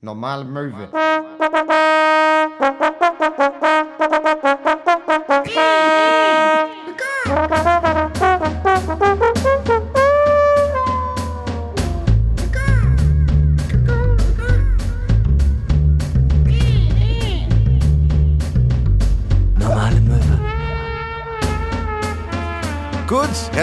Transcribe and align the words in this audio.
Normale 0.00 0.44
Möwe. 0.44 0.88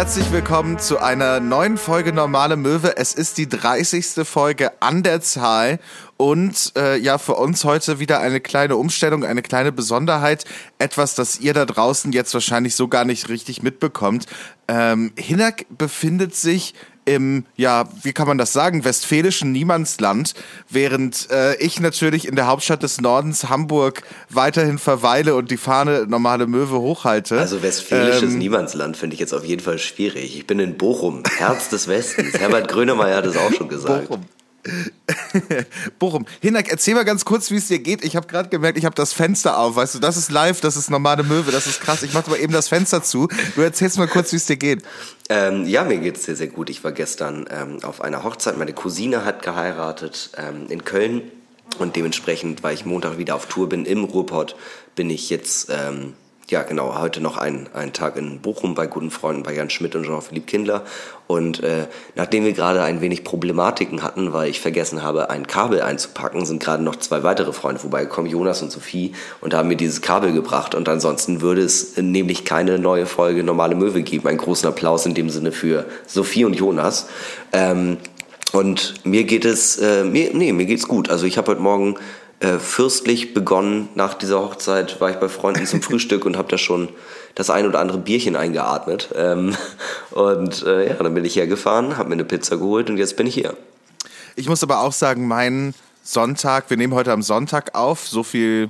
Herzlich 0.05 0.31
willkommen 0.31 0.77
zu 0.77 0.99
einer 0.99 1.39
neuen 1.39 1.79
Folge 1.79 2.13
Normale 2.13 2.57
Möwe. 2.57 2.95
Es 2.95 3.15
ist 3.15 3.39
die 3.39 3.49
30. 3.49 4.23
Folge 4.23 4.79
an 4.79 5.01
der 5.01 5.19
Zahl 5.21 5.79
und 6.15 6.73
äh, 6.77 6.95
ja, 6.95 7.17
für 7.17 7.33
uns 7.33 7.63
heute 7.63 7.99
wieder 7.99 8.19
eine 8.19 8.39
kleine 8.39 8.75
Umstellung, 8.75 9.25
eine 9.25 9.41
kleine 9.41 9.71
Besonderheit. 9.71 10.45
Etwas, 10.77 11.15
das 11.15 11.39
ihr 11.39 11.55
da 11.55 11.65
draußen 11.65 12.11
jetzt 12.11 12.35
wahrscheinlich 12.35 12.75
so 12.75 12.87
gar 12.87 13.03
nicht 13.03 13.29
richtig 13.29 13.63
mitbekommt. 13.63 14.27
Ähm, 14.67 15.11
Hinak 15.17 15.65
befindet 15.75 16.35
sich 16.35 16.75
im, 17.05 17.45
ja, 17.55 17.85
wie 18.03 18.13
kann 18.13 18.27
man 18.27 18.37
das 18.37 18.51
sagen, 18.51 18.83
westfälischen 18.83 19.51
Niemandsland, 19.51 20.33
während 20.69 21.29
äh, 21.31 21.55
ich 21.57 21.79
natürlich 21.79 22.27
in 22.27 22.35
der 22.35 22.47
Hauptstadt 22.47 22.83
des 22.83 22.99
Nordens, 22.99 23.49
Hamburg, 23.49 24.01
weiterhin 24.29 24.77
verweile 24.77 25.35
und 25.35 25.51
die 25.51 25.57
Fahne 25.57 26.05
normale 26.07 26.47
Möwe 26.47 26.79
hochhalte. 26.79 27.39
Also 27.39 27.61
westfälisches 27.61 28.33
Ähm, 28.33 28.39
Niemandsland 28.39 28.97
finde 28.97 29.13
ich 29.13 29.19
jetzt 29.19 29.33
auf 29.33 29.45
jeden 29.45 29.61
Fall 29.61 29.77
schwierig. 29.77 30.35
Ich 30.35 30.47
bin 30.47 30.59
in 30.59 30.77
Bochum, 30.77 31.23
Herz 31.37 31.69
des 31.69 31.87
Westens. 31.87 32.33
Herbert 32.33 32.67
Grönemeyer 32.67 33.17
hat 33.17 33.25
es 33.25 33.37
auch 33.37 33.53
schon 33.53 33.69
gesagt. 33.69 34.07
Bochum. 34.07 34.25
Bochum. 35.99 36.25
Hinak, 36.41 36.69
erzähl 36.69 36.95
mal 36.95 37.05
ganz 37.05 37.25
kurz, 37.25 37.51
wie 37.51 37.57
es 37.57 37.67
dir 37.67 37.79
geht. 37.79 38.03
Ich 38.03 38.15
habe 38.15 38.27
gerade 38.27 38.49
gemerkt, 38.49 38.77
ich 38.77 38.85
habe 38.85 38.95
das 38.95 39.13
Fenster 39.13 39.57
auf. 39.57 39.75
Weißt 39.75 39.95
du, 39.95 39.99
das 39.99 40.17
ist 40.17 40.31
live, 40.31 40.59
das 40.61 40.75
ist 40.75 40.89
normale 40.89 41.23
Möwe, 41.23 41.51
das 41.51 41.67
ist 41.67 41.81
krass. 41.81 42.03
Ich 42.03 42.13
mache 42.13 42.29
mal 42.29 42.39
eben 42.39 42.53
das 42.53 42.67
Fenster 42.67 43.03
zu. 43.03 43.27
Du 43.55 43.61
erzählst 43.61 43.97
mal 43.97 44.07
kurz, 44.07 44.31
wie 44.31 44.37
es 44.37 44.45
dir 44.45 44.57
geht. 44.57 44.83
Ähm, 45.29 45.65
ja, 45.65 45.83
mir 45.83 45.97
geht's 45.97 46.25
sehr, 46.25 46.35
sehr 46.35 46.47
gut. 46.47 46.69
Ich 46.69 46.83
war 46.83 46.91
gestern 46.91 47.45
ähm, 47.49 47.83
auf 47.83 48.01
einer 48.01 48.23
Hochzeit. 48.23 48.57
Meine 48.57 48.73
Cousine 48.73 49.25
hat 49.25 49.41
geheiratet 49.41 50.29
ähm, 50.37 50.67
in 50.69 50.85
Köln. 50.85 51.31
Und 51.79 51.95
dementsprechend, 51.95 52.63
weil 52.63 52.75
ich 52.75 52.85
Montag 52.85 53.17
wieder 53.17 53.35
auf 53.35 53.47
Tour 53.47 53.67
bin 53.67 53.85
im 53.85 54.03
Ruhrpott, 54.03 54.55
bin 54.95 55.09
ich 55.09 55.29
jetzt, 55.29 55.69
ähm, 55.71 56.13
ja 56.49 56.61
genau, 56.63 56.99
heute 56.99 57.21
noch 57.21 57.37
einen, 57.37 57.67
einen 57.73 57.91
Tag 57.91 58.17
in 58.17 58.39
Bochum 58.39 58.75
bei 58.75 58.85
guten 58.85 59.09
Freunden, 59.09 59.43
bei 59.43 59.53
Jan 59.53 59.69
Schmidt 59.69 59.95
und 59.95 60.03
Jean-Philippe 60.03 60.45
Kindler. 60.45 60.83
Und 61.27 61.63
äh, 61.63 61.87
nachdem 62.15 62.45
wir 62.45 62.53
gerade 62.53 62.83
ein 62.83 63.01
wenig 63.01 63.23
Problematiken 63.23 64.03
hatten, 64.03 64.31
weil 64.31 64.49
ich 64.49 64.59
vergessen 64.59 65.01
habe, 65.01 65.31
ein 65.31 65.47
Kabel 65.47 65.81
einzupacken, 65.81 66.45
sind 66.45 66.61
gerade 66.61 66.83
noch 66.83 66.97
zwei 66.97 67.23
weitere 67.23 67.51
Freunde 67.51 67.79
vorbeigekommen, 67.79 68.29
Jonas 68.29 68.61
und 68.61 68.71
Sophie, 68.71 69.13
und 69.41 69.55
haben 69.55 69.67
mir 69.67 69.77
dieses 69.77 70.01
Kabel 70.01 70.33
gebracht. 70.33 70.75
Und 70.75 70.87
ansonsten 70.87 71.41
würde 71.41 71.63
es 71.63 71.97
nämlich 71.97 72.45
keine 72.45 72.77
neue 72.77 73.07
Folge 73.07 73.43
Normale 73.43 73.73
Möwe 73.73 74.03
geben. 74.03 74.27
Einen 74.27 74.37
großen 74.37 74.69
Applaus 74.69 75.05
in 75.07 75.15
dem 75.15 75.31
Sinne 75.31 75.51
für 75.51 75.85
Sophie 76.05 76.45
und 76.45 76.53
Jonas. 76.53 77.07
Ähm, 77.53 77.97
und 78.51 79.03
mir 79.03 79.23
geht 79.23 79.45
es, 79.45 79.77
äh, 79.79 80.03
mir, 80.03 80.29
nee, 80.33 80.53
mir 80.53 80.65
geht's 80.65 80.87
gut. 80.87 81.09
Also 81.09 81.25
ich 81.25 81.37
habe 81.37 81.51
heute 81.51 81.61
Morgen 81.61 81.95
äh, 82.39 82.59
fürstlich 82.59 83.33
begonnen. 83.33 83.89
Nach 83.95 84.13
dieser 84.13 84.39
Hochzeit 84.39 84.99
war 84.99 85.09
ich 85.09 85.17
bei 85.17 85.29
Freunden 85.29 85.65
zum 85.65 85.81
Frühstück 85.83 86.25
und 86.25 86.37
habe 86.37 86.49
da 86.49 86.57
schon 86.57 86.89
das 87.33 87.49
ein 87.49 87.65
oder 87.65 87.79
andere 87.79 87.97
Bierchen 87.97 88.35
eingeatmet. 88.35 89.09
Ähm, 89.15 89.55
und 90.11 90.63
äh, 90.63 90.89
ja, 90.89 90.93
dann 90.95 91.13
bin 91.13 91.25
ich 91.25 91.35
hergefahren, 91.35 91.97
habe 91.97 92.09
mir 92.09 92.15
eine 92.15 92.25
Pizza 92.25 92.57
geholt 92.57 92.89
und 92.89 92.97
jetzt 92.97 93.17
bin 93.17 93.27
ich 93.27 93.35
hier. 93.35 93.55
Ich 94.35 94.49
muss 94.49 94.63
aber 94.63 94.81
auch 94.81 94.93
sagen, 94.93 95.27
mein 95.27 95.73
Sonntag, 96.03 96.69
wir 96.69 96.77
nehmen 96.77 96.93
heute 96.93 97.11
am 97.11 97.21
Sonntag 97.21 97.73
auf, 97.75 98.07
so 98.07 98.23
viel 98.23 98.69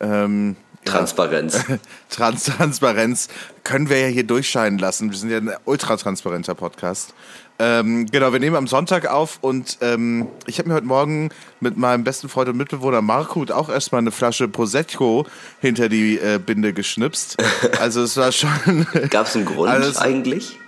ähm, 0.00 0.56
Transparenz. 0.84 1.64
Trans 2.10 2.44
Transparenz 2.44 3.28
können 3.62 3.88
wir 3.88 4.00
ja 4.00 4.06
hier 4.08 4.24
durchscheinen 4.24 4.78
lassen. 4.78 5.10
Wir 5.10 5.18
sind 5.18 5.30
ja 5.30 5.38
ein 5.38 5.50
ultratransparenter 5.64 6.54
Podcast. 6.54 7.14
Ähm, 7.58 8.06
genau, 8.06 8.32
wir 8.32 8.40
nehmen 8.40 8.56
am 8.56 8.66
Sonntag 8.66 9.06
auf 9.06 9.38
und 9.40 9.78
ähm, 9.80 10.26
ich 10.46 10.58
habe 10.58 10.68
mir 10.68 10.74
heute 10.74 10.86
Morgen 10.86 11.30
mit 11.60 11.76
meinem 11.76 12.02
besten 12.02 12.28
Freund 12.28 12.48
und 12.48 12.56
Mitbewohner 12.56 13.00
Markut 13.00 13.52
auch 13.52 13.68
erstmal 13.68 14.00
eine 14.00 14.10
Flasche 14.10 14.48
Prosecco 14.48 15.24
hinter 15.60 15.88
die 15.88 16.18
äh, 16.18 16.40
Binde 16.44 16.72
geschnipst. 16.72 17.36
Also 17.80 18.02
es 18.02 18.16
war 18.16 18.32
schon. 18.32 18.86
Gab 19.10 19.26
es 19.26 19.36
einen 19.36 19.44
Grund 19.46 19.70
Alles- 19.70 19.98
eigentlich? 19.98 20.58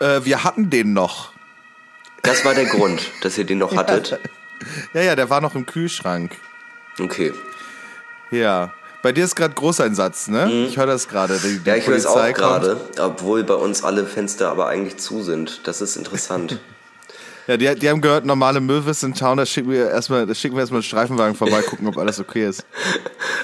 äh, 0.00 0.20
wir 0.24 0.44
hatten 0.44 0.70
den 0.70 0.92
noch. 0.92 1.32
Das 2.22 2.44
war 2.44 2.54
der 2.54 2.66
Grund, 2.66 3.02
dass 3.22 3.36
ihr 3.38 3.44
den 3.44 3.58
noch 3.58 3.74
hattet. 3.74 4.18
Ja, 4.94 5.02
ja, 5.02 5.16
der 5.16 5.30
war 5.30 5.40
noch 5.40 5.54
im 5.54 5.66
Kühlschrank. 5.66 6.36
Okay. 7.00 7.32
Ja. 8.30 8.72
Bei 9.02 9.10
dir 9.10 9.24
ist 9.24 9.34
gerade 9.34 9.54
Großeinsatz, 9.54 10.28
ne? 10.28 10.66
Ich 10.68 10.76
höre 10.76 10.86
das 10.86 11.08
gerade. 11.08 11.34
Mhm. 11.34 11.62
Ja, 11.64 11.74
ich 11.74 11.86
höre 11.88 11.96
es 11.96 12.06
auch 12.06 12.32
gerade, 12.32 12.80
obwohl 13.00 13.42
bei 13.42 13.54
uns 13.54 13.82
alle 13.82 14.06
Fenster 14.06 14.48
aber 14.48 14.68
eigentlich 14.68 14.96
zu 14.98 15.22
sind. 15.22 15.60
Das 15.64 15.80
ist 15.80 15.96
interessant. 15.96 16.58
Ja, 17.48 17.56
die, 17.56 17.74
die 17.74 17.90
haben 17.90 18.00
gehört, 18.00 18.24
normale 18.24 18.60
Möwe 18.60 18.92
ist 18.92 19.02
in 19.02 19.14
Town, 19.14 19.36
da 19.36 19.44
schicken 19.44 19.68
wir 19.68 19.90
erstmal, 19.90 20.26
da 20.26 20.32
schicken 20.32 20.54
wir 20.54 20.60
erstmal 20.60 20.78
einen 20.78 20.84
Streifenwagen 20.84 21.34
vorbei, 21.34 21.60
gucken, 21.68 21.88
ob 21.88 21.98
alles 21.98 22.20
okay 22.20 22.46
ist. 22.48 22.64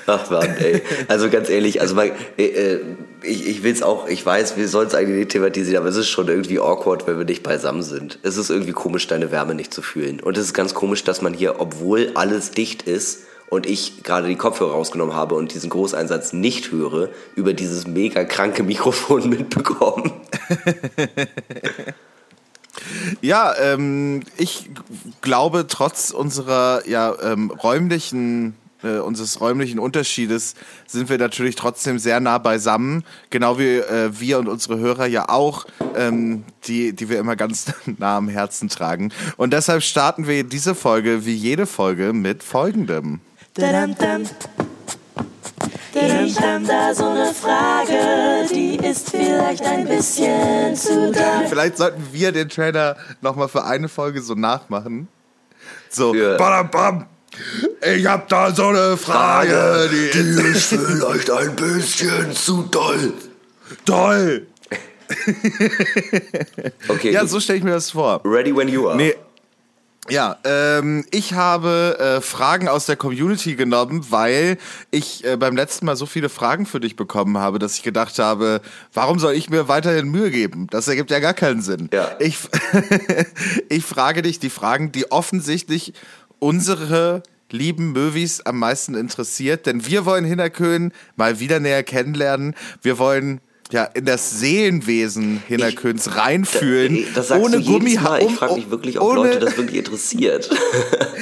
Ach 0.06 0.30
Mann, 0.30 0.56
ey. 0.56 0.82
Also 1.08 1.28
ganz 1.28 1.50
ehrlich, 1.50 1.80
also 1.80 1.96
mal, 1.96 2.12
äh, 2.36 2.44
äh, 2.44 2.80
ich, 3.22 3.48
ich 3.48 3.62
will's 3.64 3.82
auch, 3.82 4.08
ich 4.08 4.25
weiß, 4.25 4.56
wir 4.56 4.69
sollen 4.69 4.86
es 4.86 4.94
eigentlich 4.94 5.19
nicht 5.19 5.30
thematisieren, 5.30 5.80
aber 5.80 5.88
es 5.88 5.96
ist 5.96 6.08
schon 6.08 6.28
irgendwie 6.28 6.60
awkward, 6.60 7.08
wenn 7.08 7.19
wir 7.19 7.25
nicht 7.25 7.42
beisammen 7.42 7.82
sind. 7.82 8.20
Es 8.22 8.36
ist 8.36 8.50
irgendwie 8.50 8.70
komisch, 8.70 9.08
deine 9.08 9.32
Wärme 9.32 9.56
nicht 9.56 9.75
zu 9.75 9.82
fühlen. 9.82 10.20
Und 10.20 10.38
es 10.38 10.44
ist 10.44 10.54
ganz 10.54 10.75
komisch, 10.75 11.02
dass 11.02 11.20
man 11.20 11.34
hier, 11.34 11.58
obwohl 11.58 12.12
alles 12.14 12.52
dicht 12.52 12.82
ist 12.82 13.25
und 13.50 13.66
ich 13.66 14.03
gerade 14.03 14.28
die 14.28 14.36
Kopfhörer 14.36 14.72
rausgenommen 14.72 15.14
habe 15.14 15.34
und 15.34 15.54
diesen 15.54 15.70
Großeinsatz 15.70 16.32
nicht 16.32 16.70
höre, 16.70 17.09
über 17.34 17.54
dieses 17.54 17.86
mega 17.86 18.25
kranke 18.25 18.62
Mikrofon 18.62 19.28
mitbekommen. 19.28 20.12
Ja, 23.20 23.54
ähm, 23.58 24.22
ich 24.37 24.70
glaube, 25.20 25.66
trotz 25.69 26.10
unserer 26.10 26.87
ja, 26.87 27.14
ähm, 27.22 27.50
räumlichen, 27.50 28.54
äh, 28.82 28.98
unseres 28.98 29.41
räumlichen 29.41 29.78
Unterschiedes 29.78 30.54
sind 30.87 31.08
wir 31.08 31.19
natürlich 31.19 31.56
trotzdem 31.56 31.98
sehr 31.98 32.20
nah 32.20 32.38
beisammen, 32.38 33.04
genau 33.31 33.58
wie 33.58 33.78
äh, 33.78 34.10
wir 34.19 34.38
und 34.38 34.48
unsere 34.48 34.78
Hörer 34.78 35.06
ja 35.06 35.28
auch, 35.28 35.66
ähm, 35.97 36.44
die, 36.64 36.92
die 36.92 37.08
wir 37.08 37.19
immer 37.19 37.37
ganz 37.37 37.66
nah 37.98 38.19
am 38.19 38.28
Herzen 38.28 38.69
tragen. 38.69 39.12
Und 39.37 39.53
deshalb 39.53 39.82
starten 39.82 40.26
wir 40.26 40.44
diese 40.44 40.75
Folge 40.75 41.26
wie 41.26 41.34
jede 41.34 41.66
Folge 41.66 42.12
mit 42.12 42.42
folgendem. 42.42 43.20
Ich 45.94 46.41
hab 46.41 46.64
da 46.64 46.94
so 46.94 47.06
eine 47.08 47.34
Frage, 47.34 48.46
die 48.54 48.76
ist 48.76 49.10
vielleicht 49.10 49.64
ein 49.64 49.84
bisschen 49.84 50.76
zu 50.76 51.10
doll. 51.10 51.46
Vielleicht 51.48 51.76
sollten 51.76 52.06
wir 52.12 52.30
den 52.30 52.48
Trailer 52.48 52.96
nochmal 53.20 53.48
für 53.48 53.64
eine 53.64 53.88
Folge 53.88 54.22
so 54.22 54.34
nachmachen. 54.34 55.08
So, 55.91 56.12
badam, 56.12 56.70
bam. 56.70 57.06
Ich 57.96 58.06
hab 58.06 58.28
da 58.28 58.54
so 58.54 58.69
eine 58.69 58.96
Frage, 58.96 59.90
die 59.92 60.19
ist 60.52 60.66
vielleicht 60.69 61.28
ein 61.28 61.56
bisschen 61.56 62.32
zu 62.32 62.62
doll. 62.62 63.12
toll. 63.84 64.46
Okay, 66.88 67.10
Ja, 67.10 67.26
so 67.26 67.40
stelle 67.40 67.58
ich 67.58 67.64
mir 67.64 67.72
das 67.72 67.90
vor. 67.90 68.20
ready 68.25 68.54
when 68.54 68.69
you 68.69 68.86
are. 68.88 68.96
Nee. 68.96 69.14
Ja, 70.10 70.38
ähm, 70.44 71.04
ich 71.10 71.34
habe 71.34 71.98
äh, 71.98 72.20
Fragen 72.20 72.69
aus 72.69 72.86
der 72.86 72.96
Community 72.96 73.54
genommen, 73.56 74.06
weil 74.10 74.58
ich 74.91 75.24
äh, 75.24 75.36
beim 75.36 75.56
letzten 75.56 75.86
Mal 75.86 75.96
so 75.96 76.06
viele 76.06 76.28
Fragen 76.28 76.66
für 76.66 76.80
dich 76.80 76.96
bekommen 76.96 77.38
habe, 77.38 77.58
dass 77.58 77.74
ich 77.76 77.82
gedacht 77.82 78.19
habe, 78.19 78.60
warum 78.92 79.19
soll 79.19 79.34
ich 79.34 79.50
mir 79.50 79.69
weiterhin 79.69 80.08
Mühe 80.08 80.30
geben? 80.30 80.66
Das 80.70 80.88
ergibt 80.88 81.10
ja 81.10 81.20
gar 81.20 81.34
keinen 81.34 81.62
Sinn. 81.62 81.88
Ja. 81.92 82.10
Ich, 82.19 82.38
ich 83.69 83.84
frage 83.84 84.22
dich 84.22 84.38
die 84.38 84.50
Fragen, 84.50 84.92
die 84.92 85.10
offensichtlich 85.10 85.92
unsere 86.38 87.22
lieben 87.50 87.93
Möwis 87.93 88.40
am 88.43 88.58
meisten 88.58 88.94
interessiert, 88.94 89.66
denn 89.66 89.87
wir 89.87 90.04
wollen 90.04 90.25
Hinterkön 90.25 90.93
mal 91.16 91.40
wieder 91.40 91.61
näher 91.61 91.82
kennenlernen. 91.82 92.54
Wir 92.82 92.99
wollen 92.99 93.40
ja 93.73 93.85
in 93.85 94.05
das 94.05 94.38
Seelenwesen 94.41 95.43
Hinterköns 95.47 96.17
reinfühlen, 96.17 97.06
Das 97.15 97.29
sagst 97.29 97.44
ohne 97.44 97.56
du 97.56 97.62
jedes 97.62 97.73
Gummi 97.73 97.94
Mal. 97.97 98.23
Ich 98.23 98.35
frage 98.35 98.55
mich 98.55 98.70
wirklich, 98.70 99.00
ob 99.00 99.09
ohne, 99.11 99.17
Leute 99.29 99.38
das 99.41 99.56
wirklich 99.56 99.79
interessiert. 99.79 100.49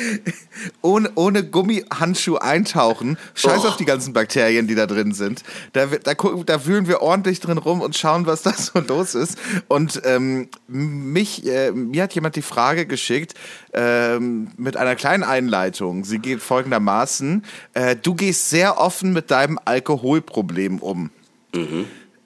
ohne, 0.83 1.11
ohne 1.15 1.45
Gummihandschuh 1.45 2.37
eintauchen. 2.37 3.19
Scheiß 3.35 3.65
Oh. 3.65 3.69
auf 3.69 3.77
die 3.77 3.85
ganzen 3.85 4.13
Bakterien, 4.13 4.67
die 4.67 4.75
da 4.75 4.87
drin 4.87 5.13
sind. 5.13 5.43
Da, 5.73 5.87
da, 5.87 6.15
gucken, 6.15 6.45
da 6.47 6.67
wühlen 6.67 6.87
wir 6.89 7.03
ordentlich 7.03 7.41
drin 7.41 7.59
rum 7.59 7.81
und 7.81 7.97
schauen, 7.97 8.27
was 8.27 8.43
da 8.43 8.53
so 8.53 8.81
los 8.81 9.15
ist. 9.15 9.39
Und 9.69 10.01
ähm, 10.05 10.49
mich, 10.69 11.47
äh, 11.47 11.73
mir 11.73 12.05
hat 12.05 12.15
jemand 12.15 12.37
die 12.37 12.43
Frage 12.43 12.87
geschickt 12.87 13.35
ähm, 13.73 14.49
mit 14.57 14.77
einer 14.77 14.95
kleinen 14.95 15.23
Einleitung. 15.25 16.05
Sie 16.05 16.19
geht 16.19 16.41
folgendermaßen: 16.41 17.45
äh, 17.75 17.97
Du 17.97 18.15
gehst 18.15 18.51
sehr 18.51 18.79
offen 18.79 19.13
mit 19.13 19.31
deinem 19.31 19.59
Alkoholproblem 19.65 20.79
um. 20.79 21.11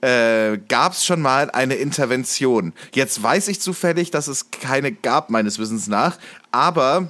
Äh, 0.00 0.58
gab 0.69 0.93
es 0.93 1.05
schon 1.05 1.20
mal 1.20 1.50
eine 1.50 1.75
Intervention. 1.75 2.73
Jetzt 2.94 3.23
weiß 3.23 3.49
ich 3.49 3.61
zufällig, 3.61 4.11
dass 4.11 4.29
es 4.29 4.50
keine 4.50 4.93
gab, 4.93 5.31
meines 5.31 5.58
Wissens 5.58 5.87
nach, 5.87 6.19
aber 6.50 7.08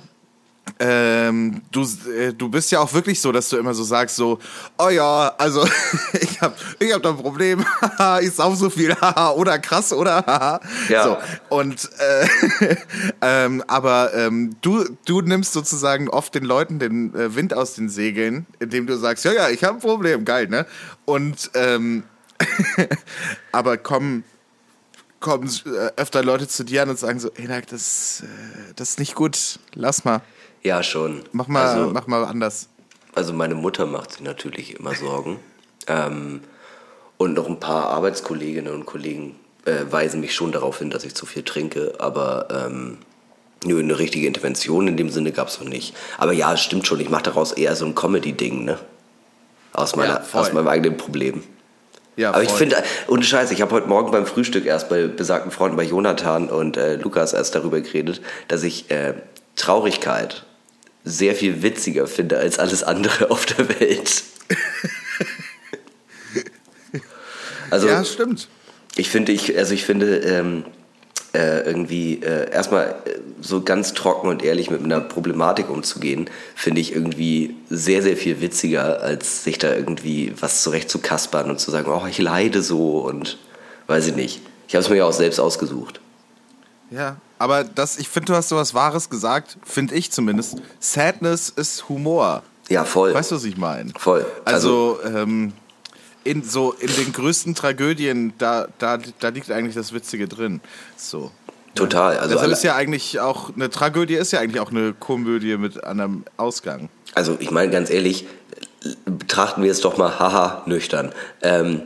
ähm, 0.78 1.62
du, 1.72 1.82
äh, 2.10 2.32
du 2.32 2.48
bist 2.48 2.70
ja 2.70 2.80
auch 2.80 2.92
wirklich 2.92 3.20
so, 3.20 3.32
dass 3.32 3.48
du 3.48 3.56
immer 3.56 3.74
so 3.74 3.82
sagst, 3.82 4.16
so, 4.16 4.38
oh 4.78 4.88
ja, 4.88 5.34
also 5.36 5.66
ich 6.20 6.40
hab, 6.40 6.56
ich 6.78 6.92
hab 6.92 7.02
da 7.02 7.10
ein 7.10 7.16
Problem, 7.16 7.64
ich 8.22 8.32
sauf 8.32 8.56
so 8.56 8.70
viel, 8.70 8.96
oder 9.36 9.58
krass, 9.58 9.92
oder? 9.92 10.60
Ja. 10.88 11.04
So, 11.04 11.18
und 11.48 11.88
äh, 11.98 12.76
ähm, 13.20 13.64
aber 13.66 14.14
ähm, 14.14 14.56
du, 14.60 14.84
du 15.04 15.20
nimmst 15.20 15.52
sozusagen 15.52 16.08
oft 16.08 16.34
den 16.34 16.44
Leuten 16.44 16.78
den 16.78 17.14
äh, 17.14 17.34
Wind 17.34 17.52
aus 17.52 17.74
den 17.74 17.88
Segeln, 17.88 18.46
indem 18.58 18.86
du 18.86 18.96
sagst, 18.96 19.24
ja, 19.24 19.32
ja, 19.32 19.48
ich 19.48 19.64
habe 19.64 19.78
ein 19.78 19.80
Problem, 19.80 20.24
geil, 20.24 20.48
ne? 20.48 20.66
Und 21.04 21.50
ähm, 21.54 22.04
aber 23.52 23.76
kommen 23.76 24.24
kommen 25.20 25.50
äh, 25.66 25.90
öfter 26.00 26.24
Leute 26.24 26.48
zu 26.48 26.64
dir 26.64 26.82
an 26.82 26.88
und 26.90 26.98
sagen 26.98 27.20
so, 27.20 27.30
Enak, 27.36 27.66
das, 27.66 28.22
äh, 28.24 28.72
das 28.74 28.90
ist 28.90 28.98
nicht 28.98 29.14
gut, 29.14 29.58
lass 29.74 30.04
mal. 30.04 30.22
Ja, 30.62 30.82
schon. 30.82 31.22
Mach 31.32 31.46
mal, 31.46 31.66
Also, 31.66 31.90
mach 31.92 32.06
mal 32.06 32.24
anders. 32.24 32.68
also 33.14 33.32
meine 33.34 33.54
Mutter 33.54 33.86
macht 33.86 34.12
sich 34.12 34.22
natürlich 34.22 34.78
immer 34.78 34.94
Sorgen. 34.94 35.38
Ähm, 35.86 36.40
und 37.18 37.34
noch 37.34 37.46
ein 37.46 37.60
paar 37.60 37.90
Arbeitskolleginnen 37.90 38.72
und 38.72 38.86
Kollegen 38.86 39.36
äh, 39.66 39.84
weisen 39.90 40.20
mich 40.20 40.34
schon 40.34 40.52
darauf 40.52 40.78
hin, 40.78 40.88
dass 40.90 41.04
ich 41.04 41.14
zu 41.14 41.26
viel 41.26 41.42
trinke. 41.42 41.94
Aber 41.98 42.48
ähm, 42.50 42.96
nö, 43.64 43.78
eine 43.78 43.98
richtige 43.98 44.26
Intervention 44.26 44.88
in 44.88 44.96
dem 44.96 45.10
Sinne 45.10 45.32
gab 45.32 45.48
es 45.48 45.60
noch 45.60 45.68
nicht. 45.68 45.94
Aber 46.16 46.32
ja, 46.32 46.54
es 46.54 46.62
stimmt 46.62 46.86
schon. 46.86 46.98
Ich 47.00 47.10
mache 47.10 47.24
daraus 47.24 47.52
eher 47.52 47.76
so 47.76 47.84
ein 47.84 47.94
Comedy-Ding, 47.94 48.64
ne? 48.64 48.78
Aus, 49.74 49.96
meiner, 49.96 50.22
Ja, 50.32 50.40
aus 50.40 50.52
meinem 50.54 50.68
eigenen 50.68 50.96
Problem. 50.96 51.42
Ja, 52.20 52.34
Aber 52.34 52.42
ich 52.42 52.50
finde, 52.50 52.76
ohne 53.08 53.22
Scheiß, 53.22 53.50
ich 53.50 53.62
habe 53.62 53.74
heute 53.74 53.88
Morgen 53.88 54.10
beim 54.10 54.26
Frühstück 54.26 54.66
erst 54.66 54.90
bei 54.90 55.06
besagten 55.06 55.50
Freunden, 55.50 55.78
bei 55.78 55.84
Jonathan 55.84 56.50
und 56.50 56.76
äh, 56.76 56.96
Lukas 56.96 57.32
erst 57.32 57.54
darüber 57.54 57.80
geredet, 57.80 58.20
dass 58.46 58.62
ich 58.62 58.90
äh, 58.90 59.14
Traurigkeit 59.56 60.44
sehr 61.02 61.34
viel 61.34 61.62
witziger 61.62 62.06
finde 62.06 62.36
als 62.36 62.58
alles 62.58 62.82
andere 62.82 63.30
auf 63.30 63.46
der 63.46 63.70
Welt. 63.80 64.22
also 67.70 67.88
ja, 67.88 68.04
stimmt. 68.04 68.48
ich 68.96 69.08
finde, 69.08 69.32
ich, 69.32 69.56
also 69.56 69.72
ich 69.72 69.86
finde 69.86 70.18
ähm, 70.18 70.66
äh, 71.32 71.60
irgendwie 71.60 72.22
äh, 72.22 72.50
erstmal 72.50 72.88
äh, 73.04 73.18
so 73.40 73.62
ganz 73.62 73.94
trocken 73.94 74.28
und 74.28 74.42
ehrlich 74.42 74.70
mit 74.70 74.82
einer 74.82 75.00
Problematik 75.00 75.70
umzugehen, 75.70 76.28
finde 76.54 76.80
ich 76.80 76.94
irgendwie 76.94 77.56
sehr, 77.68 78.02
sehr 78.02 78.16
viel 78.16 78.40
witziger, 78.40 79.00
als 79.00 79.44
sich 79.44 79.58
da 79.58 79.74
irgendwie 79.74 80.34
was 80.40 80.62
zurecht 80.62 80.90
zu 80.90 80.98
kaspern 80.98 81.50
und 81.50 81.60
zu 81.60 81.70
sagen, 81.70 81.90
oh, 81.90 82.06
ich 82.08 82.18
leide 82.18 82.62
so 82.62 82.98
und 82.98 83.38
weiß 83.86 84.08
ich 84.08 84.16
nicht. 84.16 84.40
Ich 84.68 84.74
habe 84.74 84.84
es 84.84 84.90
mir 84.90 84.96
ja 84.96 85.04
auch 85.04 85.12
selbst 85.12 85.38
ausgesucht. 85.38 86.00
Ja, 86.90 87.16
aber 87.38 87.64
das, 87.64 87.98
ich 87.98 88.08
finde, 88.08 88.32
du 88.32 88.34
hast 88.34 88.48
so 88.48 88.56
was 88.56 88.74
Wahres 88.74 89.08
gesagt, 89.08 89.56
finde 89.64 89.94
ich 89.94 90.10
zumindest. 90.10 90.56
Sadness 90.80 91.48
ist 91.48 91.88
Humor. 91.88 92.42
Ja, 92.68 92.84
voll. 92.84 93.14
Weißt 93.14 93.30
du, 93.30 93.36
was 93.36 93.44
ich 93.44 93.56
meine? 93.56 93.92
Voll. 93.98 94.26
Also, 94.44 94.98
ähm, 95.04 95.52
in, 96.24 96.42
so 96.42 96.72
in 96.72 96.94
den 96.94 97.12
größten 97.12 97.54
Tragödien, 97.54 98.32
da, 98.38 98.68
da, 98.78 98.98
da 99.18 99.28
liegt 99.28 99.50
eigentlich 99.50 99.74
das 99.74 99.92
Witzige 99.92 100.28
drin. 100.28 100.60
So. 100.96 101.30
Total. 101.74 102.18
Also, 102.18 102.34
Deshalb 102.34 102.52
ist 102.52 102.64
ja 102.64 102.74
eigentlich 102.74 103.20
auch, 103.20 103.54
eine 103.54 103.70
Tragödie 103.70 104.14
ist 104.14 104.32
ja 104.32 104.40
eigentlich 104.40 104.60
auch 104.60 104.70
eine 104.70 104.92
Komödie 104.92 105.56
mit 105.56 105.82
einem 105.84 106.24
Ausgang. 106.36 106.88
also 107.14 107.36
ich 107.40 107.50
meine 107.50 107.70
ganz 107.70 107.90
ehrlich, 107.90 108.26
betrachten 109.04 109.62
wir 109.62 109.70
es 109.70 109.80
doch 109.80 109.96
mal 109.96 110.18
haha 110.18 110.62
nüchtern. 110.66 111.12
Ähm, 111.42 111.82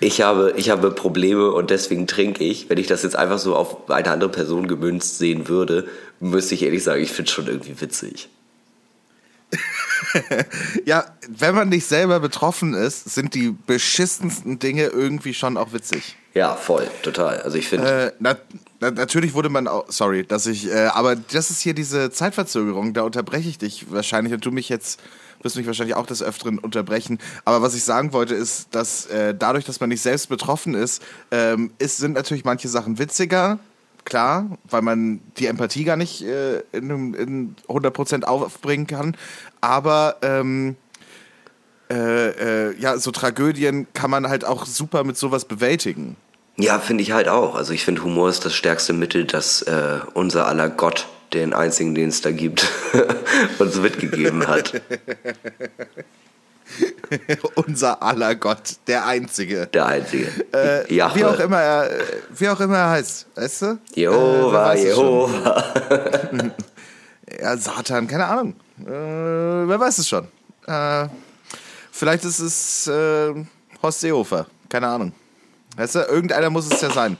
ich, 0.00 0.22
habe, 0.22 0.54
ich 0.56 0.70
habe 0.70 0.90
Probleme 0.90 1.50
und 1.52 1.70
deswegen 1.70 2.06
trinke 2.06 2.44
ich. 2.44 2.70
Wenn 2.70 2.78
ich 2.78 2.86
das 2.86 3.02
jetzt 3.02 3.16
einfach 3.16 3.38
so 3.38 3.54
auf 3.54 3.90
eine 3.90 4.10
andere 4.10 4.30
Person 4.30 4.66
gemünzt 4.66 5.18
sehen 5.18 5.48
würde, 5.48 5.86
müsste 6.18 6.54
ich 6.54 6.62
ehrlich 6.62 6.82
sagen, 6.82 7.02
ich 7.02 7.12
finde 7.12 7.28
es 7.28 7.34
schon 7.34 7.46
irgendwie 7.46 7.80
witzig. 7.80 8.28
Ja, 10.84 11.04
wenn 11.28 11.54
man 11.54 11.68
nicht 11.68 11.86
selber 11.86 12.20
betroffen 12.20 12.74
ist, 12.74 13.10
sind 13.14 13.34
die 13.34 13.54
beschissensten 13.66 14.58
Dinge 14.58 14.84
irgendwie 14.84 15.34
schon 15.34 15.56
auch 15.56 15.72
witzig. 15.72 16.16
Ja, 16.34 16.54
voll, 16.54 16.88
total. 17.02 17.40
Also 17.42 17.58
ich 17.58 17.68
finde, 17.68 18.06
Äh, 18.06 18.12
na, 18.20 18.36
na, 18.78 18.90
natürlich 18.90 19.34
wurde 19.34 19.48
man 19.48 19.66
auch, 19.66 19.86
sorry, 19.88 20.24
dass 20.24 20.46
ich, 20.46 20.68
äh, 20.68 20.86
aber 20.86 21.16
das 21.16 21.50
ist 21.50 21.60
hier 21.60 21.74
diese 21.74 22.10
Zeitverzögerung, 22.10 22.94
da 22.94 23.02
unterbreche 23.02 23.48
ich 23.48 23.58
dich 23.58 23.90
wahrscheinlich 23.90 24.32
und 24.32 24.44
du 24.44 24.52
mich 24.52 24.68
jetzt, 24.68 25.00
wirst 25.42 25.56
mich 25.56 25.66
wahrscheinlich 25.66 25.96
auch 25.96 26.06
des 26.06 26.22
Öfteren 26.22 26.58
unterbrechen. 26.58 27.18
Aber 27.44 27.62
was 27.62 27.74
ich 27.74 27.82
sagen 27.82 28.12
wollte, 28.12 28.34
ist, 28.34 28.68
dass 28.70 29.06
äh, 29.06 29.34
dadurch, 29.36 29.64
dass 29.64 29.80
man 29.80 29.88
nicht 29.88 30.02
selbst 30.02 30.28
betroffen 30.28 30.74
ist, 30.74 31.02
ähm, 31.32 31.72
ist, 31.78 31.96
sind 31.96 32.12
natürlich 32.12 32.44
manche 32.44 32.68
Sachen 32.68 32.98
witziger, 32.98 33.58
klar, 34.04 34.58
weil 34.64 34.82
man 34.82 35.20
die 35.36 35.46
Empathie 35.46 35.84
gar 35.84 35.96
nicht 35.96 36.22
äh, 36.22 36.60
in, 36.72 37.14
in 37.14 37.56
100% 37.68 38.24
aufbringen 38.24 38.86
kann. 38.86 39.16
Aber 39.60 40.16
ähm, 40.22 40.76
äh, 41.90 42.68
äh, 42.68 42.76
ja, 42.78 42.98
so 42.98 43.10
Tragödien 43.10 43.86
kann 43.92 44.10
man 44.10 44.28
halt 44.28 44.44
auch 44.44 44.66
super 44.66 45.04
mit 45.04 45.16
sowas 45.16 45.44
bewältigen. 45.44 46.16
ja, 46.56 46.78
finde 46.78 47.02
ich 47.02 47.12
halt 47.12 47.28
auch. 47.28 47.54
Also 47.54 47.72
ich 47.72 47.84
finde, 47.84 48.04
Humor 48.04 48.28
ist 48.28 48.44
das 48.44 48.54
stärkste 48.54 48.92
Mittel, 48.92 49.24
das 49.24 49.62
äh, 49.62 49.98
unser 50.14 50.46
aller 50.46 50.70
Gott, 50.70 51.08
den 51.32 51.52
einzigen, 51.52 51.94
den 51.94 52.08
es 52.10 52.20
da 52.20 52.30
gibt, 52.30 52.66
uns 53.58 53.76
mitgegeben 53.76 54.46
hat. 54.46 54.80
Unser 57.56 58.00
aller 58.00 58.36
Gott, 58.36 58.76
der 58.86 59.04
Einzige. 59.04 59.66
Der 59.66 59.86
einzige. 59.86 60.28
Äh, 60.54 60.94
Jahwe. 60.94 61.18
wie, 61.18 61.24
auch 61.24 61.40
immer 61.40 61.60
er, 61.60 61.90
äh, 61.90 62.04
wie 62.36 62.48
auch 62.48 62.60
immer 62.60 62.76
er 62.76 62.90
heißt, 62.90 63.26
weißt 63.34 63.62
du? 63.62 63.66
Äh, 63.66 63.78
Jehova, 63.94 64.76
schon. 64.76 64.86
Jehova. 64.86 65.64
Ja, 67.40 67.56
Satan, 67.56 68.08
keine 68.08 68.26
Ahnung. 68.26 68.54
Äh, 68.86 69.68
wer 69.68 69.80
weiß 69.80 69.98
es 69.98 70.08
schon. 70.08 70.28
Äh, 70.66 71.08
vielleicht 71.90 72.24
ist 72.24 72.40
es 72.40 72.86
äh, 72.86 73.34
Horst 73.82 74.00
Seehofer, 74.00 74.46
keine 74.68 74.88
Ahnung. 74.88 75.12
Weißt 75.76 75.94
du, 75.94 76.00
irgendeiner 76.00 76.50
muss 76.50 76.70
es 76.70 76.80
ja 76.80 76.90
sein. 76.90 77.16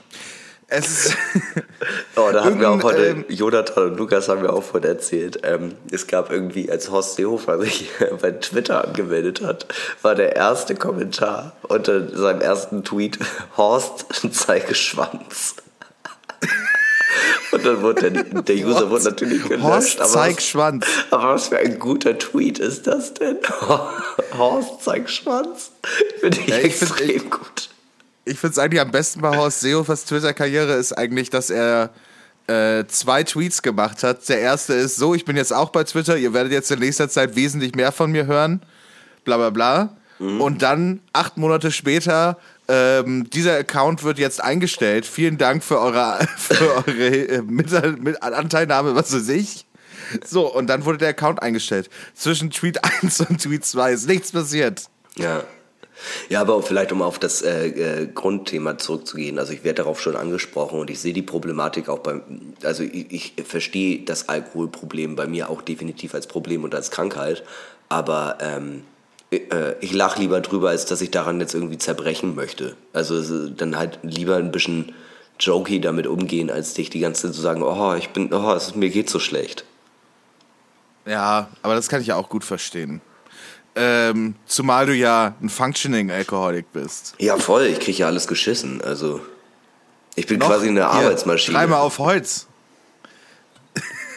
Es 0.67 0.87
ist, 0.87 1.17
Oh, 2.15 2.29
da 2.31 2.43
haben 2.43 2.59
wir 2.59 2.69
auch 2.69 2.83
heute, 2.83 3.07
ähm, 3.07 3.25
Jonathan 3.29 3.91
und 3.91 3.97
Lukas 3.97 4.29
haben 4.29 4.41
mir 4.41 4.53
auch 4.53 4.63
von 4.63 4.83
erzählt, 4.83 5.39
ähm, 5.43 5.73
es 5.91 6.07
gab 6.07 6.31
irgendwie, 6.31 6.69
als 6.69 6.91
Horst 6.91 7.15
Seehofer 7.15 7.59
sich 7.59 7.89
bei 8.21 8.31
Twitter 8.31 8.85
angemeldet 8.85 9.41
hat, 9.41 9.65
war 10.01 10.15
der 10.15 10.35
erste 10.35 10.75
Kommentar 10.75 11.53
unter 11.63 12.15
seinem 12.15 12.41
ersten 12.41 12.83
Tweet, 12.83 13.17
Horst, 13.57 14.05
zeige 14.31 14.75
Schwanz. 14.75 15.55
Und 17.51 17.65
dann 17.65 17.81
wurde 17.81 18.09
der, 18.11 18.23
der 18.41 18.55
User 18.55 18.89
wurde 18.89 19.03
natürlich 19.05 19.43
gelöscht. 19.43 19.63
Horst 19.63 19.99
aber 20.01 20.09
zeig 20.09 20.37
was, 20.37 20.45
Schwanz. 20.45 20.85
aber 21.11 21.33
was 21.35 21.47
für 21.49 21.57
ein 21.57 21.79
guter 21.79 22.17
Tweet 22.17 22.59
ist 22.59 22.87
das 22.87 23.13
denn? 23.13 23.37
Horst 24.37 24.83
zeig 24.83 25.09
Schwanz. 25.09 25.71
Finde 26.19 26.39
ich 26.39 26.47
Ja, 26.47 26.57
ich 26.59 26.75
find- 26.75 26.91
extrem 26.91 27.09
ich- 27.15 27.29
gut. 27.29 27.69
Ich 28.23 28.37
finde 28.39 28.51
es 28.51 28.59
eigentlich 28.59 28.81
am 28.81 28.91
besten 28.91 29.19
bei 29.21 29.35
Horst 29.35 29.61
Seehofers 29.61 30.05
Twitter-Karriere 30.05 30.73
ist 30.73 30.93
eigentlich, 30.93 31.29
dass 31.31 31.49
er 31.49 31.89
äh, 32.47 32.85
zwei 32.87 33.23
Tweets 33.23 33.61
gemacht 33.63 34.03
hat. 34.03 34.27
Der 34.29 34.39
erste 34.39 34.73
ist 34.73 34.95
so, 34.97 35.15
ich 35.15 35.25
bin 35.25 35.35
jetzt 35.37 35.51
auch 35.51 35.69
bei 35.71 35.83
Twitter, 35.83 36.15
ihr 36.17 36.31
werdet 36.33 36.51
jetzt 36.51 36.69
in 36.71 36.79
nächster 36.79 37.09
Zeit 37.09 37.35
wesentlich 37.35 37.73
mehr 37.73 37.91
von 37.91 38.11
mir 38.11 38.27
hören, 38.27 38.61
bla 39.25 39.37
bla 39.37 39.49
bla. 39.49 39.97
Und 40.19 40.61
dann, 40.61 40.99
acht 41.13 41.37
Monate 41.37 41.71
später, 41.71 42.37
ähm, 42.67 43.29
dieser 43.29 43.57
Account 43.57 44.03
wird 44.03 44.19
jetzt 44.19 44.41
eingestellt. 44.41 45.05
Vielen 45.05 45.37
Dank 45.37 45.63
für 45.63 45.79
eure, 45.79 46.27
für 46.37 46.87
eure 46.87 47.07
äh, 47.07 47.41
mit, 47.41 47.71
mit 48.01 48.21
Anteilnahme, 48.23 48.95
was 48.95 49.13
weiß 49.13 49.29
ich. 49.29 49.65
So, 50.25 50.53
und 50.53 50.67
dann 50.67 50.85
wurde 50.85 50.99
der 50.99 51.09
Account 51.09 51.41
eingestellt. 51.41 51.89
Zwischen 52.13 52.51
Tweet 52.51 52.79
1 53.01 53.21
und 53.21 53.41
Tweet 53.41 53.65
2 53.65 53.93
ist 53.93 54.07
nichts 54.07 54.31
passiert. 54.31 54.83
Ja. 55.17 55.43
Ja, 56.29 56.41
aber 56.41 56.63
vielleicht 56.63 56.91
um 56.91 57.03
auf 57.03 57.19
das 57.19 57.43
äh, 57.43 57.67
äh, 57.67 58.07
Grundthema 58.07 58.77
zurückzugehen. 58.77 59.37
Also 59.37 59.53
ich 59.53 59.63
werde 59.63 59.83
darauf 59.83 60.01
schon 60.01 60.15
angesprochen 60.15 60.79
und 60.79 60.89
ich 60.89 60.99
sehe 60.99 61.13
die 61.13 61.21
Problematik 61.21 61.89
auch 61.89 61.99
beim, 61.99 62.23
also 62.63 62.81
ich, 62.81 63.11
ich 63.11 63.45
verstehe 63.45 63.99
das 63.99 64.27
Alkoholproblem 64.27 65.15
bei 65.15 65.27
mir 65.27 65.49
auch 65.51 65.61
definitiv 65.61 66.15
als 66.15 66.25
Problem 66.25 66.63
und 66.63 66.73
als 66.73 66.89
Krankheit, 66.89 67.43
aber 67.87 68.39
ähm, 68.41 68.77
äh, 68.77 68.90
ich 69.31 69.93
lache 69.93 70.19
lieber 70.19 70.41
drüber, 70.41 70.69
als 70.69 70.85
dass 70.85 71.01
ich 71.01 71.09
daran 71.09 71.39
jetzt 71.39 71.53
irgendwie 71.53 71.77
zerbrechen 71.77 72.35
möchte. 72.35 72.75
Also 72.91 73.17
ist 73.17 73.61
dann 73.61 73.77
halt 73.77 73.99
lieber 74.03 74.35
ein 74.35 74.51
bisschen 74.51 74.93
jokey 75.39 75.79
damit 75.79 76.05
umgehen, 76.05 76.51
als 76.51 76.73
dich 76.73 76.89
die 76.89 76.99
ganze 76.99 77.27
Zeit 77.27 77.35
zu 77.35 77.41
sagen, 77.41 77.63
oh, 77.63 77.93
ich 77.95 78.09
bin, 78.09 78.33
oh, 78.33 78.51
es 78.53 78.75
mir 78.75 78.89
geht 78.89 79.09
so 79.09 79.19
schlecht. 79.19 79.63
Ja, 81.05 81.47
aber 81.61 81.75
das 81.75 81.87
kann 81.87 82.01
ich 82.01 82.07
ja 82.07 82.15
auch 82.15 82.29
gut 82.29 82.43
verstehen. 82.43 83.01
Ähm, 83.73 84.35
zumal 84.45 84.85
du 84.85 84.93
ja 84.93 85.33
ein 85.41 85.49
Functioning 85.49 86.11
Alcoholic 86.11 86.71
bist. 86.73 87.15
Ja, 87.17 87.37
voll, 87.37 87.63
ich 87.63 87.79
kriege 87.79 87.99
ja 87.99 88.07
alles 88.07 88.27
geschissen. 88.27 88.81
Also 88.81 89.21
ich 90.15 90.27
bin 90.27 90.39
Noch? 90.39 90.47
quasi 90.47 90.67
eine 90.67 90.87
Arbeitsmaschine. 90.87 91.57
Dreimal 91.57 91.79
auf 91.79 91.99
Holz. 91.99 92.47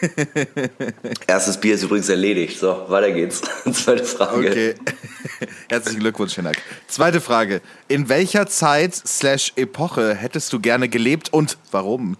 Erstes 1.27 1.59
Bier 1.59 1.75
ist 1.75 1.83
übrigens 1.83 2.09
erledigt. 2.09 2.59
So, 2.59 2.85
weiter 2.87 3.11
geht's. 3.11 3.41
Zweite 3.71 4.03
Frage. 4.03 4.49
Okay. 4.49 4.75
Herzlichen 5.69 5.99
Glückwunsch, 5.99 6.35
Hinak. 6.35 6.57
Zweite 6.87 7.21
Frage. 7.21 7.61
In 7.87 8.09
welcher 8.09 8.47
Zeit 8.47 8.95
slash 8.95 9.53
Epoche 9.55 10.15
hättest 10.15 10.53
du 10.53 10.59
gerne 10.59 10.89
gelebt 10.89 11.31
und 11.31 11.57
warum? 11.71 12.17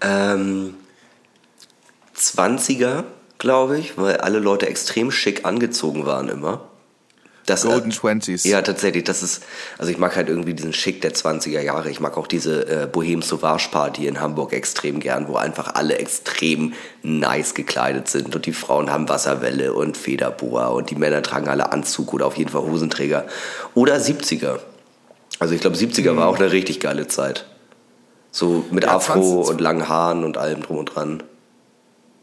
Ähm, 0.00 0.74
20er 2.16 3.04
glaube 3.38 3.78
ich, 3.78 3.98
weil 3.98 4.18
alle 4.18 4.38
Leute 4.38 4.66
extrem 4.66 5.10
schick 5.10 5.44
angezogen 5.44 6.06
waren 6.06 6.28
immer. 6.28 6.68
Das, 7.46 7.62
Golden 7.62 7.92
äh, 7.92 7.94
Twenties. 7.94 8.44
Ja, 8.44 8.60
tatsächlich. 8.60 9.04
Das 9.04 9.22
ist, 9.22 9.44
also 9.78 9.90
ich 9.90 9.98
mag 9.98 10.16
halt 10.16 10.28
irgendwie 10.28 10.52
diesen 10.52 10.72
Schick 10.72 11.00
der 11.00 11.14
20er 11.14 11.60
Jahre. 11.60 11.90
Ich 11.90 12.00
mag 12.00 12.16
auch 12.16 12.26
diese 12.26 12.82
äh, 12.82 12.86
Bohem 12.86 13.22
Sauvage 13.22 13.68
Party 13.70 14.08
in 14.08 14.20
Hamburg 14.20 14.52
extrem 14.52 14.98
gern, 14.98 15.28
wo 15.28 15.36
einfach 15.36 15.76
alle 15.76 15.98
extrem 15.98 16.74
nice 17.02 17.54
gekleidet 17.54 18.08
sind 18.08 18.34
und 18.34 18.46
die 18.46 18.52
Frauen 18.52 18.90
haben 18.90 19.08
Wasserwelle 19.08 19.72
und 19.72 19.96
Federboa 19.96 20.66
und 20.66 20.90
die 20.90 20.96
Männer 20.96 21.22
tragen 21.22 21.48
alle 21.48 21.72
Anzug 21.72 22.12
oder 22.12 22.26
auf 22.26 22.36
jeden 22.36 22.50
Fall 22.50 22.62
Hosenträger. 22.62 23.26
Oder 23.74 23.96
70er. 23.96 24.58
Also 25.38 25.54
ich 25.54 25.60
glaube, 25.60 25.76
70er 25.76 26.16
war 26.16 26.26
auch 26.26 26.38
eine 26.38 26.50
richtig 26.50 26.80
geile 26.80 27.06
Zeit. 27.06 27.46
So 28.32 28.64
mit 28.72 28.84
Ja, 28.84 28.96
Afro 28.96 29.44
20 29.44 29.52
und 29.52 29.60
langen 29.60 29.88
Haaren 29.88 30.24
und 30.24 30.36
allem 30.36 30.62
drum 30.62 30.78
und 30.78 30.86
dran. 30.94 31.22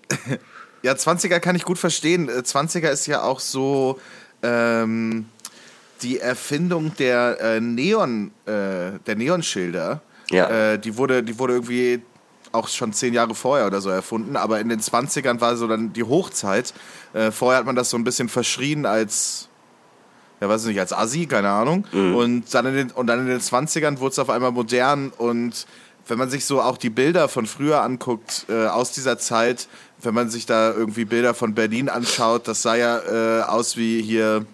Ja, 0.85 0.91
20er 0.91 1.39
kann 1.39 1.55
ich 1.55 1.63
gut 1.63 1.79
verstehen. 1.79 2.27
Äh, 2.27 2.41
20er 2.41 2.89
ist 2.89 3.07
ja 3.07 3.23
auch 3.23 3.39
so 3.39 3.99
ähm, 4.43 5.25
die 6.01 6.19
Erfindung 6.19 6.95
der 6.97 7.39
äh, 7.39 7.59
Neon, 7.61 8.31
äh, 8.45 8.99
der 9.05 9.15
Neonschilder. 9.15 10.01
Ja. 10.29 10.73
Äh, 10.73 10.79
die 10.79 10.97
wurde, 10.97 11.23
die 11.23 11.39
wurde 11.39 11.53
irgendwie 11.53 12.01
auch 12.51 12.67
schon 12.67 12.93
zehn 12.93 13.13
Jahre 13.13 13.33
vorher 13.33 13.65
oder 13.65 13.81
so 13.81 13.89
erfunden, 13.89 14.35
aber 14.35 14.59
in 14.59 14.69
den 14.69 14.79
20ern 14.79 15.41
war 15.41 15.55
so 15.55 15.67
dann 15.67 15.91
die 15.93 16.03
Hochzeit. 16.03 16.73
Äh, 17.13 17.31
vorher 17.31 17.59
hat 17.59 17.65
man 17.65 17.75
das 17.75 17.89
so 17.89 17.97
ein 17.97 18.03
bisschen 18.03 18.29
verschrien 18.29 18.85
als 18.85 19.49
ja, 20.43 20.49
weiß 20.49 20.63
ich 20.63 20.69
nicht, 20.69 20.79
als 20.79 20.91
Assi, 20.91 21.25
keine 21.25 21.49
Ahnung. 21.49 21.85
Und, 21.93 22.53
dann 22.53 22.65
in 22.65 22.75
den, 22.75 22.91
und 22.91 23.07
dann 23.07 23.19
in 23.19 23.27
den 23.27 23.39
20ern 23.39 23.99
wurde 23.99 24.11
es 24.11 24.19
auf 24.19 24.29
einmal 24.29 24.51
modern 24.51 25.09
und 25.17 25.65
wenn 26.07 26.17
man 26.17 26.29
sich 26.29 26.45
so 26.45 26.61
auch 26.61 26.77
die 26.77 26.89
Bilder 26.89 27.29
von 27.29 27.45
früher 27.45 27.81
anguckt, 27.81 28.45
äh, 28.49 28.67
aus 28.67 28.91
dieser 28.91 29.17
Zeit, 29.17 29.67
wenn 30.01 30.13
man 30.13 30.29
sich 30.29 30.45
da 30.45 30.73
irgendwie 30.73 31.05
Bilder 31.05 31.33
von 31.33 31.53
Berlin 31.53 31.89
anschaut, 31.89 32.47
das 32.47 32.61
sah 32.61 32.75
ja 32.75 32.99
äh, 32.99 33.43
aus 33.43 33.77
wie 33.77 34.01
hier, 34.01 34.45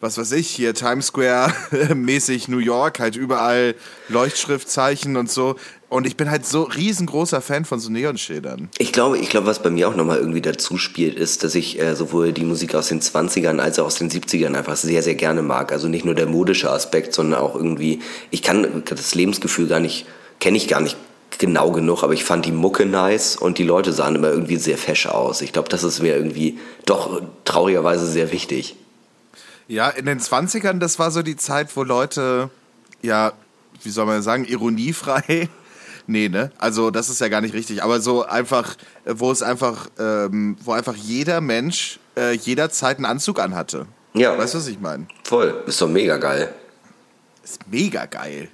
was 0.00 0.16
weiß 0.16 0.32
ich, 0.32 0.48
hier 0.48 0.74
Times 0.74 1.08
Square 1.08 1.52
mäßig 1.94 2.48
New 2.48 2.58
York, 2.58 2.98
halt 2.98 3.16
überall 3.16 3.74
Leuchtschriftzeichen 4.08 5.16
und 5.16 5.30
so. 5.30 5.56
Und 5.90 6.06
ich 6.06 6.16
bin 6.16 6.30
halt 6.30 6.46
so 6.46 6.62
riesengroßer 6.62 7.40
Fan 7.40 7.64
von 7.64 7.80
so 7.80 7.90
Neonschildern. 7.90 8.68
Ich 8.78 8.92
glaube, 8.92 9.18
ich 9.18 9.28
glaube, 9.28 9.48
was 9.48 9.60
bei 9.60 9.70
mir 9.70 9.88
auch 9.88 9.96
nochmal 9.96 10.18
irgendwie 10.18 10.40
dazu 10.40 10.78
spielt, 10.78 11.18
ist, 11.18 11.42
dass 11.42 11.56
ich 11.56 11.80
äh, 11.80 11.96
sowohl 11.96 12.32
die 12.32 12.44
Musik 12.44 12.76
aus 12.76 12.88
den 12.88 13.00
20ern 13.00 13.58
als 13.58 13.78
auch 13.80 13.86
aus 13.86 13.96
den 13.96 14.08
70ern 14.08 14.56
einfach 14.56 14.76
sehr, 14.76 15.02
sehr 15.02 15.16
gerne 15.16 15.42
mag. 15.42 15.72
Also 15.72 15.88
nicht 15.88 16.04
nur 16.04 16.14
der 16.14 16.26
modische 16.26 16.70
Aspekt, 16.70 17.12
sondern 17.12 17.40
auch 17.40 17.56
irgendwie, 17.56 17.98
ich 18.30 18.42
kann 18.42 18.84
das 18.86 19.16
Lebensgefühl 19.16 19.66
gar 19.66 19.80
nicht, 19.80 20.06
kenne 20.40 20.56
ich 20.56 20.68
gar 20.68 20.80
nicht 20.80 20.96
genau 21.38 21.70
genug, 21.70 22.02
aber 22.02 22.12
ich 22.12 22.24
fand 22.24 22.44
die 22.44 22.52
Mucke 22.52 22.86
nice 22.86 23.36
und 23.36 23.58
die 23.58 23.64
Leute 23.64 23.92
sahen 23.92 24.16
immer 24.16 24.28
irgendwie 24.28 24.56
sehr 24.56 24.76
fesch 24.76 25.06
aus. 25.06 25.40
Ich 25.40 25.52
glaube, 25.52 25.68
das 25.68 25.84
ist 25.84 26.00
mir 26.02 26.14
irgendwie 26.14 26.58
doch 26.86 27.22
traurigerweise 27.44 28.06
sehr 28.06 28.32
wichtig. 28.32 28.76
Ja, 29.68 29.88
in 29.88 30.06
den 30.06 30.20
20ern, 30.20 30.78
das 30.78 30.98
war 30.98 31.10
so 31.10 31.22
die 31.22 31.36
Zeit, 31.36 31.76
wo 31.76 31.84
Leute, 31.84 32.50
ja, 33.02 33.32
wie 33.82 33.90
soll 33.90 34.06
man 34.06 34.22
sagen, 34.22 34.44
ironiefrei. 34.44 35.48
Nee, 36.06 36.28
ne? 36.28 36.50
Also 36.58 36.90
das 36.90 37.08
ist 37.08 37.20
ja 37.20 37.28
gar 37.28 37.40
nicht 37.40 37.54
richtig. 37.54 37.84
Aber 37.84 38.00
so 38.00 38.24
einfach, 38.24 38.74
wo 39.04 39.30
es 39.30 39.42
einfach, 39.42 39.86
ähm, 39.96 40.56
wo 40.64 40.72
einfach 40.72 40.96
jeder 40.96 41.40
Mensch 41.40 42.00
äh, 42.16 42.32
jederzeit 42.32 42.96
einen 42.96 43.04
Anzug 43.04 43.38
anhatte. 43.38 43.86
Ja. 44.14 44.36
Weißt 44.36 44.54
du, 44.54 44.58
was 44.58 44.66
ich 44.66 44.80
meine? 44.80 45.06
Voll, 45.22 45.62
ist 45.68 45.80
doch 45.80 45.88
mega 45.88 46.16
geil. 46.16 46.52
Ist 47.44 47.60
mega 47.70 48.06
geil. 48.06 48.48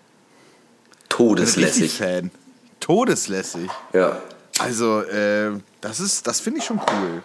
Todeslässig. 1.17 1.93
Fan. 1.99 2.31
Todeslässig. 2.81 3.69
Ja. 3.93 4.21
Also, 4.59 5.01
äh, 5.03 5.51
das 5.81 6.01
ist, 6.01 6.27
das 6.27 6.41
finde 6.41 6.61
ich 6.61 6.65
schon 6.67 6.79
cool. 6.79 7.23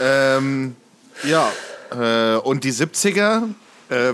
Ähm, 0.00 0.76
ja, 1.24 1.50
äh, 1.90 2.36
und 2.38 2.64
die 2.64 2.72
70er, 2.72 3.42
äh, 3.88 4.12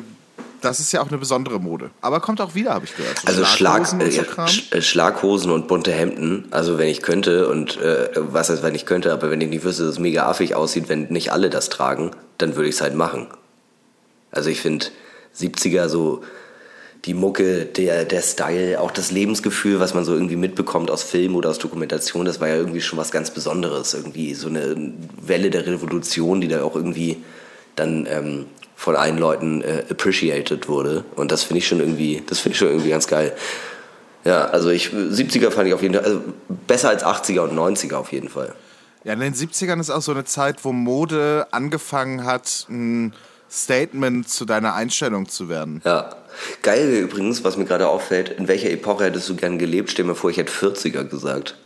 das 0.60 0.78
ist 0.78 0.92
ja 0.92 1.00
auch 1.02 1.08
eine 1.08 1.18
besondere 1.18 1.58
Mode. 1.58 1.90
Aber 2.00 2.20
kommt 2.20 2.40
auch 2.40 2.54
wieder, 2.54 2.74
habe 2.74 2.84
ich 2.84 2.94
gehört. 2.96 3.18
So 3.18 3.26
Also 3.26 3.44
Schlag, 3.44 3.86
Schlaghosen 3.86 4.00
äh, 4.00 4.04
und 4.04 4.12
so 4.12 4.16
ja, 4.18 4.24
Kram. 4.24 4.46
Sch- 4.46 4.72
äh, 4.74 4.82
Schlaghosen 4.82 5.50
und 5.50 5.66
bunte 5.68 5.90
Hemden. 5.92 6.46
Also 6.52 6.78
wenn 6.78 6.88
ich 6.88 7.02
könnte 7.02 7.48
und 7.48 7.78
äh, 7.78 8.10
was 8.14 8.48
heißt, 8.48 8.62
wenn 8.62 8.74
ich 8.76 8.86
könnte, 8.86 9.12
aber 9.12 9.30
wenn 9.30 9.40
ich 9.40 9.48
nicht 9.48 9.64
wüsste, 9.64 9.82
dass 9.82 9.94
es 9.94 9.98
mega 9.98 10.26
affig 10.26 10.54
aussieht, 10.54 10.88
wenn 10.88 11.04
nicht 11.08 11.32
alle 11.32 11.50
das 11.50 11.68
tragen, 11.68 12.12
dann 12.38 12.54
würde 12.54 12.68
ich 12.68 12.76
es 12.76 12.80
halt 12.80 12.94
machen. 12.94 13.26
Also 14.30 14.48
ich 14.50 14.60
finde 14.60 14.86
70er 15.36 15.88
so 15.88 16.22
die 17.04 17.14
Mucke, 17.14 17.64
der, 17.66 18.04
der 18.04 18.22
Style, 18.22 18.80
auch 18.80 18.92
das 18.92 19.10
Lebensgefühl, 19.10 19.80
was 19.80 19.92
man 19.92 20.04
so 20.04 20.14
irgendwie 20.14 20.36
mitbekommt 20.36 20.90
aus 20.90 21.02
Film 21.02 21.34
oder 21.34 21.50
aus 21.50 21.58
Dokumentation, 21.58 22.24
das 22.24 22.40
war 22.40 22.48
ja 22.48 22.54
irgendwie 22.54 22.80
schon 22.80 22.98
was 22.98 23.10
ganz 23.10 23.30
Besonderes. 23.30 23.94
Irgendwie 23.94 24.34
so 24.34 24.48
eine 24.48 24.92
Welle 25.20 25.50
der 25.50 25.66
Revolution, 25.66 26.40
die 26.40 26.48
da 26.48 26.62
auch 26.62 26.76
irgendwie 26.76 27.22
dann 27.74 28.06
ähm, 28.08 28.46
von 28.76 28.94
allen 28.94 29.18
Leuten 29.18 29.62
äh, 29.62 29.84
appreciated 29.90 30.68
wurde. 30.68 31.04
Und 31.16 31.32
das 31.32 31.42
finde 31.42 31.58
ich 31.58 31.66
schon 31.66 31.80
irgendwie, 31.80 32.22
das 32.26 32.38
finde 32.38 32.54
ich 32.54 32.58
schon 32.58 32.68
irgendwie 32.68 32.90
ganz 32.90 33.08
geil. 33.08 33.32
Ja, 34.24 34.44
also 34.46 34.70
ich 34.70 34.90
70er 34.90 35.50
fand 35.50 35.66
ich 35.66 35.74
auf 35.74 35.82
jeden 35.82 35.94
Fall, 35.94 36.04
also 36.04 36.20
besser 36.68 36.90
als 36.90 37.04
80er 37.04 37.40
und 37.40 37.58
90er 37.58 37.96
auf 37.96 38.12
jeden 38.12 38.28
Fall. 38.28 38.54
Ja, 39.02 39.14
in 39.14 39.20
den 39.20 39.34
70ern 39.34 39.80
ist 39.80 39.90
auch 39.90 40.02
so 40.02 40.12
eine 40.12 40.24
Zeit, 40.24 40.64
wo 40.64 40.72
Mode 40.72 41.48
angefangen 41.50 42.24
hat, 42.24 42.66
ein 42.70 43.12
Statement 43.50 44.28
zu 44.28 44.44
deiner 44.44 44.74
Einstellung 44.74 45.28
zu 45.28 45.48
werden. 45.48 45.82
Ja. 45.84 46.16
Geil 46.62 46.88
übrigens, 46.88 47.44
was 47.44 47.56
mir 47.56 47.64
gerade 47.64 47.88
auffällt, 47.88 48.30
in 48.30 48.48
welcher 48.48 48.70
Epoche 48.70 49.04
hättest 49.04 49.28
du 49.28 49.36
gern 49.36 49.58
gelebt? 49.58 49.90
Stell 49.90 50.04
mir 50.04 50.14
vor, 50.14 50.30
ich 50.30 50.36
hätte 50.36 50.52
40er 50.52 51.04
gesagt. 51.04 51.56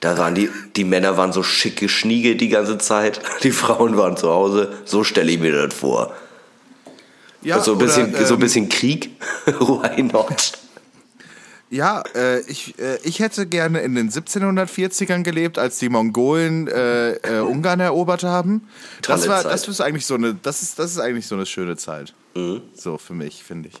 Da 0.00 0.16
waren 0.16 0.34
die, 0.34 0.48
die 0.76 0.84
Männer 0.84 1.16
waren 1.16 1.32
so 1.32 1.42
schick 1.42 1.76
geschniegelt 1.76 2.40
die 2.40 2.48
ganze 2.48 2.78
Zeit, 2.78 3.20
die 3.42 3.50
Frauen 3.50 3.96
waren 3.96 4.16
zu 4.16 4.30
Hause. 4.30 4.72
So 4.86 5.04
stelle 5.04 5.30
ich 5.30 5.38
mir 5.38 5.52
das 5.52 5.74
vor. 5.74 6.14
Ja, 7.42 7.60
so, 7.60 7.72
ein 7.72 7.78
bisschen, 7.78 8.14
oder, 8.14 8.26
so 8.26 8.34
ein 8.34 8.40
ähm, 8.40 8.40
bisschen 8.40 8.68
Krieg, 8.68 9.10
why 9.46 10.02
not? 10.02 10.52
Ja, 11.70 12.02
äh, 12.16 12.40
ich, 12.40 12.78
äh, 12.78 12.98
ich 13.04 13.20
hätte 13.20 13.46
gerne 13.46 13.80
in 13.80 13.94
den 13.94 14.10
1740ern 14.10 15.22
gelebt, 15.22 15.56
als 15.56 15.78
die 15.78 15.88
Mongolen 15.88 16.66
äh, 16.66 17.12
äh, 17.12 17.40
Ungarn 17.40 17.78
erobert 17.78 18.24
haben. 18.24 18.68
Das 19.02 19.28
war, 19.28 19.42
Zeit. 19.42 19.52
das 19.52 19.68
ist 19.68 19.80
eigentlich 19.80 20.04
so 20.04 20.14
eine, 20.14 20.34
das 20.34 20.62
ist, 20.62 20.78
das 20.78 20.90
ist 20.90 20.98
eigentlich 20.98 21.28
so 21.28 21.36
eine 21.36 21.46
schöne 21.46 21.76
Zeit. 21.76 22.12
Mhm. 22.34 22.62
So 22.74 22.98
für 22.98 23.14
mich, 23.14 23.42
finde 23.44 23.68
ich. 23.70 23.74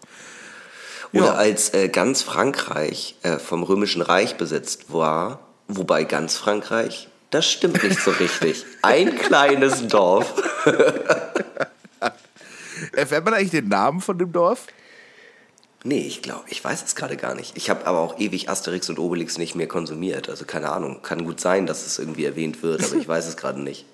Oder 1.12 1.26
Ja. 1.26 1.34
als 1.34 1.74
äh, 1.74 1.88
ganz 1.88 2.22
Frankreich 2.22 3.16
äh, 3.22 3.38
vom 3.38 3.62
Römischen 3.62 4.02
Reich 4.02 4.36
besetzt 4.36 4.92
war, 4.92 5.40
wobei 5.68 6.04
ganz 6.04 6.36
Frankreich, 6.36 7.08
das 7.30 7.46
stimmt 7.50 7.82
nicht 7.82 8.00
so 8.00 8.10
richtig. 8.12 8.64
Ein 8.82 9.16
kleines 9.16 9.86
Dorf. 9.88 10.34
Erfährt 12.92 13.24
man 13.24 13.34
eigentlich 13.34 13.50
den 13.50 13.68
Namen 13.68 14.00
von 14.00 14.18
dem 14.18 14.32
Dorf? 14.32 14.66
Nee, 15.82 16.00
ich 16.06 16.20
glaube, 16.22 16.44
ich 16.48 16.62
weiß 16.62 16.82
es 16.84 16.94
gerade 16.94 17.16
gar 17.16 17.34
nicht. 17.34 17.56
Ich 17.56 17.70
habe 17.70 17.86
aber 17.86 18.00
auch 18.00 18.18
ewig 18.18 18.48
Asterix 18.50 18.88
und 18.90 18.98
Obelix 18.98 19.38
nicht 19.38 19.54
mehr 19.54 19.66
konsumiert. 19.68 20.28
Also 20.28 20.44
keine 20.44 20.70
Ahnung. 20.70 21.00
Kann 21.02 21.24
gut 21.24 21.40
sein, 21.40 21.66
dass 21.66 21.86
es 21.86 21.98
irgendwie 21.98 22.24
erwähnt 22.26 22.62
wird, 22.62 22.84
aber 22.84 22.96
ich 22.96 23.08
weiß 23.08 23.26
es 23.26 23.36
gerade 23.36 23.60
nicht. 23.60 23.86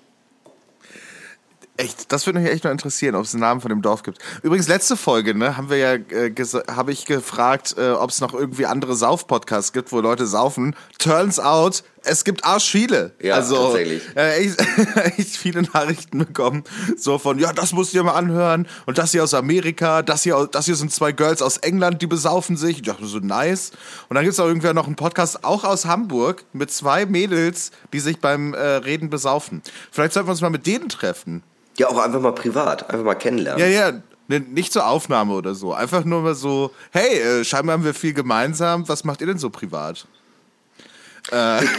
Echt, 1.77 2.11
das 2.11 2.25
würde 2.25 2.39
mich 2.39 2.49
echt 2.49 2.63
mal 2.63 2.71
interessieren, 2.71 3.13
ob 3.13 3.25
es 3.25 3.35
einen 3.35 3.41
Namen 3.41 3.61
von 3.61 3.69
dem 3.69 3.83
Dorf 3.83 4.01
gibt. 4.01 4.17
Übrigens, 4.41 4.67
letzte 4.67 4.97
Folge, 4.97 5.35
ne, 5.35 5.57
haben 5.57 5.69
wir 5.69 5.77
ja, 5.77 5.93
äh, 5.93 6.33
habe 6.71 6.91
ich 6.91 7.05
gefragt, 7.05 7.75
äh, 7.77 7.91
ob 7.91 8.09
es 8.09 8.19
noch 8.19 8.33
irgendwie 8.33 8.65
andere 8.65 8.95
Sauf-Podcasts 8.95 9.73
gibt, 9.73 9.91
wo 9.91 10.01
Leute 10.01 10.25
saufen. 10.25 10.75
Turns 10.97 11.39
out, 11.39 11.83
es 12.01 12.23
gibt 12.23 12.45
arsch 12.45 12.71
viele. 12.71 13.11
Ja, 13.21 13.35
also, 13.35 13.55
tatsächlich. 13.55 14.01
Äh, 14.15 14.45
echt, 14.45 14.59
echt 15.19 15.37
viele 15.37 15.61
Nachrichten 15.61 16.17
bekommen, 16.17 16.63
so 16.97 17.19
von, 17.19 17.37
ja, 17.37 17.53
das 17.53 17.73
musst 17.73 17.93
du 17.93 17.99
dir 17.99 18.03
mal 18.03 18.15
anhören 18.15 18.67
und 18.87 18.97
das 18.97 19.11
hier 19.11 19.23
aus 19.23 19.35
Amerika, 19.35 20.01
das 20.01 20.23
hier, 20.23 20.49
das 20.51 20.65
hier 20.65 20.75
sind 20.75 20.91
zwei 20.91 21.11
Girls 21.11 21.43
aus 21.43 21.57
England, 21.57 22.01
die 22.01 22.07
besaufen 22.07 22.57
sich. 22.57 22.77
Ich 22.77 22.81
dachte 22.81 23.05
so, 23.05 23.19
nice. 23.19 23.69
Und 24.09 24.15
dann 24.15 24.23
gibt's 24.23 24.39
auch 24.39 24.47
irgendwer 24.47 24.73
noch 24.73 24.87
einen 24.87 24.95
Podcast, 24.95 25.43
auch 25.43 25.63
aus 25.63 25.85
Hamburg, 25.85 26.43
mit 26.53 26.71
zwei 26.71 27.05
Mädels, 27.05 27.69
die 27.93 27.99
sich 27.99 28.19
beim 28.19 28.55
äh, 28.55 28.59
Reden 28.59 29.11
besaufen. 29.11 29.61
Vielleicht 29.91 30.13
sollten 30.13 30.27
wir 30.27 30.31
uns 30.31 30.41
mal 30.41 30.49
mit 30.49 30.65
denen 30.65 30.89
treffen. 30.89 31.43
Ja, 31.77 31.87
auch 31.87 31.97
einfach 31.97 32.21
mal 32.21 32.33
privat, 32.33 32.89
einfach 32.89 33.05
mal 33.05 33.15
kennenlernen. 33.15 33.59
Ja, 33.59 33.67
ja, 33.67 34.01
ne, 34.27 34.39
nicht 34.39 34.73
zur 34.73 34.87
Aufnahme 34.87 35.33
oder 35.33 35.55
so. 35.55 35.73
Einfach 35.73 36.03
nur 36.03 36.21
mal 36.21 36.35
so, 36.35 36.71
hey, 36.91 37.19
äh, 37.19 37.43
scheinbar 37.43 37.73
haben 37.73 37.83
wir 37.83 37.93
viel 37.93 38.13
gemeinsam. 38.13 38.87
Was 38.89 39.03
macht 39.03 39.21
ihr 39.21 39.27
denn 39.27 39.37
so 39.37 39.49
privat? 39.49 40.07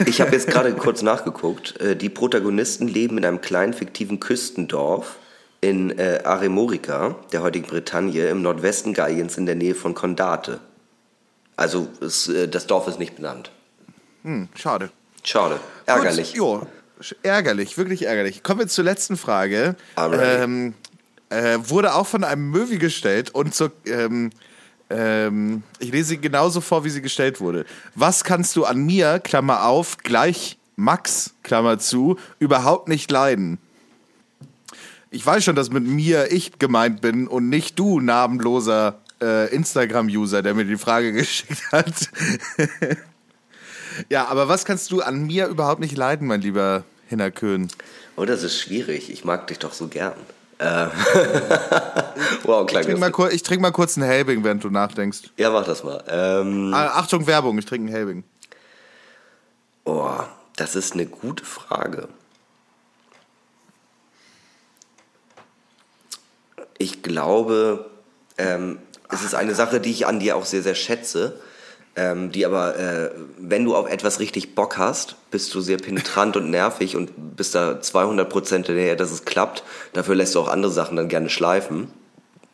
Ich 0.04 0.20
habe 0.20 0.32
jetzt 0.32 0.46
gerade 0.46 0.74
kurz 0.74 1.00
nachgeguckt. 1.00 1.80
Äh, 1.80 1.96
Die 1.96 2.10
Protagonisten 2.10 2.86
leben 2.86 3.16
in 3.16 3.24
einem 3.24 3.40
kleinen 3.40 3.72
fiktiven 3.72 4.20
Küstendorf 4.20 5.16
in 5.62 5.98
äh, 5.98 6.20
Aremorica, 6.22 7.14
der 7.32 7.42
heutigen 7.42 7.66
Bretagne, 7.66 8.26
im 8.28 8.42
Nordwesten 8.42 8.92
Galliens 8.92 9.38
in 9.38 9.46
der 9.46 9.54
Nähe 9.54 9.74
von 9.74 9.94
Condate. 9.94 10.60
Also 11.56 11.88
äh, 12.02 12.46
das 12.46 12.66
Dorf 12.66 12.88
ist 12.88 12.98
nicht 12.98 13.16
benannt. 13.16 13.50
Hm, 14.22 14.48
schade. 14.54 14.90
Schade, 15.24 15.58
ärgerlich. 15.86 16.28
Gut, 16.32 16.36
jo, 16.36 16.66
ärgerlich, 17.22 17.78
wirklich 17.78 18.06
ärgerlich. 18.06 18.42
Kommen 18.42 18.60
wir 18.60 18.68
zur 18.68 18.84
letzten 18.84 19.16
Frage. 19.16 19.76
Ähm, 20.42 20.74
äh, 21.30 21.58
wurde 21.62 21.94
auch 21.94 22.06
von 22.06 22.24
einem 22.24 22.50
Möwi 22.50 22.78
gestellt 22.78 23.30
und 23.30 23.54
zur, 23.54 23.72
ähm, 23.86 24.30
ähm, 24.90 25.62
ich 25.78 25.92
lese 25.92 26.10
sie 26.10 26.18
genauso 26.18 26.60
vor, 26.60 26.84
wie 26.84 26.90
sie 26.90 27.02
gestellt 27.02 27.40
wurde. 27.40 27.66
Was 27.94 28.24
kannst 28.24 28.56
du 28.56 28.64
an 28.64 28.78
mir, 28.78 29.18
Klammer 29.18 29.64
auf, 29.64 29.98
gleich 29.98 30.58
Max, 30.78 31.34
Klammer 31.42 31.80
zu, 31.80 32.18
überhaupt 32.38 32.88
nicht 32.88 33.10
leiden. 33.10 33.58
Ich 35.10 35.26
weiß 35.26 35.42
schon, 35.42 35.56
dass 35.56 35.70
mit 35.70 35.84
mir 35.84 36.30
ich 36.30 36.60
gemeint 36.60 37.00
bin 37.00 37.26
und 37.26 37.48
nicht 37.48 37.78
du, 37.80 37.98
namenloser 37.98 39.00
äh, 39.20 39.52
Instagram-User, 39.52 40.40
der 40.42 40.54
mir 40.54 40.64
die 40.64 40.76
Frage 40.76 41.12
geschickt 41.14 41.72
hat. 41.72 42.10
Ja, 44.08 44.26
aber 44.26 44.48
was 44.48 44.64
kannst 44.64 44.90
du 44.90 45.00
an 45.00 45.26
mir 45.26 45.46
überhaupt 45.46 45.80
nicht 45.80 45.96
leiden, 45.96 46.26
mein 46.26 46.40
lieber 46.40 46.84
Hinnerkön? 47.08 47.68
Oh, 48.16 48.24
das 48.24 48.42
ist 48.42 48.58
schwierig. 48.60 49.10
Ich 49.10 49.24
mag 49.24 49.46
dich 49.46 49.58
doch 49.58 49.72
so 49.72 49.88
gern. 49.88 50.14
Äh. 50.58 50.64
wow, 52.42 52.66
klar. 52.66 52.80
Ich 52.82 52.86
trinke 52.86 53.00
mal, 53.00 53.10
trink 53.12 53.62
mal 53.62 53.70
kurz 53.70 53.96
einen 53.96 54.06
Helbing, 54.08 54.42
während 54.42 54.64
du 54.64 54.70
nachdenkst. 54.70 55.30
Ja, 55.36 55.50
mach 55.50 55.64
das 55.64 55.84
mal. 55.84 56.02
Ähm, 56.08 56.72
Ah, 56.74 56.98
Achtung, 56.98 57.26
Werbung, 57.26 57.58
ich 57.58 57.64
trinke 57.66 57.86
einen 57.86 57.94
Helbing. 57.94 58.24
oh, 59.84 60.10
das 60.56 60.74
ist 60.74 60.94
eine 60.94 61.06
gute 61.06 61.44
Frage. 61.44 62.08
Ich 66.78 67.02
glaube, 67.02 67.88
ähm, 68.36 68.78
es 69.10 69.22
ist 69.22 69.34
eine 69.34 69.54
Sache, 69.54 69.80
die 69.80 69.90
ich 69.90 70.06
an 70.06 70.20
dir 70.20 70.36
auch 70.36 70.44
sehr, 70.44 70.62
sehr 70.62 70.74
schätze. 70.74 71.40
Ähm, 72.00 72.30
die 72.30 72.46
aber, 72.46 72.78
äh, 72.78 73.10
wenn 73.40 73.64
du 73.64 73.74
auf 73.74 73.90
etwas 73.90 74.20
richtig 74.20 74.54
Bock 74.54 74.78
hast, 74.78 75.16
bist 75.32 75.52
du 75.52 75.60
sehr 75.60 75.78
penetrant 75.78 76.36
und 76.36 76.48
nervig 76.48 76.94
und 76.94 77.36
bist 77.36 77.56
da 77.56 77.80
200 77.80 78.28
Prozent 78.28 78.66
hinterher, 78.68 78.94
dass 78.94 79.10
es 79.10 79.24
klappt. 79.24 79.64
Dafür 79.94 80.14
lässt 80.14 80.36
du 80.36 80.40
auch 80.40 80.46
andere 80.46 80.70
Sachen 80.70 80.96
dann 80.96 81.08
gerne 81.08 81.28
schleifen. 81.28 81.90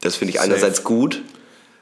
Das 0.00 0.16
finde 0.16 0.30
ich 0.30 0.36
Safe. 0.38 0.48
einerseits 0.48 0.82
gut, 0.82 1.20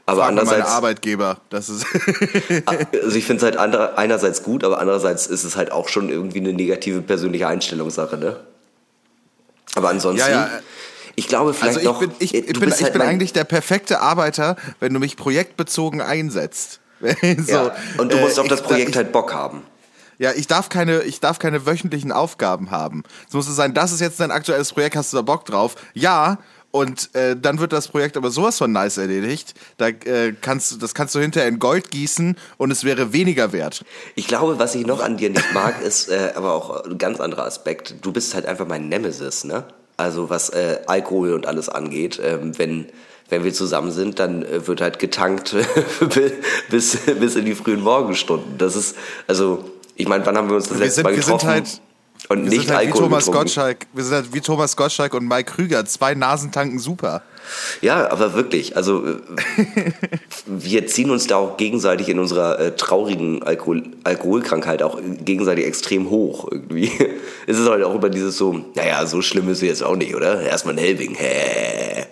aber 0.07 0.23
Frag 0.23 0.35
mal 0.35 0.35
meine 0.35 0.40
andererseits, 0.40 0.71
Arbeitgeber. 0.75 1.38
Das 1.50 1.69
ist 1.69 1.87
also 2.66 3.16
ich 3.16 3.25
finde 3.25 3.37
es 3.37 3.42
halt 3.45 3.57
andere, 3.59 3.97
einerseits 3.97 4.42
gut, 4.42 4.64
aber 4.64 4.81
andererseits 4.81 5.28
ist 5.28 5.45
es 5.45 5.57
halt 5.57 5.71
auch 5.71 5.88
schon 5.88 6.09
irgendwie 6.09 6.40
eine 6.40 6.52
negative 6.52 7.00
persönliche 7.00 7.47
Einstellungssache, 7.47 8.16
ne? 8.16 8.40
Aber 9.76 9.90
ansonsten, 9.90 10.19
Ja, 10.19 10.47
ja. 10.47 10.50
ich 11.14 11.28
glaube 11.28 11.54
vielleicht 11.54 11.78
also 11.78 11.81
ich 11.81 11.87
noch, 11.87 12.00
bin, 12.00 12.11
ich, 12.19 12.35
äh, 12.35 12.38
ich 12.38 12.47
bin, 12.54 12.61
bist 12.62 12.78
ich 12.78 12.85
halt 12.87 12.95
bin 12.95 13.02
eigentlich 13.02 13.33
der 13.33 13.45
perfekte 13.45 14.00
Arbeiter, 14.00 14.57
wenn 14.81 14.92
du 14.92 14.99
mich 14.99 15.16
projektbezogen 15.16 16.00
einsetzt. 16.00 16.81
so, 17.47 17.53
ja, 17.53 17.75
und 17.99 18.13
du 18.13 18.17
musst 18.19 18.39
äh, 18.39 18.41
auf 18.41 18.49
das 18.49 18.61
ich- 18.61 18.67
Projekt 18.67 18.91
ich, 18.91 18.97
halt 18.97 19.13
Bock 19.13 19.33
haben. 19.35 19.63
Ja, 20.19 20.33
ich 20.33 20.47
darf 20.47 20.69
keine, 20.69 21.03
ich 21.03 21.19
darf 21.21 21.39
keine 21.39 21.67
wöchentlichen 21.67 22.13
Aufgaben 22.13 22.71
haben. 22.71 23.03
Es 23.29 23.35
muss 23.35 23.47
sein, 23.47 23.75
das 23.75 23.93
ist 23.93 24.01
jetzt 24.01 24.21
dein 24.21 24.31
aktuelles 24.31 24.73
Projekt, 24.73 24.95
hast 24.95 25.13
du 25.13 25.17
da 25.17 25.23
Bock 25.23 25.45
drauf? 25.45 25.75
Ja. 25.95 26.39
Und 26.71 27.15
äh, 27.15 27.37
dann 27.37 27.59
wird 27.59 27.75
das 27.75 27.89
Projekt 27.89 28.17
aber 28.17 28.31
sowas 28.31 28.57
von 28.57 28.73
nice 28.73 28.97
erledigt. 28.97 29.53
Da 29.77 29.89
äh, 29.89 30.33
kannst 30.41 30.73
du, 30.73 30.77
das 30.79 30.95
kannst 30.95 31.15
du 31.15 31.19
hinterher 31.21 31.47
in 31.47 31.59
Gold 31.59 31.91
gießen 31.91 32.35
und 32.57 32.71
es 32.71 32.83
wäre 32.83 33.13
weniger 33.13 33.53
wert. 33.53 33.85
Ich 34.15 34.27
glaube, 34.27 34.59
was 34.59 34.75
ich 34.75 34.87
noch 34.87 35.03
an 35.03 35.19
dir 35.19 35.29
nicht 35.29 35.53
mag, 35.53 35.83
ist 35.85 36.09
äh, 36.09 36.33
aber 36.35 36.55
auch 36.55 36.85
ein 36.87 36.97
ganz 36.97 37.21
anderer 37.21 37.45
Aspekt. 37.45 37.97
Du 38.01 38.11
bist 38.11 38.35
halt 38.35 38.47
einfach 38.47 38.67
mein 38.67 38.89
Nemesis, 38.89 39.45
ne? 39.45 39.65
Also 39.99 40.31
was 40.31 40.49
äh, 40.49 40.79
Alkohol 40.87 41.35
und 41.35 41.47
alles 41.47 41.69
angeht. 41.69 42.19
Ähm, 42.25 42.57
wenn, 42.59 42.87
wenn 43.33 43.45
wir 43.45 43.53
zusammen 43.55 43.91
sind, 43.91 44.19
dann 44.19 44.43
äh, 44.43 44.67
wird 44.67 44.83
halt 44.83 44.99
getankt 44.99 45.57
bis, 46.71 46.99
bis 46.99 47.35
in 47.35 47.47
die 47.47 47.55
frühen 47.55 47.81
Morgenstunden. 47.81 48.59
Das 48.59 48.77
ist, 48.77 48.95
also, 49.27 49.65
ich 49.97 50.07
meine, 50.07 50.25
wann 50.27 50.37
haben 50.37 50.51
wir 50.51 50.57
uns 50.57 50.69
das 50.69 50.79
Wir 50.79 50.85
letzte 50.85 50.97
sind, 50.97 51.05
Mal 51.05 51.11
wir 51.12 51.17
getroffen? 51.17 51.41
sind 51.41 51.51
halt, 51.51 51.81
und 52.29 52.45
wir 52.45 52.51
nicht 52.51 52.67
sind 52.67 52.77
halt 52.77 52.89
wie 52.89 52.93
Thomas 52.93 53.25
getrunken. 53.25 53.45
Gottschalk. 53.47 53.87
Wir 53.95 54.05
sind 54.05 54.15
halt 54.15 54.35
wie 54.35 54.41
Thomas 54.41 54.77
Gottschalk 54.77 55.15
und 55.15 55.27
Mike 55.27 55.51
Krüger. 55.51 55.85
Zwei 55.87 56.15
Nasentanken 56.15 56.79
super. 56.79 57.23
Ja, 57.81 58.11
aber 58.11 58.35
wirklich, 58.35 58.77
also 58.77 59.03
äh, 59.07 59.17
wir 60.47 60.87
ziehen 60.87 61.11
uns 61.11 61.27
da 61.27 61.37
auch 61.37 61.57
gegenseitig 61.57 62.11
in 62.11 62.19
unserer 62.19 62.61
äh, 62.61 62.77
traurigen 62.77 63.43
Alkohol 63.43 63.83
Alkoholkrankheit 64.05 64.83
auch 64.83 65.01
gegenseitig 65.25 65.65
extrem 65.65 66.11
hoch 66.11 66.49
irgendwie. 66.51 66.93
Es 67.45 67.59
ist 67.59 67.69
halt 67.69 67.83
auch 67.83 67.95
immer 67.97 68.09
dieses 68.09 68.37
so, 68.37 68.67
naja, 68.77 69.05
so 69.05 69.21
schlimm 69.21 69.49
ist 69.49 69.59
es 69.59 69.62
jetzt 69.62 69.83
auch 69.83 69.97
nicht, 69.97 70.15
oder? 70.15 70.43
Erstmal 70.43 70.75
ein 70.75 70.79
Helbing, 70.79 71.17
hä? 71.17 72.07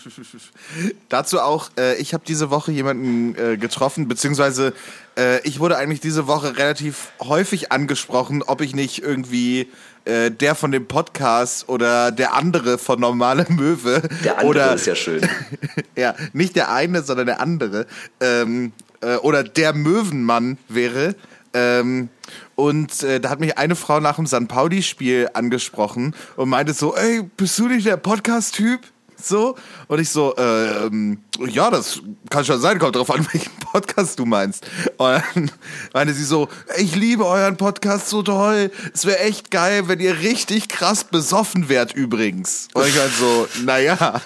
Dazu 1.08 1.40
auch, 1.40 1.70
äh, 1.78 1.96
ich 1.96 2.14
habe 2.14 2.24
diese 2.26 2.50
Woche 2.50 2.72
jemanden 2.72 3.34
äh, 3.36 3.56
getroffen, 3.56 4.08
beziehungsweise 4.08 4.72
äh, 5.16 5.40
ich 5.46 5.60
wurde 5.60 5.76
eigentlich 5.76 6.00
diese 6.00 6.26
Woche 6.26 6.56
relativ 6.56 7.12
häufig 7.20 7.72
angesprochen, 7.72 8.42
ob 8.42 8.60
ich 8.60 8.74
nicht 8.74 9.02
irgendwie 9.02 9.68
äh, 10.04 10.30
der 10.30 10.54
von 10.54 10.72
dem 10.72 10.86
Podcast 10.86 11.68
oder 11.68 12.10
der 12.10 12.34
andere 12.34 12.78
von 12.78 13.00
Normale 13.00 13.46
Möwe 13.48 14.02
Der 14.24 14.38
andere 14.38 14.48
oder 14.48 14.74
ist 14.74 14.86
ja 14.86 14.94
schön. 14.94 15.20
ja, 15.96 16.14
nicht 16.32 16.56
der 16.56 16.72
eine, 16.72 17.02
sondern 17.02 17.26
der 17.26 17.40
andere 17.40 17.86
ähm, 18.20 18.72
äh, 19.02 19.16
oder 19.16 19.44
der 19.44 19.74
Möwenmann 19.74 20.58
wäre. 20.68 21.14
Ähm, 21.52 22.08
und 22.54 23.02
äh, 23.02 23.20
da 23.20 23.30
hat 23.30 23.40
mich 23.40 23.58
eine 23.58 23.74
Frau 23.74 24.00
nach 24.00 24.16
dem 24.16 24.26
San 24.26 24.46
Pauli-Spiel 24.48 25.30
angesprochen 25.34 26.14
und 26.36 26.48
meinte 26.48 26.72
so, 26.72 26.94
ey, 26.94 27.22
bist 27.36 27.58
du 27.58 27.68
nicht 27.68 27.86
der 27.86 27.96
Podcast-Typ? 27.96 28.80
So, 29.22 29.56
und 29.88 30.00
ich 30.00 30.10
so, 30.10 30.34
ähm, 30.36 31.18
ja, 31.46 31.70
das 31.70 32.00
kann 32.28 32.44
schon 32.44 32.60
sein, 32.60 32.78
kommt 32.78 32.96
drauf 32.96 33.10
an, 33.10 33.26
welchen 33.32 33.52
Podcast 33.72 34.18
du 34.18 34.26
meinst. 34.26 34.66
Und 34.96 35.22
dann 35.34 35.50
meinte 35.92 36.14
sie 36.14 36.24
so, 36.24 36.48
ich 36.76 36.96
liebe 36.96 37.26
euren 37.26 37.56
Podcast 37.56 38.08
so 38.08 38.22
toll. 38.22 38.70
Es 38.94 39.06
wäre 39.06 39.20
echt 39.20 39.50
geil, 39.50 39.88
wenn 39.88 40.00
ihr 40.00 40.20
richtig 40.20 40.68
krass 40.68 41.04
besoffen 41.04 41.68
wärt 41.68 41.94
übrigens. 41.94 42.68
Und 42.74 42.86
ich 42.86 42.98
halt 42.98 43.12
so, 43.12 43.48
naja, 43.64 44.20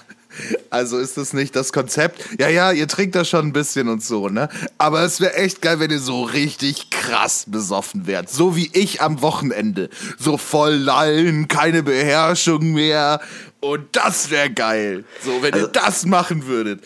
also 0.71 0.99
ist 0.99 1.17
das 1.17 1.33
nicht 1.33 1.55
das 1.55 1.73
Konzept? 1.73 2.25
Ja, 2.39 2.49
ja, 2.49 2.73
ihr 2.73 2.89
trinkt 2.89 3.15
das 3.15 3.29
schon 3.29 3.47
ein 3.47 3.53
bisschen 3.53 3.89
und 3.89 4.03
so, 4.03 4.29
ne? 4.29 4.49
Aber 4.79 5.03
es 5.03 5.21
wäre 5.21 5.35
echt 5.35 5.63
geil, 5.63 5.81
wenn 5.81 5.91
ihr 5.91 6.01
so 6.01 6.23
richtig 6.25 6.91
krass 6.91 7.45
besoffen 7.47 8.07
wärt. 8.07 8.31
So 8.31 8.57
wie 8.57 8.71
ich 8.73 9.01
am 9.01 9.23
Wochenende. 9.23 9.91
So 10.19 10.37
voll 10.37 10.75
lallen, 10.75 11.49
keine 11.49 11.83
Beherrschung 11.83 12.73
mehr. 12.73 13.21
Und 13.65 13.87
das 13.93 14.31
wäre 14.31 14.51
geil. 14.51 15.05
So, 15.25 15.43
wenn 15.43 15.55
ihr 15.55 15.69
das 15.69 16.05
machen 16.05 16.47
würdet. 16.47 16.83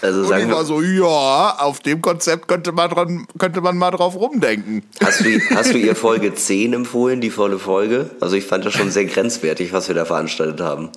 Also 0.00 0.20
Und 0.20 0.28
sagen 0.28 0.48
ich 0.48 0.54
war 0.54 0.64
so, 0.64 0.80
ja, 0.80 1.56
auf 1.58 1.80
dem 1.80 2.00
Konzept 2.00 2.48
könnte 2.48 2.72
man, 2.72 2.90
dran, 2.90 3.26
könnte 3.38 3.60
man 3.60 3.76
mal 3.76 3.90
drauf 3.90 4.16
rumdenken. 4.16 4.82
hast 5.02 5.20
du, 5.20 5.38
hast 5.54 5.72
du 5.72 5.78
ihr 5.78 5.94
Folge 5.94 6.34
10 6.34 6.72
empfohlen, 6.72 7.20
die 7.20 7.30
volle 7.30 7.58
Folge? 7.58 8.10
Also 8.20 8.36
ich 8.36 8.44
fand 8.44 8.64
das 8.64 8.72
schon 8.74 8.90
sehr 8.90 9.04
grenzwertig, 9.04 9.72
was 9.72 9.88
wir 9.88 9.94
da 9.94 10.04
veranstaltet 10.04 10.60
haben. 10.60 10.88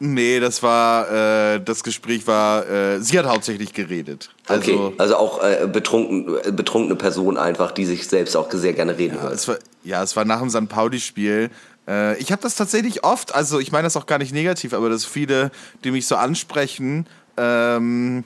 Nee, 0.00 0.38
das 0.38 0.62
war, 0.62 1.10
äh, 1.54 1.60
das 1.60 1.82
Gespräch 1.82 2.26
war, 2.28 2.68
äh, 2.68 3.00
sie 3.00 3.18
hat 3.18 3.26
hauptsächlich 3.26 3.72
geredet. 3.72 4.30
Also, 4.46 4.70
Okay, 4.72 4.94
also 4.98 5.16
auch 5.16 5.42
äh, 5.42 5.66
betrunken, 5.66 6.36
äh, 6.44 6.52
betrunkene 6.52 6.94
Person 6.94 7.36
einfach, 7.36 7.72
die 7.72 7.84
sich 7.84 8.06
selbst 8.06 8.36
auch 8.36 8.48
sehr 8.52 8.74
gerne 8.74 8.96
reden 8.96 9.16
Ja, 9.16 9.22
hört. 9.22 9.32
es 9.34 9.48
war, 9.48 9.56
ja, 9.82 10.02
es 10.02 10.14
war 10.14 10.24
nach 10.24 10.38
dem 10.38 10.50
St. 10.50 10.68
Pauli-Spiel. 10.68 11.50
Äh, 11.88 12.18
ich 12.18 12.30
habe 12.30 12.42
das 12.42 12.54
tatsächlich 12.54 13.04
oft, 13.04 13.34
also 13.34 13.58
ich 13.58 13.72
meine 13.72 13.84
das 13.84 13.96
auch 13.96 14.06
gar 14.06 14.18
nicht 14.18 14.32
negativ, 14.32 14.74
aber 14.74 14.90
dass 14.90 15.04
viele, 15.04 15.50
die 15.84 15.90
mich 15.90 16.06
so 16.06 16.16
ansprechen, 16.16 17.06
ähm, 17.36 18.24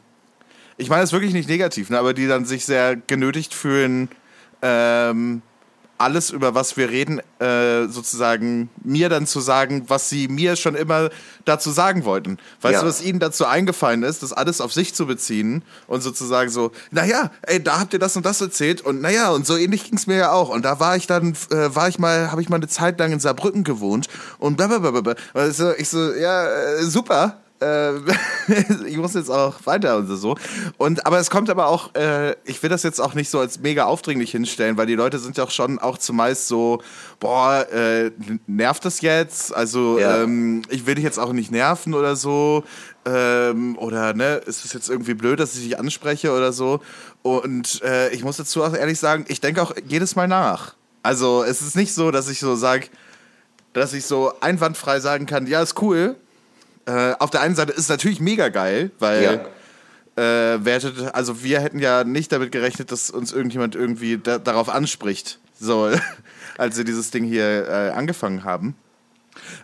ich 0.77 0.89
meine 0.89 1.03
das 1.03 1.13
wirklich 1.13 1.33
nicht 1.33 1.49
negativ, 1.49 1.91
ne, 1.91 1.99
aber 1.99 2.13
die 2.13 2.27
dann 2.27 2.45
sich 2.45 2.65
sehr 2.65 2.97
genötigt 2.97 3.55
fühlen, 3.55 4.09
ähm, 4.63 5.43
alles, 5.99 6.31
über 6.31 6.55
was 6.55 6.77
wir 6.77 6.91
reden, 6.91 7.21
äh, 7.39 7.87
sozusagen 7.89 8.71
mir 8.83 9.09
dann 9.09 9.27
zu 9.27 9.41
sagen, 9.41 9.85
was 9.87 10.09
sie 10.09 10.27
mir 10.27 10.57
schon 10.57 10.75
immer 10.75 11.11
dazu 11.45 11.71
sagen 11.71 12.05
wollten. 12.05 12.39
Weißt 12.61 12.75
Ja. 12.75 12.81
du, 12.81 12.87
was 12.89 13.03
ihnen 13.03 13.21
dazu 13.21 13.47
eingefallen 13.47 14.03
ist, 14.03 14.23
das 14.23 14.33
alles 14.33 14.61
auf 14.61 14.73
sich 14.73 14.95
zu 14.95 15.07
beziehen 15.07 15.63
und 15.87 16.03
sozusagen 16.03 16.51
so, 16.51 16.73
naja, 16.91 17.31
ey, 17.43 17.63
da 17.63 17.79
habt 17.79 17.93
ihr 17.93 17.99
das 17.99 18.17
und 18.17 18.27
das 18.27 18.41
erzählt 18.41 18.81
und 18.81 19.01
naja, 19.01 19.31
und 19.31 19.47
so 19.47 19.57
ähnlich 19.57 19.85
ging's 19.85 20.07
mir 20.07 20.17
ja 20.17 20.33
auch. 20.33 20.49
Und 20.49 20.65
da 20.65 20.81
war 20.81 20.97
ich 20.97 21.07
dann, 21.07 21.35
äh, 21.51 21.75
war 21.75 21.89
ich 21.89 21.99
mal, 21.99 22.33
habe 22.33 22.43
ich 22.43 22.49
mal 22.49 22.57
eine 22.57 22.69
Zeit 22.69 22.99
lang 22.99 23.13
in 23.13 23.21
Saarbrücken 23.21 23.63
gewohnt 23.63 24.09
und 24.39 24.57
blablabla. 24.57 25.15
Also 25.35 25.73
ich 25.77 25.89
so, 25.89 26.13
ja, 26.15 26.47
äh, 26.47 26.83
super, 26.85 27.39
äh, 27.63 27.93
ich 28.87 28.97
muss 28.97 29.15
jetzt 29.15 29.31
auch 29.31 29.55
weiter 29.65 29.97
und 29.99 30.09
so. 30.09 30.37
Und 30.79 31.07
aber 31.07 31.19
es 31.19 31.31
kommt 31.31 31.49
aber 31.49 31.67
auch, 31.69 31.95
äh, 31.95 32.33
ich 32.45 32.63
will 32.63 32.71
das 32.71 32.83
jetzt 32.83 33.01
auch 33.01 33.15
nicht 33.15 33.31
so 33.31 33.39
als 33.39 33.61
mega 33.61 33.85
aufdringlich 33.85 34.31
hinstellen, 34.33 34.77
weil 34.77 34.87
die 34.87 34.95
Leute 34.97 35.19
sind 35.19 35.37
ja 35.39 35.45
auch 35.45 35.51
schon 35.51 35.79
auch 35.79 35.99
zumeist 35.99 36.49
so, 36.49 36.83
boah, 37.21 37.67
äh, 37.73 38.11
nervt 38.47 38.85
das 38.85 39.01
jetzt? 39.01 39.55
Also 39.55 39.99
Ja. 39.99 40.23
ähm, 40.23 40.63
ich 40.69 40.87
will 40.87 40.97
dich 40.97 41.05
jetzt 41.05 41.19
auch 41.19 41.33
nicht 41.33 41.51
nerven 41.51 41.95
oder 41.95 42.17
so. 42.17 42.65
Ähm, 43.05 43.77
oder 43.79 44.15
ne, 44.15 44.37
ist 44.47 44.65
es 44.65 44.73
jetzt 44.73 44.89
irgendwie 44.89 45.15
blöd, 45.15 45.41
dass 45.41 45.55
ich 45.57 45.63
dich 45.65 45.79
anspreche 45.79 46.33
oder 46.33 46.53
so? 46.53 46.81
Und 47.23 47.83
äh, 47.83 48.11
ich 48.11 48.23
muss 48.23 48.37
dazu 48.37 48.63
auch 48.63 48.75
ehrlich 48.75 48.99
sagen, 48.99 49.25
ich 49.29 49.41
denke 49.41 49.63
auch 49.63 49.73
jedes 49.87 50.15
Mal 50.17 50.29
nach. 50.29 50.75
Also 51.03 51.43
es 51.43 51.63
ist 51.63 51.75
nicht 51.75 51.95
so, 51.95 52.11
dass 52.13 52.29
ich 52.29 52.39
so 52.39 52.55
sage, 52.55 52.87
dass 53.73 53.93
ich 53.93 54.05
so 54.07 54.33
einwandfrei 54.41 55.01
sagen 55.01 55.27
kann, 55.27 55.47
ja, 55.47 55.63
ist 55.63 55.81
cool. 55.83 56.15
Äh, 56.87 57.15
auf 57.19 57.31
der 57.31 57.41
einen 57.41 57.55
Seite 57.55 57.73
ist 57.73 57.79
es 57.81 57.89
natürlich 57.89 58.21
mega 58.21 58.49
geil, 58.49 58.91
weil 58.99 59.23
äh, 60.17 60.59
wer 60.63 60.75
hätte, 60.75 61.15
also 61.15 61.43
wir 61.43 61.61
hätten 61.61 61.79
ja 61.79 62.05
nicht 62.05 62.33
damit 62.33 62.53
gerechnet, 62.53 62.93
dass 62.93 63.11
uns 63.11 63.33
irgendjemand 63.33 63.75
irgendwie 63.75 64.19
da, 64.19 64.39
darauf 64.39 64.69
anspricht, 64.69 65.39
so 65.59 65.91
als 66.59 66.77
wir 66.77 66.85
dieses 66.85 67.11
Ding 67.11 67.25
hier 67.25 67.69
äh, 67.69 67.91
angefangen 67.91 68.45
haben. 68.45 68.77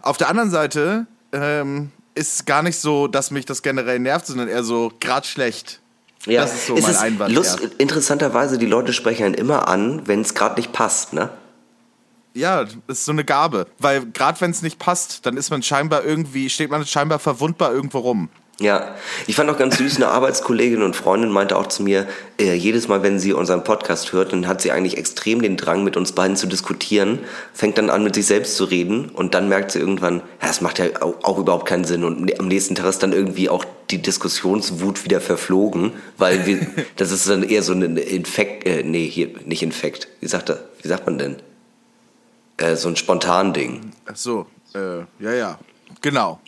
Auf 0.00 0.16
der 0.16 0.28
anderen 0.28 0.50
Seite 0.50 1.06
ähm, 1.32 1.90
ist 2.14 2.34
es 2.34 2.44
gar 2.46 2.62
nicht 2.62 2.78
so, 2.78 3.08
dass 3.08 3.30
mich 3.30 3.44
das 3.44 3.62
generell 3.62 3.98
nervt, 3.98 4.26
sondern 4.26 4.48
eher 4.48 4.64
so 4.64 4.92
grad 5.00 5.26
schlecht. 5.26 5.80
Ja, 6.26 6.42
Das 6.42 6.54
ist 6.54 6.66
so 6.66 6.76
es 6.76 6.82
mein 6.82 6.90
ist 6.92 6.98
Einwand, 6.98 7.34
Lust, 7.34 7.60
ja. 7.60 7.68
Interessanterweise, 7.78 8.58
die 8.58 8.66
Leute 8.66 8.92
sprechen 8.92 9.24
einen 9.24 9.34
immer 9.34 9.68
an, 9.68 10.02
wenn 10.06 10.20
es 10.20 10.34
gerade 10.34 10.56
nicht 10.56 10.72
passt, 10.72 11.12
ne? 11.12 11.30
Ja, 12.34 12.64
das 12.64 12.76
ist 12.98 13.04
so 13.04 13.12
eine 13.12 13.24
Gabe. 13.24 13.66
Weil 13.78 14.06
gerade 14.06 14.40
wenn 14.40 14.50
es 14.50 14.62
nicht 14.62 14.78
passt, 14.78 15.26
dann 15.26 15.36
ist 15.36 15.50
man 15.50 15.62
scheinbar 15.62 16.04
irgendwie, 16.04 16.50
steht 16.50 16.70
man 16.70 16.84
scheinbar 16.86 17.18
verwundbar 17.18 17.72
irgendwo 17.72 17.98
rum. 17.98 18.28
Ja, 18.60 18.96
ich 19.28 19.36
fand 19.36 19.48
auch 19.50 19.56
ganz 19.56 19.78
süß, 19.78 19.96
eine 19.96 20.08
Arbeitskollegin 20.08 20.82
und 20.82 20.96
Freundin 20.96 21.30
meinte 21.30 21.56
auch 21.56 21.68
zu 21.68 21.84
mir, 21.84 22.08
äh, 22.40 22.54
jedes 22.54 22.88
Mal, 22.88 23.04
wenn 23.04 23.20
sie 23.20 23.32
unseren 23.32 23.62
Podcast 23.62 24.12
hört, 24.12 24.32
dann 24.32 24.48
hat 24.48 24.60
sie 24.60 24.72
eigentlich 24.72 24.98
extrem 24.98 25.42
den 25.42 25.56
Drang, 25.56 25.84
mit 25.84 25.96
uns 25.96 26.10
beiden 26.10 26.34
zu 26.34 26.48
diskutieren, 26.48 27.20
fängt 27.54 27.78
dann 27.78 27.88
an, 27.88 28.02
mit 28.02 28.16
sich 28.16 28.26
selbst 28.26 28.56
zu 28.56 28.64
reden 28.64 29.10
und 29.10 29.34
dann 29.34 29.48
merkt 29.48 29.70
sie 29.70 29.78
irgendwann, 29.78 30.22
ja, 30.42 30.50
es 30.50 30.60
macht 30.60 30.80
ja 30.80 30.86
auch, 31.00 31.14
auch 31.22 31.38
überhaupt 31.38 31.66
keinen 31.66 31.84
Sinn 31.84 32.02
und 32.02 32.36
am 32.40 32.48
nächsten 32.48 32.74
Tag 32.74 32.86
ist 32.86 33.00
dann 33.00 33.12
irgendwie 33.12 33.48
auch 33.48 33.64
die 33.90 34.02
Diskussionswut 34.02 35.04
wieder 35.04 35.20
verflogen, 35.20 35.92
weil 36.16 36.44
wir, 36.44 36.66
das 36.96 37.12
ist 37.12 37.28
dann 37.28 37.44
eher 37.44 37.62
so 37.62 37.74
ein 37.74 37.96
Infekt, 37.96 38.66
äh, 38.66 38.82
nee, 38.82 39.08
hier, 39.08 39.28
nicht 39.44 39.62
Infekt, 39.62 40.08
wie 40.20 40.26
sagt, 40.26 40.50
er, 40.50 40.64
wie 40.82 40.88
sagt 40.88 41.06
man 41.06 41.16
denn? 41.16 41.36
Äh, 42.58 42.76
so 42.76 42.88
ein 42.88 42.96
spontan 42.96 43.52
Ding. 43.52 43.92
Ach 44.06 44.16
so, 44.16 44.46
äh, 44.74 44.98
ja, 45.20 45.32
ja, 45.32 45.58
genau. 46.00 46.40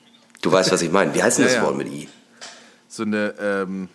Du 0.42 0.51
weißt, 0.53 0.73
was 0.73 0.83
ich 0.83 0.90
meine. 0.90 1.14
Wie 1.14 1.23
heißt 1.23 1.38
denn 1.38 1.44
Ja, 1.46 1.51
das 1.51 1.57
ja. 1.61 1.64
Wort 1.66 1.77
mit 1.77 1.88
I? 1.88 2.09
So 2.88 3.03
eine, 3.05 3.35
ähm, 3.40 3.88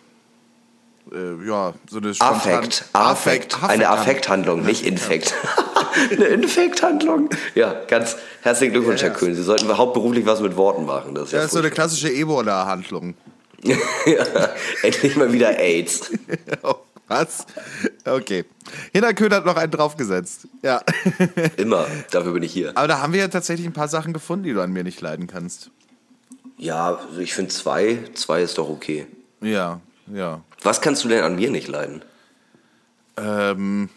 äh, 1.12 1.46
ja, 1.46 1.74
so 1.88 1.98
eine 1.98 2.14
spontan- 2.14 2.36
Affekt. 2.36 2.84
Affekt. 2.92 3.62
Eine 3.62 3.88
Affekthandlung, 3.90 4.64
nicht 4.64 4.84
Infekt. 4.86 5.34
Eine 6.10 6.26
Infekthandlung. 6.26 7.30
Ja, 7.54 7.72
ganz 7.88 8.16
herzlichen 8.42 8.74
Glückwunsch, 8.74 9.00
Ja, 9.00 9.06
Herr 9.08 9.14
ja. 9.14 9.18
Köhn. 9.18 9.34
Sie 9.34 9.42
sollten 9.42 9.74
hauptberuflich 9.78 10.26
was 10.26 10.40
mit 10.40 10.54
Worten 10.56 10.84
machen. 10.84 11.14
Das 11.14 11.24
ist 11.28 11.32
ja, 11.32 11.38
Ja, 11.38 11.44
ist 11.46 11.52
so 11.52 11.58
eine 11.58 11.70
klassische 11.70 12.10
Ebola-Handlung. 12.10 13.14
ja, 13.62 13.76
endlich 14.82 15.16
mal 15.16 15.32
wieder 15.32 15.58
AIDS. 15.58 16.10
Oh, 16.62 16.74
Was? 17.08 17.46
Okay. 18.04 18.44
Hinterkön 18.92 19.32
hat 19.32 19.44
noch 19.44 19.56
einen 19.56 19.70
draufgesetzt. 19.70 20.48
Ja. 20.62 20.82
Immer. 21.56 21.86
Dafür 22.10 22.32
bin 22.32 22.42
ich 22.42 22.52
hier. 22.52 22.76
Aber 22.76 22.88
da 22.88 23.00
haben 23.00 23.12
wir 23.12 23.20
ja 23.20 23.28
tatsächlich 23.28 23.66
ein 23.66 23.72
paar 23.72 23.88
Sachen 23.88 24.12
gefunden, 24.12 24.44
die 24.44 24.52
du 24.52 24.60
an 24.60 24.72
mir 24.72 24.82
nicht 24.82 25.00
leiden 25.00 25.26
kannst. 25.26 25.70
Ja, 26.58 26.98
ich 27.18 27.34
finde 27.34 27.52
zwei. 27.52 27.98
Zwei 28.14 28.42
ist 28.42 28.58
doch 28.58 28.68
okay. 28.68 29.06
Ja, 29.40 29.80
ja. 30.12 30.42
Was 30.62 30.80
kannst 30.80 31.04
du 31.04 31.08
denn 31.08 31.22
an 31.22 31.36
mir 31.36 31.50
nicht 31.50 31.68
leiden? 31.68 32.02
Ähm. 33.16 33.88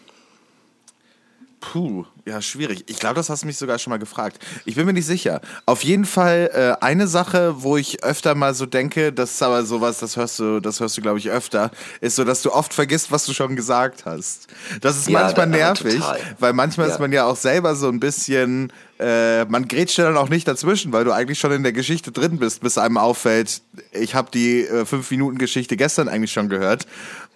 Puh, 1.60 2.06
ja, 2.30 2.40
schwierig. 2.40 2.84
Ich 2.86 2.98
glaube, 2.98 3.16
das 3.16 3.28
hast 3.28 3.42
du 3.42 3.46
mich 3.46 3.58
sogar 3.58 3.78
schon 3.78 3.90
mal 3.90 3.98
gefragt. 3.98 4.38
Ich 4.64 4.76
bin 4.76 4.86
mir 4.86 4.92
nicht 4.92 5.06
sicher. 5.06 5.40
Auf 5.66 5.82
jeden 5.84 6.04
Fall 6.04 6.50
äh, 6.80 6.84
eine 6.84 7.06
Sache, 7.08 7.62
wo 7.62 7.76
ich 7.76 8.02
öfter 8.04 8.34
mal 8.34 8.54
so 8.54 8.66
denke, 8.66 9.12
das 9.12 9.32
ist 9.32 9.42
aber 9.42 9.64
sowas, 9.64 9.98
das 9.98 10.16
hörst 10.16 10.38
du, 10.38 10.60
das 10.60 10.80
hörst 10.80 10.96
du, 10.96 11.02
glaube 11.02 11.18
ich, 11.18 11.28
öfter, 11.30 11.70
ist 12.00 12.16
so, 12.16 12.24
dass 12.24 12.42
du 12.42 12.52
oft 12.52 12.72
vergisst, 12.72 13.10
was 13.10 13.26
du 13.26 13.32
schon 13.34 13.56
gesagt 13.56 14.04
hast. 14.06 14.46
Das 14.80 14.96
ist 14.96 15.08
Ja, 15.08 15.20
manchmal 15.22 15.48
nervig, 15.48 16.00
weil 16.38 16.52
manchmal 16.52 16.86
Ja. 16.88 16.94
ist 16.94 17.00
man 17.00 17.12
ja 17.12 17.24
auch 17.26 17.36
selber 17.36 17.74
so 17.74 17.88
ein 17.88 18.00
bisschen, 18.00 18.72
äh, 18.98 19.44
man 19.46 19.66
grätscht 19.66 19.98
ja 19.98 20.04
dann 20.04 20.16
auch 20.16 20.28
nicht 20.28 20.46
dazwischen, 20.46 20.92
weil 20.92 21.04
du 21.04 21.12
eigentlich 21.12 21.38
schon 21.38 21.52
in 21.52 21.62
der 21.62 21.72
Geschichte 21.72 22.12
drin 22.12 22.38
bist, 22.38 22.60
bis 22.62 22.78
einem 22.78 22.96
auffällt, 22.96 23.62
ich 23.92 24.14
habe 24.14 24.30
die 24.32 24.64
äh, 24.66 24.84
fünf 24.86 25.10
Minuten 25.10 25.38
Geschichte 25.38 25.76
gestern 25.76 26.08
eigentlich 26.08 26.32
schon 26.32 26.48
gehört. 26.48 26.86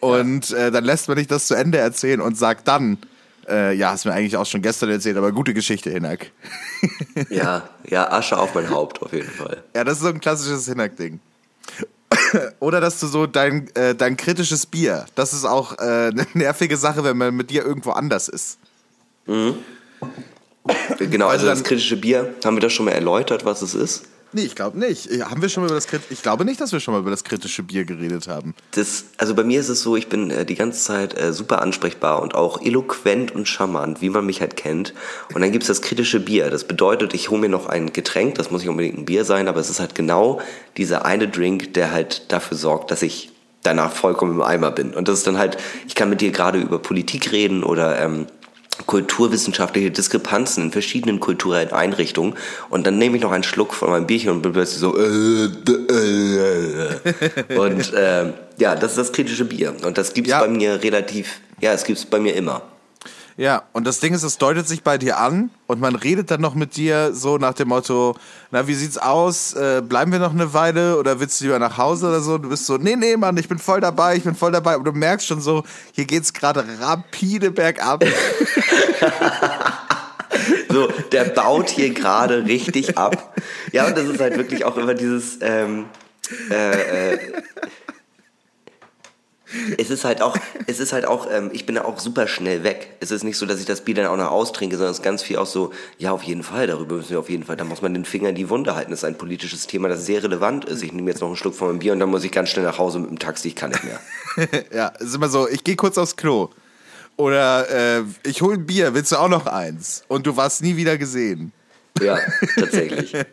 Und 0.01 0.51
äh, 0.53 0.71
dann 0.71 0.85
lässt 0.85 1.09
man 1.09 1.17
dich 1.17 1.27
das 1.27 1.47
zu 1.47 1.55
Ende 1.55 1.79
erzählen 1.79 2.21
und 2.21 2.37
sagt 2.39 2.69
dann, 2.69 2.99
äh, 3.49 3.73
ja, 3.75 3.91
hast 3.91 4.05
mir 4.05 4.13
eigentlich 4.13 4.37
auch 4.37 4.47
schon 4.47 4.63
gestern 4.63 4.91
erzählt, 4.91 5.17
aber 5.17 5.33
gute 5.33 5.55
Geschichte, 5.55 5.91
Hinak. 5.91 6.31
Ja, 7.31 7.69
ja, 7.89 8.11
Asche 8.13 8.39
auf 8.39 8.55
mein 8.55 8.69
Haupt 8.71 9.01
auf 9.03 9.13
jeden 9.13 9.31
Fall. 9.31 9.63
Ja, 9.75 9.85
das 9.85 9.95
ist 9.95 10.03
so 10.03 10.09
ein 10.09 10.21
klassisches 10.21 10.67
Hinak-Ding. 10.67 11.21
Oder 12.61 12.81
dass 12.81 13.01
du 13.01 13.07
so 13.07 13.27
dein, 13.27 13.75
äh, 13.75 13.95
dein 13.95 14.17
kritisches 14.17 14.67
Bier, 14.67 15.07
das 15.15 15.33
ist 15.33 15.45
auch 15.45 15.79
äh, 15.79 15.83
eine 16.11 16.27
nervige 16.35 16.77
Sache, 16.77 17.03
wenn 17.05 17.17
man 17.17 17.35
mit 17.35 17.51
dir 17.51 17.65
irgendwo 17.65 17.91
anders 17.93 18.29
ist. 18.29 18.59
Genau, 20.99 21.29
also 21.29 21.47
dann- 21.47 21.57
das 21.59 21.65
kritische 21.65 21.97
Bier, 21.97 22.35
haben 22.45 22.57
wir 22.57 22.61
das 22.61 22.73
schon 22.73 22.85
mal 22.87 22.93
erläutert, 22.93 23.45
was 23.45 23.63
es 23.63 23.75
ist? 23.75 24.05
Nee, 24.35 24.43
ich 24.43 24.57
glaube 24.57 24.77
nicht. 24.79 25.11
Äh, 25.13 25.23
Haben 25.23 25.41
wir 25.43 25.49
schon 25.49 25.63
mal 25.63 25.69
über 25.69 25.77
das 25.77 25.87
Ich 26.11 26.23
glaube 26.23 26.45
nicht, 26.45 26.61
dass 26.61 26.73
wir 26.73 26.81
schon 26.81 26.93
mal 26.93 27.01
über 27.01 27.11
das 27.11 27.23
kritische 27.23 27.63
Bier 27.63 27.85
geredet 27.85 28.27
haben. 28.27 28.53
Das, 28.73 29.05
also 29.17 29.33
bei 29.35 29.45
mir 29.45 29.61
ist 29.61 29.69
es 29.69 29.81
so, 29.81 29.95
ich 29.95 30.09
bin 30.09 30.31
äh, 30.31 30.45
die 30.45 30.57
ganze 30.57 30.83
Zeit 30.83 31.17
äh, 31.17 31.33
super 31.33 31.63
ansprechbar 31.63 32.21
und 32.21 32.35
auch 32.35 32.61
eloquent 32.61 33.33
und 33.33 33.47
charmant, 33.47 34.03
wie 34.03 34.11
man 34.11 34.27
mich 34.27 34.41
halt 34.41 34.57
kennt. 34.57 34.93
Und 35.33 35.41
dann 35.41 35.53
gibt's 35.53 35.69
das 35.69 35.83
kritische 35.83 36.19
Bier. 36.19 36.51
Das 36.51 36.65
bedeutet, 36.65 37.15
ich 37.15 37.31
hole 37.31 37.41
mir 37.41 37.49
noch 37.49 37.67
ein 37.67 37.93
Getränk, 37.93 38.35
das 38.35 38.51
muss 38.51 38.63
nicht 38.63 38.71
unbedingt 38.71 38.99
ein 38.99 39.05
Bier 39.05 39.25
sein, 39.25 39.47
aber 39.47 39.61
es 39.61 39.71
ist 39.71 39.79
halt 39.79 39.95
genau 39.95 40.41
dieser 40.77 41.05
eine 41.05 41.29
Drink, 41.29 41.75
der 41.75 41.93
halt 41.93 42.33
dafür 42.33 42.57
sorgt, 42.57 42.91
dass 42.91 43.03
ich 43.03 43.31
danach 43.63 43.93
vollkommen 43.93 44.33
im 44.33 44.43
Eimer 44.43 44.73
bin. 44.73 44.95
Und 44.95 45.07
das 45.07 45.19
ist 45.19 45.29
dann 45.29 45.39
halt, 45.39 45.59
ich 45.87 45.95
kann 45.95 46.11
mit 46.11 46.21
dir 46.21 46.33
gerade 46.33 46.59
über 46.59 46.81
Politik 46.81 47.31
reden 47.31 47.63
oder 47.63 48.01
ähm, 48.01 48.27
kulturwissenschaftliche 48.87 49.91
Diskrepanzen 49.91 50.65
in 50.65 50.73
verschiedenen 50.73 51.21
kulturellen 51.21 51.73
Einrichtungen 51.73 52.35
und 52.71 52.87
dann 52.87 52.99
nehme 52.99 53.17
ich 53.17 53.23
noch 53.23 53.33
einen 53.33 53.45
Schluck 53.45 53.75
von 53.75 53.91
meinem 53.91 54.07
Bierchen 54.07 54.31
und 54.31 54.43
bin 54.43 54.53
plötzlich 54.53 54.81
so 54.81 54.97
äh, 54.97 55.45
äh, 55.45 56.91
äh. 57.51 57.59
und 57.59 57.93
ähm, 57.97 58.33
ja, 58.59 58.75
das 58.75 58.93
ist 58.93 58.99
das 58.99 59.13
kritische 59.13 59.45
Bier 59.45 59.75
und 59.85 59.99
das 59.99 60.13
gibt's 60.15 60.31
Ja. 60.31 60.41
bei 60.41 60.49
mir 60.49 60.83
relativ, 60.83 61.41
ja, 61.61 61.73
es 61.73 61.85
gibt's 61.85 62.05
bei 62.05 62.19
mir 62.19 62.35
immer. 62.35 62.63
Ja, 63.37 63.65
und 63.73 63.85
das 63.85 63.99
Ding 63.99 64.15
ist, 64.15 64.23
es 64.23 64.39
deutet 64.39 64.69
sich 64.69 64.85
bei 64.85 64.97
dir 64.97 65.19
an 65.19 65.51
und 65.67 65.81
man 65.81 65.97
redet 65.97 66.31
dann 66.31 66.41
noch 66.41 66.55
mit 66.55 66.77
dir 66.77 67.13
so 67.13 67.37
nach 67.37 67.55
dem 67.55 67.69
Motto, 67.69 68.17
na, 68.53 68.69
wie 68.69 68.75
sieht's 68.75 68.97
aus? 68.97 69.55
Äh, 69.55 69.83
bleiben 69.83 70.13
wir 70.13 70.21
noch 70.21 70.33
eine 70.33 70.55
Weile 70.55 70.99
oder 70.99 71.19
willst 71.19 71.41
du 71.41 71.47
lieber 71.47 71.59
nach 71.59 71.77
Hause 71.77 72.09
oder 72.09 72.21
so? 72.21 72.39
Du 72.39 72.49
bist 72.49 72.67
so, 72.67 72.77
nee, 72.77 72.95
nee, 72.95 73.17
Mann, 73.17 73.37
ich 73.37 73.49
bin 73.49 73.59
voll 73.59 73.81
dabei, 73.81 74.17
ich 74.17 74.23
bin 74.23 74.37
voll 74.37 74.53
dabei. 74.53 74.75
Aber 74.75 74.85
du 74.85 74.93
merkst 74.93 75.27
schon 75.27 75.41
so, 75.41 75.65
hier 75.93 76.05
geht's 76.05 76.33
gerade 76.33 76.65
rapide 76.81 77.51
bergab. 77.51 78.05
So, 80.69 80.89
der 81.13 81.25
baut 81.25 81.71
hier 81.71 81.95
gerade 81.95 82.45
richtig 82.45 82.99
ab. 82.99 83.37
Ja, 83.71 83.87
und 83.87 83.97
das 83.97 84.07
ist 84.07 84.21
halt 84.21 84.37
wirklich 84.37 84.65
auch 84.65 84.77
immer 84.77 84.95
dieses, 84.95 85.39
ähm, 85.41 85.87
äh, 86.51 87.13
äh, 87.13 87.19
es 89.79 89.91
ist 89.91 90.05
halt 90.05 90.23
auch, 90.23 90.37
es 90.67 90.81
ist 90.81 90.93
halt 90.93 91.07
auch, 91.07 91.29
ähm, 91.31 91.51
ich 91.53 91.67
bin 91.67 91.75
da 91.75 91.85
auch 91.85 91.99
super 91.99 92.27
schnell 92.29 92.65
weg. 92.65 92.97
Es 93.01 93.11
ist 93.11 93.25
nicht 93.25 93.37
so, 93.37 93.47
dass 93.47 93.61
ich 93.61 93.67
das 93.67 93.83
Bier 93.83 93.95
dann 93.95 94.07
auch 94.07 94.17
noch 94.17 94.31
austrinke, 94.31 94.77
sondern 94.77 94.93
es 94.93 94.99
ist 94.99 95.05
ganz 95.05 95.23
viel 95.23 95.37
auch 95.37 95.47
so, 95.47 95.73
ja, 95.99 96.13
auf 96.13 96.23
jeden 96.23 96.43
Fall, 96.43 96.67
darüber 96.67 96.97
müssen 96.97 97.11
wir 97.11 97.19
auf 97.19 97.31
jeden 97.31 97.45
Fall, 97.45 97.57
da 97.57 97.65
muss 97.65 97.83
man 97.83 97.95
den 97.95 98.05
Finger 98.05 98.31
in 98.31 98.35
die 98.35 98.49
Wunde 98.51 98.75
halten. 98.75 98.91
Das 98.91 99.01
ist 99.01 99.05
ein 99.05 99.19
politisches 99.19 99.67
Thema, 99.67 99.89
das 99.89 100.07
sehr 100.07 100.23
relevant 100.23 100.65
ist. 100.65 100.83
Ich 100.83 100.93
nehme 100.93 101.11
jetzt 101.11 101.21
noch 101.21 101.29
einen 101.29 101.37
Schluck 101.37 101.55
von 101.55 101.69
meinem 101.69 101.79
Bier 101.79 101.93
und 101.93 102.01
dann 102.01 102.11
muss 102.11 102.25
ich 102.25 102.33
ganz 102.33 102.51
schnell 102.51 102.65
nach 102.65 102.79
Hause 102.79 102.99
mit 102.99 103.11
dem 103.11 103.19
Taxi, 103.19 103.49
ich 103.49 103.57
kann 103.57 103.71
nicht 103.71 103.85
mehr. 103.85 104.01
ja, 104.75 104.93
es 104.99 105.07
ist 105.07 105.15
immer 105.15 105.29
so, 105.29 105.49
ich 105.49 105.65
gehe 105.65 105.77
kurz 105.77 105.99
aufs 105.99 106.17
Klo. 106.17 106.51
Oder 107.17 107.99
äh, 107.99 108.03
ich 108.25 108.43
hol 108.43 108.55
ein 108.55 108.67
Bier, 108.67 108.95
willst 108.95 109.13
du 109.13 109.17
auch 109.17 109.29
noch 109.29 109.47
eins? 109.47 110.05
Und 110.09 110.27
du 110.27 110.37
warst 110.37 110.63
nie 110.63 110.77
wieder 110.77 110.99
gesehen. 110.99 111.53
Ja, 112.03 112.19
tatsächlich. 112.57 113.13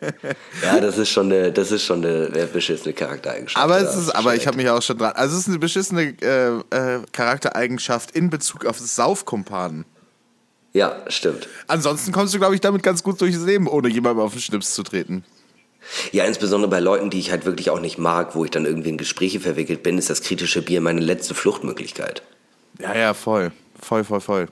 Ja, 0.62 0.78
das 0.78 0.96
ist 0.96 1.10
schon 1.10 1.32
eine, 1.32 1.50
das 1.50 1.72
ist 1.72 1.84
schon 1.84 2.04
eine 2.04 2.46
beschissene 2.46 2.94
Charaktereigenschaft. 2.94 3.62
Aber 3.62 3.80
es 3.80 3.96
ist, 3.96 4.10
aber 4.10 4.36
ich 4.36 4.46
habe 4.46 4.56
mich 4.56 4.68
auch 4.70 4.80
schon 4.80 4.96
dran. 4.96 5.12
Also 5.16 5.34
es 5.34 5.42
ist 5.42 5.48
eine 5.48 5.58
beschissene 5.58 6.14
äh, 6.22 6.58
äh, 6.70 7.00
Charaktereigenschaft 7.12 8.12
in 8.12 8.30
Bezug 8.30 8.64
auf 8.64 8.78
Saufkumpanen. 8.78 9.84
Ja, 10.72 11.02
stimmt. 11.08 11.48
Ansonsten 11.66 12.12
kommst 12.12 12.32
du, 12.32 12.38
glaube 12.38 12.54
ich, 12.54 12.60
damit 12.60 12.82
ganz 12.82 13.02
gut 13.02 13.20
durchs 13.20 13.44
Leben, 13.44 13.66
ohne 13.66 13.88
jemandem 13.88 14.24
auf 14.24 14.32
den 14.32 14.40
Schnips 14.40 14.74
zu 14.74 14.84
treten. 14.84 15.24
Ja, 16.12 16.24
insbesondere 16.24 16.70
bei 16.70 16.78
Leuten, 16.80 17.10
die 17.10 17.18
ich 17.18 17.30
halt 17.30 17.44
wirklich 17.44 17.70
auch 17.70 17.80
nicht 17.80 17.98
mag, 17.98 18.34
wo 18.36 18.44
ich 18.44 18.52
dann 18.52 18.64
irgendwie 18.64 18.90
in 18.90 18.98
Gespräche 18.98 19.40
verwickelt 19.40 19.82
bin, 19.82 19.98
ist 19.98 20.08
das 20.08 20.22
kritische 20.22 20.62
Bier 20.62 20.80
meine 20.80 21.00
letzte 21.00 21.34
Fluchtmöglichkeit. 21.34 22.22
Ja, 22.78 22.94
ja, 22.94 23.14
voll. 23.14 23.50
Voll, 23.80 24.04
voll, 24.04 24.20
voll. 24.20 24.48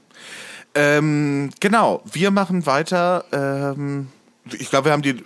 Ähm, 0.74 1.50
genau, 1.60 2.02
wir 2.10 2.30
machen 2.30 2.66
weiter. 2.66 3.24
Ähm, 3.32 4.08
ich 4.52 4.70
glaube, 4.70 4.86
wir 4.86 4.92
haben 4.92 5.02
die 5.02 5.22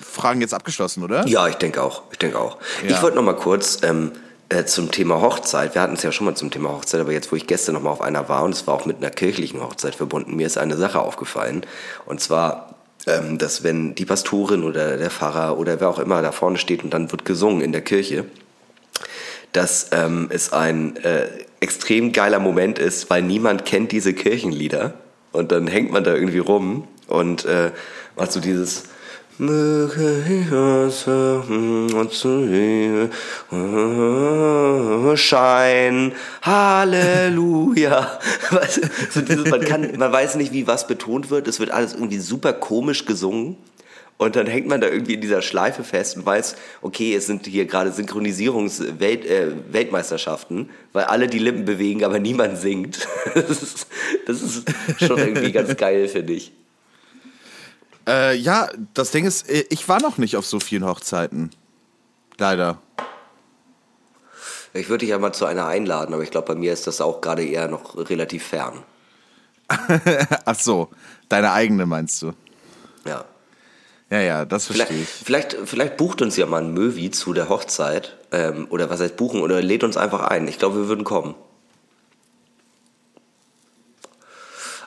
Fragen 0.00 0.40
jetzt 0.40 0.54
abgeschlossen, 0.54 1.02
oder? 1.02 1.26
Ja, 1.26 1.46
ich 1.48 1.56
denke 1.56 1.82
auch. 1.82 2.02
Ich 2.10 2.18
denke 2.18 2.38
auch. 2.38 2.58
Ja. 2.82 2.90
Ich 2.90 3.02
wollte 3.02 3.16
noch 3.16 3.22
mal 3.22 3.36
kurz 3.36 3.78
ähm, 3.82 4.12
äh, 4.48 4.64
zum 4.64 4.90
Thema 4.90 5.20
Hochzeit. 5.20 5.74
Wir 5.74 5.82
hatten 5.82 5.94
es 5.94 6.02
ja 6.02 6.12
schon 6.12 6.24
mal 6.24 6.34
zum 6.34 6.50
Thema 6.50 6.70
Hochzeit, 6.70 7.00
aber 7.00 7.12
jetzt, 7.12 7.30
wo 7.30 7.36
ich 7.36 7.46
gestern 7.46 7.74
noch 7.74 7.82
mal 7.82 7.90
auf 7.90 8.00
einer 8.00 8.28
war 8.28 8.44
und 8.44 8.54
es 8.54 8.66
war 8.66 8.74
auch 8.74 8.86
mit 8.86 8.98
einer 8.98 9.10
kirchlichen 9.10 9.60
Hochzeit 9.60 9.94
verbunden, 9.94 10.36
mir 10.36 10.46
ist 10.46 10.58
eine 10.58 10.76
Sache 10.76 11.00
aufgefallen. 11.00 11.66
Und 12.06 12.20
zwar, 12.20 12.74
ähm, 13.06 13.38
dass 13.38 13.62
wenn 13.62 13.94
die 13.94 14.04
Pastorin 14.04 14.64
oder 14.64 14.96
der 14.96 15.10
Pfarrer 15.10 15.58
oder 15.58 15.80
wer 15.80 15.88
auch 15.88 15.98
immer 15.98 16.22
da 16.22 16.32
vorne 16.32 16.58
steht 16.58 16.82
und 16.82 16.90
dann 16.90 17.12
wird 17.12 17.24
gesungen 17.24 17.60
in 17.60 17.72
der 17.72 17.82
Kirche, 17.82 18.24
dass 19.52 19.88
ähm, 19.92 20.28
es 20.30 20.52
ein 20.52 20.96
äh, 20.96 21.28
extrem 21.60 22.12
geiler 22.12 22.38
Moment 22.38 22.78
ist, 22.78 23.10
weil 23.10 23.22
niemand 23.22 23.64
kennt 23.64 23.92
diese 23.92 24.14
Kirchenlieder 24.14 24.94
und 25.32 25.52
dann 25.52 25.66
hängt 25.66 25.92
man 25.92 26.04
da 26.04 26.14
irgendwie 26.14 26.38
rum 26.38 26.86
und 27.06 27.44
äh, 27.44 27.72
macht 28.16 28.32
so 28.32 28.40
dieses 28.40 28.84
Schein, 35.16 36.12
Halleluja. 36.42 38.18
Weißt 38.50 38.78
du, 38.78 38.82
so 39.10 39.20
dieses, 39.20 39.48
man, 39.48 39.60
kann, 39.60 39.96
man 39.96 40.12
weiß 40.12 40.34
nicht, 40.36 40.52
wie 40.52 40.66
was 40.66 40.88
betont 40.88 41.30
wird. 41.30 41.46
Es 41.46 41.60
wird 41.60 41.70
alles 41.70 41.94
irgendwie 41.94 42.18
super 42.18 42.52
komisch 42.52 43.06
gesungen. 43.06 43.56
Und 44.18 44.34
dann 44.34 44.48
hängt 44.48 44.66
man 44.66 44.80
da 44.80 44.88
irgendwie 44.88 45.14
in 45.14 45.20
dieser 45.20 45.42
Schleife 45.42 45.84
fest 45.84 46.16
und 46.16 46.26
weiß, 46.26 46.56
okay, 46.82 47.14
es 47.14 47.26
sind 47.26 47.46
hier 47.46 47.66
gerade 47.66 47.92
Synchronisierungsweltmeisterschaften, 47.92 50.68
äh, 50.68 50.72
weil 50.92 51.04
alle 51.04 51.28
die 51.28 51.38
Lippen 51.38 51.64
bewegen, 51.64 52.04
aber 52.04 52.18
niemand 52.18 52.58
singt. 52.58 53.06
Das 53.34 53.62
ist, 53.62 53.86
das 54.26 54.42
ist 54.42 54.68
schon 54.98 55.18
irgendwie 55.18 55.52
ganz 55.52 55.76
geil, 55.76 56.08
finde 56.08 56.32
ich. 56.32 56.50
Äh, 58.08 58.34
ja, 58.36 58.68
das 58.94 59.12
Ding 59.12 59.24
ist, 59.24 59.48
äh, 59.48 59.66
ich 59.70 59.88
war 59.88 60.00
noch 60.00 60.18
nicht 60.18 60.36
auf 60.36 60.46
so 60.46 60.58
vielen 60.58 60.84
Hochzeiten. 60.84 61.50
Leider. 62.38 62.78
Ich 64.72 64.88
würde 64.88 65.00
dich 65.00 65.10
ja 65.10 65.18
mal 65.18 65.32
zu 65.32 65.44
einer 65.44 65.66
einladen, 65.66 66.14
aber 66.14 66.24
ich 66.24 66.30
glaube, 66.30 66.54
bei 66.54 66.58
mir 66.58 66.72
ist 66.72 66.88
das 66.88 67.00
auch 67.00 67.20
gerade 67.20 67.44
eher 67.44 67.68
noch 67.68 67.96
relativ 68.10 68.44
fern. 68.44 68.82
Ach 70.44 70.58
so, 70.58 70.88
deine 71.28 71.52
eigene 71.52 71.86
meinst 71.86 72.20
du? 72.22 72.32
Ja. 73.04 73.24
Ja, 74.10 74.20
ja, 74.20 74.44
das 74.46 74.66
verstehe 74.66 74.86
Vielleicht, 74.86 75.02
ich. 75.02 75.24
vielleicht, 75.24 75.68
vielleicht 75.68 75.96
bucht 75.98 76.22
uns 76.22 76.36
ja 76.36 76.46
mal 76.46 76.62
ein 76.62 76.72
Möwi 76.72 77.10
zu 77.10 77.34
der 77.34 77.48
Hochzeit. 77.50 78.16
Ähm, 78.32 78.66
oder 78.70 78.88
was 78.88 79.00
heißt 79.00 79.16
buchen? 79.16 79.42
Oder 79.42 79.60
lädt 79.60 79.84
uns 79.84 79.96
einfach 79.96 80.22
ein. 80.22 80.48
Ich 80.48 80.58
glaube, 80.58 80.76
wir 80.76 80.88
würden 80.88 81.04
kommen. 81.04 81.34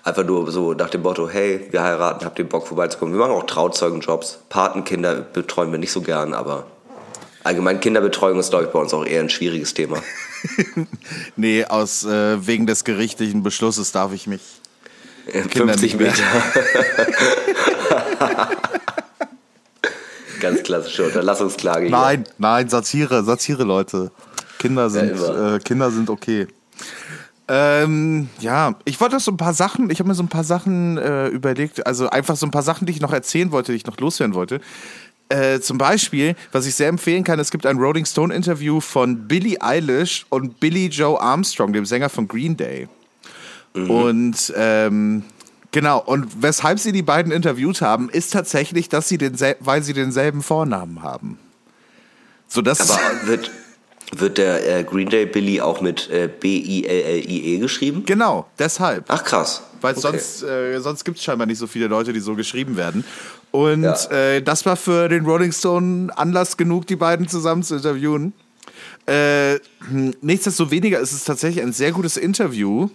Einfach 0.04 0.26
nur 0.26 0.52
so 0.52 0.74
nach 0.74 0.90
dem 0.90 1.04
Motto, 1.04 1.30
hey, 1.30 1.68
wir 1.70 1.84
heiraten, 1.84 2.26
habt 2.26 2.40
ihr 2.40 2.50
Bock 2.50 2.66
vorbeizukommen. 2.68 3.14
Wir 3.14 3.20
machen 3.20 3.34
auch 3.34 3.46
Trauzeugenjobs. 3.46 4.40
Patenkinder 4.50 5.16
betreuen 5.16 5.72
wir 5.72 5.78
nicht 5.78 5.92
so 5.92 6.02
gern, 6.02 6.34
aber 6.34 6.66
allgemein 7.44 7.80
Kinderbetreuung 7.80 8.40
ist, 8.40 8.50
glaube 8.50 8.66
ich, 8.66 8.72
bei 8.72 8.80
uns 8.80 8.92
auch 8.96 9.06
eher 9.06 9.20
ein 9.20 9.30
schwieriges 9.30 9.74
Thema. 9.74 10.02
Nee, 11.36 11.66
aus 11.66 12.04
äh, 12.04 12.48
wegen 12.48 12.66
des 12.66 12.84
gerichtlichen 12.84 13.44
Beschlusses 13.44 13.92
darf 13.92 14.12
ich 14.12 14.26
mich. 14.26 14.42
Kinder 15.28 15.74
50 15.76 15.82
nicht 15.82 16.00
mehr. 16.00 16.12
Meter. 18.20 18.50
Ganz 20.42 20.64
klassische 20.64 21.06
Unterlassungsklage 21.06 21.88
hier. 21.88 21.96
Nein, 21.96 22.26
nein, 22.38 22.68
Satire, 22.68 23.24
Satire, 23.24 23.64
Leute. 23.64 24.12
Kinder 24.60 24.90
sind, 24.90 25.12
immer. 25.12 25.56
äh, 25.56 25.60
Kinder 25.60 25.90
sind 25.92 26.10
okay. 26.10 26.48
Ähm, 27.48 28.30
ja, 28.40 28.76
ich 28.86 29.00
wollte 29.00 29.16
noch 29.16 29.22
so 29.22 29.32
ein 29.32 29.38
paar 29.38 29.54
Sachen, 29.54 29.90
ich 29.90 30.00
habe 30.00 30.08
mir 30.08 30.16
so 30.16 30.24
ein 30.24 30.30
paar 30.30 30.44
Sachen 30.44 30.98
äh, 30.98 31.28
überlegt, 31.28 31.86
also 31.86 32.10
einfach 32.10 32.36
so 32.36 32.46
ein 32.46 32.52
paar 32.52 32.62
Sachen, 32.64 32.86
die 32.86 32.94
ich 32.94 33.02
noch 33.02 33.14
erzählen 33.14 33.52
wollte, 33.52 33.72
die 33.72 33.78
ich 33.78 33.86
noch 33.86 33.98
loswerden 33.98 34.36
wollte. 34.36 34.62
Äh, 35.30 35.60
zum 35.60 35.78
Beispiel, 35.78 36.36
was 36.52 36.66
ich 36.66 36.76
sehr 36.76 36.90
empfehlen 36.90 37.24
kann, 37.24 37.40
es 37.40 37.52
gibt 37.52 37.66
ein 37.66 37.78
Rolling 37.78 38.06
Stone 38.06 38.34
Interview 38.34 38.82
von 38.82 39.28
Billie 39.28 39.62
Eilish 39.62 40.26
und 40.30 40.60
Billy 40.60 40.88
Joe 40.88 41.20
Armstrong, 41.20 41.74
dem 41.74 41.86
Sänger 41.86 42.10
von 42.10 42.28
Green 42.28 42.58
Day. 42.58 42.88
Und 43.74 44.54
ähm, 44.58 45.24
genau, 45.72 46.00
und 46.00 46.42
weshalb 46.42 46.80
sie 46.80 46.92
die 46.92 47.02
beiden 47.02 47.32
interviewt 47.32 47.82
haben, 47.82 48.10
ist 48.10 48.34
tatsächlich, 48.34 48.90
dass 48.90 49.08
sie 49.08 49.18
den, 49.18 49.36
weil 49.60 49.84
sie 49.84 49.94
denselben 49.94 50.42
Vornamen 50.42 51.02
haben. 51.04 51.38
So, 52.48 52.62
das 52.62 52.90
Aber 52.90 53.28
wird, 53.28 53.50
wird 54.16 54.38
der 54.38 54.80
äh, 54.80 54.84
Green 54.84 55.10
Day 55.10 55.26
Billy 55.26 55.62
auch 55.62 55.82
mit 55.82 56.10
äh, 56.10 56.28
B-I-L-L-I-E 56.28 57.58
geschrieben? 57.60 58.04
Genau, 58.06 58.48
deshalb. 58.60 59.06
Ach 59.08 59.24
krass. 59.24 59.64
Weil 59.80 59.94
Okay. 59.94 60.02
sonst, 60.02 60.44
äh, 60.44 60.80
sonst 60.80 61.04
gibt 61.06 61.18
es 61.18 61.24
scheinbar 61.24 61.48
nicht 61.48 61.58
so 61.58 61.66
viele 61.66 61.88
Leute, 61.88 62.14
die 62.14 62.20
so 62.20 62.36
geschrieben 62.36 62.78
werden. 62.78 63.04
Und 63.52 63.84
Ja. 63.84 64.12
äh, 64.12 64.42
das 64.42 64.66
war 64.66 64.76
für 64.76 65.10
den 65.10 65.26
Rolling 65.26 65.52
Stone 65.52 66.16
Anlass 66.18 66.56
genug, 66.58 66.86
die 66.88 66.96
beiden 66.96 67.28
zusammen 67.28 67.64
zu 67.64 67.76
interviewen. 67.76 68.34
Äh, 69.08 69.56
hm, 69.90 70.14
nichtsdestoweniger 70.22 71.00
ist 71.00 71.14
es 71.14 71.24
tatsächlich 71.24 71.64
ein 71.64 71.74
sehr 71.74 71.92
gutes 71.92 72.18
Interview. 72.18 72.90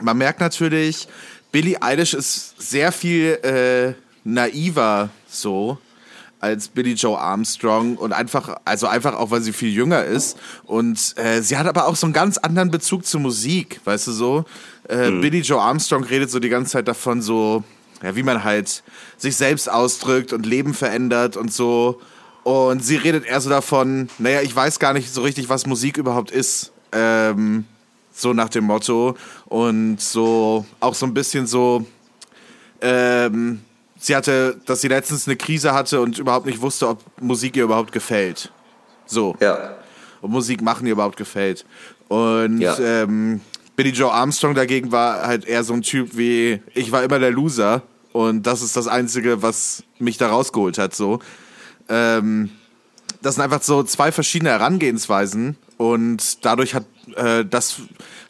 Man 0.00 0.16
merkt 0.16 0.40
natürlich, 0.40 1.08
Billie 1.52 1.80
Eilish 1.80 2.14
ist 2.14 2.60
sehr 2.60 2.90
viel 2.92 3.38
äh, 3.42 3.94
naiver 4.24 5.10
so 5.28 5.78
als 6.42 6.66
Billy 6.66 6.94
Joe 6.94 7.16
Armstrong 7.16 7.96
und 7.96 8.12
einfach, 8.12 8.56
also 8.64 8.88
einfach 8.88 9.14
auch, 9.14 9.30
weil 9.30 9.42
sie 9.42 9.52
viel 9.52 9.68
jünger 9.72 10.04
ist. 10.04 10.36
Und 10.64 11.14
äh, 11.16 11.40
sie 11.40 11.56
hat 11.56 11.68
aber 11.68 11.86
auch 11.86 11.94
so 11.94 12.04
einen 12.06 12.12
ganz 12.12 12.36
anderen 12.36 12.70
Bezug 12.70 13.06
zur 13.06 13.20
Musik, 13.20 13.80
weißt 13.84 14.08
du 14.08 14.12
so. 14.12 14.44
Äh, 14.88 15.12
Billy 15.12 15.40
Joe 15.40 15.60
Armstrong 15.60 16.02
redet 16.02 16.32
so 16.32 16.40
die 16.40 16.48
ganze 16.48 16.72
Zeit 16.72 16.88
davon, 16.88 17.22
so, 17.22 17.62
ja, 18.02 18.16
wie 18.16 18.24
man 18.24 18.42
halt 18.42 18.82
sich 19.18 19.36
selbst 19.36 19.70
ausdrückt 19.70 20.32
und 20.32 20.44
Leben 20.44 20.74
verändert 20.74 21.36
und 21.36 21.52
so. 21.52 22.00
Und 22.42 22.84
sie 22.84 22.96
redet 22.96 23.24
eher 23.24 23.40
so 23.40 23.48
davon, 23.48 24.08
naja, 24.18 24.40
ich 24.40 24.54
weiß 24.54 24.80
gar 24.80 24.94
nicht 24.94 25.14
so 25.14 25.22
richtig, 25.22 25.48
was 25.48 25.66
Musik 25.66 25.96
überhaupt 25.96 26.32
ist. 26.32 26.72
Ähm, 26.90 27.66
so 28.12 28.32
nach 28.32 28.48
dem 28.48 28.64
Motto. 28.64 29.16
Und 29.46 30.00
so 30.00 30.64
auch 30.80 30.94
so 30.94 31.06
ein 31.06 31.14
bisschen 31.14 31.46
so, 31.46 31.86
ähm, 32.80 33.60
sie 33.98 34.16
hatte, 34.16 34.60
dass 34.66 34.80
sie 34.80 34.88
letztens 34.88 35.26
eine 35.26 35.36
Krise 35.36 35.72
hatte 35.74 36.00
und 36.00 36.18
überhaupt 36.18 36.46
nicht 36.46 36.60
wusste, 36.60 36.88
ob 36.88 37.02
Musik 37.20 37.56
ihr 37.56 37.64
überhaupt 37.64 37.92
gefällt. 37.92 38.52
So. 39.06 39.36
Ja. 39.40 39.76
Ob 40.20 40.30
Musik 40.30 40.62
machen 40.62 40.86
ihr 40.86 40.92
überhaupt 40.92 41.16
gefällt. 41.16 41.64
Und 42.08 42.60
Ja. 42.60 42.78
ähm, 42.78 43.40
Billy 43.76 43.90
Joe 43.90 44.12
Armstrong 44.12 44.54
dagegen 44.54 44.92
war 44.92 45.26
halt 45.26 45.44
eher 45.46 45.64
so 45.64 45.72
ein 45.72 45.82
Typ 45.82 46.16
wie, 46.16 46.60
ich 46.74 46.92
war 46.92 47.02
immer 47.02 47.18
der 47.18 47.30
Loser 47.30 47.82
und 48.12 48.42
das 48.46 48.60
ist 48.62 48.76
das 48.76 48.86
Einzige, 48.86 49.42
was 49.42 49.82
mich 49.98 50.18
da 50.18 50.28
rausgeholt 50.28 50.76
hat, 50.78 50.94
so. 50.94 51.20
Ähm, 51.88 52.50
das 53.22 53.36
sind 53.36 53.44
einfach 53.44 53.62
so 53.62 53.82
zwei 53.82 54.12
verschiedene 54.12 54.50
Herangehensweisen 54.50 55.56
und 55.78 56.44
dadurch 56.44 56.74
hat 56.74 56.84
äh, 57.16 57.44
das 57.44 57.76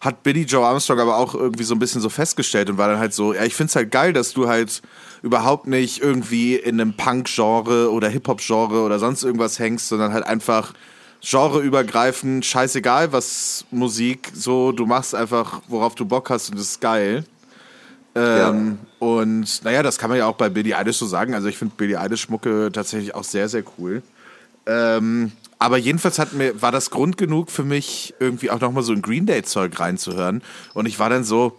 hat 0.01 0.23
Billy 0.23 0.43
Joe 0.43 0.67
Armstrong 0.67 1.01
aber 1.01 1.17
auch 1.17 1.35
irgendwie 1.35 1.65
so 1.65 1.75
ein 1.75 1.79
bisschen 1.79 2.01
so 2.01 2.09
festgestellt 2.09 2.71
und 2.71 2.79
war 2.79 2.89
dann 2.89 2.99
halt 2.99 3.15
so, 3.15 3.35
ja, 3.35 3.45
ich 3.45 3.55
find's 3.55 3.77
halt 3.77 3.91
geil, 3.91 4.13
dass 4.13 4.33
du 4.33 4.49
halt 4.49 4.83
überhaupt 5.23 5.67
nicht 5.67 6.03
irgendwie 6.03 6.57
in 6.57 6.81
einem 6.81 6.95
Punk-Genre 6.95 7.91
oder 7.91 8.09
Hip-Hop-Genre 8.09 8.83
oder 8.83 8.99
sonst 8.99 9.23
irgendwas 9.23 9.59
hängst, 9.59 9.89
sondern 9.89 10.13
halt 10.13 10.27
einfach 10.27 10.73
genreübergreifend, 11.25 12.45
scheißegal 12.45 13.13
was 13.13 13.65
Musik, 13.71 14.33
so, 14.35 14.73
du 14.73 14.87
machst 14.87 15.15
einfach, 15.15 15.63
worauf 15.69 15.95
du 15.95 16.05
Bock 16.05 16.31
hast 16.31 16.51
und 16.51 16.59
das 16.59 16.67
ist 16.67 16.81
geil. 16.81 17.25
Ähm, 18.15 18.79
Und 18.99 19.65
naja, 19.65 19.83
das 19.83 19.99
kann 19.99 20.11
man 20.11 20.19
ja 20.19 20.27
auch 20.27 20.37
bei 20.37 20.49
Billie 20.49 20.77
Eilish 20.77 20.99
so 20.99 21.07
sagen. 21.07 21.35
Also 21.35 21.49
ich 21.49 21.57
finde 21.57 21.75
Billie 21.77 21.99
Eilish 21.99 22.29
Mucke 22.29 22.71
tatsächlich 22.73 23.15
auch 23.15 23.25
sehr, 23.25 23.49
sehr 23.49 23.63
cool. 23.79 24.03
Ähm, 24.67 25.33
aber 25.63 25.77
jedenfalls 25.77 26.19
hat 26.19 26.33
mir, 26.33 26.61
war 26.61 26.73
das 26.73 26.91
Grund 26.91 27.17
genug 27.17 27.49
für 27.49 27.63
mich, 27.63 28.15
irgendwie 28.19 28.51
auch 28.51 28.61
nochmal 28.61 28.83
so 28.83 28.93
ein 28.93 29.01
Green 29.01 29.27
Day-Zeug 29.27 29.79
reinzuhören. 29.79 30.43
Und 30.75 30.87
ich 30.87 30.99
war 30.99 31.09
dann 31.09 31.23
so, 31.23 31.57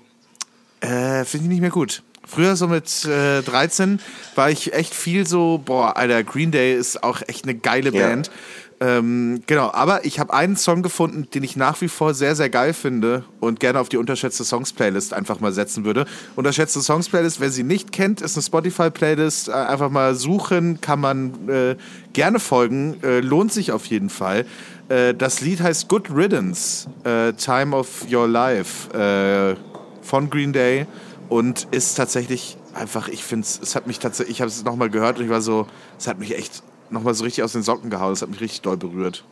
äh, 0.82 1.24
finde 1.24 1.46
ich 1.46 1.50
nicht 1.50 1.62
mehr 1.62 1.70
gut. 1.70 2.04
Früher 2.26 2.58
so 2.58 2.68
mit 2.68 3.06
äh, 3.06 3.42
13 3.42 4.02
war 4.36 4.50
ich 4.50 4.74
echt 4.74 4.94
viel 4.94 5.26
so, 5.26 5.62
boah, 5.64 5.96
Alter, 5.96 6.22
Green 6.26 6.52
Day 6.52 6.76
ist 6.76 7.02
auch 7.02 7.22
echt 7.28 7.46
eine 7.46 7.56
geile 7.56 7.92
Ja. 8.28 8.34
Ähm, 8.80 9.42
genau, 9.46 9.72
aber 9.72 10.06
ich 10.06 10.20
habe 10.20 10.34
einen 10.34 10.58
Song 10.58 10.82
gefunden, 10.82 11.28
den 11.34 11.44
ich 11.44 11.56
nach 11.56 11.80
wie 11.82 11.88
vor 11.88 12.14
sehr, 12.14 12.36
sehr 12.36 12.50
geil 12.50 12.74
finde 12.74 13.24
und 13.40 13.60
gerne 13.60 13.80
auf 13.80 13.90
die 13.90 13.98
unterschätzte 13.98 14.44
Songs-Playlist 14.44 15.14
einfach 15.14 15.40
mal 15.40 15.54
setzen 15.54 15.86
würde. 15.86 16.06
Unterschätzte 16.36 16.82
Songs-Playlist, 16.82 17.40
wer 17.40 17.50
sie 17.50 17.64
nicht 17.64 17.92
kennt, 17.92 18.22
ist 18.22 18.36
eine 18.36 18.44
Spotify-Playlist. 18.44 19.50
Äh, 19.50 19.52
Einfach 19.74 19.90
mal 19.90 20.16
suchen, 20.16 20.82
kann 20.82 21.00
man 21.00 21.50
äh, 21.50 21.76
gerne 22.14 22.40
folgen, 22.40 22.98
äh, 23.04 23.22
lohnt 23.22 23.52
sich 23.52 23.72
auf 23.72 23.86
jeden 23.86 24.10
Fall. 24.10 24.46
Äh, 24.90 25.14
das 25.14 25.42
Lied 25.42 25.62
heißt 25.62 25.88
Good 25.88 26.10
Riddance, 26.14 26.90
äh, 27.04 27.34
Time 27.34 27.76
of 27.76 28.06
Your 28.12 28.28
Life 28.28 28.92
äh, 28.98 29.56
von 30.02 30.30
Green 30.30 30.54
Day 30.54 30.86
und 31.30 31.68
ist 31.72 31.96
tatsächlich 31.96 32.58
einfach, 32.74 33.08
ich 33.08 33.24
finde 33.24 33.46
es 33.46 33.76
hat 33.76 33.88
mich 33.88 34.00
tatsächlich, 34.00 34.38
ich 34.38 34.42
habe 34.42 34.50
es 34.50 34.64
nochmal 34.64 34.90
gehört 34.90 35.20
und 35.20 35.26
ich 35.26 35.30
war 35.30 35.42
so, 35.42 35.68
es 35.98 36.08
hat 36.08 36.20
mich 36.20 36.38
echt 36.38 36.64
nochmal 36.94 37.14
so 37.14 37.24
richtig 37.24 37.44
aus 37.44 37.54
den 37.54 37.64
Socken 37.64 37.90
gehauen, 37.90 38.14
es 38.14 38.22
hat 38.22 38.30
mich 38.30 38.42
richtig 38.42 38.62
doll 38.62 38.78
berührt. 38.78 39.24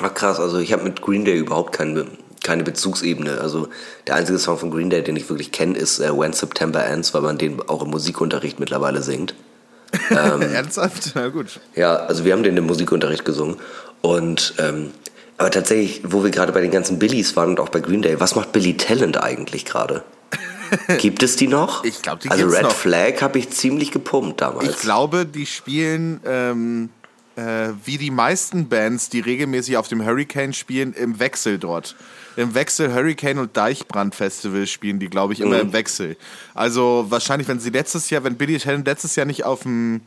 Ach 0.00 0.12
krass, 0.14 0.38
also 0.40 0.58
ich 0.58 0.72
habe 0.72 0.84
mit 0.84 1.02
Green 1.02 1.24
Day 1.24 1.38
überhaupt 1.38 1.72
keine, 1.72 2.06
keine 2.44 2.62
Bezugsebene. 2.62 3.40
Also 3.40 3.68
der 4.06 4.16
einzige 4.16 4.38
Song 4.38 4.58
von 4.58 4.70
Green 4.70 4.90
Day, 4.90 5.02
den 5.02 5.16
ich 5.16 5.28
wirklich 5.28 5.52
kenne, 5.52 5.76
ist 5.76 6.00
äh, 6.00 6.16
When 6.16 6.32
September 6.32 6.84
Ends, 6.84 7.14
weil 7.14 7.22
man 7.22 7.38
den 7.38 7.60
auch 7.68 7.82
im 7.82 7.90
Musikunterricht 7.90 8.60
mittlerweile 8.60 9.02
singt. 9.02 9.34
Ernsthaft? 10.10 11.12
Na 11.14 11.28
gut. 11.28 11.60
Ja, 11.74 11.96
also 11.96 12.24
wir 12.24 12.32
haben 12.32 12.42
den 12.42 12.56
im 12.56 12.66
Musikunterricht 12.66 13.24
gesungen. 13.24 13.56
Und 14.02 14.54
ähm, 14.58 14.90
aber 15.38 15.50
tatsächlich, 15.50 16.02
wo 16.04 16.24
wir 16.24 16.30
gerade 16.30 16.52
bei 16.52 16.60
den 16.60 16.70
ganzen 16.70 16.98
Billys 16.98 17.36
waren 17.36 17.50
und 17.50 17.60
auch 17.60 17.68
bei 17.68 17.80
Green 17.80 18.02
Day, 18.02 18.20
was 18.20 18.34
macht 18.34 18.52
Billy 18.52 18.76
Talent 18.76 19.22
eigentlich 19.22 19.64
gerade? 19.64 20.02
Gibt 20.98 21.22
es 21.22 21.36
die 21.36 21.48
noch? 21.48 21.84
Ich 21.84 22.02
glaub, 22.02 22.20
die 22.20 22.30
Also 22.30 22.44
gibt's 22.44 22.58
Red 22.58 22.64
noch. 22.64 22.74
Flag 22.74 23.22
habe 23.22 23.38
ich 23.38 23.50
ziemlich 23.50 23.90
gepumpt 23.90 24.40
damals. 24.40 24.68
Ich 24.68 24.78
glaube, 24.78 25.26
die 25.26 25.46
spielen 25.46 26.20
ähm, 26.24 26.90
äh, 27.36 27.68
wie 27.84 27.98
die 27.98 28.10
meisten 28.10 28.68
Bands, 28.68 29.08
die 29.08 29.20
regelmäßig 29.20 29.76
auf 29.76 29.88
dem 29.88 30.04
Hurricane 30.04 30.52
spielen, 30.52 30.92
im 30.94 31.18
Wechsel 31.18 31.58
dort. 31.58 31.94
Im 32.36 32.54
Wechsel 32.54 32.92
Hurricane 32.92 33.38
und 33.38 33.56
Deichbrand 33.56 34.14
Festival 34.14 34.66
spielen 34.66 34.98
die, 34.98 35.08
glaube 35.08 35.32
ich, 35.32 35.40
immer 35.40 35.60
im 35.60 35.72
Wechsel. 35.72 36.16
Also 36.54 37.06
wahrscheinlich, 37.08 37.48
wenn 37.48 37.60
sie 37.60 37.70
letztes 37.70 38.10
Jahr, 38.10 38.24
wenn 38.24 38.36
Billy 38.36 38.58
Talent 38.58 38.86
letztes 38.86 39.16
Jahr 39.16 39.26
nicht 39.26 39.44
auf 39.44 39.62
dem 39.62 40.02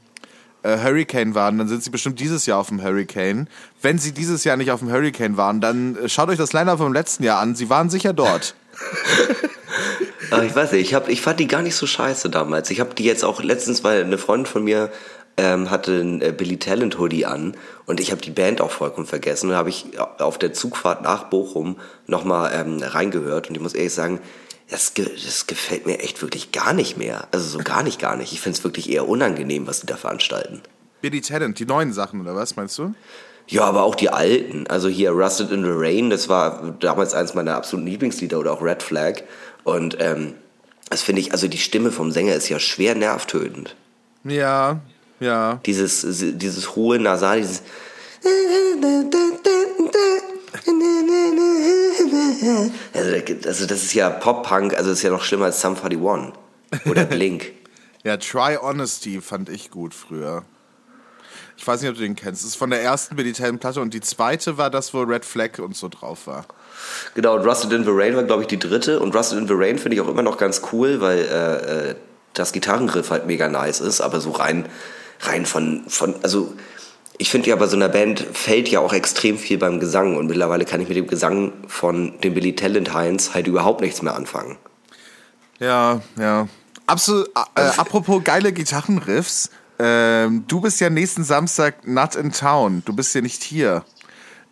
äh, 0.63 0.77
Hurricane 0.77 1.35
waren, 1.35 1.57
dann 1.57 1.67
sind 1.67 1.83
sie 1.83 1.89
bestimmt 1.89 2.19
dieses 2.19 2.45
Jahr 2.45 2.59
auf 2.59 2.67
dem 2.67 2.83
Hurricane. 2.83 3.47
Wenn 3.81 3.97
sie 3.97 4.11
dieses 4.11 4.43
Jahr 4.43 4.57
nicht 4.57 4.71
auf 4.71 4.79
dem 4.79 4.91
Hurricane 4.91 5.37
waren, 5.37 5.61
dann 5.61 5.95
äh, 5.95 6.09
schaut 6.09 6.29
euch 6.29 6.37
das 6.37 6.53
Line-Up 6.53 6.79
vom 6.79 6.93
letzten 6.93 7.23
Jahr 7.23 7.39
an. 7.39 7.55
Sie 7.55 7.69
waren 7.69 7.89
sicher 7.89 8.13
dort. 8.13 8.55
Aber 10.31 10.43
ich 10.43 10.55
weiß 10.55 10.71
nicht, 10.73 10.81
ich, 10.81 10.93
hab, 10.93 11.09
ich 11.09 11.21
fand 11.21 11.39
die 11.39 11.47
gar 11.47 11.61
nicht 11.61 11.75
so 11.75 11.87
scheiße 11.87 12.29
damals. 12.29 12.69
Ich 12.69 12.79
habe 12.79 12.93
die 12.93 13.03
jetzt 13.03 13.23
auch 13.23 13.41
letztens, 13.41 13.83
weil 13.83 14.03
eine 14.03 14.17
Freundin 14.17 14.45
von 14.45 14.63
mir 14.63 14.91
ähm, 15.37 15.69
hatte 15.71 15.93
ein 16.01 16.21
äh, 16.21 16.33
Billy 16.35 16.57
Talent 16.57 16.99
Hoodie 16.99 17.25
an 17.25 17.55
und 17.85 17.99
ich 17.99 18.11
habe 18.11 18.21
die 18.21 18.31
Band 18.31 18.61
auch 18.61 18.71
vollkommen 18.71 19.07
vergessen. 19.07 19.49
Und 19.49 19.55
habe 19.55 19.69
ich 19.69 19.99
auf 20.19 20.37
der 20.37 20.53
Zugfahrt 20.53 21.01
nach 21.01 21.25
Bochum 21.25 21.77
nochmal 22.07 22.51
ähm, 22.53 22.81
reingehört 22.81 23.49
und 23.49 23.55
ich 23.55 23.61
muss 23.61 23.73
ehrlich 23.73 23.93
sagen, 23.93 24.19
das, 24.69 24.93
ge 24.93 25.09
das 25.25 25.47
gefällt 25.47 25.87
mir 25.87 25.99
echt 25.99 26.21
wirklich 26.21 26.51
gar 26.51 26.73
nicht 26.73 26.97
mehr. 26.97 27.27
Also 27.31 27.47
so 27.47 27.59
gar 27.59 27.81
nicht, 27.81 27.99
gar 27.99 28.15
nicht. 28.15 28.33
Ich 28.33 28.41
finde 28.41 28.57
es 28.57 28.63
wirklich 28.63 28.89
eher 28.89 29.07
unangenehm, 29.07 29.65
was 29.65 29.79
die 29.81 29.87
da 29.87 29.97
veranstalten. 29.97 30.61
Billy 31.01 31.21
Talent, 31.21 31.57
die 31.57 31.65
neuen 31.65 31.93
Sachen, 31.93 32.21
oder 32.21 32.35
was 32.35 32.55
meinst 32.55 32.77
du? 32.77 32.93
Ja, 33.49 33.63
aber 33.63 33.81
auch 33.81 33.95
die 33.95 34.09
alten. 34.09 34.67
Also 34.67 34.89
hier 34.89 35.09
Rusted 35.09 35.51
in 35.51 35.63
the 35.63 35.71
Rain, 35.73 36.11
das 36.11 36.29
war 36.29 36.75
damals 36.79 37.15
eins 37.15 37.33
meiner 37.33 37.55
absoluten 37.55 37.87
Lieblingslieder 37.87 38.39
oder 38.39 38.53
auch 38.53 38.61
Red 38.61 38.83
Flag. 38.83 39.23
Und 39.63 39.97
ähm, 39.99 40.35
das 40.89 41.01
finde 41.01 41.21
ich, 41.21 41.31
also 41.31 41.47
die 41.47 41.57
Stimme 41.57 41.91
vom 41.91 42.11
Sänger 42.11 42.35
ist 42.35 42.47
ja 42.49 42.59
schwer 42.59 42.93
nervtötend. 42.93 43.75
Ja, 44.23 44.81
ja. 45.19 45.59
Dieses, 45.65 46.05
dieses 46.07 46.75
hohe 46.75 46.99
Nasal, 46.99 47.39
dieses. 47.39 47.63
Also, 52.93 53.47
also 53.47 53.65
das 53.65 53.83
ist 53.83 53.93
ja 53.93 54.09
Pop-Punk, 54.11 54.75
also 54.75 54.89
das 54.89 54.99
ist 54.99 55.03
ja 55.03 55.09
noch 55.09 55.23
schlimmer 55.23 55.45
als 55.45 55.61
Sum 55.61 55.75
41 55.75 56.33
oder 56.85 57.05
Blink. 57.09 57.51
ja, 58.03 58.17
Try 58.17 58.57
Honesty 58.61 59.21
fand 59.21 59.49
ich 59.49 59.71
gut 59.71 59.95
früher. 59.95 60.43
Ich 61.59 61.67
weiß 61.67 61.81
nicht, 61.81 61.89
ob 61.89 61.97
du 61.97 62.01
den 62.01 62.15
kennst. 62.15 62.41
Das 62.41 62.51
ist 62.51 62.55
von 62.55 62.69
der 62.69 62.81
ersten 62.81 63.15
Militärplatte 63.15 63.81
und 63.81 63.93
die 63.93 63.99
zweite 63.99 64.57
war 64.57 64.69
das, 64.69 64.93
wo 64.93 65.01
Red 65.01 65.25
Flag 65.25 65.59
und 65.59 65.75
so 65.75 65.89
drauf 65.89 66.25
war. 66.25 66.45
Genau, 67.15 67.35
und 67.35 67.45
Rusted 67.45 67.73
in 67.73 67.83
the 67.83 67.89
Rain 67.91 68.15
war, 68.15 68.23
glaube 68.23 68.43
ich, 68.43 68.47
die 68.47 68.57
dritte. 68.57 69.01
Und 69.01 69.13
Rusted 69.13 69.37
in 69.37 69.45
the 69.45 69.53
Rain 69.53 69.77
finde 69.77 69.95
ich 69.95 70.01
auch 70.01 70.07
immer 70.07 70.21
noch 70.21 70.37
ganz 70.37 70.61
cool, 70.71 71.01
weil 71.01 71.19
äh, 71.19 71.89
äh, 71.89 71.95
das 72.33 72.53
Gitarrenriff 72.53 73.09
halt 73.09 73.27
mega 73.27 73.49
nice 73.49 73.81
ist, 73.81 73.99
aber 73.99 74.21
so 74.21 74.31
rein, 74.31 74.69
rein 75.19 75.45
von, 75.45 75.83
von 75.89 76.15
also 76.23 76.53
ich 77.17 77.29
finde 77.29 77.49
ja 77.49 77.57
bei 77.57 77.67
so 77.67 77.75
einer 77.75 77.89
Band 77.89 78.21
fällt 78.31 78.69
ja 78.69 78.79
auch 78.79 78.93
extrem 78.93 79.37
viel 79.37 79.57
beim 79.57 79.81
Gesang 79.81 80.15
und 80.15 80.27
mittlerweile 80.27 80.63
kann 80.63 80.79
ich 80.79 80.87
mit 80.87 80.95
dem 80.95 81.07
Gesang 81.07 81.51
von 81.67 82.17
dem 82.21 82.35
Billy 82.35 82.55
Talent 82.55 82.93
Heinz 82.93 83.33
halt 83.33 83.47
überhaupt 83.47 83.81
nichts 83.81 84.01
mehr 84.01 84.15
anfangen. 84.15 84.57
Ja, 85.59 86.01
ja. 86.17 86.47
Absolut, 86.87 87.27
äh, 87.35 87.41
also 87.55 87.81
apropos 87.81 88.23
geile 88.23 88.53
Gitarrenriffs, 88.53 89.49
ähm, 89.79 90.43
du 90.47 90.61
bist 90.61 90.79
ja 90.81 90.89
nächsten 90.89 91.23
Samstag 91.23 91.87
not 91.87 92.15
in 92.15 92.31
town. 92.31 92.83
Du 92.85 92.93
bist 92.93 93.15
ja 93.15 93.21
nicht 93.21 93.43
hier. 93.43 93.83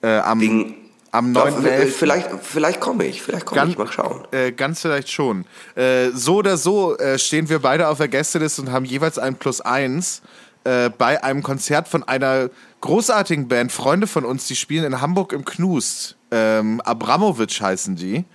Äh, 0.01 0.19
am, 0.19 0.39
Wegen, 0.39 0.75
am 1.11 1.31
9. 1.31 1.65
Ja, 1.65 1.71
vielleicht 1.85 2.29
vielleicht 2.41 2.79
komme 2.79 3.05
ich, 3.05 3.21
vielleicht 3.21 3.45
komme 3.45 3.69
ich, 3.69 3.77
mal 3.77 3.91
schauen. 3.91 4.25
Äh, 4.31 4.51
ganz 4.53 4.81
vielleicht 4.81 5.09
schon. 5.09 5.45
Äh, 5.75 6.09
so 6.13 6.37
oder 6.37 6.55
so 6.55 6.97
äh, 6.97 7.19
stehen 7.19 7.49
wir 7.49 7.59
beide 7.59 7.89
auf 7.89 7.97
der 7.97 8.07
Gästeliste 8.07 8.61
und 8.61 8.71
haben 8.71 8.85
jeweils 8.85 9.19
ein 9.19 9.35
Plus 9.35 9.59
eins 9.59 10.21
äh, 10.63 10.89
bei 10.89 11.23
einem 11.23 11.43
Konzert 11.43 11.87
von 11.87 12.03
einer 12.03 12.49
großartigen 12.81 13.47
Band, 13.47 13.71
Freunde 13.71 14.07
von 14.07 14.23
uns, 14.25 14.47
die 14.47 14.55
spielen 14.55 14.85
in 14.85 15.01
Hamburg 15.01 15.33
im 15.33 15.45
Knust. 15.45 16.15
Ähm, 16.31 16.81
Abramowitsch 16.81 17.61
heißen 17.61 17.95
die. 17.95 18.25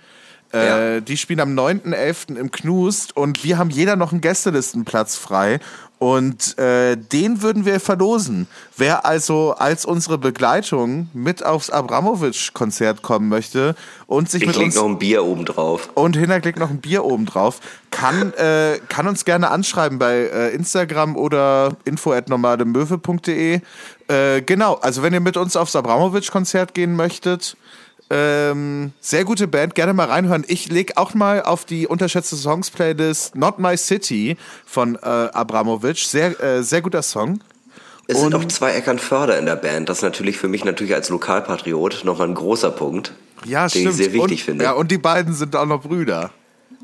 Äh, 0.53 0.95
ja. 0.95 0.99
Die 0.99 1.17
spielen 1.17 1.39
am 1.39 1.57
9.11. 1.57 2.35
im 2.35 2.51
Knust 2.51 3.17
und 3.17 3.43
wir 3.43 3.57
haben 3.57 3.69
jeder 3.69 3.95
noch 3.95 4.11
einen 4.11 4.21
Gästelistenplatz 4.21 5.15
frei. 5.15 5.59
Und 6.03 6.57
äh, 6.59 6.97
den 6.97 7.41
würden 7.41 7.63
wir 7.63 7.79
verlosen. 7.79 8.47
Wer 8.75 9.05
also 9.05 9.55
als 9.57 9.85
unsere 9.85 10.17
Begleitung 10.17 11.07
mit 11.13 11.45
aufs 11.45 11.69
Abramowitsch-Konzert 11.69 13.01
kommen 13.01 13.29
möchte 13.29 13.73
und 14.05 14.29
sich 14.29 14.41
ich 14.41 14.47
mit 14.47 14.57
uns... 14.57 14.75
noch 14.75 14.83
ein 14.83 14.99
Bier 14.99 15.23
oben 15.23 15.45
drauf. 15.45 15.91
Und 15.93 16.17
hinterklickt 16.17 16.59
noch 16.59 16.69
ein 16.69 16.81
Bier 16.81 17.05
oben 17.05 17.25
drauf, 17.25 17.61
kann, 17.89 18.33
äh, 18.37 18.81
kann 18.89 19.07
uns 19.07 19.23
gerne 19.23 19.49
anschreiben 19.49 19.97
bei 19.97 20.13
äh, 20.13 20.49
Instagram 20.53 21.15
oder 21.15 21.77
info.normalemöwe.de. 21.85 23.61
Äh, 24.09 24.41
genau, 24.41 24.73
also 24.73 25.03
wenn 25.03 25.13
ihr 25.13 25.21
mit 25.21 25.37
uns 25.37 25.55
aufs 25.55 25.73
Abramowitsch-Konzert 25.73 26.73
gehen 26.73 26.97
möchtet 26.97 27.55
ähm, 28.09 28.91
sehr 29.01 29.25
gute 29.25 29.47
Band, 29.47 29.75
gerne 29.75 29.93
mal 29.93 30.07
reinhören. 30.07 30.43
Ich 30.47 30.69
leg 30.69 30.97
auch 30.97 31.13
mal 31.13 31.41
auf 31.41 31.65
die 31.65 31.87
unterschätzte 31.87 32.35
Songs-Playlist 32.35 33.35
Not 33.35 33.59
My 33.59 33.77
City 33.77 34.37
von 34.65 34.95
äh, 34.95 34.99
Abramovic. 34.99 35.97
Sehr, 35.97 36.39
äh, 36.41 36.63
sehr 36.63 36.81
guter 36.81 37.01
Song. 37.01 37.39
Es 38.07 38.17
und 38.17 38.31
sind 38.31 38.35
auch 38.35 38.47
zwei 38.49 38.71
Eckernförder 38.73 39.39
in 39.39 39.45
der 39.45 39.55
Band. 39.55 39.89
Das 39.89 39.99
ist 39.99 40.03
natürlich 40.03 40.37
für 40.37 40.47
mich 40.47 40.65
natürlich 40.65 40.93
als 40.93 41.09
Lokalpatriot 41.09 42.03
nochmal 42.03 42.27
ein 42.27 42.35
großer 42.35 42.71
Punkt, 42.71 43.13
ja, 43.45 43.63
den 43.63 43.69
stimmt. 43.69 43.89
ich 43.89 43.95
sehr 43.95 44.13
wichtig 44.13 44.41
und, 44.41 44.45
finde. 44.45 44.65
Ja, 44.65 44.71
und 44.73 44.91
die 44.91 44.97
beiden 44.97 45.33
sind 45.33 45.55
auch 45.55 45.65
noch 45.65 45.81
Brüder. 45.81 46.31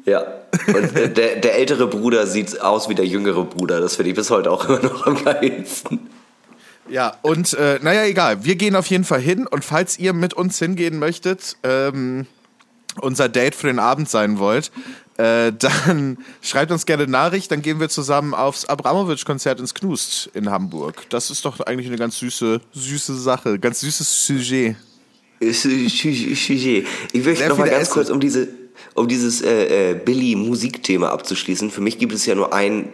Ja, 0.05 0.23
und 0.67 0.95
der, 1.17 1.35
der 1.35 1.55
ältere 1.55 1.87
Bruder 1.87 2.25
sieht 2.25 2.61
aus 2.61 2.89
wie 2.89 2.95
der 2.95 3.05
jüngere 3.05 3.43
Bruder. 3.43 3.81
Das 3.81 3.97
finde 3.97 4.11
ich 4.11 4.15
bis 4.15 4.29
heute 4.29 4.49
auch 4.49 4.67
immer 4.69 4.79
noch 4.79 5.05
am 5.05 5.23
geilsten. 5.23 6.09
Ja, 6.89 7.17
und 7.21 7.53
äh, 7.53 7.79
naja, 7.81 8.05
egal. 8.05 8.43
Wir 8.43 8.55
gehen 8.55 8.75
auf 8.75 8.87
jeden 8.87 9.03
Fall 9.03 9.21
hin 9.21 9.47
und 9.47 9.63
falls 9.63 9.99
ihr 9.99 10.13
mit 10.13 10.33
uns 10.33 10.57
hingehen 10.59 10.99
möchtet, 10.99 11.57
ähm, 11.63 12.25
unser 13.01 13.29
Date 13.29 13.55
für 13.55 13.67
den 13.67 13.79
Abend 13.79 14.09
sein 14.09 14.39
wollt, 14.39 14.71
äh, 15.17 15.51
dann 15.51 16.17
schreibt 16.41 16.71
uns 16.71 16.85
gerne 16.85 17.07
Nachricht, 17.07 17.51
dann 17.51 17.61
gehen 17.61 17.79
wir 17.79 17.89
zusammen 17.89 18.33
aufs 18.33 18.65
Abramowitsch-Konzert 18.65 19.59
ins 19.59 19.73
Knust 19.73 20.29
in 20.33 20.49
Hamburg. 20.49 21.09
Das 21.09 21.29
ist 21.29 21.45
doch 21.45 21.59
eigentlich 21.59 21.87
eine 21.87 21.97
ganz 21.97 22.19
süße, 22.19 22.61
süße 22.73 23.15
Sache, 23.19 23.59
ganz 23.59 23.81
süßes 23.81 24.25
Sujet. 24.25 24.75
Sujet. 25.41 26.87
Ich 27.13 27.23
möchte 27.23 27.47
noch 27.49 27.57
mal 27.57 27.69
ganz 27.69 27.83
Essen. 27.83 27.93
kurz, 27.93 28.09
um 28.09 28.19
diese, 28.19 28.47
um 28.95 29.07
dieses 29.07 29.41
äh, 29.41 29.91
äh, 29.91 29.93
Billy-Musikthema 29.93 31.09
abzuschließen. 31.09 31.69
Für 31.69 31.81
mich 31.81 31.97
gibt 31.97 32.13
es 32.13 32.25
ja 32.25 32.35
nur 32.35 32.53
ein, 32.53 32.89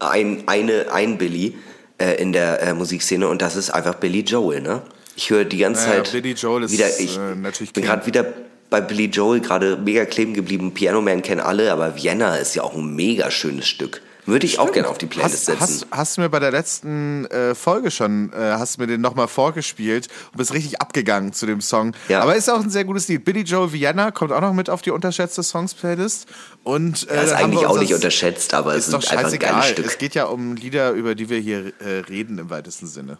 ein, 0.00 0.44
eine, 0.46 0.92
ein 0.92 1.18
Billy 1.18 1.54
äh, 1.98 2.14
in 2.20 2.32
der 2.32 2.62
äh, 2.62 2.74
Musikszene 2.74 3.28
und 3.28 3.42
das 3.42 3.56
ist 3.56 3.70
einfach 3.70 3.94
Billy 3.94 4.20
Joel, 4.20 4.60
ne? 4.60 4.82
Ich 5.16 5.30
höre 5.30 5.44
die 5.44 5.58
ganze 5.58 5.88
naja, 5.88 6.04
Zeit 6.04 6.12
Billy 6.12 6.32
Joel 6.32 6.64
ist 6.64 6.72
wieder, 6.72 6.88
ich 6.98 7.16
äh, 7.16 7.34
natürlich 7.34 7.72
bin 7.72 7.84
gerade 7.84 8.06
wieder 8.06 8.24
bei 8.70 8.80
Billy 8.80 9.06
Joel 9.06 9.40
gerade 9.40 9.76
mega 9.76 10.04
kleben 10.04 10.34
geblieben. 10.34 10.74
Piano 10.74 11.00
Man 11.00 11.22
kennen 11.22 11.40
alle, 11.40 11.72
aber 11.72 11.96
Vienna 11.96 12.36
ist 12.36 12.54
ja 12.54 12.62
auch 12.62 12.74
ein 12.74 12.94
mega 12.94 13.30
schönes 13.30 13.66
Stück. 13.66 14.02
Würde 14.28 14.44
ich 14.44 14.52
Stimmt. 14.52 14.68
auch 14.68 14.72
gerne 14.74 14.88
auf 14.88 14.98
die 14.98 15.06
Playlist 15.06 15.46
setzen. 15.46 15.60
Hast, 15.60 15.86
hast, 15.90 16.16
du 16.16 16.20
mir 16.20 16.28
bei 16.28 16.38
der 16.38 16.50
letzten 16.50 17.24
äh, 17.26 17.54
Folge 17.54 17.90
schon, 17.90 18.30
äh, 18.34 18.36
hast 18.36 18.76
du 18.76 18.82
mir 18.82 18.86
den 18.86 19.00
nochmal 19.00 19.26
vorgespielt 19.26 20.08
und 20.32 20.36
bist 20.36 20.52
richtig 20.52 20.82
abgegangen 20.82 21.32
zu 21.32 21.46
dem 21.46 21.62
Song. 21.62 21.94
Ja. 22.08 22.20
Aber 22.20 22.36
ist 22.36 22.50
auch 22.50 22.60
ein 22.60 22.68
sehr 22.68 22.84
gutes 22.84 23.08
Lied. 23.08 23.24
Billy 23.24 23.40
Joel 23.40 23.72
Vienna 23.72 24.10
kommt 24.10 24.32
auch 24.32 24.42
noch 24.42 24.52
mit 24.52 24.68
auf 24.68 24.82
die 24.82 24.90
unterschätzte 24.90 25.42
Songs-Playlist. 25.42 26.26
Und, 26.62 27.08
äh, 27.08 27.16
ja, 27.16 27.22
ist 27.22 27.32
eigentlich 27.32 27.64
auch 27.64 27.78
nicht 27.78 27.94
unterschätzt, 27.94 28.52
aber 28.52 28.74
es 28.74 28.88
ist, 28.88 28.92
doch 28.92 29.10
einfach 29.10 29.32
ein 29.32 29.38
geiles 29.38 29.68
Stück. 29.68 29.86
Es 29.86 29.96
geht 29.96 30.14
ja 30.14 30.26
um 30.26 30.56
Lieder, 30.56 30.90
über 30.90 31.14
die 31.14 31.30
wir 31.30 31.38
hier 31.38 31.72
äh, 31.80 32.00
reden 32.00 32.36
im 32.36 32.50
weitesten 32.50 32.86
Sinne. 32.86 33.16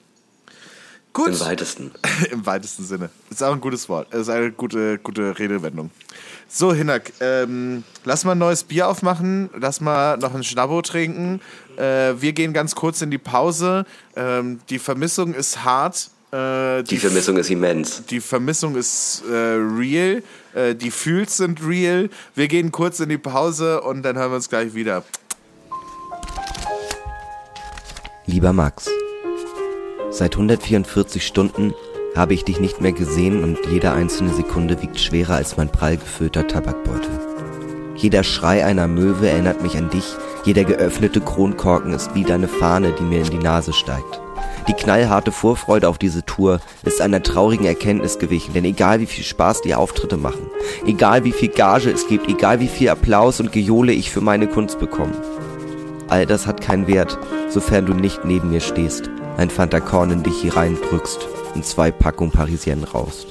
Gut. 1.14 1.28
Im 1.28 1.40
weitesten. 1.40 1.90
Im 2.30 2.44
weitesten 2.44 2.84
Sinne. 2.84 3.08
Ist 3.30 3.42
auch 3.42 3.52
ein 3.52 3.62
gutes 3.62 3.88
Wort. 3.88 4.12
Ist 4.12 4.28
eine 4.28 4.52
gute, 4.52 4.98
gute 4.98 5.38
Redewendung. 5.38 5.90
So, 6.50 6.72
Hinak, 6.72 7.12
ähm, 7.20 7.84
lass 8.04 8.24
mal 8.24 8.32
ein 8.32 8.38
neues 8.38 8.64
Bier 8.64 8.88
aufmachen, 8.88 9.50
lass 9.54 9.82
mal 9.82 10.16
noch 10.16 10.34
ein 10.34 10.42
Schnabbo 10.42 10.80
trinken. 10.80 11.42
Äh, 11.76 12.14
wir 12.18 12.32
gehen 12.32 12.54
ganz 12.54 12.74
kurz 12.74 13.02
in 13.02 13.10
die 13.10 13.18
Pause. 13.18 13.84
Ähm, 14.16 14.58
die 14.70 14.78
Vermissung 14.78 15.34
ist 15.34 15.62
hart. 15.62 16.08
Äh, 16.32 16.84
die, 16.84 16.94
die, 16.94 16.96
Vermissung 16.96 17.36
ist 17.36 17.50
immens. 17.50 18.02
Die 18.06 18.20
Vermissung 18.20 18.76
ist 18.76 19.24
äh, 19.30 19.34
real. 19.34 20.22
Äh, 20.54 20.74
die 20.74 20.90
Fühls 20.90 21.36
sind 21.36 21.62
real. 21.62 22.08
Wir 22.34 22.48
gehen 22.48 22.72
kurz 22.72 22.98
in 23.00 23.10
die 23.10 23.18
Pause 23.18 23.82
und 23.82 24.02
dann 24.02 24.16
hören 24.16 24.30
wir 24.30 24.36
uns 24.36 24.48
gleich 24.48 24.72
wieder. 24.72 25.04
Lieber 28.24 28.54
Max, 28.54 28.88
seit 30.10 30.34
144 30.34 31.26
Stunden 31.26 31.74
habe 32.14 32.34
ich 32.34 32.44
dich 32.44 32.60
nicht 32.60 32.80
mehr 32.80 32.92
gesehen 32.92 33.42
und 33.44 33.58
jede 33.70 33.92
einzelne 33.92 34.32
Sekunde 34.32 34.80
wiegt 34.82 34.98
schwerer 34.98 35.34
als 35.34 35.56
mein 35.56 35.70
prall 35.70 35.96
gefüllter 35.96 36.46
Tabakbeutel. 36.46 37.10
Jeder 37.94 38.22
Schrei 38.22 38.64
einer 38.64 38.88
Möwe 38.88 39.28
erinnert 39.28 39.62
mich 39.62 39.76
an 39.76 39.90
dich, 39.90 40.04
jeder 40.44 40.64
geöffnete 40.64 41.20
Kronkorken 41.20 41.92
ist 41.92 42.14
wie 42.14 42.24
deine 42.24 42.48
Fahne, 42.48 42.94
die 42.98 43.02
mir 43.02 43.20
in 43.20 43.30
die 43.30 43.38
Nase 43.38 43.72
steigt. 43.72 44.20
Die 44.68 44.74
knallharte 44.74 45.32
Vorfreude 45.32 45.88
auf 45.88 45.98
diese 45.98 46.24
Tour 46.24 46.60
ist 46.84 47.00
einer 47.00 47.22
traurigen 47.22 47.66
Erkenntnis 47.66 48.18
gewichen, 48.18 48.52
denn 48.52 48.64
egal 48.64 49.00
wie 49.00 49.06
viel 49.06 49.24
Spaß 49.24 49.62
die 49.62 49.74
Auftritte 49.74 50.16
machen, 50.16 50.50
egal 50.86 51.24
wie 51.24 51.32
viel 51.32 51.48
Gage 51.48 51.90
es 51.90 52.06
gibt, 52.06 52.28
egal 52.28 52.60
wie 52.60 52.68
viel 52.68 52.90
Applaus 52.90 53.40
und 53.40 53.50
Gejohle 53.50 53.92
ich 53.92 54.10
für 54.10 54.20
meine 54.20 54.46
Kunst 54.46 54.78
bekomme, 54.78 55.14
all 56.08 56.26
das 56.26 56.46
hat 56.46 56.60
keinen 56.60 56.86
Wert, 56.86 57.18
sofern 57.48 57.86
du 57.86 57.94
nicht 57.94 58.24
neben 58.24 58.50
mir 58.50 58.60
stehst, 58.60 59.10
ein 59.38 59.50
Fantakorn 59.50 60.10
in 60.10 60.22
dich 60.22 60.42
hineindrückst 60.42 61.26
und 61.58 61.66
zwei 61.66 61.90
Packungen 61.90 62.30
Parisienne 62.30 62.88
raust. 62.88 63.26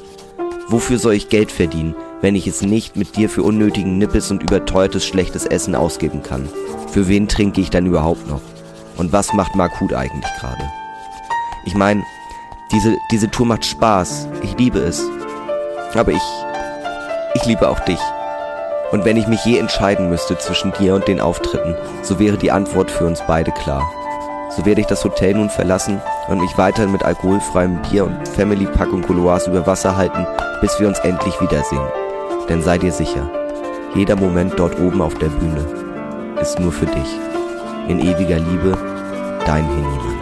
Wofür 0.67 0.99
soll 0.99 1.13
ich 1.13 1.29
Geld 1.29 1.49
verdienen, 1.49 1.95
wenn 2.19 2.35
ich 2.35 2.45
es 2.45 2.61
nicht 2.61 2.97
mit 2.97 3.15
dir 3.15 3.29
für 3.29 3.41
unnötigen 3.41 3.97
Nippes 3.97 4.31
und 4.31 4.43
überteuertes 4.43 5.05
schlechtes 5.05 5.45
Essen 5.45 5.75
ausgeben 5.75 6.23
kann? 6.23 6.49
Für 6.91 7.07
wen 7.07 7.29
trinke 7.29 7.61
ich 7.61 7.69
dann 7.69 7.85
überhaupt 7.85 8.27
noch? 8.27 8.41
Und 8.97 9.13
was 9.13 9.31
macht 9.31 9.55
Markut 9.55 9.93
eigentlich 9.93 10.29
gerade? 10.41 10.61
Ich 11.65 11.73
meine, 11.73 12.03
diese, 12.73 12.97
diese 13.11 13.31
Tour 13.31 13.45
macht 13.45 13.63
Spaß. 13.63 14.27
Ich 14.41 14.57
liebe 14.57 14.79
es. 14.79 15.01
Aber 15.93 16.11
ich, 16.11 16.21
ich 17.33 17.45
liebe 17.45 17.69
auch 17.69 17.79
dich. 17.79 17.99
Und 18.91 19.05
wenn 19.05 19.15
ich 19.15 19.27
mich 19.27 19.45
je 19.45 19.57
entscheiden 19.57 20.09
müsste 20.09 20.37
zwischen 20.37 20.73
dir 20.73 20.95
und 20.95 21.07
den 21.07 21.21
Auftritten, 21.21 21.75
so 22.03 22.19
wäre 22.19 22.37
die 22.37 22.51
Antwort 22.51 22.91
für 22.91 23.05
uns 23.05 23.21
beide 23.25 23.51
klar 23.51 23.89
so 24.49 24.65
werde 24.65 24.81
ich 24.81 24.87
das 24.87 25.03
Hotel 25.03 25.33
nun 25.33 25.49
verlassen 25.49 26.01
und 26.27 26.39
mich 26.39 26.57
weiterhin 26.57 26.91
mit 26.91 27.03
alkoholfreiem 27.03 27.81
Bier 27.83 28.05
und 28.05 28.27
Family-Packung 28.29 29.01
Couloirs 29.01 29.47
über 29.47 29.65
Wasser 29.67 29.95
halten, 29.97 30.25
bis 30.61 30.79
wir 30.79 30.87
uns 30.87 30.99
endlich 30.99 31.39
wiedersehen. 31.41 31.87
Denn 32.49 32.61
sei 32.61 32.77
dir 32.77 32.91
sicher, 32.91 33.29
Jeder 33.97 34.15
Moment 34.15 34.53
dort 34.57 34.79
oben 34.79 35.01
auf 35.01 35.15
der 35.15 35.29
Bühne 35.29 35.65
ist 36.39 36.59
nur 36.59 36.71
für 36.71 36.85
dich. 36.85 37.19
In 37.87 37.99
ewiger 37.99 38.37
Liebe, 38.37 38.77
dein 39.45 39.65
Hennemann. 39.65 40.21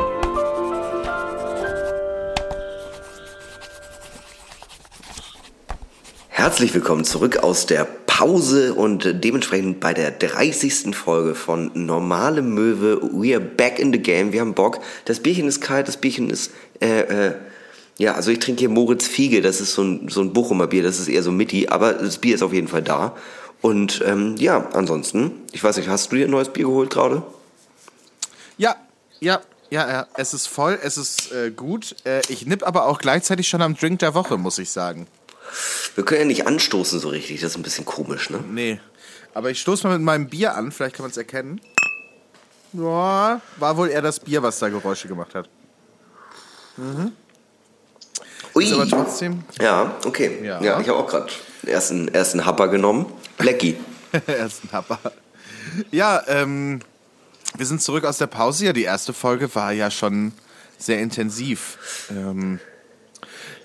Herzlich 6.29 6.73
willkommen 6.73 7.03
zurück 7.03 7.37
aus 7.37 7.65
der 7.65 7.83
Pause 8.17 8.73
und 8.73 9.25
dementsprechend 9.25 9.81
bei 9.81 9.93
der 9.93 10.09
30. 10.09 10.95
Folge 10.95 11.35
von 11.35 11.69
Normale 11.73 12.41
Möwe. 12.41 13.01
We 13.11 13.35
are 13.35 13.43
back 13.43 13.77
in 13.77 13.91
the 13.91 13.99
game. 13.99 14.31
Wir 14.31 14.39
haben 14.39 14.53
Bock. 14.53 14.79
Das 15.03 15.19
Bierchen 15.19 15.49
ist 15.49 15.59
kalt, 15.59 15.89
das 15.89 15.97
Bierchen 15.97 16.29
ist, 16.29 16.51
äh, 16.79 17.01
äh, 17.01 17.35
ja, 17.97 18.13
also 18.13 18.31
ich 18.31 18.39
trinke 18.39 18.61
hier 18.61 18.69
Moritz 18.69 19.05
Fiege, 19.05 19.41
das 19.41 19.59
ist 19.59 19.73
so 19.73 19.83
ein, 19.83 20.07
so 20.07 20.21
ein 20.21 20.31
Bochumer 20.31 20.67
Bier, 20.67 20.81
das 20.81 20.97
ist 20.97 21.09
eher 21.09 21.23
so 21.23 21.33
Mitti, 21.33 21.67
aber 21.67 21.91
das 21.91 22.17
Bier 22.19 22.35
ist 22.35 22.41
auf 22.41 22.53
jeden 22.53 22.69
Fall 22.69 22.83
da. 22.83 23.17
Und 23.59 24.01
ähm, 24.05 24.37
ja, 24.37 24.69
ansonsten, 24.71 25.31
ich 25.51 25.61
weiß 25.61 25.75
nicht, 25.75 25.89
hast 25.89 26.13
du 26.13 26.15
dir 26.15 26.23
ein 26.23 26.31
neues 26.31 26.47
Bier 26.47 26.67
geholt 26.67 26.91
gerade? 26.91 27.21
Ja, 28.57 28.77
ja, 29.19 29.41
ja, 29.69 29.89
ja, 29.89 30.07
es 30.15 30.33
ist 30.33 30.47
voll, 30.47 30.79
es 30.81 30.97
ist 30.97 31.33
äh, 31.33 31.51
gut. 31.51 31.97
Äh, 32.05 32.21
ich 32.29 32.45
nipp 32.45 32.65
aber 32.65 32.85
auch 32.85 32.99
gleichzeitig 32.99 33.49
schon 33.49 33.61
am 33.61 33.75
Drink 33.75 33.99
der 33.99 34.13
Woche, 34.13 34.37
muss 34.37 34.57
ich 34.57 34.69
sagen. 34.69 35.05
Wir 35.95 36.05
können 36.05 36.21
ja 36.21 36.27
nicht 36.27 36.47
anstoßen 36.47 36.99
so 36.99 37.09
richtig, 37.09 37.41
das 37.41 37.51
ist 37.51 37.57
ein 37.57 37.63
bisschen 37.63 37.85
komisch, 37.85 38.29
ne? 38.29 38.43
Nee. 38.49 38.79
Aber 39.33 39.51
ich 39.51 39.59
stoße 39.59 39.87
mal 39.87 39.97
mit 39.97 40.05
meinem 40.05 40.27
Bier 40.27 40.55
an, 40.55 40.71
vielleicht 40.71 40.95
kann 40.95 41.03
man 41.03 41.11
es 41.11 41.17
erkennen. 41.17 41.61
Ja, 42.73 43.41
war 43.57 43.77
wohl 43.77 43.89
eher 43.89 44.01
das 44.01 44.19
Bier, 44.19 44.43
was 44.43 44.59
da 44.59 44.69
Geräusche 44.69 45.07
gemacht 45.07 45.35
hat. 45.35 45.49
Ui. 48.53 48.63
Ist 48.63 48.73
aber 48.73 48.87
trotzdem 48.87 49.43
Ja, 49.61 49.95
okay. 50.05 50.39
Ja. 50.43 50.61
Ja, 50.61 50.79
ich 50.79 50.87
habe 50.87 50.99
auch 50.99 51.07
gerade 51.07 51.31
ersten, 51.65 52.07
ersten 52.09 52.45
Happer 52.45 52.67
genommen. 52.67 53.05
Lecky. 53.39 53.77
ersten 54.27 54.71
Happer. 54.71 54.99
Ja, 55.91 56.21
ähm, 56.27 56.79
wir 57.57 57.65
sind 57.65 57.81
zurück 57.81 58.05
aus 58.05 58.17
der 58.17 58.27
Pause. 58.27 58.65
Ja, 58.65 58.73
die 58.73 58.83
erste 58.83 59.13
Folge 59.13 59.53
war 59.55 59.71
ja 59.71 59.91
schon 59.91 60.31
sehr 60.77 60.99
intensiv. 60.99 62.07
Ähm, 62.09 62.59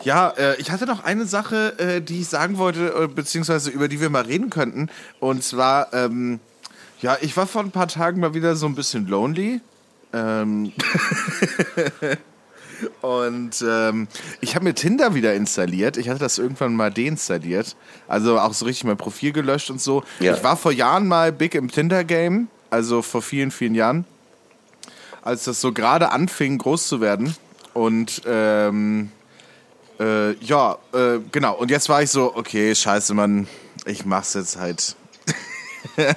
ja, 0.03 0.31
äh, 0.31 0.57
ich 0.61 0.71
hatte 0.71 0.87
noch 0.87 1.05
eine 1.05 1.27
Sache, 1.27 1.79
äh, 1.79 2.01
die 2.01 2.21
ich 2.21 2.29
sagen 2.29 2.59
wollte, 2.59 2.95
äh, 2.95 3.07
beziehungsweise 3.07 3.71
über 3.71 3.89
die 3.89 4.01
wir 4.01 4.11
mal 4.11 4.23
reden 4.23 4.51
könnten. 4.51 4.89
Und 5.19 5.45
zwar, 5.45 5.93
ähm, 5.93 6.41
ja, 7.01 7.17
ich 7.21 7.37
war 7.37 7.47
vor 7.47 7.63
ein 7.63 7.71
paar 7.71 7.89
Tagen 7.89 8.21
mal 8.21 8.35
wieder 8.35 8.57
so 8.57 8.67
ein 8.67 8.75
bisschen 8.75 9.07
lonely. 9.07 9.61
Ähm, 10.13 10.73
und 13.03 13.65
ähm, 13.67 14.09
ich 14.41 14.55
habe 14.55 14.65
mir 14.65 14.75
Tinder 14.75 15.15
wieder 15.15 15.35
installiert. 15.35 15.97
Ich 15.97 16.09
hatte 16.09 16.21
das 16.21 16.39
irgendwann 16.39 16.75
mal 16.75 16.91
deinstalliert. 16.91 17.77
Also 18.09 18.39
auch 18.39 18.55
so 18.55 18.65
richtig 18.65 18.85
mein 18.85 18.97
Profil 18.97 19.33
gelöscht 19.33 19.71
und 19.71 19.81
so. 19.81 20.03
Ja. 20.19 20.35
Ich 20.35 20.43
war 20.43 20.57
vor 20.57 20.73
Jahren 20.73 21.09
mal 21.09 21.33
big 21.33 21.55
im 21.55 21.71
Tinder-Game. 21.71 22.49
Also 22.71 23.03
vor 23.03 23.23
vielen, 23.23 23.51
vielen 23.51 23.75
Jahren. 23.75 24.05
Als 25.23 25.45
das 25.45 25.61
so 25.61 25.73
gerade 25.73 26.13
anfing, 26.13 26.57
groß 26.57 26.87
zu 26.87 27.01
werden. 27.01 27.35
Und 27.75 28.23
ähm, 28.27 29.11
äh, 30.01 30.33
ja, 30.45 30.79
äh, 30.93 31.19
genau. 31.31 31.55
Und 31.57 31.71
jetzt 31.71 31.89
war 31.89 32.03
ich 32.03 32.11
so, 32.11 32.35
okay, 32.35 32.75
scheiße, 32.75 33.15
Mann, 33.15 33.47
ich 33.85 34.05
mach's 34.05 34.35
jetzt 34.35 34.57
halt. 34.57 34.97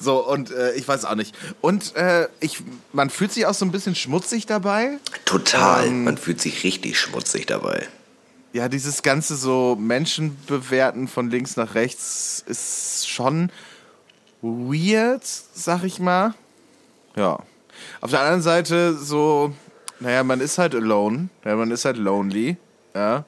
so, 0.00 0.26
und 0.26 0.50
äh, 0.50 0.74
ich 0.74 0.86
weiß 0.86 1.04
auch 1.04 1.16
nicht. 1.16 1.34
Und 1.60 1.94
äh, 1.96 2.28
ich, 2.40 2.62
man 2.92 3.10
fühlt 3.10 3.32
sich 3.32 3.46
auch 3.46 3.54
so 3.54 3.64
ein 3.64 3.72
bisschen 3.72 3.94
schmutzig 3.94 4.46
dabei. 4.46 4.98
Total. 5.24 5.86
Ähm. 5.86 6.04
Man 6.04 6.18
fühlt 6.18 6.40
sich 6.40 6.62
richtig 6.64 6.98
schmutzig 6.98 7.46
dabei. 7.46 7.88
Ja, 8.52 8.68
dieses 8.68 9.02
ganze 9.02 9.36
so 9.36 9.76
Menschen 9.78 10.38
bewerten 10.46 11.08
von 11.08 11.30
links 11.30 11.56
nach 11.56 11.74
rechts 11.74 12.42
ist 12.46 13.08
schon 13.08 13.50
weird, 14.40 15.24
sag 15.24 15.84
ich 15.84 15.98
mal. 15.98 16.34
Ja. 17.16 17.40
Auf 18.00 18.10
der 18.10 18.20
anderen 18.20 18.42
Seite 18.42 18.94
so, 18.96 19.52
naja, 20.00 20.22
man 20.22 20.40
ist 20.40 20.58
halt 20.58 20.74
alone, 20.74 21.28
ja, 21.44 21.56
man 21.56 21.70
ist 21.70 21.84
halt 21.84 21.98
lonely, 21.98 22.56
ja. 22.96 23.24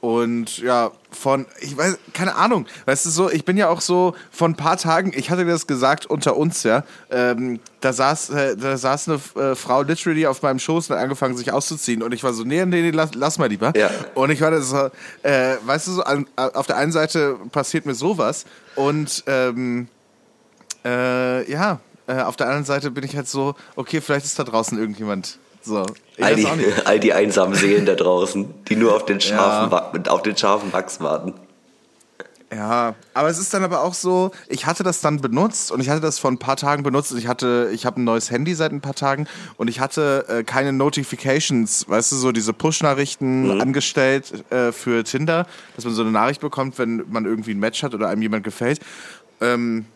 Und 0.00 0.58
ja, 0.58 0.92
von, 1.10 1.46
ich 1.60 1.76
weiß, 1.76 1.98
keine 2.12 2.36
Ahnung, 2.36 2.66
weißt 2.84 3.06
du 3.06 3.10
so, 3.10 3.30
ich 3.30 3.44
bin 3.44 3.56
ja 3.56 3.68
auch 3.68 3.80
so, 3.80 4.14
von 4.30 4.52
ein 4.52 4.56
paar 4.56 4.76
Tagen, 4.76 5.12
ich 5.16 5.30
hatte 5.30 5.44
das 5.46 5.66
gesagt 5.66 6.06
unter 6.06 6.36
uns, 6.36 6.62
ja, 6.62 6.84
ähm, 7.10 7.60
da 7.80 7.92
saß, 7.92 8.30
äh, 8.30 8.56
da 8.56 8.76
saß 8.76 9.08
eine 9.08 9.20
äh, 9.42 9.54
Frau 9.56 9.82
literally 9.82 10.26
auf 10.26 10.42
meinem 10.42 10.58
Schoß 10.58 10.90
und 10.90 10.96
hat 10.96 11.02
angefangen, 11.02 11.36
sich 11.36 11.50
auszuziehen. 11.50 12.02
Und 12.02 12.12
ich 12.12 12.22
war 12.22 12.34
so, 12.34 12.44
nee, 12.44 12.64
nee, 12.66 12.82
nee, 12.82 12.90
lass, 12.90 13.14
lass 13.14 13.38
mal 13.38 13.48
lieber. 13.48 13.72
Ja. 13.74 13.90
Und 14.14 14.30
ich 14.30 14.40
war 14.42 14.50
da 14.50 14.60
so, 14.60 14.90
äh, 15.22 15.56
weißt 15.64 15.86
du 15.88 15.92
so, 15.92 16.04
an, 16.04 16.26
auf 16.36 16.66
der 16.66 16.76
einen 16.76 16.92
Seite 16.92 17.36
passiert 17.50 17.86
mir 17.86 17.94
sowas 17.94 18.44
und 18.76 19.24
ähm, 19.26 19.88
äh, 20.84 21.50
ja, 21.50 21.80
äh, 22.06 22.20
auf 22.20 22.36
der 22.36 22.46
anderen 22.46 22.64
Seite 22.64 22.90
bin 22.90 23.02
ich 23.02 23.16
halt 23.16 23.28
so, 23.28 23.54
okay, 23.74 24.00
vielleicht 24.00 24.26
ist 24.26 24.38
da 24.38 24.44
draußen 24.44 24.78
irgendjemand. 24.78 25.38
So, 25.66 25.84
All 26.20 26.36
die, 26.36 26.46
all 26.84 27.00
die 27.00 27.12
einsamen 27.12 27.54
Seelen 27.56 27.86
da 27.86 27.94
draußen, 27.96 28.46
die 28.68 28.76
nur 28.76 28.94
auf 28.94 29.04
den 29.04 29.20
scharfen, 29.20 29.70
Ja. 29.72 30.12
Auf 30.12 30.22
den 30.22 30.36
scharfen 30.36 30.72
Wachs 30.72 31.00
warten. 31.00 31.34
Ja, 32.54 32.94
aber 33.12 33.28
es 33.28 33.38
ist 33.38 33.52
dann 33.52 33.64
aber 33.64 33.82
auch 33.82 33.92
so, 33.92 34.30
ich 34.48 34.66
hatte 34.66 34.84
das 34.84 35.00
dann 35.00 35.20
benutzt 35.20 35.72
und 35.72 35.80
ich 35.80 35.88
hatte 35.90 36.00
das 36.00 36.20
vor 36.20 36.30
ein 36.30 36.38
paar 36.38 36.54
Tagen 36.54 36.84
benutzt 36.84 37.10
und 37.10 37.18
ich 37.18 37.26
hatte, 37.26 37.70
ich 37.72 37.84
habe 37.84 38.00
ein 38.00 38.04
neues 38.04 38.30
Handy 38.30 38.54
seit 38.54 38.70
ein 38.70 38.80
paar 38.80 38.94
Tagen 38.94 39.26
und 39.56 39.66
ich 39.66 39.80
hatte 39.80 40.24
äh, 40.28 40.44
keine 40.44 40.72
Notifications, 40.72 41.88
weißt 41.88 42.12
du, 42.12 42.16
so 42.16 42.30
diese 42.30 42.52
Push-Nachrichten 42.52 43.60
angestellt 43.60 44.44
äh, 44.50 44.70
für 44.70 45.02
Tinder, 45.02 45.46
dass 45.74 45.84
man 45.84 45.94
so 45.94 46.02
eine 46.02 46.12
Nachricht 46.12 46.40
bekommt, 46.40 46.78
wenn 46.78 47.02
man 47.10 47.24
irgendwie 47.24 47.50
ein 47.50 47.58
Match 47.58 47.82
hat 47.82 47.94
oder 47.94 48.08
einem 48.08 48.22
jemand 48.22 48.44
gefällt. 48.44 48.78
Ähm, 49.40 49.86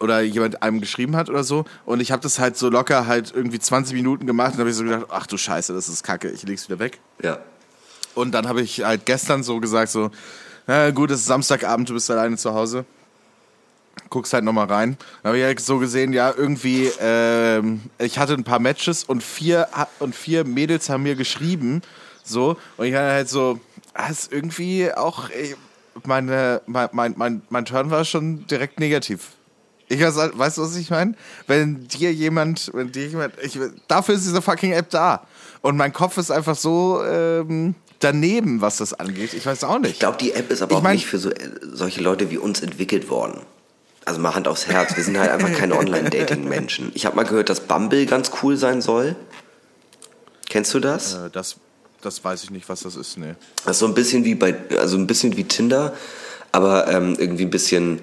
oder 0.00 0.22
jemand 0.22 0.62
einem 0.62 0.80
geschrieben 0.80 1.14
hat 1.14 1.28
oder 1.28 1.44
so. 1.44 1.64
Und 1.84 2.00
ich 2.00 2.10
habe 2.10 2.22
das 2.22 2.38
halt 2.38 2.56
so 2.56 2.70
locker 2.70 3.06
halt 3.06 3.32
irgendwie 3.34 3.58
20 3.58 3.94
Minuten 3.94 4.26
gemacht 4.26 4.54
und 4.54 4.60
habe 4.60 4.70
ich 4.70 4.76
so 4.76 4.84
gedacht, 4.84 5.06
ach 5.10 5.26
du 5.26 5.36
Scheiße, 5.36 5.72
das 5.72 5.88
ist 5.88 6.02
kacke, 6.02 6.30
ich 6.30 6.42
leg's 6.42 6.68
wieder 6.68 6.78
weg. 6.78 6.98
Ja. 7.22 7.38
Und 8.14 8.32
dann 8.32 8.48
habe 8.48 8.62
ich 8.62 8.82
halt 8.82 9.06
gestern 9.06 9.42
so 9.42 9.60
gesagt, 9.60 9.92
so, 9.92 10.10
na 10.66 10.90
gut, 10.90 11.10
es 11.10 11.20
ist 11.20 11.26
Samstagabend, 11.26 11.88
du 11.88 11.94
bist 11.94 12.10
alleine 12.10 12.36
zu 12.36 12.54
Hause. 12.54 12.84
Guckst 14.08 14.32
halt 14.32 14.44
nochmal 14.44 14.66
rein. 14.66 14.96
Dann 15.22 15.30
habe 15.30 15.38
ich 15.38 15.44
halt 15.44 15.60
so 15.60 15.78
gesehen, 15.78 16.12
ja, 16.12 16.32
irgendwie, 16.36 16.90
ähm, 17.00 17.80
ich 17.98 18.18
hatte 18.18 18.34
ein 18.34 18.44
paar 18.44 18.58
Matches 18.58 19.04
und 19.04 19.22
vier, 19.22 19.68
und 19.98 20.14
vier 20.14 20.44
Mädels 20.44 20.88
haben 20.88 21.02
mir 21.02 21.14
geschrieben. 21.14 21.82
So, 22.24 22.56
und 22.76 22.86
ich 22.86 22.94
hatte 22.94 23.10
halt 23.10 23.28
so, 23.28 23.60
ah, 23.94 24.08
ist 24.08 24.32
irgendwie 24.32 24.92
auch, 24.92 25.30
ey, 25.30 25.54
meine, 26.04 26.62
mein, 26.66 26.88
mein, 26.92 27.14
mein, 27.16 27.42
mein 27.50 27.64
Turn 27.64 27.90
war 27.90 28.04
schon 28.04 28.46
direkt 28.46 28.80
negativ. 28.80 29.32
Ich 29.90 30.00
weiß, 30.00 30.14
weißt 30.34 30.56
du, 30.58 30.62
was 30.62 30.76
ich 30.76 30.88
meine? 30.88 31.14
Wenn 31.48 31.86
dir 31.88 32.12
jemand, 32.14 32.70
wenn 32.72 32.92
dir 32.92 33.06
jemand, 33.08 33.34
ich, 33.42 33.58
dafür 33.88 34.14
ist 34.14 34.24
diese 34.24 34.40
fucking 34.40 34.72
App 34.72 34.88
da. 34.90 35.26
Und 35.62 35.76
mein 35.76 35.92
Kopf 35.92 36.16
ist 36.16 36.30
einfach 36.30 36.54
so 36.56 37.02
ähm, 37.04 37.74
daneben, 37.98 38.60
was 38.60 38.76
das 38.78 38.94
angeht. 38.94 39.34
Ich 39.34 39.44
weiß 39.44 39.64
auch 39.64 39.78
nicht. 39.80 39.90
Ich 39.94 39.98
glaube, 39.98 40.16
die 40.18 40.32
App 40.32 40.50
ist 40.50 40.62
aber 40.62 40.72
Ich 40.72 40.78
auch 40.78 40.82
mein- 40.82 40.94
nicht 40.94 41.06
für 41.06 41.18
so, 41.18 41.30
äh, 41.30 41.36
solche 41.72 42.00
Leute 42.00 42.30
wie 42.30 42.38
uns 42.38 42.60
entwickelt 42.62 43.10
worden. 43.10 43.40
Also 44.06 44.20
mal 44.20 44.34
Hand 44.34 44.46
aufs 44.48 44.66
Herz, 44.68 44.96
wir 44.96 45.02
sind 45.04 45.18
halt 45.18 45.30
einfach 45.30 45.52
keine 45.52 45.74
Online-Dating-Menschen. 45.78 46.92
Ich 46.94 47.04
habe 47.04 47.16
mal 47.16 47.24
gehört, 47.24 47.48
dass 47.50 47.60
Bumble 47.60 48.06
ganz 48.06 48.30
cool 48.42 48.56
sein 48.56 48.80
soll. 48.80 49.16
Kennst 50.48 50.72
du 50.72 50.80
das? 50.80 51.14
Äh, 51.14 51.30
das, 51.30 51.56
das 52.00 52.24
weiß 52.24 52.44
ich 52.44 52.50
nicht, 52.50 52.68
was 52.68 52.80
das 52.80 52.96
ist, 52.96 53.18
nee. 53.18 53.34
Das 53.64 53.72
ist 53.76 53.80
so 53.80 53.86
ein 53.86 53.94
bisschen 53.94 54.24
wie 54.24 54.34
bei, 54.34 54.54
also 54.78 54.96
ein 54.96 55.06
bisschen 55.06 55.36
wie 55.36 55.44
Tinder, 55.44 55.94
aber 56.52 56.88
ähm, 56.88 57.16
irgendwie 57.18 57.44
ein 57.44 57.50
bisschen, 57.50 58.00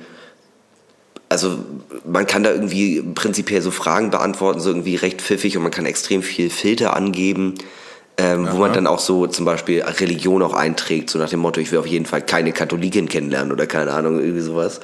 also 1.30 1.58
man 2.06 2.26
kann 2.26 2.44
da 2.44 2.52
irgendwie 2.52 3.02
prinzipiell 3.02 3.62
so 3.62 3.72
Fragen 3.72 4.12
beantworten, 4.12 4.60
so 4.60 4.70
irgendwie 4.70 4.96
recht 4.96 5.22
pfiffig 5.22 5.58
und 5.58 5.64
man 5.64 5.72
kann 5.72 5.86
extrem 5.86 6.24
viel 6.24 6.50
Filter 6.50 6.96
angeben, 6.96 7.56
ähm, 8.18 8.48
wo 8.52 8.58
man 8.58 8.74
dann 8.74 8.88
auch 8.88 9.00
so 9.00 9.28
zum 9.28 9.46
Beispiel 9.46 9.84
Religion 9.84 10.42
auch 10.42 10.54
einträgt, 10.54 11.10
so 11.10 11.20
nach 11.20 11.30
dem 11.30 11.40
Motto, 11.40 11.60
ich 11.60 11.72
will 11.72 11.80
auf 11.80 11.86
jeden 11.86 12.06
Fall 12.06 12.22
keine 12.22 12.52
Katholikin 12.52 13.10
kennenlernen 13.10 13.52
oder 13.52 13.68
keine 13.68 13.92
Ahnung, 13.92 14.20
irgendwie 14.20 14.42
sowas. 14.42 14.80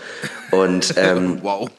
Und 0.51 0.93
ähm, 0.97 1.39
Wow. 1.41 1.69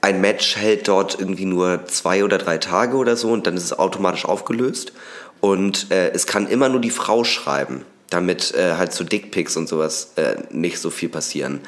ein 0.00 0.20
Match 0.20 0.56
hält 0.56 0.88
dort 0.88 1.18
irgendwie 1.20 1.44
nur 1.44 1.84
zwei 1.86 2.24
oder 2.24 2.38
drei 2.38 2.58
Tage 2.58 2.96
oder 2.96 3.16
so 3.16 3.30
und 3.30 3.46
dann 3.46 3.56
ist 3.56 3.64
es 3.64 3.78
automatisch 3.78 4.24
aufgelöst. 4.24 4.92
Und 5.40 5.92
äh, 5.92 6.10
es 6.10 6.26
kann 6.26 6.48
immer 6.48 6.68
nur 6.68 6.80
die 6.80 6.90
Frau 6.90 7.22
schreiben, 7.22 7.84
damit 8.10 8.54
äh, 8.54 8.72
halt 8.72 8.92
so 8.92 9.04
Dickpics 9.04 9.56
und 9.56 9.68
sowas 9.68 10.14
äh, 10.16 10.36
nicht 10.50 10.80
so 10.80 10.90
viel 10.90 11.08
passieren. 11.10 11.60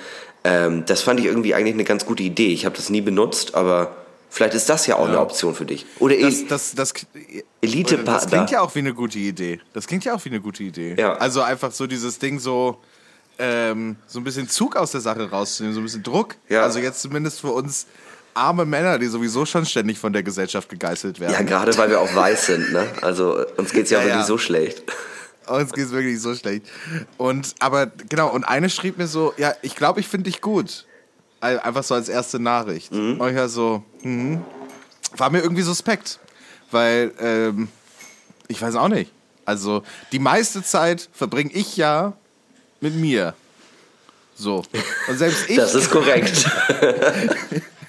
Ähm, 0.45 0.85
das 0.87 1.03
fand 1.03 1.21
ich 1.21 1.27
irgendwie 1.27 1.55
eigentlich 1.55 1.75
eine 1.75 1.85
ganz 1.85 2.07
gute 2.07 2.23
Idee. 2.23 2.53
Ich 2.53 2.65
habe 2.65 2.75
das 2.77 2.89
nie 2.91 3.01
benutzt, 3.01 3.55
aber 3.55 3.95
vielleicht 4.31 4.55
ist 4.55 4.69
das 4.69 4.87
ja 4.87 4.97
auch 4.97 5.07
eine 5.09 5.21
Option 5.21 5.55
für 5.55 5.65
dich. 5.67 5.87
Oder 5.99 6.17
Das, 6.17 6.47
das, 6.47 6.75
das, 6.75 6.95
Elite-Partner. 7.61 8.13
das 8.13 8.27
klingt 8.27 8.51
ja 8.51 8.61
auch 8.63 8.75
wie 8.75 8.79
eine 8.81 8.95
gute 8.95 9.19
Idee. 9.19 9.61
Das 9.73 9.87
klingt 9.87 10.05
ja 10.05 10.15
auch 10.15 10.25
wie 10.25 10.31
eine 10.31 10.41
gute 10.41 10.63
Idee. 10.63 10.95
Ja. 10.99 11.15
Also 11.15 11.43
einfach 11.43 11.73
so 11.73 11.87
dieses 11.87 12.19
Ding 12.19 12.39
so, 12.39 12.79
ähm, 13.39 13.97
so 14.07 14.19
ein 14.21 14.25
bisschen 14.25 14.49
Zug 14.49 14.77
aus 14.77 14.93
der 14.93 15.01
Sache 15.01 15.29
rauszunehmen, 15.31 15.75
so 15.75 15.81
ein 15.81 15.85
bisschen 15.85 16.03
Druck. 16.03 16.37
Ja. 16.49 16.63
Also 16.63 16.79
jetzt 16.79 17.03
zumindest 17.03 17.41
für 17.41 17.49
uns 17.53 17.87
arme 18.33 18.65
Männer, 18.65 18.99
die 18.99 19.07
sowieso 19.07 19.45
schon 19.45 19.67
ständig 19.67 19.99
von 19.99 20.13
der 20.13 20.23
Gesellschaft 20.23 20.69
gegeißelt 20.69 21.21
werden. 21.21 21.33
ja, 21.33 21.43
gerade 21.43 21.77
weil 21.77 21.91
wir 21.91 22.01
auch 22.01 22.15
weiß 22.15 22.47
sind, 22.47 22.73
ne? 22.73 22.87
Also 23.03 23.45
uns 23.57 23.73
geht's 23.73 23.91
ja, 23.91 23.99
Ja, 23.99 24.05
wirklich 24.05 24.21
ja. 24.21 24.27
so 24.27 24.39
schlecht. 24.39 24.85
Uns 25.51 25.73
geht's 25.73 25.91
wirklich 25.91 26.21
so 26.21 26.35
schlecht. 26.35 26.67
Und 27.19 27.55
aber 27.59 27.87
genau, 28.09 28.29
und 28.31 28.45
eine 28.45 28.71
schrieb 28.71 28.99
mir 28.99 29.07
so, 29.07 29.35
ja, 29.37 29.55
ich 29.63 29.75
glaube, 29.77 30.01
ich 30.01 30.09
finde 30.09 30.31
dich 30.31 30.41
gut. 30.41 30.87
Ein- 31.41 31.59
Einfach 31.59 31.83
so 31.85 31.95
als 31.95 32.09
erste 32.09 32.39
Nachricht. 32.39 32.93
Und 32.93 33.15
ich 33.29 33.37
war 33.37 33.49
so, 33.49 33.83
mhm. 34.03 34.43
war 35.17 35.31
mir 35.31 35.41
irgendwie 35.41 35.63
suspekt. 35.63 36.19
Weil, 36.71 37.13
ähm, 37.19 37.69
ich 38.49 38.61
weiß 38.63 38.77
auch 38.77 38.89
nicht. 38.89 39.11
Also, 39.45 39.83
die 40.13 40.19
meiste 40.21 40.63
Zeit 40.63 41.09
verbringe 41.13 41.51
ich 41.53 41.77
ja 41.77 42.13
mit 42.81 42.95
mir. 42.95 43.35
So. 44.37 44.63
Und 45.09 45.19
selbst 45.19 45.51
ich, 45.51 45.57
Das 45.57 45.75
ist 45.75 45.91
korrekt. 45.91 46.49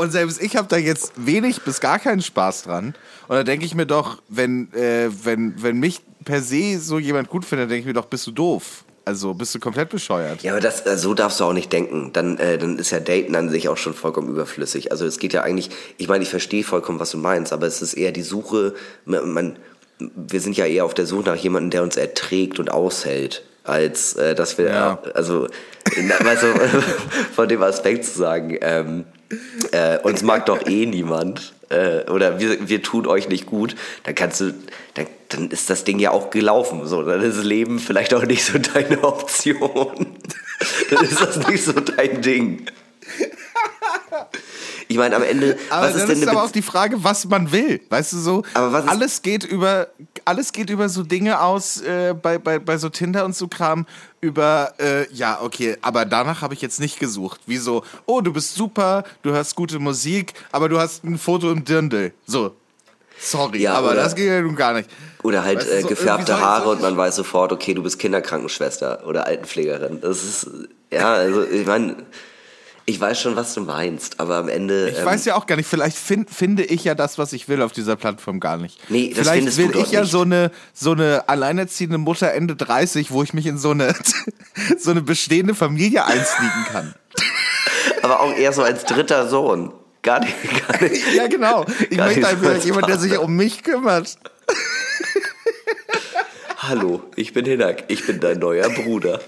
und 0.00 0.10
selbst 0.10 0.40
ich 0.42 0.56
habe 0.56 0.66
da 0.68 0.76
jetzt 0.76 1.12
wenig 1.16 1.62
bis 1.62 1.80
gar 1.80 1.98
keinen 1.98 2.22
Spaß 2.22 2.64
dran. 2.64 2.94
Und 3.28 3.36
da 3.36 3.44
denke 3.44 3.64
ich 3.64 3.74
mir 3.74 3.86
doch, 3.86 4.22
wenn, 4.28 4.72
äh, 4.72 5.08
wenn, 5.24 5.62
wenn 5.62 5.78
mich 5.78 6.00
per 6.24 6.42
se 6.42 6.78
so 6.80 6.98
jemand 6.98 7.28
gut 7.28 7.44
findet, 7.44 7.70
denke 7.70 7.80
ich 7.80 7.86
mir 7.86 7.92
doch, 7.92 8.06
bist 8.06 8.26
du 8.26 8.30
doof. 8.32 8.84
Also 9.04 9.34
bist 9.34 9.54
du 9.54 9.58
komplett 9.60 9.88
bescheuert. 9.88 10.42
Ja, 10.42 10.52
aber 10.52 10.60
das, 10.60 10.84
äh, 10.86 10.96
so 10.96 11.14
darfst 11.14 11.40
du 11.40 11.44
auch 11.44 11.52
nicht 11.52 11.72
denken. 11.72 12.10
Dann, 12.12 12.38
äh, 12.38 12.58
dann 12.58 12.78
ist 12.78 12.90
ja 12.90 13.00
Daten 13.00 13.34
an 13.34 13.48
sich 13.48 13.68
auch 13.68 13.76
schon 13.76 13.94
vollkommen 13.94 14.28
überflüssig. 14.28 14.92
Also 14.92 15.06
es 15.06 15.18
geht 15.18 15.32
ja 15.32 15.42
eigentlich, 15.42 15.70
ich 15.96 16.08
meine, 16.08 16.22
ich 16.22 16.30
verstehe 16.30 16.64
vollkommen, 16.64 17.00
was 17.00 17.10
du 17.12 17.18
meinst, 17.18 17.52
aber 17.52 17.66
es 17.66 17.82
ist 17.82 17.94
eher 17.94 18.12
die 18.12 18.22
Suche, 18.22 18.74
man, 19.04 19.56
wir 19.98 20.40
sind 20.40 20.56
ja 20.56 20.66
eher 20.66 20.84
auf 20.84 20.94
der 20.94 21.06
Suche 21.06 21.30
nach 21.30 21.36
jemandem, 21.36 21.70
der 21.70 21.82
uns 21.82 21.96
erträgt 21.96 22.58
und 22.58 22.70
aushält, 22.70 23.42
als 23.64 24.14
äh, 24.14 24.34
dass 24.34 24.58
wir, 24.58 24.66
Ja. 24.66 24.98
also, 25.14 25.46
na, 25.96 26.34
du, 26.34 26.46
von 27.34 27.48
dem 27.48 27.62
Aspekt 27.62 28.04
zu 28.04 28.18
sagen, 28.18 28.58
ähm, 28.60 29.04
äh, 29.72 29.98
uns 29.98 30.22
mag 30.22 30.46
doch 30.46 30.66
eh 30.66 30.86
niemand 30.86 31.54
äh, 31.70 32.10
oder 32.10 32.40
wir, 32.40 32.68
wir 32.68 32.82
tun 32.82 33.06
euch 33.06 33.28
nicht 33.28 33.46
gut, 33.46 33.76
dann 34.02 34.14
kannst 34.14 34.40
du, 34.40 34.54
dann, 34.94 35.06
dann 35.28 35.50
ist 35.50 35.70
das 35.70 35.84
Ding 35.84 35.98
ja 35.98 36.10
auch 36.10 36.30
gelaufen. 36.30 36.86
So, 36.86 37.02
dann 37.02 37.22
ist 37.22 37.42
Leben 37.42 37.78
vielleicht 37.78 38.12
auch 38.12 38.24
nicht 38.24 38.44
so 38.44 38.58
deine 38.58 39.02
Option. 39.04 40.18
dann 40.90 41.04
ist 41.04 41.20
das 41.20 41.46
nicht 41.48 41.64
so 41.64 41.72
dein 41.72 42.20
Ding. 42.22 42.66
Ich 44.90 44.96
meine, 44.96 45.14
am 45.14 45.22
Ende, 45.22 45.56
Aber 45.70 45.82
was 45.86 45.94
ist 45.94 46.00
dann 46.00 46.08
denn 46.08 46.16
ist 46.18 46.22
eine 46.22 46.30
aber 46.32 46.42
auch 46.44 46.48
Bezie- 46.50 46.52
die 46.54 46.62
Frage, 46.62 47.04
was 47.04 47.24
man 47.26 47.52
will. 47.52 47.80
Weißt 47.90 48.12
du 48.12 48.18
so? 48.18 48.42
Aber 48.54 48.72
was 48.72 48.84
ist- 48.84 48.90
alles 48.90 49.22
geht 49.22 49.44
über 49.44 49.86
alles 50.24 50.50
geht 50.52 50.68
über 50.68 50.88
so 50.88 51.02
Dinge 51.04 51.40
aus 51.40 51.80
äh, 51.80 52.12
bei, 52.20 52.38
bei, 52.38 52.58
bei 52.58 52.76
so 52.76 52.88
Tinder 52.88 53.24
und 53.24 53.34
so 53.36 53.46
Kram 53.48 53.86
über 54.20 54.74
äh, 54.78 55.06
ja 55.12 55.38
okay, 55.42 55.76
aber 55.80 56.04
danach 56.04 56.42
habe 56.42 56.54
ich 56.54 56.60
jetzt 56.60 56.80
nicht 56.80 56.98
gesucht. 56.98 57.40
Wie 57.46 57.56
so, 57.58 57.84
oh 58.06 58.20
du 58.20 58.32
bist 58.32 58.54
super, 58.56 59.04
du 59.22 59.30
hörst 59.30 59.54
gute 59.54 59.78
Musik, 59.78 60.34
aber 60.50 60.68
du 60.68 60.78
hast 60.80 61.04
ein 61.04 61.18
Foto 61.18 61.50
im 61.52 61.64
Dirndl. 61.64 62.12
So, 62.26 62.56
sorry, 63.18 63.60
Ja, 63.62 63.74
aber 63.74 63.92
oder- 63.92 64.02
das 64.02 64.14
geht 64.16 64.26
ja 64.26 64.40
nun 64.42 64.56
gar 64.56 64.72
nicht. 64.74 64.90
Oder 65.22 65.44
halt 65.44 65.58
Weißt 65.58 65.68
du, 65.70 65.72
äh, 65.76 65.80
so 65.82 65.88
gefärbte 65.88 66.40
Haare 66.40 66.68
und 66.70 66.82
man 66.82 66.96
weiß 66.96 67.14
sofort, 67.16 67.52
okay, 67.52 67.74
du 67.74 67.82
bist 67.84 67.98
Kinderkrankenschwester 67.98 69.06
oder 69.06 69.26
Altenpflegerin. 69.26 70.00
Das 70.00 70.24
ist, 70.24 70.50
ja, 70.92 71.12
also 71.14 71.44
ich 71.44 71.66
meine, 71.66 71.96
ich 72.86 73.00
weiß 73.00 73.20
schon, 73.20 73.36
was 73.36 73.54
du 73.54 73.60
meinst, 73.60 74.20
aber 74.20 74.36
am 74.36 74.48
Ende. 74.48 74.90
Ich 74.90 74.98
ähm, 74.98 75.04
weiß 75.04 75.24
ja 75.24 75.36
auch 75.36 75.46
gar 75.46 75.56
nicht, 75.56 75.68
vielleicht 75.68 75.96
fin 75.96 76.26
finde 76.26 76.64
ich 76.64 76.84
ja 76.84 76.94
das, 76.94 77.18
was 77.18 77.32
ich 77.32 77.48
will 77.48 77.62
auf 77.62 77.72
dieser 77.72 77.96
Plattform 77.96 78.40
gar 78.40 78.56
nicht. 78.56 78.78
Nee, 78.88 79.12
das 79.14 79.28
vielleicht 79.28 79.56
will 79.56 79.70
ich 79.76 79.92
ja 79.92 80.00
nicht. 80.02 80.10
so 80.10 80.22
eine, 80.22 80.50
so 80.72 80.92
eine 80.92 81.28
alleinerziehende 81.28 81.98
Mutter 81.98 82.32
Ende 82.32 82.56
30, 82.56 83.10
wo 83.10 83.22
ich 83.22 83.34
mich 83.34 83.46
in 83.46 83.58
so 83.58 83.70
eine, 83.70 83.94
so 84.78 84.90
eine 84.90 85.02
bestehende 85.02 85.54
Familie 85.54 86.04
einsneaken 86.04 86.64
kann. 86.72 86.94
aber 88.02 88.20
auch 88.20 88.36
eher 88.36 88.52
so 88.52 88.62
als 88.62 88.84
dritter 88.84 89.28
Sohn. 89.28 89.72
Gar 90.02 90.20
nicht, 90.20 90.34
gar 90.66 90.82
nicht. 90.82 91.04
Ja, 91.14 91.26
genau. 91.26 91.66
Ich 91.90 91.98
möchte 91.98 92.26
einfach 92.26 92.56
jemand, 92.64 92.88
der 92.88 92.98
sich 92.98 93.18
um 93.18 93.36
mich 93.36 93.62
kümmert. 93.62 94.16
Hallo, 96.56 97.02
ich 97.16 97.32
bin 97.32 97.44
Hinak, 97.44 97.84
ich 97.88 98.06
bin 98.06 98.20
dein 98.20 98.38
neuer 98.38 98.68
Bruder. 98.70 99.20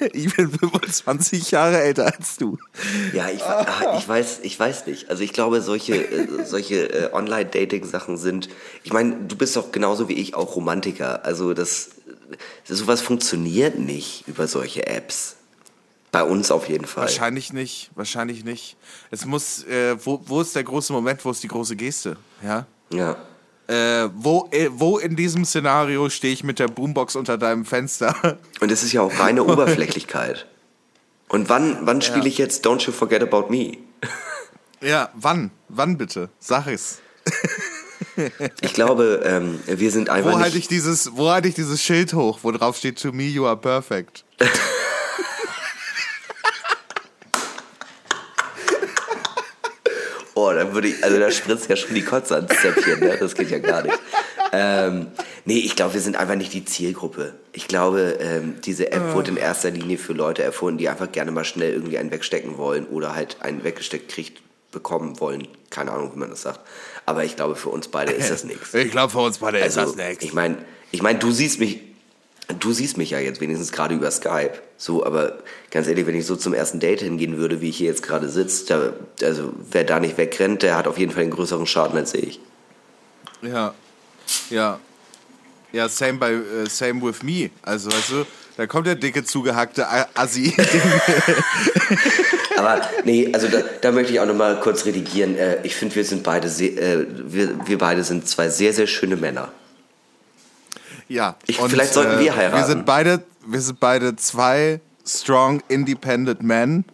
Ich 0.12 0.34
bin 0.34 0.50
25 0.50 1.50
Jahre 1.50 1.80
älter 1.80 2.06
als 2.06 2.36
du. 2.36 2.58
Ja, 3.12 3.28
ich, 3.28 3.42
ah, 3.42 3.96
ich 3.98 4.08
weiß, 4.08 4.40
ich 4.42 4.58
weiß 4.58 4.86
nicht. 4.86 5.10
Also 5.10 5.22
ich 5.22 5.32
glaube, 5.32 5.60
solche, 5.60 5.94
äh, 5.94 6.44
solche 6.44 6.88
äh, 6.92 7.12
Online-Dating-Sachen 7.12 8.16
sind. 8.16 8.48
Ich 8.84 8.92
meine, 8.92 9.16
du 9.26 9.36
bist 9.36 9.56
doch 9.56 9.72
genauso 9.72 10.08
wie 10.08 10.14
ich 10.14 10.34
auch 10.34 10.56
Romantiker. 10.56 11.24
Also 11.24 11.54
das, 11.54 11.90
das 12.66 12.78
sowas 12.78 13.00
funktioniert 13.00 13.78
nicht 13.78 14.26
über 14.26 14.46
solche 14.48 14.86
Apps. 14.86 15.36
Bei 16.12 16.22
uns 16.22 16.50
auf 16.50 16.68
jeden 16.68 16.86
Fall. 16.86 17.02
Wahrscheinlich 17.02 17.52
nicht, 17.52 17.90
wahrscheinlich 17.94 18.44
nicht. 18.44 18.76
Es 19.10 19.26
muss, 19.26 19.64
äh, 19.64 19.96
wo, 20.02 20.20
wo 20.24 20.40
ist 20.40 20.54
der 20.56 20.64
große 20.64 20.92
Moment, 20.92 21.24
wo 21.24 21.30
ist 21.30 21.42
die 21.42 21.48
große 21.48 21.76
Geste? 21.76 22.16
Ja. 22.42 22.66
Ja. 22.90 23.16
Äh, 23.68 24.08
wo, 24.14 24.48
äh, 24.52 24.68
wo 24.72 24.98
in 24.98 25.16
diesem 25.16 25.44
Szenario 25.44 26.08
stehe 26.08 26.32
ich 26.32 26.44
mit 26.44 26.58
der 26.58 26.68
Boombox 26.68 27.16
unter 27.16 27.36
deinem 27.36 27.64
Fenster? 27.64 28.38
Und 28.60 28.70
es 28.70 28.82
ist 28.82 28.92
ja 28.92 29.02
auch 29.02 29.18
reine 29.18 29.42
Oberflächlichkeit. 29.44 30.46
Und 31.28 31.48
wann, 31.48 31.78
wann 31.82 32.00
spiele 32.00 32.28
ich 32.28 32.38
jetzt 32.38 32.64
Don't 32.64 32.86
You 32.86 32.92
Forget 32.92 33.22
About 33.22 33.48
Me? 33.48 33.78
ja, 34.80 35.10
wann? 35.14 35.50
Wann 35.68 35.98
bitte? 35.98 36.30
Sag 36.38 36.68
es. 36.68 37.00
Ich 38.60 38.72
glaube, 38.72 39.22
ähm, 39.24 39.58
wir 39.66 39.90
sind 39.90 40.10
einfach 40.10 40.32
Wo 40.32 40.38
halte 40.38 40.58
ich 40.58 40.68
dieses, 40.68 41.16
wo 41.16 41.30
halte 41.30 41.48
ich 41.48 41.54
dieses 41.54 41.82
Schild 41.82 42.14
hoch, 42.14 42.40
wo 42.42 42.52
drauf 42.52 42.76
steht 42.76 43.00
To 43.02 43.12
me 43.12 43.24
you 43.24 43.46
are 43.46 43.56
perfect? 43.56 44.24
Oh, 50.46 50.52
da 50.52 50.72
würde 50.72 50.88
ich, 50.88 51.02
also 51.02 51.18
da 51.18 51.30
spritzt 51.30 51.68
ja 51.68 51.76
schon 51.76 51.94
die 51.94 52.02
Kotze 52.02 52.36
ans 52.36 52.52
Zäpfchen, 52.60 53.00
ne? 53.00 53.16
Das 53.18 53.34
geht 53.34 53.50
ja 53.50 53.58
gar 53.58 53.82
nicht. 53.82 53.98
Ähm, 54.52 55.08
nee, 55.44 55.58
ich 55.58 55.74
glaube, 55.76 55.94
wir 55.94 56.00
sind 56.00 56.16
einfach 56.16 56.36
nicht 56.36 56.52
die 56.52 56.64
Zielgruppe. 56.64 57.34
Ich 57.52 57.66
glaube, 57.68 58.18
ähm, 58.20 58.54
diese 58.64 58.92
App 58.92 59.12
wurde 59.14 59.32
in 59.32 59.36
erster 59.36 59.70
Linie 59.70 59.98
für 59.98 60.12
Leute 60.12 60.42
erfunden, 60.42 60.78
die 60.78 60.88
einfach 60.88 61.10
gerne 61.10 61.30
mal 61.32 61.44
schnell 61.44 61.72
irgendwie 61.72 61.98
einen 61.98 62.10
wegstecken 62.10 62.58
wollen 62.58 62.86
oder 62.86 63.14
halt 63.14 63.38
einen 63.40 63.64
weggesteckt 63.64 64.10
kriegt, 64.10 64.40
bekommen 64.70 65.18
wollen. 65.20 65.48
Keine 65.70 65.90
Ahnung, 65.92 66.12
wie 66.14 66.18
man 66.18 66.30
das 66.30 66.42
sagt. 66.42 66.60
Aber 67.06 67.24
ich 67.24 67.34
glaube, 67.36 67.56
für 67.56 67.70
uns 67.70 67.88
beide 67.88 68.12
ist 68.12 68.30
das 68.30 68.44
nichts. 68.44 68.72
Ich 68.74 68.90
glaube, 68.90 69.10
für 69.12 69.18
uns 69.20 69.38
beide 69.38 69.58
ist 69.58 69.76
Also, 69.78 69.96
das 69.96 70.06
nichts. 70.08 70.24
ich 70.24 70.32
meine, 70.32 70.58
ich 70.92 71.02
mein, 71.02 71.18
du 71.18 71.30
siehst 71.32 71.58
mich, 71.58 71.80
du 72.58 72.72
siehst 72.72 72.96
mich 72.96 73.10
ja 73.10 73.18
jetzt 73.18 73.40
wenigstens 73.40 73.72
gerade 73.72 73.94
über 73.94 74.10
Skype. 74.10 74.52
So, 74.76 75.04
aber 75.04 75.38
ganz 75.70 75.88
ehrlich, 75.88 76.06
wenn 76.06 76.14
ich 76.14 76.26
so 76.26 76.36
zum 76.36 76.54
ersten 76.54 76.80
Date 76.80 77.00
hingehen 77.00 77.38
würde, 77.38 77.60
wie 77.60 77.70
ich 77.70 77.76
hier 77.76 77.88
jetzt 77.88 78.02
gerade 78.02 78.28
sitze, 78.28 78.94
also 79.22 79.52
wer 79.70 79.84
da 79.84 80.00
nicht 80.00 80.18
wegrennt, 80.18 80.62
der 80.62 80.76
hat 80.76 80.86
auf 80.86 80.98
jeden 80.98 81.12
Fall 81.12 81.22
einen 81.22 81.32
größeren 81.32 81.66
Schaden 81.66 81.96
als 81.96 82.14
ich. 82.14 82.40
Ja. 83.42 83.74
Ja. 84.50 84.80
Ja, 85.72 85.88
same, 85.88 86.18
bei, 86.18 86.32
äh, 86.32 86.68
same 86.68 87.02
with 87.02 87.22
me. 87.22 87.50
Also, 87.62 87.90
weißt 87.90 88.10
du, 88.10 88.26
da 88.56 88.66
kommt 88.66 88.86
der 88.86 88.94
dicke, 88.94 89.24
zugehackte 89.24 89.86
Assi. 90.14 90.54
Aber 92.56 92.80
nee, 93.04 93.28
also 93.32 93.48
da, 93.48 93.58
da 93.82 93.92
möchte 93.92 94.12
ich 94.12 94.20
auch 94.20 94.26
noch 94.26 94.34
mal 94.34 94.58
kurz 94.60 94.86
redigieren. 94.86 95.36
Äh, 95.36 95.58
ich 95.64 95.74
finde, 95.74 95.96
wir 95.96 96.04
sind 96.04 96.22
beide, 96.22 96.48
sehr, 96.48 96.78
äh, 96.78 97.06
wir, 97.26 97.66
wir 97.66 97.76
beide 97.76 98.04
sind 98.04 98.26
zwei 98.26 98.48
sehr, 98.48 98.72
sehr 98.72 98.86
schöne 98.86 99.16
Männer. 99.16 99.52
Ja. 101.08 101.36
Ich- 101.46 101.58
vielleicht 101.58 101.92
sollten 101.94 102.18
wir 102.20 102.34
heiraten. 102.36 102.56
Wir 102.56 102.66
sind 102.66 102.86
beide, 102.86 103.22
wir 103.46 103.60
sind 103.60 103.80
beide 103.80 104.16
zwei 104.16 104.80
strong, 105.06 105.62
independent 105.68 106.42
men. 106.42 106.84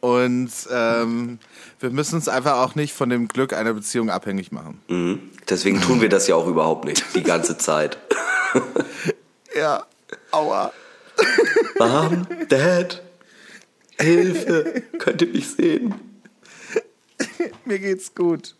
Und 0.00 0.50
ähm, 0.72 1.38
wir 1.78 1.90
müssen 1.90 2.14
uns 2.14 2.26
einfach 2.28 2.54
auch 2.58 2.74
nicht 2.74 2.94
von 2.94 3.10
dem 3.10 3.28
Glück 3.28 3.52
einer 3.52 3.74
Beziehung 3.74 4.08
abhängig 4.08 4.50
machen. 4.50 4.80
Mhm. 4.88 5.20
Deswegen 5.48 5.78
tun 5.80 6.00
wir 6.00 6.08
das 6.08 6.26
ja 6.26 6.36
auch 6.36 6.46
überhaupt 6.46 6.86
nicht, 6.86 7.04
die 7.14 7.22
ganze 7.22 7.56
Zeit. 7.58 7.98
Ja. 9.56 9.84
Aua. 10.30 10.72
Mom, 11.78 12.26
Dad, 12.48 13.02
Hilfe, 14.00 14.82
könnt 14.98 15.22
ihr 15.22 15.28
mich 15.28 15.48
sehen? 15.50 15.94
Mir 17.64 17.78
geht's 17.80 18.14
gut. 18.14 18.54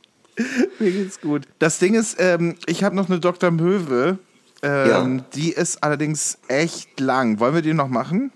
Mir 0.78 0.90
geht's 0.90 1.20
gut. 1.20 1.42
Das 1.60 1.78
Ding 1.78 1.94
ist, 1.94 2.16
ähm, 2.18 2.56
ich 2.66 2.82
habe 2.84 2.96
noch 2.96 3.08
eine 3.08 3.20
Dr. 3.20 3.50
Möwe. 3.50 4.18
Ähm, 4.62 4.88
Ja. 5.18 5.24
Die 5.34 5.52
ist 5.52 5.82
allerdings 5.82 6.38
echt 6.48 7.00
lang. 7.00 7.40
Wollen 7.40 7.54
wir 7.54 7.62
die 7.62 7.72
noch 7.74 7.88
machen? 7.88 8.32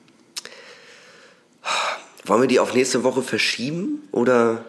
Wollen 2.27 2.41
wir 2.43 2.49
die 2.49 2.61
auf 2.61 2.75
nächste 2.75 3.05
Woche 3.05 3.23
verschieben? 3.23 4.03
Oder. 4.13 4.65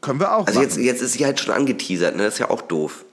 Können 0.00 0.18
wir 0.20 0.34
auch 0.34 0.46
Also 0.46 0.60
machen. 0.60 0.68
jetzt, 0.70 0.78
jetzt 0.78 1.02
ist 1.02 1.12
sie 1.12 1.24
halt 1.26 1.38
schon 1.40 1.52
angeteasert, 1.52 2.16
ne? 2.16 2.24
Das 2.24 2.34
ist 2.34 2.38
ja 2.40 2.48
auch 2.48 2.62
doof. 2.62 3.04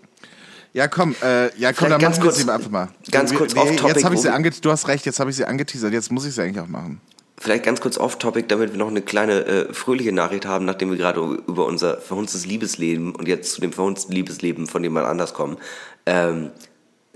ja, 0.74 0.88
komm, 0.88 1.16
äh, 1.22 1.46
ja, 1.58 1.74
komm, 1.74 1.78
Vielleicht 1.78 1.82
dann 1.82 1.90
ganz 2.00 2.02
machen 2.18 2.18
wir 2.18 2.24
kurz- 2.32 2.38
sie 2.44 2.50
einfach 2.52 2.70
mal. 2.70 2.90
ganz 3.12 3.32
Wir- 3.32 3.38
kurz 3.40 3.54
nee, 3.56 3.60
off-topic, 3.62 3.88
Jetzt 3.96 4.04
habe 4.06 4.16
ich 4.16 4.22
sie 4.22 4.30
angeteasert. 4.30 4.66
Du 4.66 4.72
hast 4.72 4.88
recht, 4.88 5.06
jetzt 5.06 5.20
habe 5.20 5.30
ich 5.30 5.36
sie 5.36 5.44
angeteasert. 5.46 5.92
Jetzt 5.92 6.12
muss 6.12 6.26
ich 6.26 6.34
sie 6.36 6.42
eigentlich 6.44 6.62
auch 6.64 6.68
machen. 6.68 7.02
Vielleicht 7.40 7.64
ganz 7.66 7.82
kurz 7.82 7.98
off-topic, 7.98 8.48
damit 8.48 8.72
wir 8.72 8.78
noch 8.80 8.88
eine 8.88 9.02
kleine 9.02 9.46
äh, 9.46 9.74
fröhliche 9.74 10.12
Nachricht 10.14 10.46
haben, 10.46 10.66
nachdem 10.66 10.90
wir 10.90 10.98
gerade 10.98 11.20
über 11.48 11.66
unser 11.66 12.00
verhunztes 12.00 12.46
Liebesleben 12.46 13.14
und 13.16 13.28
jetzt 13.28 13.52
zu 13.54 13.60
dem 13.62 13.74
verhunzten 13.74 14.14
Liebesleben 14.16 14.66
von 14.68 14.82
jemand 14.84 15.08
anders 15.08 15.34
kommen. 15.34 15.58
Ähm, 16.06 16.52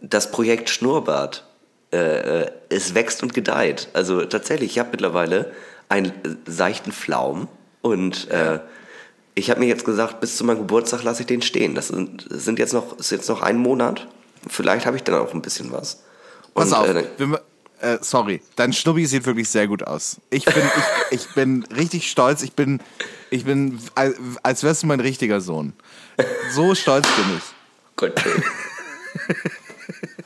das 0.01 0.31
Projekt 0.31 0.69
Schnurrbart, 0.69 1.45
äh, 1.91 2.41
äh, 2.41 2.51
es 2.69 2.93
wächst 2.95 3.23
und 3.23 3.33
gedeiht. 3.33 3.89
Also 3.93 4.25
tatsächlich, 4.25 4.71
ich 4.71 4.79
habe 4.79 4.89
mittlerweile 4.91 5.51
einen 5.89 6.09
äh, 6.09 6.35
seichten 6.45 6.91
Flaum 6.91 7.47
und 7.81 8.29
äh, 8.29 8.59
ich 9.35 9.49
habe 9.49 9.59
mir 9.59 9.67
jetzt 9.67 9.85
gesagt, 9.85 10.19
bis 10.19 10.37
zu 10.37 10.43
meinem 10.43 10.59
Geburtstag 10.59 11.03
lasse 11.03 11.21
ich 11.21 11.27
den 11.27 11.41
stehen. 11.41 11.75
Das 11.75 11.89
sind, 11.89 12.27
sind 12.29 12.59
jetzt 12.59 12.73
noch, 12.73 12.97
ist 12.97 13.11
jetzt 13.11 13.29
noch 13.29 13.41
ein 13.41 13.57
Monat. 13.57 14.07
Vielleicht 14.47 14.85
habe 14.85 14.97
ich 14.97 15.03
dann 15.03 15.15
auch 15.15 15.33
ein 15.33 15.41
bisschen 15.41 15.71
was. 15.71 16.03
Pass 16.53 16.67
Und, 16.67 16.73
auf, 16.73 16.87
äh, 16.87 17.05
wir, 17.17 17.41
äh, 17.79 17.97
sorry, 18.01 18.41
dein 18.55 18.73
Schnubbi 18.73 19.05
sieht 19.05 19.25
wirklich 19.25 19.49
sehr 19.49 19.67
gut 19.67 19.83
aus. 19.83 20.17
Ich 20.29 20.45
bin, 20.45 20.63
ich, 21.11 21.19
ich 21.19 21.33
bin 21.33 21.63
richtig 21.75 22.09
stolz. 22.09 22.41
Ich 22.43 22.53
bin, 22.53 22.79
ich 23.29 23.45
bin, 23.45 23.79
als, 23.95 24.63
wärst 24.63 24.83
du 24.83 24.87
mein 24.87 24.99
richtiger 24.99 25.41
Sohn. 25.41 25.73
So 26.51 26.75
stolz 26.75 27.07
bin 27.15 27.37
ich. 27.37 27.43
Gott. 27.95 28.13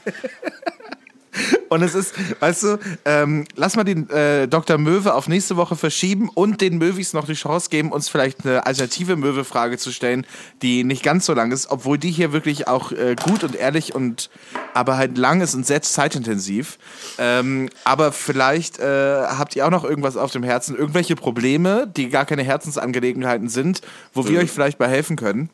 Und 1.70 1.82
es 1.82 1.96
ist, 1.96 2.14
weißt 2.40 2.64
du, 2.64 2.80
ähm, 3.06 3.46
lass 3.56 3.76
mal 3.76 3.84
den 3.84 4.10
äh, 4.10 4.48
Dr. 4.48 4.78
Möwe 4.78 5.14
auf 5.14 5.28
nächste 5.28 5.58
Woche 5.58 5.76
verschieben 5.76 6.30
und 6.34 6.62
den 6.62 6.78
Möwis 6.78 7.14
noch 7.14 7.26
die 7.26 7.34
Chance 7.34 7.70
geben, 7.70 7.92
uns 7.92 8.10
vielleicht 8.10 8.46
eine 8.46 8.66
alternative 8.66 9.16
Möwe-Frage 9.16 9.78
zu 9.78 9.92
stellen, 9.92 10.26
die 10.62 10.84
nicht 10.84 11.04
ganz 11.04 11.26
so 11.26 11.34
lang 11.34 11.52
ist, 11.52 11.70
obwohl 11.70 11.98
die 11.98 12.12
hier 12.12 12.32
wirklich 12.32 12.68
auch 12.68 12.92
äh, 12.92 13.16
gut 13.22 13.44
und 13.44 13.56
ehrlich 13.56 13.94
und 13.94 14.30
aber 14.74 14.98
halt 14.98 15.18
lang 15.18 15.42
ist 15.42 15.56
und 15.56 15.66
sehr 15.66 15.82
zeitintensiv. 15.82 16.78
Ähm, 17.18 17.70
aber 17.84 18.12
vielleicht 18.12 18.80
äh, 18.80 19.24
habt 19.26 19.56
ihr 19.56 19.66
auch 19.66 19.72
noch 19.72 19.84
irgendwas 19.84 20.18
auf 20.18 20.32
dem 20.32 20.44
Herzen, 20.44 20.76
irgendwelche 20.76 21.16
Probleme, 21.16 21.92
die 21.96 22.10
gar 22.10 22.26
keine 22.26 22.44
Herzensangelegenheiten 22.44 23.50
sind, 23.50 23.82
wo 24.14 24.28
wir 24.28 24.40
euch 24.40 24.52
vielleicht 24.52 24.78
bei 24.78 24.88
helfen 24.88 25.16
können. 25.16 25.50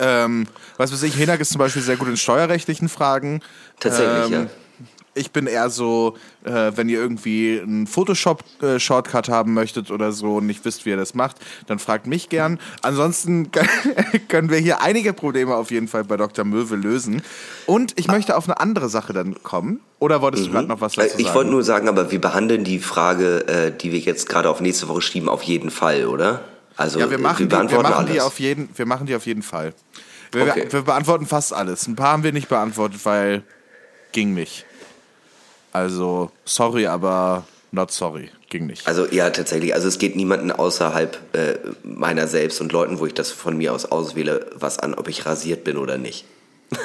Ähm, 0.00 0.46
was 0.76 0.92
weiß 0.92 1.02
ich, 1.04 1.14
Hinak 1.14 1.40
ist 1.40 1.50
zum 1.50 1.58
Beispiel 1.58 1.82
sehr 1.82 1.96
gut 1.96 2.08
in 2.08 2.16
steuerrechtlichen 2.16 2.88
Fragen. 2.88 3.40
Tatsächlich, 3.80 4.26
ähm, 4.26 4.32
ja. 4.32 4.46
Ich 5.16 5.30
bin 5.30 5.46
eher 5.46 5.70
so, 5.70 6.16
äh, 6.42 6.72
wenn 6.74 6.88
ihr 6.88 6.98
irgendwie 6.98 7.60
einen 7.62 7.86
Photoshop-Shortcut 7.86 9.28
haben 9.28 9.54
möchtet 9.54 9.92
oder 9.92 10.10
so 10.10 10.36
und 10.38 10.46
nicht 10.46 10.64
wisst, 10.64 10.84
wie 10.86 10.90
ihr 10.90 10.96
das 10.96 11.14
macht, 11.14 11.36
dann 11.68 11.78
fragt 11.78 12.08
mich 12.08 12.28
gern. 12.30 12.58
Ansonsten 12.82 13.52
können 14.28 14.50
wir 14.50 14.58
hier 14.58 14.82
einige 14.82 15.12
Probleme 15.12 15.54
auf 15.54 15.70
jeden 15.70 15.86
Fall 15.86 16.02
bei 16.02 16.16
Dr. 16.16 16.44
Möwe 16.44 16.74
lösen. 16.74 17.22
Und 17.66 17.92
ich 17.96 18.08
möchte 18.08 18.36
auf 18.36 18.48
eine 18.48 18.58
andere 18.58 18.88
Sache 18.88 19.12
dann 19.12 19.40
kommen. 19.44 19.78
Oder 20.00 20.20
wolltest 20.20 20.46
du 20.46 20.50
gerade 20.50 20.66
noch 20.66 20.80
was 20.80 20.94
dazu 20.94 21.06
Äh, 21.06 21.10
sagen? 21.10 21.22
Ich 21.22 21.32
wollte 21.32 21.50
nur 21.52 21.62
sagen, 21.62 21.88
aber 21.88 22.10
wir 22.10 22.20
behandeln 22.20 22.64
die 22.64 22.80
Frage, 22.80 23.46
äh, 23.46 23.70
die 23.70 23.92
wir 23.92 24.00
jetzt 24.00 24.28
gerade 24.28 24.50
auf 24.50 24.60
nächste 24.60 24.88
Woche 24.88 25.00
schieben, 25.02 25.28
auf 25.28 25.44
jeden 25.44 25.70
Fall, 25.70 26.06
oder? 26.06 26.40
Also 26.76 26.98
ja, 26.98 27.10
wir 27.10 27.18
machen, 27.18 27.50
wir 27.50 27.62
die, 27.64 27.70
wir, 27.70 27.82
machen 27.82 28.06
die 28.06 28.20
auf 28.20 28.40
jeden, 28.40 28.68
wir 28.74 28.86
machen 28.86 29.06
die 29.06 29.14
auf 29.14 29.26
jeden 29.26 29.42
Fall. 29.42 29.74
Wir, 30.32 30.42
Okay. 30.42 30.66
wir 30.70 30.82
beantworten 30.82 31.26
fast 31.26 31.52
alles. 31.52 31.86
Ein 31.86 31.94
paar 31.96 32.12
haben 32.12 32.24
wir 32.24 32.32
nicht 32.32 32.48
beantwortet, 32.48 33.00
weil 33.04 33.42
ging 34.12 34.34
nicht. 34.34 34.64
Also, 35.72 36.30
sorry, 36.44 36.86
aber 36.86 37.44
not 37.70 37.90
sorry. 37.90 38.30
Ging 38.48 38.66
nicht. 38.66 38.86
Also 38.86 39.06
ja, 39.10 39.30
tatsächlich. 39.30 39.74
Also 39.74 39.88
es 39.88 39.98
geht 39.98 40.14
niemanden 40.16 40.52
außerhalb 40.52 41.18
äh, 41.34 41.54
meiner 41.82 42.28
selbst 42.28 42.60
und 42.60 42.72
Leuten, 42.72 43.00
wo 43.00 43.06
ich 43.06 43.14
das 43.14 43.30
von 43.30 43.56
mir 43.56 43.72
aus 43.72 43.84
auswähle, 43.84 44.46
was 44.54 44.78
an, 44.78 44.94
ob 44.94 45.08
ich 45.08 45.26
rasiert 45.26 45.64
bin 45.64 45.76
oder 45.76 45.98
nicht. 45.98 46.24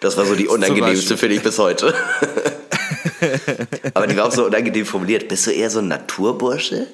Das 0.00 0.16
war 0.16 0.24
so 0.24 0.34
die 0.34 0.48
unangenehmste, 0.48 1.16
finde 1.16 1.36
ich, 1.36 1.42
bis 1.42 1.58
heute. 1.58 1.94
Aber 3.94 4.06
die 4.06 4.16
war 4.16 4.26
auch 4.26 4.32
so 4.32 4.46
unangenehm 4.46 4.86
formuliert. 4.86 5.28
Bist 5.28 5.46
du 5.46 5.50
eher 5.50 5.70
so 5.70 5.80
ein 5.80 5.88
Naturbursche? 5.88 6.86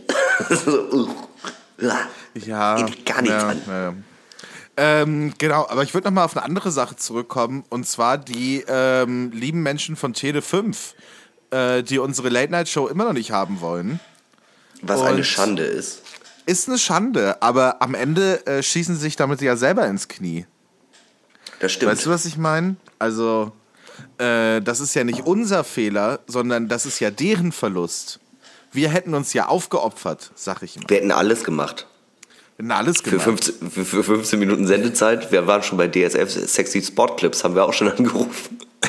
so, 0.64 0.90
uh, 0.92 1.08
Ja, 2.34 2.82
geht 2.82 3.06
gar 3.06 3.22
nichts 3.22 3.36
ja, 3.42 3.48
an. 3.48 3.62
ja. 3.68 3.94
Ähm, 4.78 5.32
genau, 5.38 5.66
aber 5.68 5.82
ich 5.84 5.94
würde 5.94 6.08
nochmal 6.08 6.26
auf 6.26 6.36
eine 6.36 6.44
andere 6.44 6.70
Sache 6.70 6.96
zurückkommen 6.96 7.64
und 7.70 7.86
zwar 7.88 8.18
die 8.18 8.62
ähm, 8.68 9.30
lieben 9.32 9.62
Menschen 9.62 9.96
von 9.96 10.12
Tele 10.12 10.42
5, 10.42 10.94
äh, 11.50 11.82
die 11.82 11.98
unsere 11.98 12.28
Late-Night-Show 12.28 12.86
immer 12.88 13.04
noch 13.04 13.14
nicht 13.14 13.30
haben 13.30 13.62
wollen. 13.62 14.00
Was 14.82 15.00
eine 15.00 15.16
Und- 15.18 15.24
Schande 15.24 15.62
ist. 15.62 16.02
Ist 16.44 16.68
eine 16.68 16.78
Schande, 16.78 17.42
aber 17.42 17.82
am 17.82 17.94
Ende 17.94 18.46
äh, 18.46 18.62
schießen 18.62 18.94
sie 18.94 19.00
sich 19.00 19.16
damit 19.16 19.40
ja 19.40 19.56
selber 19.56 19.86
ins 19.88 20.06
Knie. 20.06 20.46
Das 21.58 21.72
stimmt. 21.72 21.90
Weißt 21.90 22.06
du, 22.06 22.10
was 22.10 22.24
ich 22.24 22.36
meine? 22.36 22.76
Also, 23.00 23.50
äh, 24.18 24.60
das 24.60 24.80
ist 24.80 24.94
ja 24.94 25.04
nicht 25.04 25.26
unser 25.26 25.64
Fehler, 25.64 26.20
sondern 26.26 26.68
das 26.68 26.86
ist 26.86 27.00
ja 27.00 27.10
deren 27.10 27.52
Verlust. 27.52 28.20
Wir 28.72 28.90
hätten 28.90 29.14
uns 29.14 29.32
ja 29.32 29.46
aufgeopfert, 29.46 30.32
sag 30.34 30.62
ich 30.62 30.76
immer. 30.76 30.88
Wir 30.88 30.98
hätten 30.98 31.12
alles 31.12 31.44
gemacht. 31.44 31.86
Wir 32.56 32.64
hätten 32.64 32.72
alles 32.72 32.98
Für 33.02 33.10
gemacht. 33.10 33.24
15, 33.24 33.70
für, 33.70 33.84
für 33.84 34.04
15 34.04 34.38
Minuten 34.38 34.66
Sendezeit. 34.66 35.30
Wir 35.32 35.46
waren 35.46 35.62
schon 35.62 35.78
bei 35.78 35.88
DSF 35.88 36.30
Sexy 36.30 36.82
Spot 36.82 37.06
Clips, 37.16 37.44
haben 37.44 37.54
wir 37.54 37.64
auch 37.64 37.72
schon 37.72 37.88
angerufen. 37.90 38.58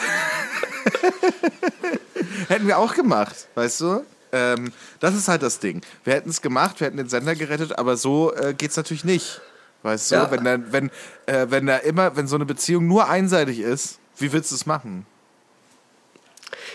Hätten 2.48 2.68
wir 2.68 2.78
auch 2.78 2.94
gemacht, 2.94 3.48
weißt 3.56 3.82
du? 3.82 4.04
Ähm, 4.32 4.72
das 5.00 5.16
ist 5.16 5.28
halt 5.28 5.44
das 5.44 5.60
Ding. 5.60 5.82
Wir 6.04 6.14
hätten 6.14 6.30
es 6.30 6.42
gemacht, 6.42 6.80
wir 6.80 6.88
hätten 6.88 6.98
den 6.98 7.10
Sender 7.10 7.36
gerettet, 7.36 7.78
aber 7.78 7.98
so 7.98 8.34
äh, 8.34 8.54
geht's 8.54 8.76
natürlich 8.78 9.04
nicht. 9.04 9.42
Weißt 9.84 10.12
du, 10.12 10.16
Ja. 10.16 10.32
wenn 10.32 10.44
da, 10.44 10.58
wenn, 10.72 10.90
äh, 11.28 11.48
wenn 11.50 11.66
da 11.66 11.78
immer, 11.78 12.16
wenn 12.16 12.28
so 12.28 12.36
eine 12.36 12.46
Beziehung 12.46 12.88
nur 12.88 13.10
einseitig 13.10 13.60
ist, 13.60 14.00
wie 14.18 14.32
willst 14.34 14.52
du 14.52 14.56
es 14.56 14.66
machen? 14.66 15.06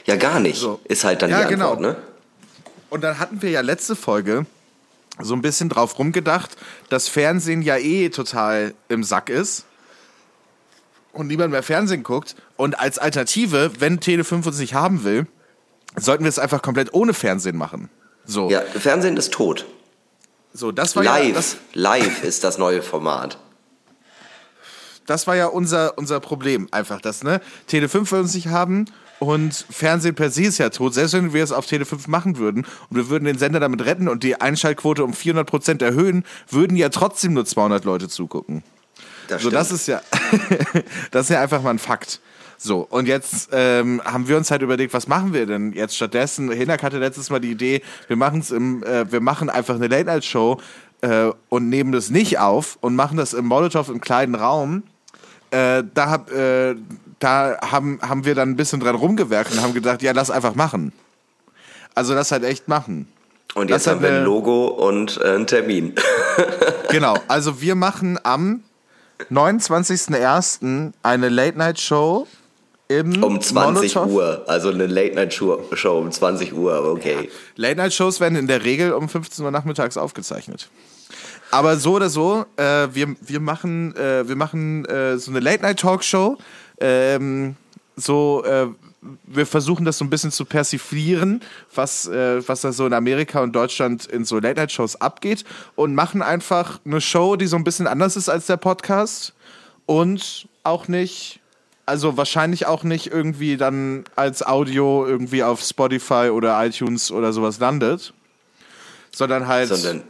Ja, 0.07 0.17
gar 0.17 0.41
nicht. 0.41 0.59
So. 0.59 0.81
Ist 0.85 1.05
halt 1.05 1.23
dann 1.23 1.31
Ja, 1.31 1.47
die 1.47 1.55
Antwort, 1.55 1.79
genau. 1.79 1.91
ne? 1.91 1.97
Und 2.91 3.03
dann 3.03 3.19
hatten 3.19 3.41
wir 3.43 3.51
ja 3.51 3.61
letzte 3.63 3.97
Folge 3.97 4.47
so 5.21 5.35
ein 5.35 5.43
bisschen 5.43 5.69
drauf 5.69 5.99
rumgedacht, 5.99 6.57
dass 6.89 7.09
Fernsehen 7.09 7.63
ja 7.63 7.77
eh 7.77 8.09
total 8.11 8.75
im 8.89 9.05
Sack 9.05 9.29
ist 9.31 9.65
und 11.13 11.27
niemand 11.27 11.53
mehr 11.53 11.63
Fernsehen 11.63 12.03
guckt. 12.03 12.35
Und 12.57 12.79
als 12.79 12.99
Alternative, 12.99 13.71
wenn 13.79 13.99
Tele5 14.01 14.47
uns 14.47 14.59
nicht 14.59 14.75
haben 14.75 15.05
will, 15.05 15.27
sollten 15.97 16.25
wir 16.25 16.29
es 16.29 16.39
einfach 16.39 16.63
komplett 16.63 16.93
ohne 16.95 17.15
Fernsehen 17.15 17.57
machen. 17.57 17.89
So, 18.25 18.51
Ja, 18.51 18.61
Fernsehen 18.63 19.17
ist 19.17 19.33
tot. 19.33 19.67
so 20.55 20.71
das 20.73 20.97
war 20.97 21.03
ja 21.05 21.17
Live. 21.19 21.35
das, 21.35 21.57
Live 21.75 22.25
ist 22.25 22.45
das 22.45 22.57
neue 22.59 22.83
Format. 22.83 23.39
das 25.07 25.27
war 25.27 25.37
ja 25.37 25.47
unser, 25.47 25.99
unser 25.99 26.21
Problem 26.21 26.69
einfach, 26.71 27.01
das, 27.01 27.23
ne? 27.23 27.41
Tele5 27.71 28.11
will 28.13 28.21
uns 28.21 28.35
nicht 28.35 28.49
haben 28.49 28.87
und 29.23 29.55
Fernsehen 29.71 30.17
per 30.17 30.31
se 30.31 30.43
ist 30.43 30.59
ja 30.59 30.69
tot. 30.71 30.95
Selbst 30.95 31.13
wenn 31.13 31.33
wir 31.33 31.45
es 31.45 31.53
auf 31.53 31.67
Tele5 31.67 32.11
machen 32.11 32.39
würden 32.39 32.67
und 32.91 32.97
wir 32.97 33.09
würden 33.09 33.25
den 33.25 33.39
Sender 33.39 33.61
damit 33.61 33.85
retten 33.85 34.09
und 34.09 34.25
die 34.25 34.41
Einschaltquote 34.41 35.05
um 35.05 35.13
400 35.13 35.49
Prozent 35.49 35.81
erhöhen, 35.81 36.25
würden 36.51 36.77
ja 36.77 36.89
trotzdem 36.89 37.35
nur 37.35 37.45
200 37.45 37.85
Leute 37.85 38.09
zugucken. 38.09 38.65
Das 39.29 39.43
So, 39.43 39.49
stimmt. 39.49 39.61
das 39.61 39.71
ist 39.71 39.87
ja, 39.87 40.03
das 41.13 41.27
ist 41.27 41.31
ja 41.31 41.41
einfach 41.41 41.63
mal 41.63 41.71
ein 41.71 41.79
Fakt. 41.79 42.21
So, 42.59 42.81
und 42.91 43.07
jetzt 43.07 43.51
ähm, 43.53 44.03
haben 44.05 44.27
wir 44.27 44.37
uns 44.37 44.51
halt 44.51 44.63
überlegt, 44.63 44.93
was 44.93 45.07
machen 45.07 45.33
wir 45.33 45.47
denn 45.47 45.73
jetzt 45.73 45.97
stattdessen? 45.97 46.51
Hinak 46.51 46.83
hatte 46.83 46.99
letztes 46.99 47.31
Mal 47.31 47.41
die 47.41 47.51
Idee, 47.51 47.83
wir 48.09 48.17
machen's 48.17 48.51
im, 48.51 48.83
äh, 48.83 49.11
wir 49.11 49.21
machen 49.21 49.51
einfach 49.51 49.77
eine 49.77 49.87
Late-Night-Show 49.87 50.61
äh, 51.01 51.31
und 51.49 51.69
nehmen 51.69 51.93
das 51.93 52.11
nicht 52.11 52.39
auf 52.41 52.79
und 52.81 52.97
machen 52.97 53.17
das 53.17 53.35
im 53.35 53.47
Molotow 53.47 53.89
im 53.89 54.01
kleinen 54.01 54.35
Raum. 54.35 54.83
Äh, 55.53 55.85
da 55.93 56.09
hab, 56.09 56.31
äh, 56.33 56.75
da 57.23 57.59
haben, 57.63 58.01
haben 58.03 58.25
wir 58.25 58.35
dann 58.35 58.51
ein 58.51 58.57
bisschen 58.57 58.81
dran 58.81 58.95
rumgewerkt 58.95 59.53
und 59.53 59.63
haben 59.63 59.75
gedacht, 59.75 60.03
ja, 60.03 60.13
lass 60.13 60.31
einfach 60.31 60.55
machen. 60.55 60.93
Also 61.95 62.15
lass 62.15 62.33
halt 62.33 62.45
echt 62.45 62.69
machen. 62.69 63.09
Und 63.55 63.69
jetzt 63.69 63.87
haben 63.87 64.01
wir 64.01 64.11
ein 64.11 64.25
Logo 64.25 64.67
und 64.69 65.21
äh, 65.23 65.35
einen 65.35 65.47
Termin. 65.47 65.95
Genau, 66.91 67.17
also 67.27 67.63
wir 67.63 67.75
machen 67.75 68.19
am 68.23 68.63
29.01. 69.31 70.93
eine 71.03 71.29
Late-Night-Show 71.31 72.27
im 72.89 73.23
Um 73.23 73.41
20 73.41 73.95
Molotow. 73.95 74.13
Uhr. 74.13 74.45
Also 74.47 74.69
eine 74.69 74.87
Late-Night-Show 74.87 75.69
Show 75.73 75.99
um 75.99 76.13
20 76.13 76.53
Uhr, 76.53 76.85
okay. 76.93 77.31
Late-Night-Shows 77.57 78.21
werden 78.21 78.37
in 78.37 78.47
der 78.47 78.65
Regel 78.65 78.93
um 78.93 79.09
15 79.09 79.43
Uhr 79.43 79.51
nachmittags 79.51 79.97
aufgezeichnet. 79.97 80.69
Aber 81.51 81.77
so 81.77 81.95
oder 81.95 82.11
so, 82.11 82.45
äh, 82.57 82.89
wir, 82.93 83.15
wir 83.21 83.41
machen, 83.41 83.97
äh, 83.97 84.27
wir 84.29 84.37
machen 84.37 84.85
äh, 84.87 85.19
so 85.19 85.31
eine 85.31 85.41
Late-Night-Talkshow. 85.41 86.39
Ähm, 86.83 87.57
so, 87.97 88.43
äh, 88.45 88.67
wir 89.25 89.47
versuchen 89.47 89.85
das 89.85 89.99
so 89.99 90.05
ein 90.05 90.11
bisschen 90.11 90.31
zu 90.31 90.45
persiflieren, 90.45 91.41
was, 91.75 92.07
äh, 92.07 92.47
was 92.47 92.61
da 92.61 92.73
so 92.73 92.87
in 92.87 92.93
Amerika 92.93 93.41
und 93.41 93.53
Deutschland 93.53 94.07
in 94.07 94.25
so 94.25 94.39
Late-Night-Shows 94.39 95.01
abgeht 95.01 95.45
und 95.75 95.95
machen 95.95 96.23
einfach 96.23 96.81
eine 96.85 97.01
Show, 97.01 97.37
die 97.37 97.47
so 97.47 97.57
ein 97.57 97.65
bisschen 97.65 97.87
anders 97.87 98.17
ist 98.17 98.29
als 98.29 98.47
der 98.47 98.57
Podcast 98.57 99.33
und 99.87 100.49
auch 100.63 100.89
nicht, 100.89 101.41
also 101.87 102.17
wahrscheinlich 102.17 102.67
auch 102.67 102.85
nicht 102.85 103.09
irgendwie 103.09 103.57
dann 103.57 104.05
als 104.15 104.45
Audio 104.47 105.07
irgendwie 105.07 105.43
auf 105.43 105.63
Spotify 105.63 106.31
oder 106.33 106.65
iTunes 106.65 107.11
oder 107.11 107.33
sowas 107.33 107.59
landet, 107.59 108.13
sondern 109.15 109.49
halt 109.49 109.69
Sondern 109.69 110.05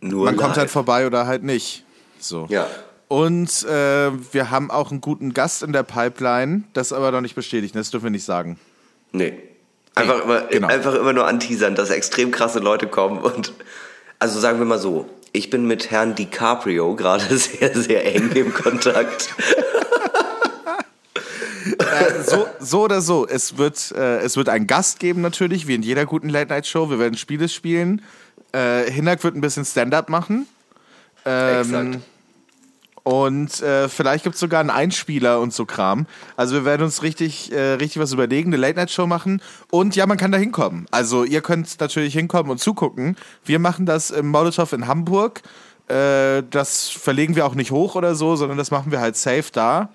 man 0.00 0.36
kommt 0.36 0.50
live. 0.50 0.56
halt 0.56 0.70
vorbei 0.70 1.06
oder 1.06 1.26
halt 1.26 1.42
nicht. 1.44 1.84
So. 2.18 2.46
Ja. 2.48 2.66
Und 3.08 3.64
äh, 3.64 4.10
wir 4.32 4.50
haben 4.50 4.70
auch 4.70 4.90
einen 4.90 5.00
guten 5.00 5.32
Gast 5.32 5.62
in 5.62 5.72
der 5.72 5.84
Pipeline, 5.84 6.64
das 6.72 6.92
aber 6.92 7.12
noch 7.12 7.20
nicht 7.20 7.36
bestätigt, 7.36 7.74
das 7.76 7.90
dürfen 7.90 8.04
wir 8.04 8.10
nicht 8.10 8.24
sagen. 8.24 8.58
Nee. 9.12 9.34
Einfach, 9.94 10.24
immer, 10.24 10.40
genau. 10.42 10.68
einfach 10.68 10.94
immer 10.94 11.12
nur 11.12 11.26
anteasern, 11.26 11.74
dass 11.74 11.90
extrem 11.90 12.30
krasse 12.30 12.58
Leute 12.58 12.86
kommen 12.86 13.18
und 13.18 13.54
also 14.18 14.40
sagen 14.40 14.58
wir 14.58 14.66
mal 14.66 14.78
so, 14.78 15.08
ich 15.32 15.50
bin 15.50 15.66
mit 15.66 15.90
Herrn 15.90 16.14
DiCaprio 16.14 16.94
gerade 16.96 17.24
sehr, 17.38 17.74
sehr 17.74 18.14
eng 18.14 18.32
im 18.32 18.52
Kontakt. 18.52 19.28
Äh, 21.78 22.22
so, 22.24 22.46
so 22.60 22.82
oder 22.82 23.00
so, 23.00 23.26
es 23.26 23.58
wird, 23.58 23.92
äh, 23.92 24.18
es 24.18 24.36
wird 24.36 24.48
einen 24.48 24.66
Gast 24.66 25.00
geben 25.00 25.20
natürlich, 25.20 25.66
wie 25.66 25.74
in 25.74 25.82
jeder 25.82 26.06
guten 26.06 26.28
Late-Night-Show. 26.28 26.90
Wir 26.90 26.98
werden 26.98 27.16
Spiele 27.16 27.48
spielen. 27.48 28.02
Äh, 28.52 28.90
Hinak 28.90 29.24
wird 29.24 29.34
ein 29.34 29.40
bisschen 29.40 29.64
Stand-up 29.64 30.08
machen. 30.08 30.46
Ähm, 31.24 31.60
Exakt. 31.60 31.98
Und 33.06 33.62
äh, 33.62 33.88
vielleicht 33.88 34.24
gibt 34.24 34.34
es 34.34 34.40
sogar 34.40 34.58
einen 34.58 34.70
Einspieler 34.70 35.38
und 35.38 35.54
so 35.54 35.64
Kram. 35.64 36.06
Also 36.36 36.56
wir 36.56 36.64
werden 36.64 36.82
uns 36.82 37.04
richtig, 37.04 37.52
äh, 37.52 37.74
richtig 37.74 38.02
was 38.02 38.12
überlegen, 38.12 38.48
eine 38.48 38.56
Late-Night-Show 38.56 39.06
machen. 39.06 39.40
Und 39.70 39.94
ja, 39.94 40.06
man 40.06 40.16
kann 40.18 40.32
da 40.32 40.38
hinkommen. 40.38 40.88
Also 40.90 41.22
ihr 41.22 41.40
könnt 41.40 41.78
natürlich 41.78 42.14
hinkommen 42.14 42.50
und 42.50 42.58
zugucken. 42.58 43.16
Wir 43.44 43.60
machen 43.60 43.86
das 43.86 44.10
im 44.10 44.26
Molotow 44.26 44.72
in 44.72 44.88
Hamburg. 44.88 45.42
Äh, 45.86 46.42
das 46.50 46.88
verlegen 46.88 47.36
wir 47.36 47.46
auch 47.46 47.54
nicht 47.54 47.70
hoch 47.70 47.94
oder 47.94 48.16
so, 48.16 48.34
sondern 48.34 48.58
das 48.58 48.72
machen 48.72 48.90
wir 48.90 48.98
halt 48.98 49.16
safe 49.16 49.52
da. 49.52 49.90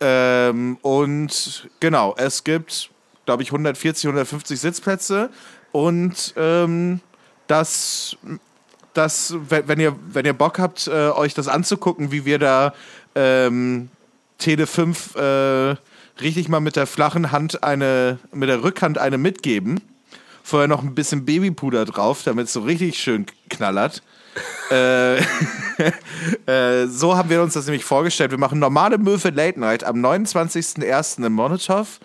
Ähm, 0.00 0.76
und 0.82 1.68
genau, 1.78 2.16
es 2.18 2.42
gibt, 2.42 2.90
glaube 3.26 3.44
ich, 3.44 3.50
140, 3.50 4.06
150 4.06 4.58
Sitzplätze. 4.58 5.30
Und 5.70 6.34
ähm, 6.36 6.98
das 7.46 8.16
das, 8.96 9.34
wenn 9.48 9.80
ihr, 9.80 9.96
wenn 10.12 10.26
ihr 10.26 10.32
Bock 10.32 10.58
habt, 10.58 10.86
äh, 10.86 11.10
euch 11.10 11.34
das 11.34 11.48
anzugucken, 11.48 12.12
wie 12.12 12.24
wir 12.24 12.38
da 12.38 12.74
ähm, 13.14 13.88
Tele 14.38 14.66
5 14.66 15.16
äh, 15.16 15.76
richtig 16.20 16.48
mal 16.48 16.60
mit 16.60 16.76
der 16.76 16.86
flachen 16.86 17.32
Hand 17.32 17.62
eine, 17.62 18.18
mit 18.32 18.48
der 18.48 18.62
Rückhand 18.62 18.98
eine 18.98 19.18
mitgeben. 19.18 19.80
Vorher 20.42 20.68
noch 20.68 20.82
ein 20.82 20.94
bisschen 20.94 21.24
Babypuder 21.24 21.84
drauf, 21.84 22.22
damit 22.24 22.46
es 22.46 22.52
so 22.52 22.60
richtig 22.60 22.98
schön 22.98 23.26
knallert. 23.50 24.02
äh, 24.70 25.16
äh, 26.46 26.86
so 26.86 27.16
haben 27.16 27.30
wir 27.30 27.42
uns 27.42 27.54
das 27.54 27.66
nämlich 27.66 27.84
vorgestellt. 27.84 28.30
Wir 28.30 28.38
machen 28.38 28.58
normale 28.58 28.98
Möwe 28.98 29.30
Late 29.30 29.58
Night 29.58 29.84
am 29.84 29.96
29.01. 29.96 31.24
im 31.24 31.32
Monotov. 31.32 32.00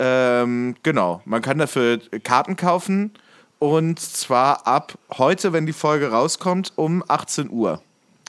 Ähm, 0.00 0.76
genau, 0.82 1.22
man 1.24 1.42
kann 1.42 1.58
dafür 1.58 1.98
Karten 2.22 2.56
kaufen. 2.56 3.12
Und 3.58 3.98
zwar 4.00 4.66
ab 4.66 4.94
heute, 5.16 5.52
wenn 5.52 5.66
die 5.66 5.72
Folge 5.72 6.10
rauskommt, 6.10 6.72
um 6.76 7.02
18 7.08 7.50
Uhr. 7.50 7.80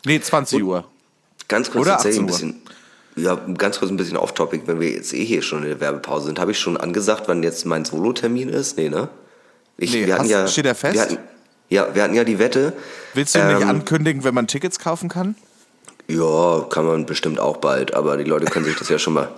Nee, 0.05 0.19
20 0.19 0.63
Uhr. 0.63 0.85
Ganz 1.47 1.69
kurz 1.71 1.81
Oder 1.83 1.91
tatsächlich 1.93 2.21
18 2.21 2.47
ein 2.49 2.51
Uhr. 2.53 2.55
bisschen. 2.55 2.61
Ja, 3.15 3.35
ganz 3.57 3.79
kurz 3.79 3.91
ein 3.91 3.97
bisschen 3.97 4.17
off-topic, 4.17 4.63
wenn 4.67 4.79
wir 4.79 4.89
jetzt 4.91 5.13
eh 5.13 5.23
hier 5.25 5.41
schon 5.41 5.63
in 5.63 5.69
der 5.69 5.79
Werbepause 5.79 6.27
sind. 6.27 6.39
Habe 6.39 6.51
ich 6.51 6.59
schon 6.59 6.77
angesagt, 6.77 7.23
wann 7.27 7.43
jetzt 7.43 7.65
mein 7.65 7.83
Solo-Termin 7.85 8.49
ist? 8.49 8.77
Nee, 8.77 8.89
ne? 8.89 9.09
Ich, 9.77 9.91
Nee, 9.93 10.05
wir 10.05 10.13
hatten 10.13 10.23
hast- 10.23 10.29
ja, 10.31 10.47
steht 10.47 10.65
der 10.65 10.75
fest? 10.75 10.93
Wir 10.95 11.01
hatten, 11.01 11.17
ja, 11.69 11.93
wir 11.93 12.03
hatten 12.03 12.13
ja 12.15 12.23
die 12.23 12.39
Wette. 12.39 12.73
Willst 13.13 13.35
du 13.35 13.39
nicht 13.43 13.61
Ähm, 13.61 13.69
ankündigen, 13.69 14.23
wenn 14.23 14.33
man 14.33 14.47
Tickets 14.47 14.79
kaufen 14.79 15.09
kann? 15.09 15.35
Ja, 16.07 16.65
kann 16.69 16.85
man 16.85 17.05
bestimmt 17.05 17.39
auch 17.39 17.57
bald, 17.57 17.93
aber 17.93 18.17
die 18.17 18.23
Leute 18.23 18.45
können 18.45 18.65
sich 18.65 18.77
das 18.77 18.89
ja 18.89 18.97
schon 18.97 19.13
mal 19.13 19.29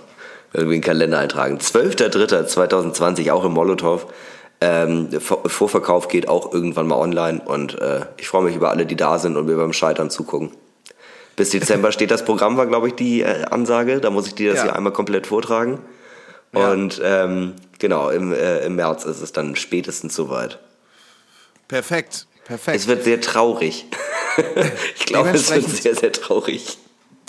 irgendwie 0.54 0.76
in 0.76 0.82
den 0.82 0.86
Kalender 0.86 1.20
eintragen. 1.20 1.58
12.03.2020, 1.60 3.32
auch 3.32 3.44
im 3.44 3.54
Molotow. 3.54 4.06
Ähm, 4.64 5.09
Vorverkauf 5.20 6.07
geht 6.07 6.30
auch 6.30 6.53
irgendwann 6.53 6.88
mal 6.88 6.97
online 6.97 7.41
und 7.41 7.80
äh, 7.82 8.05
ich 8.18 8.28
freue 8.28 8.43
mich 8.43 8.55
über 8.55 8.70
alle, 8.70 8.86
die 8.86 8.95
da 8.95 9.18
sind 9.18 9.36
und 9.36 9.47
mir 9.47 9.57
beim 9.57 9.74
Scheitern 9.74 10.12
zugucken. 10.12 10.51
Bis 11.36 11.49
Dezember 11.49 11.91
steht 11.91 12.12
das 12.12 12.24
Programm, 12.24 12.57
war 12.57 12.68
glaube 12.68 12.88
ich 12.89 12.93
die 12.93 13.22
äh, 13.22 13.45
Ansage. 13.45 13.99
Da 13.99 14.12
muss 14.12 14.28
ich 14.28 14.36
dir 14.36 14.51
das 14.51 14.59
Ja. 14.59 14.64
hier 14.66 14.76
einmal 14.76 14.93
komplett 14.93 15.26
vortragen. 15.26 15.80
Ja. 16.53 16.72
Und 16.72 17.01
ähm, 17.03 17.53
genau, 17.80 18.09
im, 18.09 18.34
äh, 18.34 18.59
im 18.59 18.76
März 18.76 19.05
ist 19.05 19.22
es 19.22 19.32
dann 19.32 19.55
spätestens 19.55 20.14
soweit. 20.16 20.59
Perfekt, 21.68 22.28
perfekt. 22.45 22.78
Es 22.78 22.88
wird 22.88 23.03
sehr 23.03 23.20
traurig. 23.22 23.86
ich 24.95 25.05
glaube, 25.05 25.30
es 25.30 25.49
wird 25.49 25.68
sehr, 25.70 25.95
sehr 25.95 26.12
traurig. 26.12 26.78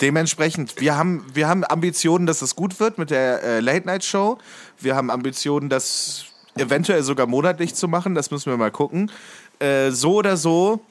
Dementsprechend, 0.01 0.81
wir 0.81 0.97
haben, 0.97 1.25
wir 1.33 1.47
haben 1.47 1.63
Ambitionen, 1.63 2.25
dass 2.27 2.41
es 2.41 2.55
gut 2.55 2.79
wird 2.79 2.97
mit 2.97 3.09
der 3.09 3.41
äh, 3.41 3.59
Late-Night-Show. 3.59 4.37
Wir 4.79 4.95
haben 4.95 5.09
Ambitionen, 5.09 5.69
das 5.69 6.25
eventuell 6.55 7.03
sogar 7.03 7.27
monatlich 7.27 7.75
zu 7.75 7.87
machen. 7.87 8.15
Das 8.15 8.31
müssen 8.31 8.51
wir 8.51 8.57
mal 8.57 8.71
gucken. 8.71 9.11
Äh, 9.59 9.91
so 9.91 10.15
oder 10.15 10.37
so, 10.37 10.81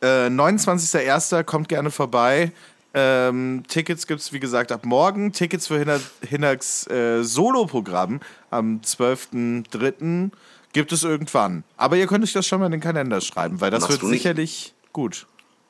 äh, 0.00 0.28
29.01. 0.28 1.44
kommt 1.44 1.68
gerne 1.68 1.90
vorbei. 1.90 2.52
Ähm, 2.94 3.64
Tickets 3.68 4.06
gibt 4.06 4.20
es, 4.20 4.32
wie 4.32 4.40
gesagt, 4.40 4.72
ab 4.72 4.84
morgen. 4.84 5.32
Tickets 5.32 5.66
für 5.66 5.78
Hinner, 5.78 6.00
Hinnacks 6.26 6.86
äh, 6.86 7.22
Solo-Programm 7.22 8.20
am 8.50 8.80
12.03. 8.84 10.30
gibt 10.72 10.92
es 10.92 11.04
irgendwann. 11.04 11.64
Aber 11.76 11.96
ihr 11.96 12.06
könnt 12.06 12.24
euch 12.24 12.32
das 12.32 12.46
schon 12.46 12.60
mal 12.60 12.66
in 12.66 12.72
den 12.72 12.80
Kalender 12.80 13.20
schreiben, 13.20 13.60
weil 13.60 13.70
das 13.70 13.82
Machst 13.82 14.02
wird 14.02 14.10
sicherlich 14.10 14.74
gut. 14.92 15.26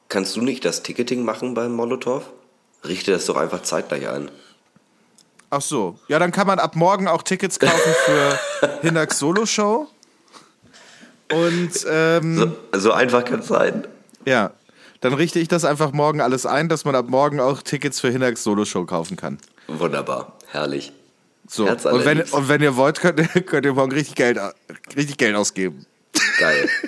Kannst 0.09 0.37
du 0.37 0.43
nicht 0.43 0.65
das 0.65 0.83
Ticketing 0.83 1.25
machen 1.25 1.55
beim 1.55 1.73
Molotow? 1.73 2.23
Richte 2.85 3.11
das 3.11 3.27
doch 3.27 3.37
einfach 3.37 3.63
zeitgleich 3.63 4.09
ein. 4.09 4.31
Ach 5.51 5.63
so. 5.63 5.99
Ja, 6.09 6.19
dann 6.19 6.31
kann 6.33 6.47
man 6.47 6.59
ab 6.59 6.77
morgen 6.77 7.09
auch 7.09 7.23
Tickets 7.23 7.59
kaufen 7.59 7.93
für 8.05 8.39
Hinnacks 8.83 9.19
Solo-Show. 9.19 9.89
Und 11.33 11.71
ähm, 11.91 12.37
So, 12.73 12.79
so 12.79 12.93
einfach 12.93 13.25
kann 13.25 13.41
es 13.41 13.49
sein. 13.49 13.87
ja, 14.25 14.53
dann 15.01 15.13
richte 15.15 15.39
ich 15.39 15.47
das 15.49 15.65
einfach 15.65 15.93
morgen 15.93 16.21
alles 16.21 16.45
ein, 16.47 16.69
dass 16.69 16.85
man 16.85 16.95
ab 16.95 17.07
morgen 17.09 17.39
auch 17.41 17.63
Tickets 17.63 18.01
für 18.01 18.11
Hinnacks 18.11 18.43
Solo-Show 18.45 18.85
kaufen 18.85 19.17
kann. 19.17 19.39
Wunderbar, 19.69 20.33
herrlich. 20.49 20.93
So. 21.47 21.67
Und 21.69 22.05
wenn, 22.05 22.23
und 22.23 22.49
wenn 22.49 22.63
ihr 22.63 22.77
wollt, 22.77 23.01
könnt, 23.01 23.21
ihr- 23.21 23.43
könnt 23.43 23.65
ihr 23.65 23.73
morgen 23.75 23.93
richtig 23.93 24.17
Geld, 24.17 24.39
richtig 24.97 25.17
Geld 25.19 25.35
ausgeben. 25.37 25.87
Geil. 26.39 26.69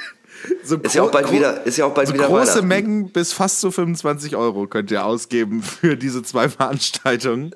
So 0.65 0.77
Ist 0.77 0.95
ja 0.95 1.03
auch 1.03 1.11
bald 1.11 1.31
wieder, 1.33 1.65
ist 1.67 1.77
ja 1.77 1.87
auch 1.87 1.95
bald 1.95 2.09
so 2.09 2.15
wieder 2.15 2.27
große. 2.27 2.63
Mengen 2.63 3.11
bis 3.11 3.33
fast 3.33 3.61
zu 3.61 3.71
25 3.71 4.37
Euro 4.37 4.67
könnt 4.67 4.91
ihr 4.91 5.05
ausgeben 5.05 5.63
für 5.63 5.97
diese 5.97 6.23
zwei 6.23 6.49
Veranstaltungen. 6.49 7.53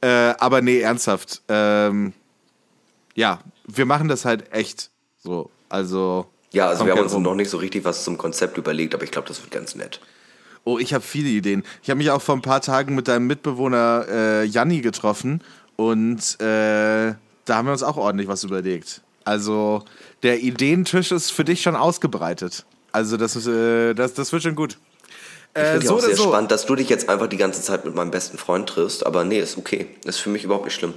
Äh, 0.00 0.34
aber 0.38 0.60
nee, 0.62 0.80
ernsthaft. 0.80 1.42
Ähm, 1.48 2.12
ja, 3.14 3.40
wir 3.66 3.86
machen 3.86 4.08
das 4.08 4.24
halt 4.24 4.52
echt 4.52 4.90
so. 5.22 5.50
Also. 5.68 6.26
Ja, 6.52 6.68
also 6.68 6.86
wir 6.86 6.92
haben 6.92 7.02
uns 7.02 7.14
rum. 7.14 7.22
noch 7.22 7.34
nicht 7.34 7.50
so 7.50 7.58
richtig 7.58 7.84
was 7.84 8.04
zum 8.04 8.16
Konzept 8.18 8.56
überlegt, 8.56 8.94
aber 8.94 9.04
ich 9.04 9.10
glaube, 9.10 9.28
das 9.28 9.42
wird 9.42 9.50
ganz 9.50 9.74
nett. 9.74 10.00
Oh, 10.64 10.78
ich 10.78 10.94
habe 10.94 11.04
viele 11.04 11.28
Ideen. 11.28 11.64
Ich 11.82 11.90
habe 11.90 11.98
mich 11.98 12.10
auch 12.10 12.22
vor 12.22 12.34
ein 12.34 12.42
paar 12.42 12.60
Tagen 12.60 12.94
mit 12.94 13.08
deinem 13.08 13.26
Mitbewohner 13.26 14.06
äh, 14.08 14.44
Janni 14.44 14.80
getroffen 14.80 15.42
und 15.76 16.40
äh, 16.40 17.14
da 17.44 17.56
haben 17.56 17.66
wir 17.66 17.72
uns 17.72 17.82
auch 17.82 17.96
ordentlich 17.96 18.28
was 18.28 18.42
überlegt. 18.42 19.02
Also 19.26 19.82
der 20.22 20.40
Ideentisch 20.40 21.10
ist 21.12 21.30
für 21.32 21.44
dich 21.44 21.60
schon 21.60 21.76
ausgebreitet. 21.76 22.64
Also 22.92 23.16
das, 23.16 23.36
ist, 23.36 23.46
äh, 23.48 23.92
das, 23.92 24.14
das 24.14 24.32
wird 24.32 24.42
schon 24.44 24.54
gut. 24.54 24.78
Ich 25.54 25.60
Äh, 25.62 25.72
finde 25.72 25.84
ja 25.84 25.88
so 25.90 25.96
auch 25.96 26.00
sehr 26.00 26.16
so. 26.16 26.22
spannend, 26.28 26.50
dass 26.52 26.64
du 26.64 26.74
dich 26.76 26.88
jetzt 26.88 27.08
einfach 27.08 27.26
die 27.26 27.36
ganze 27.36 27.60
Zeit 27.60 27.84
mit 27.84 27.94
meinem 27.94 28.10
besten 28.10 28.38
Freund 28.38 28.68
triffst, 28.68 29.04
aber 29.04 29.24
nee, 29.24 29.38
ist 29.40 29.58
okay. 29.58 29.88
Ist 30.04 30.18
für 30.18 30.30
mich 30.30 30.44
überhaupt 30.44 30.64
nicht 30.64 30.74
schlimm. 30.74 30.94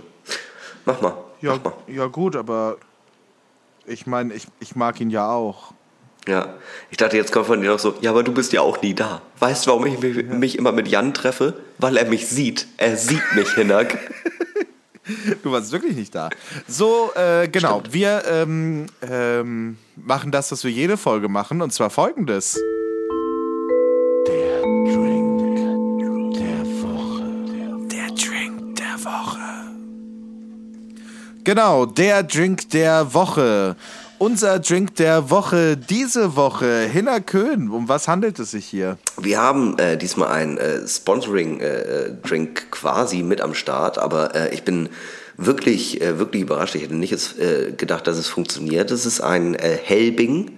Mach 0.85 1.01
mal. 1.01 1.13
Ja, 1.41 1.55
Mach 1.55 1.63
mal. 1.63 1.73
ja 1.87 2.05
gut, 2.07 2.35
aber 2.35 2.77
ich 3.85 4.05
meine, 4.05 4.33
ich, 4.33 4.47
ich 4.59 4.75
mag 4.75 4.99
ihn 5.01 5.09
ja 5.09 5.29
auch. 5.31 5.71
Ja. 6.27 6.53
Ich 6.91 6.97
dachte, 6.97 7.17
jetzt 7.17 7.31
kommt 7.31 7.47
von 7.47 7.61
dir 7.61 7.69
noch 7.71 7.79
so, 7.79 7.95
ja, 8.01 8.11
aber 8.11 8.23
du 8.23 8.31
bist 8.33 8.53
ja 8.53 8.61
auch 8.61 8.81
nie 8.81 8.93
da. 8.93 9.21
Weißt 9.39 9.65
du, 9.65 9.71
warum 9.71 9.85
ich 9.87 9.99
mich, 9.99 10.25
mich 10.25 10.57
immer 10.57 10.71
mit 10.71 10.87
Jan 10.87 11.13
treffe? 11.13 11.55
Weil 11.79 11.97
er 11.97 12.05
mich 12.05 12.27
sieht. 12.27 12.67
Er 12.77 12.95
sieht 12.97 13.23
mich, 13.35 13.49
Hinak. 13.53 13.97
Du 15.43 15.51
warst 15.51 15.71
wirklich 15.71 15.95
nicht 15.95 16.13
da. 16.13 16.29
So, 16.67 17.11
äh, 17.15 17.47
genau. 17.47 17.81
Wir 17.89 18.23
ähm, 18.29 18.87
ähm, 19.01 19.77
machen 19.95 20.31
das, 20.31 20.51
was 20.51 20.63
wir 20.63 20.71
jede 20.71 20.97
Folge 20.97 21.29
machen, 21.29 21.61
und 21.61 21.73
zwar 21.73 21.89
folgendes. 21.89 22.59
Der 24.27 24.61
Drink 24.61 26.33
der 26.33 26.65
Woche. 26.81 27.87
Der 27.91 28.07
Drink 28.07 28.75
der 28.75 29.03
Woche. 29.03 29.39
Genau, 31.43 31.85
der 31.85 32.23
Drink 32.23 32.69
der 32.69 33.13
Woche. 33.13 33.75
Unser 34.19 34.59
Drink 34.59 34.95
der 34.97 35.29
Woche 35.29 35.77
diese 35.77 36.35
Woche. 36.35 36.81
Hinner 36.91 37.21
Köhn, 37.21 37.69
um 37.69 37.87
was 37.87 38.09
handelt 38.09 38.37
es 38.39 38.51
sich 38.51 38.65
hier? 38.65 38.97
Wir 39.17 39.39
haben 39.39 39.77
äh, 39.79 39.97
diesmal 39.97 40.27
einen 40.29 40.57
äh, 40.57 40.85
Sponsoring-Drink 40.85 42.69
quasi 42.69 43.23
mit 43.23 43.39
am 43.39 43.53
Start, 43.53 43.97
aber 43.97 44.35
äh, 44.35 44.53
ich 44.53 44.63
bin 44.63 44.89
wirklich, 45.37 46.01
äh, 46.01 46.19
wirklich 46.19 46.41
überrascht. 46.41 46.75
Ich 46.75 46.83
hätte 46.83 46.95
nicht 46.95 47.13
äh, 47.39 47.71
gedacht, 47.71 48.07
dass 48.07 48.17
es 48.17 48.27
funktioniert. 48.27 48.91
Es 48.91 49.05
ist 49.05 49.21
ein 49.21 49.55
äh, 49.55 49.77
Helbing, 49.81 50.57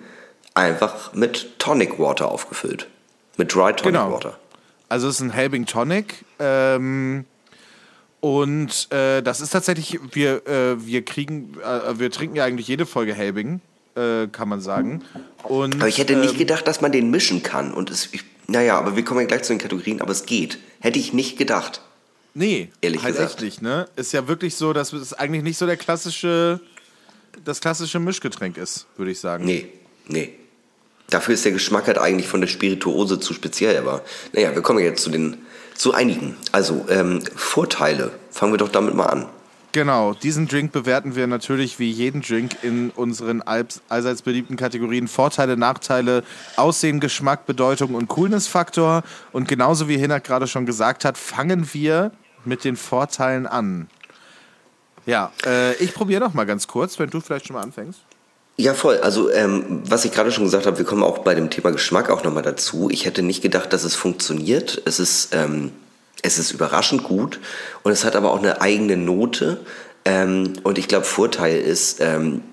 einfach 0.55 1.13
mit 1.13 1.59
Tonic 1.59 1.99
Water 1.99 2.31
aufgefüllt. 2.31 2.87
Mit 3.37 3.53
Dry 3.53 3.73
Tonic 3.73 3.83
Genau. 3.83 4.11
Water. 4.11 4.37
Also 4.89 5.07
es 5.07 5.15
ist 5.15 5.21
ein 5.21 5.29
Helbing 5.31 5.67
Tonic. 5.67 6.25
Ähm, 6.39 7.25
und 8.21 8.87
äh, 8.91 9.21
das 9.21 9.41
ist 9.41 9.49
tatsächlich, 9.49 9.99
wir, 10.13 10.47
äh, 10.47 10.85
wir 10.85 11.03
kriegen, 11.03 11.57
äh, 11.59 11.99
wir 11.99 12.11
trinken 12.11 12.35
ja 12.35 12.45
eigentlich 12.45 12.67
jede 12.67 12.85
Folge 12.85 13.13
Helbing, 13.15 13.61
äh, 13.95 14.27
kann 14.27 14.47
man 14.47 14.61
sagen. 14.61 15.03
Und, 15.43 15.75
Aber 15.75 15.87
ich 15.87 15.97
hätte 15.97 16.15
nicht 16.15 16.33
ähm, 16.33 16.37
gedacht, 16.37 16.67
dass 16.67 16.81
man 16.81 16.91
den 16.91 17.09
mischen 17.09 17.41
kann. 17.41 17.73
Und 17.73 17.89
es, 17.89 18.09
ich, 18.11 18.23
naja, 18.47 18.77
aber 18.77 18.95
wir 18.95 19.03
kommen 19.03 19.21
ja 19.21 19.25
gleich 19.25 19.41
zu 19.41 19.53
den 19.53 19.59
Kategorien, 19.59 20.01
aber 20.01 20.11
es 20.11 20.27
geht. 20.27 20.59
Hätte 20.79 20.99
ich 20.99 21.13
nicht 21.13 21.37
gedacht. 21.37 21.81
Nee, 22.33 22.69
Ehrlich 22.81 23.03
halt 23.03 23.15
gesagt. 23.15 23.41
echt 23.41 23.61
ne? 23.61 23.87
Ist 23.95 24.13
ja 24.13 24.27
wirklich 24.27 24.55
so, 24.55 24.71
dass 24.71 24.93
es 24.93 25.13
eigentlich 25.13 25.43
nicht 25.43 25.57
so 25.57 25.65
der 25.65 25.77
klassische, 25.77 26.61
das 27.43 27.59
klassische 27.59 27.99
Mischgetränk 27.99 28.57
ist, 28.57 28.85
würde 28.97 29.11
ich 29.11 29.19
sagen. 29.19 29.45
Nee, 29.45 29.67
nee. 30.07 30.33
Dafür 31.09 31.33
ist 31.33 31.43
der 31.43 31.51
Geschmack 31.51 31.87
halt 31.87 31.97
eigentlich 31.97 32.27
von 32.27 32.39
der 32.39 32.47
Spirituose 32.47 33.19
zu 33.19 33.33
speziell, 33.33 33.77
aber 33.77 34.03
naja, 34.31 34.55
wir 34.55 34.61
kommen 34.61 34.79
jetzt 34.79 35.01
zu 35.03 35.09
den, 35.09 35.39
zu 35.75 35.93
einigen. 35.93 36.35
Also, 36.51 36.85
ähm, 36.89 37.21
Vorteile. 37.35 38.11
Fangen 38.31 38.53
wir 38.53 38.57
doch 38.57 38.69
damit 38.69 38.95
mal 38.95 39.05
an. 39.05 39.27
Genau, 39.73 40.13
diesen 40.13 40.49
Drink 40.49 40.73
bewerten 40.73 41.15
wir 41.15 41.27
natürlich 41.27 41.79
wie 41.79 41.89
jeden 41.89 42.21
Drink 42.21 42.57
in 42.61 42.89
unseren 42.89 43.41
allseits 43.41 44.21
beliebten 44.21 44.57
Kategorien 44.57 45.07
Vorteile, 45.07 45.55
Nachteile, 45.55 46.23
Aussehen, 46.57 46.99
Geschmack, 46.99 47.45
Bedeutung 47.45 47.95
und 47.95 48.09
Coolness-Faktor. 48.09 49.03
Und 49.31 49.47
genauso 49.47 49.87
wie 49.87 49.97
Hinak 49.97 50.25
gerade 50.25 50.47
schon 50.47 50.65
gesagt 50.65 51.05
hat, 51.05 51.17
fangen 51.17 51.73
wir 51.73 52.11
mit 52.43 52.65
den 52.65 52.75
Vorteilen 52.75 53.47
an. 53.47 53.87
Ja, 55.05 55.31
äh, 55.45 55.75
ich 55.75 55.93
probiere 55.93 56.19
noch 56.21 56.33
mal 56.33 56.45
ganz 56.45 56.67
kurz, 56.67 56.99
wenn 56.99 57.09
du 57.09 57.21
vielleicht 57.21 57.47
schon 57.47 57.55
mal 57.55 57.63
anfängst. 57.63 58.01
Ja, 58.61 58.75
voll. 58.75 58.99
Also, 58.99 59.31
ähm, 59.31 59.81
was 59.85 60.05
ich 60.05 60.11
gerade 60.11 60.31
schon 60.31 60.43
gesagt 60.43 60.67
habe, 60.67 60.77
wir 60.77 60.85
kommen 60.85 61.01
auch 61.01 61.19
bei 61.19 61.33
dem 61.33 61.49
Thema 61.49 61.71
Geschmack 61.71 62.11
auch 62.11 62.23
nochmal 62.23 62.43
dazu. 62.43 62.89
Ich 62.91 63.05
hätte 63.05 63.23
nicht 63.23 63.41
gedacht, 63.41 63.73
dass 63.73 63.83
es 63.83 63.95
funktioniert. 63.95 64.79
Es 64.85 64.99
ist, 64.99 65.33
ähm, 65.33 65.71
es 66.21 66.37
ist 66.37 66.51
überraschend 66.51 67.03
gut 67.03 67.39
und 67.81 67.91
es 67.91 68.05
hat 68.05 68.15
aber 68.15 68.31
auch 68.31 68.37
eine 68.37 68.61
eigene 68.61 68.97
Note. 68.97 69.61
Ähm, 70.05 70.53
und 70.61 70.77
ich 70.77 70.87
glaube, 70.87 71.05
Vorteil 71.05 71.59
ist, 71.59 72.01
ähm, 72.01 72.43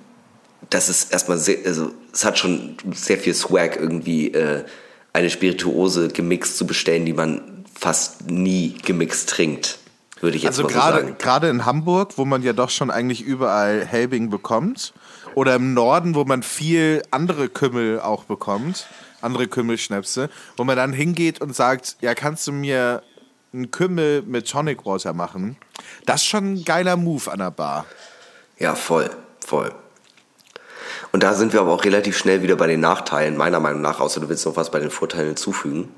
dass 0.71 0.89
es 0.89 1.05
erstmal 1.05 1.37
sehr, 1.37 1.59
also 1.67 1.91
es 2.11 2.25
hat 2.25 2.39
schon 2.39 2.79
sehr 2.95 3.19
viel 3.19 3.35
Swag 3.35 3.77
irgendwie, 3.77 4.33
äh, 4.33 4.65
eine 5.13 5.29
Spirituose 5.29 6.09
gemixt 6.09 6.57
zu 6.57 6.67
bestellen, 6.67 7.05
die 7.05 7.13
man 7.13 7.65
fast 7.79 8.31
nie 8.31 8.77
gemixt 8.83 9.29
trinkt, 9.29 9.79
würde 10.23 10.39
ich 10.39 10.45
jetzt 10.45 10.59
also 10.59 10.63
mal 10.63 10.73
grade, 10.73 10.97
so 11.01 11.03
sagen. 11.03 11.19
Gerade 11.19 11.49
in 11.51 11.67
Hamburg, 11.67 12.15
wo 12.17 12.25
man 12.25 12.43
ja 12.43 12.55
doch 12.55 12.71
schon 12.71 12.91
eigentlich 12.91 13.21
überall 13.21 13.85
Helbing 13.85 14.31
bekommt, 14.31 14.95
oder 15.39 15.55
im 15.55 15.73
Norden, 15.73 16.17
wo 16.17 16.25
man 16.25 16.43
viel 16.43 17.01
andere 17.13 17.49
Kümmel 17.49 18.01
auch 18.01 18.25
bekommt, 18.25 18.89
andere 19.21 19.47
Kümmelschnäpse, 19.47 20.31
wo 20.57 20.65
man 20.65 20.77
dann 20.77 20.93
hingeht 20.93 21.41
und 21.41 21.55
sagt, 21.55 21.97
ja, 22.01 22.15
kannst 22.15 22.49
du 22.49 22.53
mir 22.53 23.05
einen 23.53 23.71
Kümmel 23.71 24.23
mit 24.23 24.51
Tonic 24.51 24.85
Water 24.85 25.13
machen? 25.13 25.57
Das 26.07 26.23
ist 26.23 26.27
schon 26.27 26.55
ein 26.55 26.65
geiler 26.65 26.97
Move 26.97 27.31
an 27.31 27.39
der 27.39 27.53
Bar. 27.53 27.87
Ja, 28.59 28.75
voll, 28.75 29.11
voll. 29.47 29.73
Und 31.13 31.23
da 31.23 31.35
sind 31.35 31.53
wir 31.53 31.61
aber 31.61 31.73
auch 31.73 31.85
relativ 31.85 32.19
schnell 32.19 32.43
wieder 32.43 32.57
bei 32.57 32.67
den 32.67 32.81
Nachteilen, 32.81 33.37
meiner 33.37 33.61
Meinung 33.61 33.81
nach, 33.81 34.01
außer 34.01 34.21
du 34.21 34.29
willst 34.29 34.45
noch 34.45 34.57
was 34.57 34.73
bei 34.73 34.81
den 34.81 34.91
Vorteilen 34.91 35.29
hinzufügen. 35.29 35.89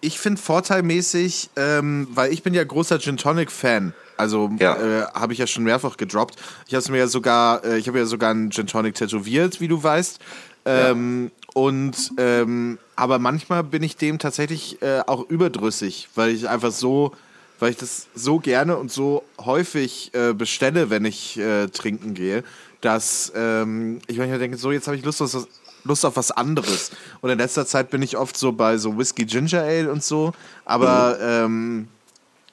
Ich 0.00 0.18
finde 0.18 0.42
vorteilmäßig, 0.42 1.50
ähm, 1.54 2.08
weil 2.10 2.32
ich 2.32 2.42
bin 2.42 2.54
ja 2.54 2.64
großer 2.64 2.98
Gin 2.98 3.16
Tonic 3.16 3.52
Fan. 3.52 3.94
Also 4.20 4.50
Ja. 4.60 4.76
äh, 4.76 5.02
habe 5.14 5.32
ich 5.32 5.38
ja 5.40 5.46
schon 5.46 5.64
mehrfach 5.64 5.96
gedroppt. 5.96 6.36
Ich 6.68 6.74
habe 6.74 6.92
mir 6.92 6.98
ja 6.98 7.06
sogar, 7.08 7.64
äh, 7.64 7.78
ich 7.78 7.88
habe 7.88 7.98
ja 7.98 8.04
sogar 8.06 8.30
einen 8.30 8.50
Gin 8.50 8.66
Tonic 8.68 8.94
tätowiert, 8.94 9.60
wie 9.60 9.68
du 9.68 9.82
weißt. 9.82 10.18
Ähm, 10.66 11.30
Und 11.54 12.12
ähm, 12.18 12.78
aber 12.94 13.18
manchmal 13.18 13.64
bin 13.64 13.82
ich 13.82 13.96
dem 13.96 14.18
tatsächlich 14.20 14.80
äh, 14.82 15.00
auch 15.06 15.28
überdrüssig, 15.28 16.08
weil 16.14 16.30
ich 16.30 16.48
einfach 16.48 16.70
so, 16.70 17.12
weil 17.58 17.70
ich 17.72 17.76
das 17.76 18.06
so 18.14 18.38
gerne 18.38 18.76
und 18.76 18.92
so 18.92 19.24
häufig 19.44 20.12
äh, 20.14 20.32
bestelle, 20.32 20.90
wenn 20.90 21.04
ich 21.04 21.36
äh, 21.38 21.66
trinken 21.68 22.14
gehe, 22.14 22.44
dass 22.82 23.32
ähm, 23.34 24.00
ich 24.06 24.16
manchmal 24.18 24.38
denke, 24.38 24.58
so 24.58 24.70
jetzt 24.70 24.86
habe 24.86 24.96
ich 24.96 25.04
Lust 25.04 25.20
auf, 25.22 25.34
was- 25.34 25.48
Lust 25.82 26.04
auf 26.06 26.14
was 26.16 26.30
anderes. 26.30 26.92
Und 27.22 27.30
in 27.30 27.38
letzter 27.38 27.66
Zeit 27.66 27.90
bin 27.90 28.02
ich 28.02 28.16
oft 28.16 28.36
so 28.36 28.52
bei 28.52 28.76
so 28.76 28.96
Whisky 28.96 29.24
Ginger 29.24 29.62
Ale 29.62 29.90
und 29.90 30.04
so, 30.04 30.32
aber 30.66 31.18
ähm, 31.20 31.88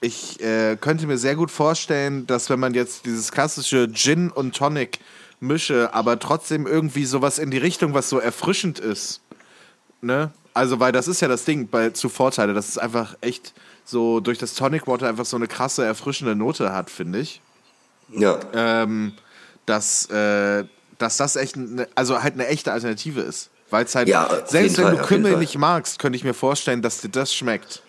ich 0.01 0.41
äh, 0.41 0.77
könnte 0.79 1.07
mir 1.07 1.17
sehr 1.17 1.35
gut 1.35 1.51
vorstellen, 1.51 2.27
dass 2.27 2.49
wenn 2.49 2.59
man 2.59 2.73
jetzt 2.73 3.05
dieses 3.05 3.31
klassische 3.31 3.91
Gin 3.91 4.29
und 4.29 4.55
Tonic 4.55 4.99
mische, 5.39 5.93
aber 5.93 6.19
trotzdem 6.19 6.67
irgendwie 6.67 7.05
sowas 7.05 7.39
in 7.39 7.51
die 7.51 7.57
Richtung, 7.57 7.93
was 7.93 8.09
so 8.09 8.19
erfrischend 8.19 8.79
ist, 8.79 9.21
ne? 10.01 10.31
Also, 10.53 10.79
weil 10.79 10.91
das 10.91 11.07
ist 11.07 11.21
ja 11.21 11.27
das 11.27 11.45
Ding 11.45 11.67
bei, 11.67 11.91
zu 11.91 12.09
Vorteile, 12.09 12.55
dass 12.55 12.67
es 12.67 12.77
einfach 12.79 13.15
echt 13.21 13.53
so 13.85 14.19
durch 14.19 14.39
das 14.39 14.55
Tonic 14.55 14.87
Water 14.87 15.07
einfach 15.07 15.25
so 15.25 15.37
eine 15.37 15.47
krasse, 15.47 15.85
erfrischende 15.85 16.35
Note 16.35 16.73
hat, 16.73 16.89
finde 16.89 17.19
ich. 17.19 17.41
Ja. 18.09 18.39
Ähm, 18.53 19.13
dass, 19.67 20.09
äh, 20.09 20.65
dass 20.97 21.17
das 21.17 21.35
echt, 21.35 21.57
eine, 21.57 21.87
also 21.93 22.23
halt 22.23 22.33
eine 22.33 22.47
echte 22.47 22.71
Alternative 22.71 23.21
ist. 23.21 23.51
Weil 23.69 23.85
es 23.85 23.93
halt, 23.93 24.07
Ja, 24.07 24.29
selbst 24.45 24.77
wenn 24.77 24.85
Fall, 24.85 24.95
du 24.95 25.03
Kümmel 25.03 25.37
nicht 25.37 25.57
magst, 25.57 25.99
könnte 25.99 26.17
ich 26.17 26.23
mir 26.23 26.33
vorstellen, 26.33 26.81
dass 26.81 27.01
dir 27.01 27.09
das 27.09 27.35
schmeckt. 27.35 27.83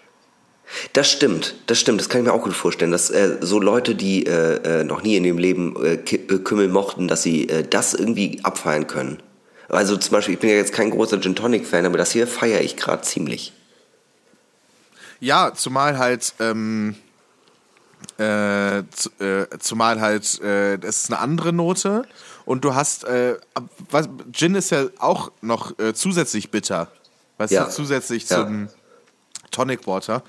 Das 0.92 1.10
stimmt, 1.10 1.54
das 1.66 1.78
stimmt, 1.80 2.00
das 2.00 2.08
kann 2.08 2.20
ich 2.20 2.26
mir 2.26 2.32
auch 2.32 2.42
gut 2.42 2.52
vorstellen, 2.54 2.92
dass 2.92 3.08
äh, 3.10 3.38
so 3.40 3.58
Leute, 3.58 3.94
die 3.94 4.26
äh, 4.26 4.80
äh, 4.80 4.84
noch 4.84 5.02
nie 5.02 5.16
in 5.16 5.24
ihrem 5.24 5.38
Leben 5.38 5.74
äh, 5.82 5.94
äh, 5.94 6.38
Kümmel 6.40 6.68
mochten, 6.68 7.08
dass 7.08 7.22
sie 7.22 7.48
äh, 7.48 7.66
das 7.66 7.94
irgendwie 7.94 8.40
abfeiern 8.42 8.86
können. 8.86 9.22
Also 9.68 9.96
zum 9.96 10.12
Beispiel, 10.12 10.34
ich 10.34 10.40
bin 10.40 10.50
ja 10.50 10.56
jetzt 10.56 10.72
kein 10.72 10.90
großer 10.90 11.20
Gin 11.20 11.34
Tonic 11.34 11.66
Fan, 11.66 11.86
aber 11.86 11.96
das 11.98 12.12
hier 12.12 12.26
feiere 12.26 12.60
ich 12.60 12.76
gerade 12.76 13.02
ziemlich. 13.02 13.52
Ja, 15.20 15.52
zumal 15.54 15.98
halt, 15.98 16.34
ähm, 16.38 16.94
äh, 18.18 18.82
zu, 18.94 19.10
zumal 19.58 20.00
halt, 20.00 20.22
es 20.24 21.02
ist 21.04 21.10
eine 21.10 21.18
andere 21.18 21.52
Note 21.52 22.04
und 22.44 22.64
du 22.64 22.74
hast, 22.74 23.04
äh, 23.04 23.36
was, 23.90 24.08
Gin 24.32 24.54
ist 24.54 24.70
ja 24.70 24.86
auch 24.98 25.32
noch 25.42 25.72
zusätzlich 25.94 26.50
bitter. 26.50 26.90
Weißt 27.38 27.52
Ja. 27.52 27.64
du, 27.64 27.70
zusätzlich 27.70 28.28
Ja. 28.28 28.44
zum 28.44 28.68
Tonic 29.50 29.86
Water. 29.86 30.22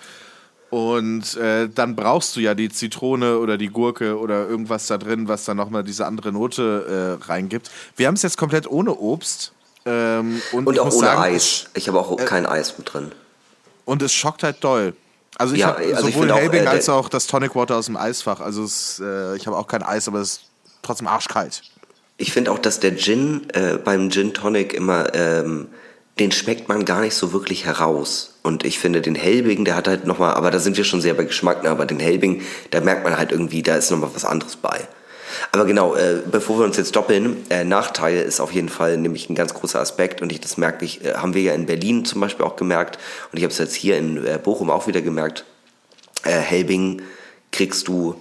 Und 0.70 1.36
äh, 1.36 1.68
dann 1.68 1.96
brauchst 1.96 2.36
du 2.36 2.42
ja 2.42 2.54
die 2.54 2.70
Zitrone 2.70 3.40
oder 3.40 3.58
die 3.58 3.70
Gurke 3.70 4.20
oder 4.20 4.48
irgendwas 4.48 4.86
da 4.88 4.98
drin, 4.98 5.28
was 5.28 5.46
dann 5.46 5.58
nochmal 5.58 5.84
diese 5.84 6.06
andere 6.06 6.32
Note 6.32 7.18
äh, 7.20 7.26
reingibt. 7.26 7.72
Wir 7.96 8.08
haben 8.08 8.16
es 8.16 8.22
jetzt 8.22 8.38
komplett 8.38 8.70
ohne 8.70 8.96
Obst. 8.96 9.52
Ähm, 9.86 10.42
und 10.52 10.68
Und 10.68 10.80
auch 10.80 10.92
ohne 10.92 11.08
sagen, 11.08 11.22
Eis. 11.22 11.66
Ich 11.74 11.88
habe 11.88 12.00
auch 12.00 12.16
kein 12.18 12.46
Eis 12.46 12.78
mit 12.78 12.94
drin. 12.94 13.12
Und 13.86 14.04
es 14.04 14.14
schockt 14.14 14.44
halt 14.44 14.64
doll. 14.64 14.94
Also 15.40 15.56
ich 15.56 15.62
Ja, 15.62 15.68
habe 15.70 15.84
also 15.96 16.08
ich 16.08 16.14
sowohl 16.14 16.32
Helbing 16.32 16.66
äh, 16.66 16.68
als 16.68 16.90
auch 16.90 17.10
das 17.10 17.26
Tonic 17.26 17.56
Water 17.56 17.78
aus 17.78 17.88
dem 17.88 17.98
Eisfach. 17.98 18.40
Also 18.40 18.64
es, 18.64 19.02
äh, 19.04 19.36
ich 19.38 19.48
habe 19.48 19.58
auch 19.58 19.68
kein 19.68 19.82
Eis, 19.82 20.08
aber 20.08 20.20
es 20.20 20.34
ist 20.34 20.42
trotzdem 20.84 21.08
arschkalt. 21.08 21.64
Ich 22.18 22.32
finde 22.34 22.52
auch, 22.52 22.60
dass 22.60 22.80
der 22.80 22.96
Gin 22.96 23.50
äh, 23.54 23.78
beim 23.78 24.12
Gin 24.12 24.34
Tonic 24.34 24.74
immer, 24.74 25.16
ähm, 25.16 25.70
den 26.20 26.32
schmeckt 26.32 26.68
man 26.68 26.86
gar 26.86 27.02
nicht 27.02 27.16
so 27.16 27.32
wirklich 27.32 27.66
heraus. 27.66 28.29
Und 28.42 28.66
ich 28.66 28.80
finde 28.80 29.02
den 29.02 29.16
Helbing, 29.16 29.66
der 29.66 29.76
hat 29.76 29.88
halt 29.88 30.06
nochmal, 30.06 30.34
aber 30.34 30.50
da 30.50 30.60
sind 30.60 30.78
wir 30.78 30.84
schon 30.84 31.02
sehr 31.02 31.14
bei 31.14 31.26
Geschmack, 31.26 31.64
ne? 31.64 31.70
aber 31.70 31.86
den 31.86 32.00
Helbing, 32.00 32.42
da 32.72 32.80
merkt 32.80 33.04
man 33.04 33.18
halt 33.18 33.32
irgendwie, 33.32 33.62
da 33.64 33.76
ist 33.76 33.92
nochmal 33.92 34.12
was 34.14 34.26
anderes 34.26 34.56
bei. 34.56 34.88
Aber 35.52 35.66
genau, 35.66 35.96
äh, 35.96 36.22
bevor 36.30 36.60
wir 36.60 36.66
uns 36.66 36.78
jetzt 36.78 36.96
doppeln, 36.96 37.38
äh, 37.50 37.64
Nachteil 37.64 38.18
ist 38.18 38.40
auf 38.40 38.52
jeden 38.52 38.70
Fall 38.70 38.98
nämlich 38.98 39.30
ein 39.30 39.36
ganz 39.36 39.54
großer 39.54 39.80
Aspekt 39.80 40.22
und 40.22 40.32
ich, 40.32 40.40
das 40.40 40.58
merke 40.58 40.86
ich, 40.86 41.06
äh, 41.06 41.16
haben 41.16 41.34
wir 41.34 41.42
ja 41.42 41.54
in 41.54 41.66
Berlin 41.66 42.06
zum 42.06 42.22
Beispiel 42.22 42.46
auch 42.46 42.56
gemerkt 42.56 42.98
und 43.32 43.38
ich 43.38 43.44
habe 43.44 43.52
es 43.52 43.58
jetzt 43.58 43.76
hier 43.76 43.98
in 43.98 44.26
äh, 44.26 44.40
Bochum 44.42 44.70
auch 44.70 44.88
wieder 44.88 45.02
gemerkt, 45.02 45.46
äh, 46.24 46.32
Helbing 46.32 47.02
kriegst 47.52 47.88
du, 47.88 48.16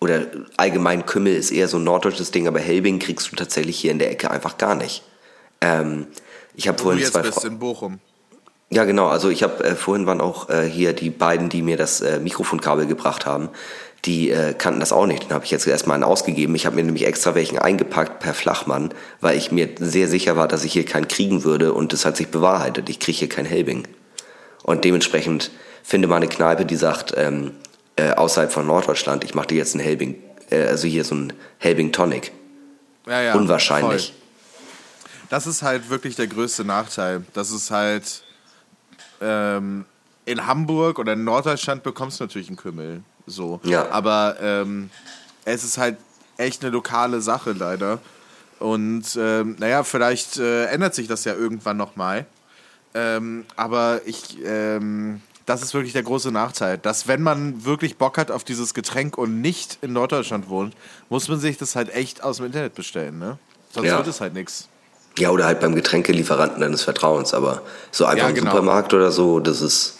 oder 0.00 0.26
allgemein 0.56 1.06
Kümmel 1.06 1.34
ist 1.34 1.50
eher 1.50 1.68
so 1.68 1.78
ein 1.78 1.84
norddeutsches 1.84 2.30
Ding, 2.30 2.48
aber 2.48 2.60
Helbing 2.60 2.98
kriegst 2.98 3.30
du 3.30 3.36
tatsächlich 3.36 3.78
hier 3.78 3.92
in 3.92 3.98
der 3.98 4.10
Ecke 4.10 4.30
einfach 4.30 4.58
gar 4.58 4.74
nicht. 4.74 5.02
Ähm, 5.60 6.06
ich 6.54 6.68
habe 6.68 6.78
Wo 6.78 6.82
du 6.82 6.84
vorhin 6.84 7.00
jetzt 7.00 7.12
zwei 7.12 7.22
bist 7.22 7.44
in 7.44 7.58
Bochum. 7.58 8.00
Ja, 8.72 8.84
genau. 8.84 9.08
Also 9.08 9.28
ich 9.28 9.42
habe 9.42 9.62
äh, 9.64 9.76
vorhin 9.76 10.06
waren 10.06 10.20
auch 10.20 10.48
äh, 10.48 10.62
hier 10.62 10.94
die 10.94 11.10
beiden, 11.10 11.48
die 11.48 11.60
mir 11.60 11.76
das 11.76 12.00
äh, 12.00 12.18
Mikrofonkabel 12.18 12.86
gebracht 12.86 13.26
haben. 13.26 13.50
Die 14.06 14.30
äh, 14.30 14.54
kannten 14.54 14.80
das 14.80 14.92
auch 14.92 15.06
nicht. 15.06 15.24
Den 15.24 15.32
habe 15.32 15.44
ich 15.44 15.50
jetzt 15.50 15.66
erstmal 15.66 15.94
einen 15.96 16.04
ausgegeben. 16.04 16.54
Ich 16.54 16.64
habe 16.64 16.76
mir 16.76 16.82
nämlich 16.82 17.06
extra 17.06 17.34
welchen 17.34 17.58
eingepackt 17.58 18.18
per 18.18 18.34
Flachmann, 18.34 18.94
weil 19.20 19.36
ich 19.36 19.52
mir 19.52 19.68
sehr 19.78 20.08
sicher 20.08 20.36
war, 20.36 20.48
dass 20.48 20.64
ich 20.64 20.72
hier 20.72 20.86
keinen 20.86 21.06
kriegen 21.06 21.44
würde. 21.44 21.74
Und 21.74 21.92
das 21.92 22.04
hat 22.04 22.16
sich 22.16 22.28
bewahrheitet. 22.28 22.88
Ich 22.88 22.98
kriege 22.98 23.18
hier 23.18 23.28
kein 23.28 23.44
Helbing. 23.44 23.86
Und 24.62 24.84
dementsprechend 24.84 25.50
finde 25.82 26.08
mal 26.08 26.16
eine 26.16 26.28
Kneipe, 26.28 26.64
die 26.64 26.76
sagt, 26.76 27.12
ähm, 27.16 27.52
äh, 27.96 28.12
außerhalb 28.12 28.50
von 28.50 28.66
Norddeutschland, 28.66 29.22
ich 29.22 29.34
mache 29.34 29.48
dir 29.48 29.58
jetzt 29.58 29.74
einen 29.74 29.84
Helbing, 29.84 30.16
äh, 30.50 30.62
also 30.66 30.88
hier 30.88 31.04
so 31.04 31.14
ein 31.14 31.32
Helbing 31.58 31.92
Tonic. 31.92 32.32
Ja, 33.06 33.20
ja, 33.20 33.34
Unwahrscheinlich. 33.34 34.06
voll. 34.06 34.16
Das 35.28 35.46
ist 35.46 35.62
halt 35.62 35.90
wirklich 35.90 36.16
der 36.16 36.26
größte 36.26 36.64
Nachteil. 36.64 37.24
Das 37.34 37.50
ist 37.50 37.70
halt 37.70 38.22
ähm, 39.22 39.84
in 40.24 40.46
Hamburg 40.46 40.98
oder 40.98 41.14
in 41.14 41.24
Norddeutschland 41.24 41.82
bekommst 41.82 42.20
du 42.20 42.24
natürlich 42.24 42.48
einen 42.48 42.56
Kümmel. 42.56 43.02
So. 43.26 43.60
Ja. 43.64 43.90
Aber 43.90 44.36
ähm, 44.40 44.90
es 45.44 45.64
ist 45.64 45.78
halt 45.78 45.96
echt 46.36 46.62
eine 46.62 46.70
lokale 46.72 47.20
Sache 47.20 47.52
leider. 47.52 47.98
Und 48.58 49.04
ähm, 49.18 49.56
naja, 49.58 49.82
vielleicht 49.82 50.38
äh, 50.38 50.66
ändert 50.66 50.94
sich 50.94 51.08
das 51.08 51.24
ja 51.24 51.34
irgendwann 51.34 51.76
nochmal. 51.76 52.26
Ähm, 52.94 53.44
aber 53.56 54.02
ich, 54.04 54.38
ähm, 54.44 55.20
das 55.46 55.62
ist 55.62 55.74
wirklich 55.74 55.92
der 55.92 56.02
große 56.04 56.30
Nachteil, 56.30 56.78
dass 56.78 57.08
wenn 57.08 57.22
man 57.22 57.64
wirklich 57.64 57.96
Bock 57.96 58.18
hat 58.18 58.30
auf 58.30 58.44
dieses 58.44 58.74
Getränk 58.74 59.18
und 59.18 59.40
nicht 59.40 59.78
in 59.82 59.92
Norddeutschland 59.92 60.48
wohnt, 60.48 60.74
muss 61.08 61.26
man 61.28 61.40
sich 61.40 61.56
das 61.56 61.74
halt 61.74 61.92
echt 61.92 62.22
aus 62.22 62.36
dem 62.36 62.46
Internet 62.46 62.74
bestellen, 62.74 63.18
ne? 63.18 63.38
Sonst 63.70 63.88
Ja. 63.88 63.96
wird 63.96 64.06
es 64.06 64.20
halt 64.20 64.34
nichts. 64.34 64.68
Ja, 65.18 65.30
oder 65.30 65.44
halt 65.44 65.60
beim 65.60 65.74
Getränkelieferanten 65.74 66.60
deines 66.60 66.82
Vertrauens, 66.82 67.34
aber 67.34 67.62
so 67.90 68.04
einfach 68.06 68.24
Ja, 68.24 68.28
im 68.30 68.34
genau. 68.34 68.50
Supermarkt 68.50 68.94
oder 68.94 69.10
so, 69.12 69.40
das 69.40 69.60
ist 69.60 69.96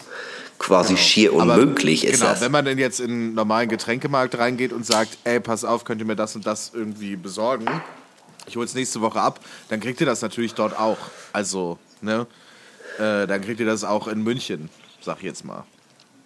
quasi 0.57 0.97
schier 0.97 1.31
Aber 1.33 1.55
unmöglich, 1.55 2.05
ist 2.05 2.19
genau, 2.19 2.31
das. 2.31 2.41
wenn 2.41 2.51
man 2.51 2.65
denn 2.65 2.77
jetzt 2.77 2.99
in 2.99 3.09
einen 3.11 3.33
normalen 3.33 3.69
Getränkemarkt 3.69 4.37
reingeht 4.37 4.71
und 4.73 4.85
sagt, 4.85 5.17
ey, 5.23 5.39
pass 5.39 5.65
auf, 5.65 5.83
könnt 5.83 6.01
ihr 6.01 6.07
mir 6.07 6.15
das 6.15 6.35
und 6.35 6.45
das 6.45 6.71
irgendwie 6.73 7.15
besorgen? 7.15 7.65
Ich 8.47 8.55
hole 8.55 8.65
es 8.65 8.73
nächste 8.73 9.01
Woche 9.01 9.21
ab, 9.21 9.39
dann 9.69 9.79
kriegt 9.79 9.99
ihr 10.01 10.05
das 10.07 10.21
natürlich 10.21 10.53
dort 10.53 10.77
auch. 10.79 10.97
Also, 11.31 11.77
ne? 12.01 12.27
Äh, 12.97 13.27
dann 13.27 13.41
kriegt 13.41 13.59
ihr 13.59 13.65
das 13.65 13.83
auch 13.83 14.07
in 14.07 14.23
München, 14.23 14.69
sag 15.01 15.17
ich 15.17 15.23
jetzt 15.23 15.45
mal. 15.45 15.63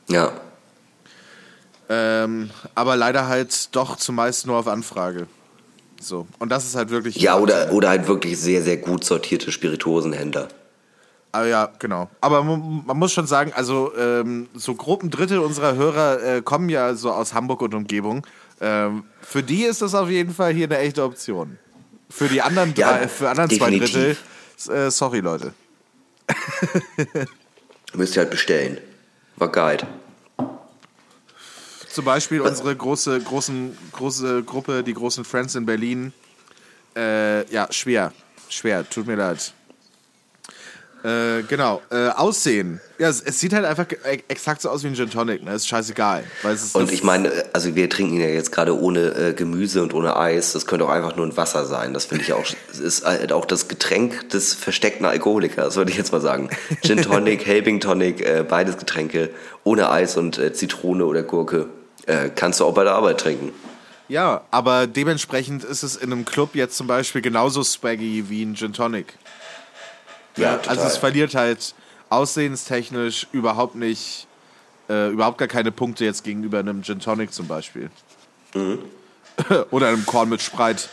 Ja. 0.07 0.31
Ähm, 1.89 2.49
aber 2.75 2.95
leider 2.95 3.27
halt 3.27 3.75
doch 3.75 3.95
zumeist 3.97 4.45
nur 4.45 4.57
auf 4.57 4.67
Anfrage. 4.67 5.27
So. 5.99 6.27
Und 6.39 6.49
das 6.49 6.65
ist 6.65 6.75
halt 6.75 6.89
wirklich. 6.89 7.15
Ja, 7.17 7.37
oder, 7.37 7.71
oder 7.71 7.89
halt 7.89 8.07
wirklich 8.07 8.39
sehr, 8.39 8.61
sehr 8.61 8.77
gut 8.77 9.03
sortierte 9.03 9.51
Spirituosenhändler. 9.51 10.47
Ah, 11.31 11.45
ja, 11.45 11.69
genau. 11.79 12.09
Aber 12.21 12.43
man, 12.43 12.97
muss 12.97 13.11
schon 13.11 13.27
sagen, 13.27 13.51
also 13.53 13.91
ähm, 13.97 14.47
so 14.55 14.73
grob 14.75 15.03
ein 15.03 15.09
Drittel 15.09 15.39
unserer 15.39 15.75
Hörer 15.75 16.23
äh, 16.23 16.41
kommen 16.41 16.69
ja 16.69 16.95
so 16.95 17.11
aus 17.11 17.33
Hamburg 17.33 17.61
und 17.61 17.73
Umgebung. 17.73 18.25
Ähm, 18.61 19.03
für 19.21 19.43
die 19.43 19.63
ist 19.63 19.81
das 19.81 19.93
auf 19.93 20.09
jeden 20.09 20.33
Fall 20.33 20.53
hier 20.53 20.65
eine 20.65 20.79
echte 20.79 21.03
Option. 21.03 21.59
Für 22.09 22.27
die 22.27 22.41
anderen 22.41 22.73
drei, 22.73 23.01
Ja, 23.01 23.07
für 23.07 23.29
anderen 23.29 23.49
zwei. 23.49 23.69
Drittel, 23.77 24.17
äh, 24.69 24.89
sorry 24.89 25.19
Leute. 25.19 25.53
Müsst 27.93 28.15
ihr 28.15 28.21
halt 28.21 28.31
bestellen. 28.31 28.79
War 29.35 29.51
geil. 29.51 29.79
Zum 31.97 32.05
Beispiel 32.05 32.41
unsere 32.41 32.75
große, 32.75 33.19
großen, 33.21 33.75
große 33.91 34.43
Gruppe, 34.43 34.83
die 34.83 34.93
großen 34.93 35.25
Friends 35.25 35.55
in 35.55 35.65
Berlin. 35.65 36.13
Äh, 36.95 37.51
ja, 37.51 37.67
schwer. 37.71 38.13
Schwer, 38.49 38.87
tut 38.87 39.07
mir 39.07 39.15
leid. 39.15 39.51
Äh, 41.03 41.41
genau. 41.47 41.81
Äh, 41.89 42.09
Aussehen. 42.09 42.79
Ja, 42.99 43.09
es, 43.09 43.19
es 43.21 43.39
sieht 43.39 43.51
halt 43.51 43.65
einfach 43.65 43.87
e- 43.91 44.21
exakt 44.27 44.61
so 44.61 44.69
aus 44.69 44.83
wie 44.83 44.89
ein 44.89 44.95
Gin 44.95 45.09
Tonic, 45.09 45.43
ne? 45.43 45.55
Ist 45.55 45.67
scheißegal. 45.67 46.23
Ist 46.53 46.75
Und 46.75 46.91
ich 46.91 47.03
meine, 47.03 47.31
also 47.51 47.73
wir 47.73 47.89
trinken 47.89 48.13
ihn 48.13 48.21
ja 48.21 48.27
jetzt 48.27 48.51
gerade 48.51 48.79
ohne 48.79 48.99
äh, 49.15 49.33
Gemüse 49.33 49.81
und 49.81 49.95
ohne 49.95 50.17
Eis. 50.17 50.53
Das 50.53 50.67
könnte 50.67 50.85
auch 50.85 50.91
einfach 50.91 51.15
nur 51.15 51.25
ein 51.25 51.35
Wasser 51.35 51.65
sein. 51.65 51.95
Das 51.95 52.05
finde 52.05 52.25
ich 52.25 52.33
auch, 52.33 52.45
ist 52.79 53.05
halt 53.05 53.31
auch 53.31 53.45
das 53.45 53.67
Getränk 53.67 54.29
des 54.29 54.53
versteckten 54.53 55.07
Alkoholikers, 55.07 55.77
würde 55.77 55.89
ich 55.89 55.97
jetzt 55.97 56.11
mal 56.11 56.21
sagen. 56.21 56.51
Gin 56.83 57.01
Tonic, 57.01 57.43
Helbing 57.47 57.79
Tonic, 57.79 58.21
äh, 58.21 58.45
beides 58.47 58.77
Getränke 58.77 59.31
ohne 59.63 59.89
Eis 59.89 60.15
und 60.15 60.37
äh, 60.37 60.53
Zitrone 60.53 61.03
oder 61.03 61.23
Gurke. 61.23 61.69
Äh, 62.07 62.29
kannst 62.33 62.59
du 62.59 62.65
auch 62.65 62.73
bei 62.73 62.83
der 62.83 62.93
Arbeit 62.93 63.19
trinken. 63.19 63.53
Ja, 64.07 64.41
aber 64.51 64.87
dementsprechend 64.87 65.63
ist 65.63 65.83
es 65.83 65.95
in 65.97 66.11
einem 66.11 66.23
Club 66.25 66.55
jetzt 66.55 66.77
zum 66.77 66.87
Beispiel 66.87 67.21
genauso 67.21 67.61
swaggy 67.63 68.29
wie 68.29 68.43
ein 68.43 68.55
Gin 68.55 68.73
Tonic. 68.73 69.13
Ja, 70.37 70.59
Also 70.67 70.83
es 70.83 70.97
verliert 70.97 71.35
halt 71.35 71.75
aussehenstechnisch 72.09 73.27
überhaupt 73.33 73.75
nicht, 73.75 74.27
äh, 74.89 75.09
überhaupt 75.09 75.37
gar 75.37 75.49
keine 75.49 75.71
Punkte 75.71 76.05
jetzt 76.05 76.23
gegenüber 76.23 76.59
einem 76.59 76.83
Gin 76.83 76.99
Tonic 76.99 77.33
zum 77.33 77.47
Beispiel. 77.47 77.89
Mhm. 78.53 78.79
Oder 79.71 79.89
einem 79.89 80.05
Korn 80.05 80.29
mit 80.29 80.41
Spreit. 80.41 80.87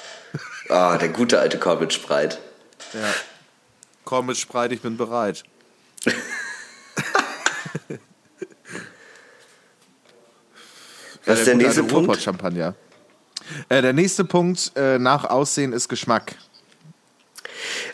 Ah, 0.68 0.96
der 0.98 1.08
gute 1.10 1.38
alte 1.38 1.58
Corbett 1.58 1.92
Spreit. 1.92 2.40
Ja. 2.92 3.00
Korn 4.04 4.26
mit 4.26 4.36
Spreit, 4.36 4.72
ich 4.72 4.80
bin 4.80 4.96
bereit. 4.96 5.44
Was 11.26 11.40
ist 11.40 11.46
der 11.46 11.56
nächste 11.56 11.84
Punkt? 11.84 12.20
Champagner. 12.20 12.74
Äh, 13.68 13.82
der 13.82 13.92
nächste 13.92 14.24
Punkt 14.24 14.72
äh, 14.76 14.98
nach 14.98 15.24
Aussehen 15.24 15.72
ist 15.72 15.88
Geschmack. 15.88 16.36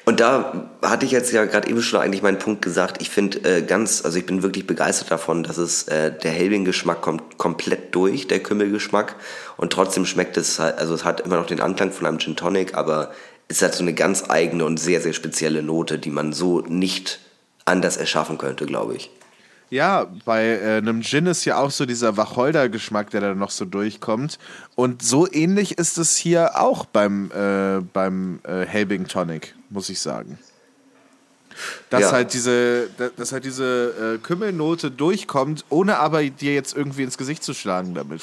Und 0.04 0.20
da 0.20 0.70
hatte 0.82 1.06
ich 1.06 1.12
jetzt 1.12 1.32
ja 1.32 1.44
gerade 1.44 1.68
eben 1.68 1.82
schon 1.82 2.00
eigentlich 2.00 2.22
meinen 2.22 2.38
Punkt 2.38 2.62
gesagt. 2.62 3.00
Ich 3.00 3.10
finde 3.10 3.38
äh, 3.44 3.62
ganz, 3.62 4.04
also 4.04 4.18
ich 4.18 4.26
bin 4.26 4.42
wirklich 4.42 4.66
begeistert 4.66 5.10
davon, 5.10 5.42
dass 5.42 5.58
es 5.58 5.84
äh, 5.84 6.12
der 6.12 6.32
Helbing-Geschmack 6.32 7.00
kommt 7.00 7.38
komplett 7.38 7.94
durch, 7.94 8.26
der 8.26 8.40
Kümmelgeschmack. 8.42 9.16
Und 9.56 9.72
trotzdem 9.72 10.06
schmeckt 10.06 10.36
es 10.36 10.58
halt, 10.58 10.78
also 10.78 10.94
es 10.94 11.04
hat 11.04 11.20
immer 11.20 11.36
noch 11.36 11.46
den 11.46 11.60
Anklang 11.60 11.92
von 11.92 12.06
einem 12.06 12.18
Gin 12.18 12.36
Tonic, 12.36 12.74
aber 12.74 13.12
es 13.48 13.62
hat 13.62 13.74
so 13.74 13.82
eine 13.82 13.94
ganz 13.94 14.24
eigene 14.28 14.64
und 14.64 14.78
sehr, 14.78 15.00
sehr 15.00 15.12
spezielle 15.12 15.62
Note, 15.62 15.98
die 15.98 16.10
man 16.10 16.32
so 16.32 16.60
nicht 16.60 17.20
anders 17.64 17.96
erschaffen 17.96 18.38
könnte, 18.38 18.66
glaube 18.66 18.96
ich. 18.96 19.10
Ja, 19.70 20.08
bei 20.24 20.44
äh, 20.58 20.78
einem 20.78 21.00
Gin 21.02 21.26
ist 21.26 21.44
ja 21.44 21.58
auch 21.58 21.70
so 21.70 21.86
dieser 21.86 22.16
Wacholder-Geschmack, 22.16 23.10
der 23.10 23.20
da 23.20 23.34
noch 23.34 23.50
so 23.50 23.64
durchkommt. 23.64 24.38
Und 24.74 25.02
so 25.02 25.30
ähnlich 25.30 25.78
ist 25.78 25.96
es 25.96 26.16
hier 26.16 26.60
auch 26.60 26.86
beim, 26.86 27.30
äh, 27.30 27.80
beim 27.92 28.40
äh, 28.42 28.64
Helbing 28.66 29.06
Tonic, 29.06 29.54
muss 29.68 29.88
ich 29.88 30.00
sagen. 30.00 30.38
Dass 31.90 32.00
Ja. 32.02 32.12
halt 32.12 32.32
diese, 32.32 32.88
da- 32.98 33.10
dass 33.16 33.30
halt 33.32 33.44
diese 33.44 34.16
äh, 34.16 34.18
Kümmelnote 34.18 34.90
durchkommt, 34.90 35.64
ohne 35.68 35.98
aber 35.98 36.24
dir 36.24 36.54
jetzt 36.54 36.76
irgendwie 36.76 37.02
ins 37.04 37.16
Gesicht 37.16 37.44
zu 37.44 37.54
schlagen 37.54 37.94
damit. 37.94 38.22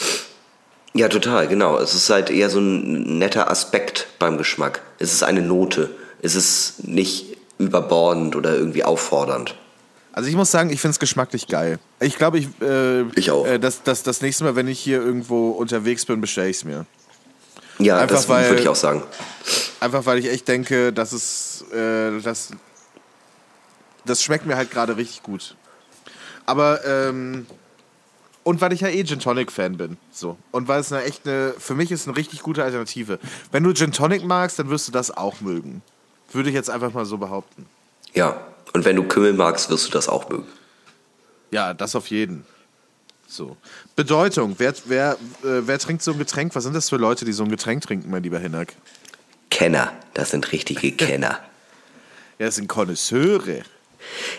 Ja, 0.93 1.07
total, 1.07 1.47
genau. 1.47 1.77
Es 1.77 1.93
ist 1.93 2.09
halt 2.09 2.29
eher 2.29 2.49
so 2.49 2.59
ein 2.59 3.19
netter 3.19 3.49
Aspekt 3.49 4.07
beim 4.19 4.37
Geschmack. 4.37 4.81
Es 4.99 5.13
ist 5.13 5.23
eine 5.23 5.41
Note. 5.41 5.91
Es 6.21 6.35
ist 6.35 6.85
nicht 6.87 7.37
überbordend 7.57 8.35
oder 8.35 8.55
irgendwie 8.55 8.83
auffordernd. 8.83 9.55
Also 10.18 10.30
ich 10.30 10.36
muss 10.36 10.49
sagen, 10.49 10.72
ich 10.72 10.82
finde 10.82 10.93
es 10.93 10.99
geschmacklich 10.99 11.45
geil. 11.47 11.78
Ich 11.99 12.15
glaube, 12.18 12.39
ich, 12.39 12.47
äh, 12.59 13.03
Ich 13.11 13.30
auch. 13.30 13.45
Äh, 13.45 13.59
das, 13.59 13.84
das, 13.84 14.01
das 14.01 14.20
nächste 14.24 14.45
Mal, 14.45 14.55
wenn 14.55 14.68
ich 14.68 14.80
hier 14.80 14.99
irgendwo 14.99 15.51
unterwegs 15.51 16.07
bin, 16.07 16.20
bestelle 16.22 16.49
ich 16.49 16.57
es 16.57 16.63
mir. 16.65 16.88
Ja, 17.78 17.99
Einfach 17.99 18.15
das 18.15 18.28
weil- 18.28 18.49
würde 18.49 18.63
ich 18.63 18.68
auch 18.68 18.76
sagen. 18.76 19.03
Einfach 19.80 20.07
weil 20.07 20.18
ich 20.18 20.28
echt 20.28 20.47
denke, 20.47 20.91
dass 20.91 21.11
es, 21.13 21.65
äh, 21.72 22.20
das, 22.22 22.49
das 24.05 24.24
schmeckt 24.24 24.47
mir 24.47 24.55
halt 24.55 24.72
gerade 24.72 24.97
richtig 24.97 25.22
gut. 25.22 25.55
Aber, 26.47 26.84
ähm, 26.84 27.45
und 28.41 28.59
weil 28.59 28.74
ich 28.74 28.82
ja 28.82 28.88
eh 28.88 29.03
Gin 29.03 29.20
Tonic 29.20 29.51
Fan 29.51 29.78
bin. 29.78 29.97
So. 30.11 30.36
Und 30.49 30.68
weil 30.68 30.80
es 30.82 30.91
eine 30.91 31.03
echt 31.03 31.28
eine, 31.28 31.53
für 31.59 31.76
mich 31.76 31.91
ist 31.91 32.07
eine 32.07 32.18
richtig 32.18 32.41
gute 32.41 32.63
Alternative. 32.63 33.20
Wenn 33.51 33.61
du 33.61 33.72
Gin 33.72 33.91
Tonic 33.91 34.24
magst, 34.26 34.57
dann 34.57 34.72
wirst 34.72 34.88
du 34.88 34.91
das 34.91 35.15
auch 35.15 35.41
mögen. 35.41 35.84
Würde 36.32 36.49
ich 36.49 36.55
jetzt 36.55 36.72
einfach 36.72 36.91
mal 36.91 37.05
so 37.05 37.20
behaupten. 37.20 37.68
Ja, 38.15 38.41
und 38.74 38.86
wenn 38.86 38.95
du 38.95 39.03
Kümmel 39.03 39.34
magst, 39.34 39.70
wirst 39.70 39.88
du 39.88 39.91
das 39.91 40.09
auch 40.09 40.30
mögen. 40.30 40.47
Ja, 41.51 41.74
das 41.74 41.95
auf 41.95 42.07
jeden. 42.07 42.45
So. 43.28 43.57
Bedeutung. 43.95 44.55
Wer, 44.57 44.74
wer, 44.86 45.13
äh, 45.43 45.61
wer 45.65 45.80
trinkt 45.80 46.01
so 46.01 46.11
ein 46.11 46.18
Getränk? 46.18 46.55
Was 46.55 46.63
sind 46.63 46.76
das 46.76 46.89
für 46.89 46.97
Leute, 46.97 47.26
die 47.26 47.34
so 47.34 47.43
ein 47.43 47.49
Getränk 47.49 47.84
trinken, 47.84 48.09
mein 48.09 48.24
lieber 48.24 48.39
Hinak? 48.39 48.74
Kenner, 49.49 49.91
das 50.13 50.32
sind 50.32 50.51
richtige 50.51 50.91
Kenner. 51.05 51.39
Ja, 52.39 52.45
das 52.45 52.55
sind 52.55 52.68
Konnoisseure. 52.68 53.63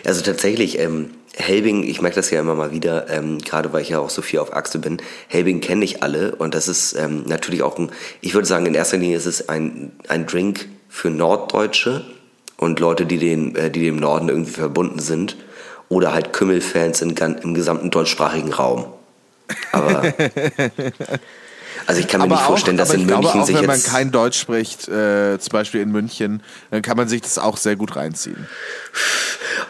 Also 0.05 0.21
tatsächlich, 0.21 0.79
ähm, 0.79 1.11
Helbing, 1.35 1.83
ich 1.83 2.01
merke 2.01 2.15
das 2.15 2.31
ja 2.31 2.39
immer 2.39 2.55
mal 2.55 2.71
wieder, 2.71 3.09
ähm, 3.09 3.39
gerade 3.39 3.71
weil 3.71 3.81
ich 3.81 3.89
ja 3.89 3.99
auch 3.99 4.09
so 4.09 4.21
viel 4.21 4.39
auf 4.39 4.53
Achse 4.53 4.79
bin, 4.79 5.01
Helbing 5.27 5.61
kenne 5.61 5.85
ich 5.85 6.01
alle 6.01 6.35
und 6.35 6.55
das 6.55 6.67
ist 6.67 6.93
ähm, 6.93 7.23
natürlich 7.27 7.61
auch 7.61 7.77
ein, 7.77 7.91
ich 8.21 8.33
würde 8.33 8.47
sagen, 8.47 8.65
in 8.65 8.73
erster 8.73 8.97
Linie 8.97 9.17
ist 9.17 9.25
es 9.25 9.47
ein, 9.47 9.91
ein 10.07 10.25
Drink 10.25 10.67
für 10.89 11.09
Norddeutsche 11.09 12.03
und 12.59 12.79
Leute, 12.79 13.05
die, 13.05 13.17
den, 13.17 13.55
äh, 13.55 13.71
die 13.71 13.83
dem 13.83 13.97
Norden 13.97 14.29
irgendwie 14.29 14.51
verbunden 14.51 14.99
sind 14.99 15.37
oder 15.87 16.13
halt 16.13 16.33
Kümmelfans 16.33 17.01
in, 17.01 17.15
im 17.15 17.53
gesamten 17.53 17.89
deutschsprachigen 17.89 18.53
Raum. 18.53 18.85
Aber, 19.71 20.03
also 21.87 22.01
ich 22.01 22.07
kann 22.07 22.21
mir 22.21 22.27
nicht 22.27 22.41
vorstellen, 22.41 22.77
dass 22.77 22.89
aber 22.89 22.99
in 22.99 23.01
ich 23.01 23.07
München 23.07 23.21
glaube 23.21 23.41
auch, 23.41 23.45
sich 23.47 23.55
wenn 23.55 23.65
man 23.65 23.77
jetzt... 23.77 23.89
kein 23.89 24.11
Deutsch 24.11 24.39
spricht, 24.39 24.87
äh, 24.87 25.39
zum 25.39 25.51
Beispiel 25.51 25.81
in 25.81 25.91
München, 25.91 26.43
dann 26.69 26.81
kann 26.81 26.97
man 26.97 27.07
sich 27.07 27.21
das 27.21 27.39
auch 27.39 27.57
sehr 27.57 27.75
gut 27.75 27.95
reinziehen. 27.95 28.47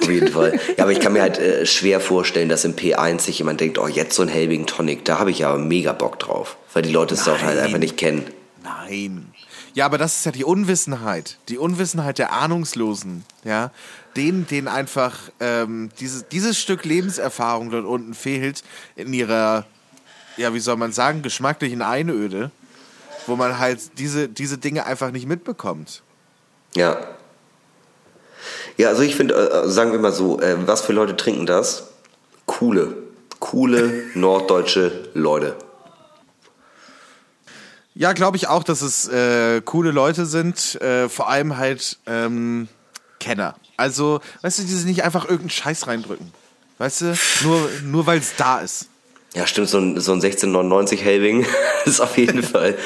Auf 0.02 0.10
jeden 0.10 0.28
Fall. 0.28 0.60
Ja, 0.76 0.84
aber 0.84 0.92
ich 0.92 1.00
kann 1.00 1.14
mir 1.14 1.22
halt 1.22 1.38
äh, 1.38 1.66
schwer 1.66 2.00
vorstellen, 2.00 2.50
dass 2.50 2.66
im 2.66 2.76
P1 2.76 3.22
sich 3.22 3.38
jemand 3.38 3.62
denkt, 3.62 3.78
oh, 3.78 3.88
jetzt 3.88 4.16
so 4.16 4.24
ein 4.24 4.28
Helbing 4.28 4.66
Tonic, 4.66 5.06
da 5.06 5.20
habe 5.20 5.32
ich 5.32 5.46
aber 5.46 5.58
mega 5.58 5.94
Bock 5.94 6.20
drauf. 6.20 6.58
Weil 6.74 6.82
die 6.82 6.92
Leute 6.92 7.14
es 7.14 7.24
doch 7.24 7.42
halt 7.42 7.60
einfach 7.60 7.78
nicht 7.78 7.98
kennen. 7.98 8.26
Nein. 8.64 9.28
Ja, 9.80 9.86
aber 9.86 9.98
das 9.98 10.18
ist 10.18 10.26
ja 10.26 10.34
die 10.34 10.44
Unwissenheit. 10.44 11.38
Die 11.48 11.58
Unwissenheit 11.58 12.18
der 12.18 12.34
Ahnungslosen. 12.34 13.24
Ja, 13.46 13.72
denen, 14.18 14.46
denen 14.46 14.68
einfach 14.68 15.18
ähm, 15.40 15.90
dieses, 16.02 16.28
dieses 16.28 16.60
Stück 16.60 16.84
Lebenserfahrung 16.84 17.70
dort 17.70 17.86
unten 17.86 18.14
fehlt 18.14 18.66
in 18.98 19.14
ihrer, 19.14 19.66
ja, 20.36 20.54
wie 20.54 20.60
soll 20.60 20.76
man 20.76 20.92
sagen, 20.92 21.22
geschmacklichen 21.22 21.82
Einöde, 21.82 22.52
wo 23.26 23.38
man 23.38 23.58
halt 23.58 23.98
diese, 23.98 24.28
diese 24.28 24.58
Dinge 24.58 24.86
einfach 24.86 25.12
nicht 25.12 25.30
mitbekommt. 25.30 26.04
Ja. 26.76 26.98
Ja, 28.76 28.90
also 28.90 29.02
ich 29.04 29.16
finde, 29.16 29.34
äh, 29.36 29.70
sagen 29.70 29.94
wir 29.94 30.00
mal 30.00 30.12
so, 30.12 30.42
äh, 30.42 30.58
was 30.68 30.82
für 30.82 30.92
Leute 30.92 31.16
trinken 31.16 31.46
das? 31.46 31.88
Coole, 32.46 32.98
coole 33.40 34.04
norddeutsche 34.14 35.08
Leute. 35.14 35.56
Ja, 38.00 38.14
glaube 38.14 38.38
ich 38.38 38.48
auch, 38.48 38.64
dass 38.64 38.82
es 38.82 39.10
äh, 39.10 39.60
coole 39.60 39.92
Leute 39.92 40.26
sind, 40.26 40.82
äh, 40.82 41.10
vor 41.10 41.28
allem 41.28 41.58
halt 41.58 41.98
ähm, 42.08 42.70
Kenner. 43.20 43.56
Also, 43.76 44.22
weißt 44.42 44.60
du, 44.60 44.64
die 44.64 44.70
sich 44.70 44.86
nicht 44.86 45.04
einfach 45.04 45.26
irgendeinen 45.26 45.50
Scheiß 45.50 45.86
reindrücken. 45.86 46.32
Weißt 46.78 47.02
du, 47.02 47.14
nur, 47.44 47.70
nur 47.84 48.06
weil 48.06 48.20
es 48.20 48.38
da 48.38 48.60
ist. 48.60 48.88
Ja, 49.34 49.46
stimmt, 49.46 49.68
so 49.68 49.80
ein, 49.80 50.00
so 50.00 50.14
ein 50.14 50.22
1699 50.22 51.04
Helbing 51.04 51.46
ist 51.86 52.00
auf 52.00 52.18
jeden 52.18 52.42
Fall 52.42 52.78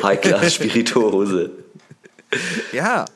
High-Class 0.00 0.54
Spirituose. 0.54 1.50
Ja, 2.70 3.06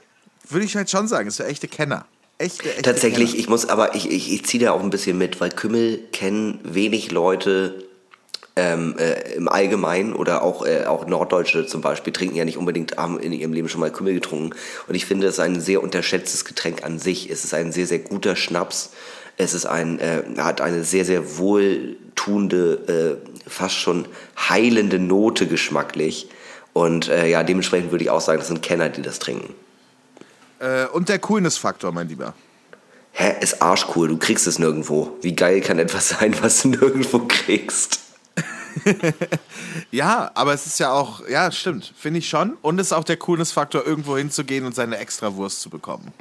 würde 0.49 0.67
ich 0.67 0.75
halt 0.75 0.91
schon 0.91 1.07
sagen, 1.07 1.29
es 1.29 1.37
sind 1.37 1.47
echte 1.47 1.69
Kenner. 1.69 2.07
Echte, 2.39 2.71
echte 2.71 2.83
Tatsächlich, 2.83 3.31
Kenner. 3.31 3.41
ich 3.41 3.49
muss, 3.49 3.69
aber 3.69 3.95
ich, 3.95 4.11
ich, 4.11 4.33
ich 4.33 4.45
ziehe 4.47 4.65
da 4.65 4.73
auch 4.73 4.83
ein 4.83 4.91
bisschen 4.91 5.17
mit, 5.17 5.41
weil 5.41 5.51
Kümmel 5.51 5.99
kennen 6.11 6.59
wenig 6.65 7.13
Leute 7.13 7.86
ähm, 8.57 8.97
äh, 8.99 9.35
im 9.35 9.49
Allgemeinen 9.49 10.15
oder 10.15 10.43
auch, 10.43 10.67
äh, 10.67 10.87
auch 10.87 11.07
Norddeutsche 11.07 11.67
zum 11.67 11.83
Beispiel 11.83 12.13
trinken 12.13 12.37
ja 12.37 12.45
nicht 12.47 12.57
unbedingt 12.57 12.97
haben 12.97 13.21
in 13.21 13.33
ihrem 13.33 13.53
Leben 13.53 13.69
schon 13.69 13.81
mal 13.81 13.93
Kümmel 13.93 14.15
getrunken. 14.15 14.57
Und 14.89 14.95
ich 14.95 15.05
finde, 15.05 15.27
es 15.27 15.35
ist 15.35 15.41
ein 15.41 15.61
sehr 15.61 15.83
unterschätztes 15.83 16.47
Getränk 16.47 16.83
an 16.83 16.99
sich. 16.99 17.31
Es 17.31 17.45
ist 17.45 17.53
ein 17.53 17.71
sehr, 17.71 17.87
sehr 17.87 17.99
guter 17.99 18.35
Schnaps. 18.35 18.93
Es 19.37 19.53
ist 19.53 19.67
ein, 19.67 19.99
äh, 19.99 20.23
hat 20.39 20.63
eine 20.63 20.85
sehr, 20.85 21.05
sehr 21.05 21.37
wohltuende, 21.37 23.21
äh, 23.29 23.49
fast 23.49 23.75
schon 23.75 24.09
heilende 24.49 24.99
Note 24.99 25.47
geschmacklich. 25.47 26.31
Und 26.73 27.09
äh, 27.09 27.29
ja, 27.29 27.43
dementsprechend 27.43 27.91
würde 27.91 28.05
ich 28.05 28.11
auch 28.11 28.23
sagen, 28.23 28.39
das 28.39 28.49
sind 28.49 28.63
Kenner, 28.63 28.89
die 28.89 29.03
das 29.03 29.19
trinken. 29.19 29.55
Äh, 30.61 30.87
und 30.87 31.11
der 31.11 31.19
Coolness-Faktor, 31.19 31.93
mein 31.93 32.09
Lieber. 32.09 32.33
Hä, 33.13 33.35
ist 33.41 33.61
arschcool, 33.61 34.09
du 34.09 34.17
kriegst 34.17 34.47
es 34.47 34.59
nirgendwo. 34.59 35.17
Wie 35.21 35.35
geil 35.37 35.61
kann 35.61 35.79
etwas 35.79 36.09
sein, 36.21 36.35
was 36.41 36.63
du 36.63 36.69
nirgendwo 36.69 37.21
kriegst? 37.29 38.06
Ja, 39.91 40.31
aber 40.35 40.53
es 40.55 40.67
ist 40.67 40.79
ja 40.79 40.93
auch, 40.93 41.27
ja, 41.29 41.51
stimmt, 41.53 41.93
finde 41.97 42.19
ich 42.19 42.29
schon. 42.29 42.55
Und 42.63 42.79
es 42.79 42.89
ist 42.89 42.93
auch 42.93 43.05
der 43.05 43.17
Coolness-Faktor, 43.17 43.87
irgendwo 43.87 44.17
hinzugehen 44.17 44.67
und 44.67 44.75
seine 44.75 44.99
Extrawurst 44.99 45.61
zu 45.61 45.71
bekommen. 45.71 46.13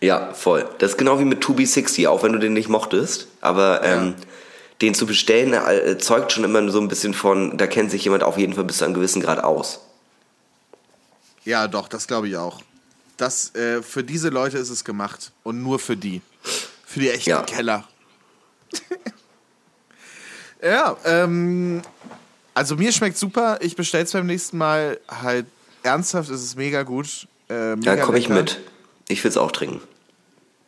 Ja, 0.00 0.32
voll. 0.32 0.68
Das 0.78 0.92
ist 0.92 0.96
genau 0.96 1.18
wie 1.18 1.24
mit 1.24 1.44
2B60, 1.44 2.08
auch 2.08 2.22
wenn 2.22 2.32
du 2.32 2.38
den 2.38 2.54
nicht 2.54 2.68
mochtest. 2.68 3.28
Aber 3.40 3.82
ähm, 3.84 4.14
den 4.80 4.94
zu 4.94 5.06
bestellen 5.06 5.52
äh, 5.52 5.98
zeugt 5.98 6.32
schon 6.32 6.44
immer 6.44 6.68
so 6.70 6.80
ein 6.80 6.88
bisschen 6.88 7.12
von, 7.12 7.58
da 7.58 7.66
kennt 7.66 7.90
sich 7.90 8.04
jemand 8.04 8.22
auf 8.22 8.38
jeden 8.38 8.54
Fall 8.54 8.64
bis 8.64 8.78
zu 8.78 8.84
einem 8.84 8.94
gewissen 8.94 9.20
Grad 9.20 9.44
aus. 9.44 9.80
Ja, 11.44 11.68
doch, 11.68 11.88
das 11.88 12.06
glaube 12.06 12.28
ich 12.28 12.36
auch. 12.36 12.62
Das, 13.16 13.54
äh, 13.54 13.82
für 13.82 14.02
diese 14.02 14.30
Leute 14.30 14.56
ist 14.56 14.70
es 14.70 14.84
gemacht. 14.84 15.32
Und 15.42 15.62
nur 15.62 15.78
für 15.78 15.96
die. 15.96 16.22
Für 16.86 17.00
die 17.00 17.10
echten 17.10 17.30
Ja. 17.30 17.42
Keller. 17.42 17.84
Ja, 20.62 20.96
ähm, 21.04 21.82
also 22.54 22.76
mir 22.76 22.92
schmeckt 22.92 23.16
super. 23.16 23.58
Ich 23.60 23.76
bestelle 23.76 24.04
es 24.04 24.12
beim 24.12 24.26
nächsten 24.26 24.58
Mal 24.58 24.98
halt 25.08 25.46
ernsthaft. 25.82 26.30
Es 26.30 26.42
ist 26.42 26.56
mega 26.56 26.82
gut. 26.82 27.26
Äh, 27.48 27.76
mega 27.76 27.94
Ja, 27.96 28.04
komme 28.04 28.18
ich 28.18 28.28
mit. 28.28 28.60
Ich 29.08 29.22
will 29.24 29.30
es 29.30 29.36
auch 29.36 29.50
trinken. 29.52 29.80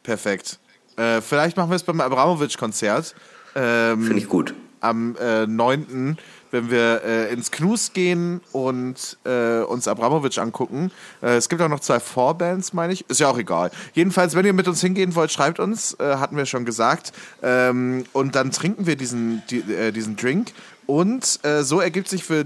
Perfekt. 0.03 0.59
Äh, 0.97 1.21
vielleicht 1.21 1.57
machen 1.57 1.71
wir 1.71 1.77
es 1.77 1.83
beim 1.83 2.01
Abramowitsch-Konzert. 2.01 3.15
Ähm, 3.55 4.03
Finde 4.03 4.19
ich 4.19 4.29
gut. 4.29 4.55
Am 4.83 5.17
äh, 5.17 5.47
9., 5.47 6.19
wenn 6.53 6.71
wir 6.71 7.03
äh, 7.05 7.33
ins 7.33 7.51
Knus 7.51 7.93
gehen 7.93 8.41
und 8.53 9.17
äh, 9.25 9.61
uns 9.63 9.89
Abramowitsch 9.89 10.39
angucken. 10.39 10.93
Äh, 11.23 11.37
es 11.37 11.49
gibt 11.49 11.61
auch 11.63 11.69
noch 11.69 11.81
zwei 11.81 11.99
Vorbands, 11.99 12.73
meine 12.75 12.93
ich. 12.93 13.09
Ist 13.09 13.21
ja 13.21 13.29
auch 13.29 13.39
egal. 13.39 13.71
Jedenfalls, 13.95 14.37
wenn 14.37 14.47
ihr 14.47 14.53
mit 14.53 14.69
uns 14.69 14.81
hingehen 14.81 15.15
wollt, 15.15 15.33
schreibt 15.33 15.59
uns, 15.59 15.97
äh, 15.99 16.17
hatten 16.17 16.37
wir 16.37 16.47
schon 16.47 16.65
gesagt. 16.65 17.13
Ähm, 17.43 18.05
und 18.13 18.37
dann 18.37 18.51
trinken 18.51 18.87
wir 18.87 18.97
diesen, 18.97 19.43
die, 19.51 19.61
äh, 19.61 19.93
diesen 19.93 20.17
Drink. 20.17 20.53
Und 20.87 21.41
äh, 21.43 21.63
so 21.63 21.81
ergibt 21.81 22.09
sich 22.09 22.25
für, 22.25 22.45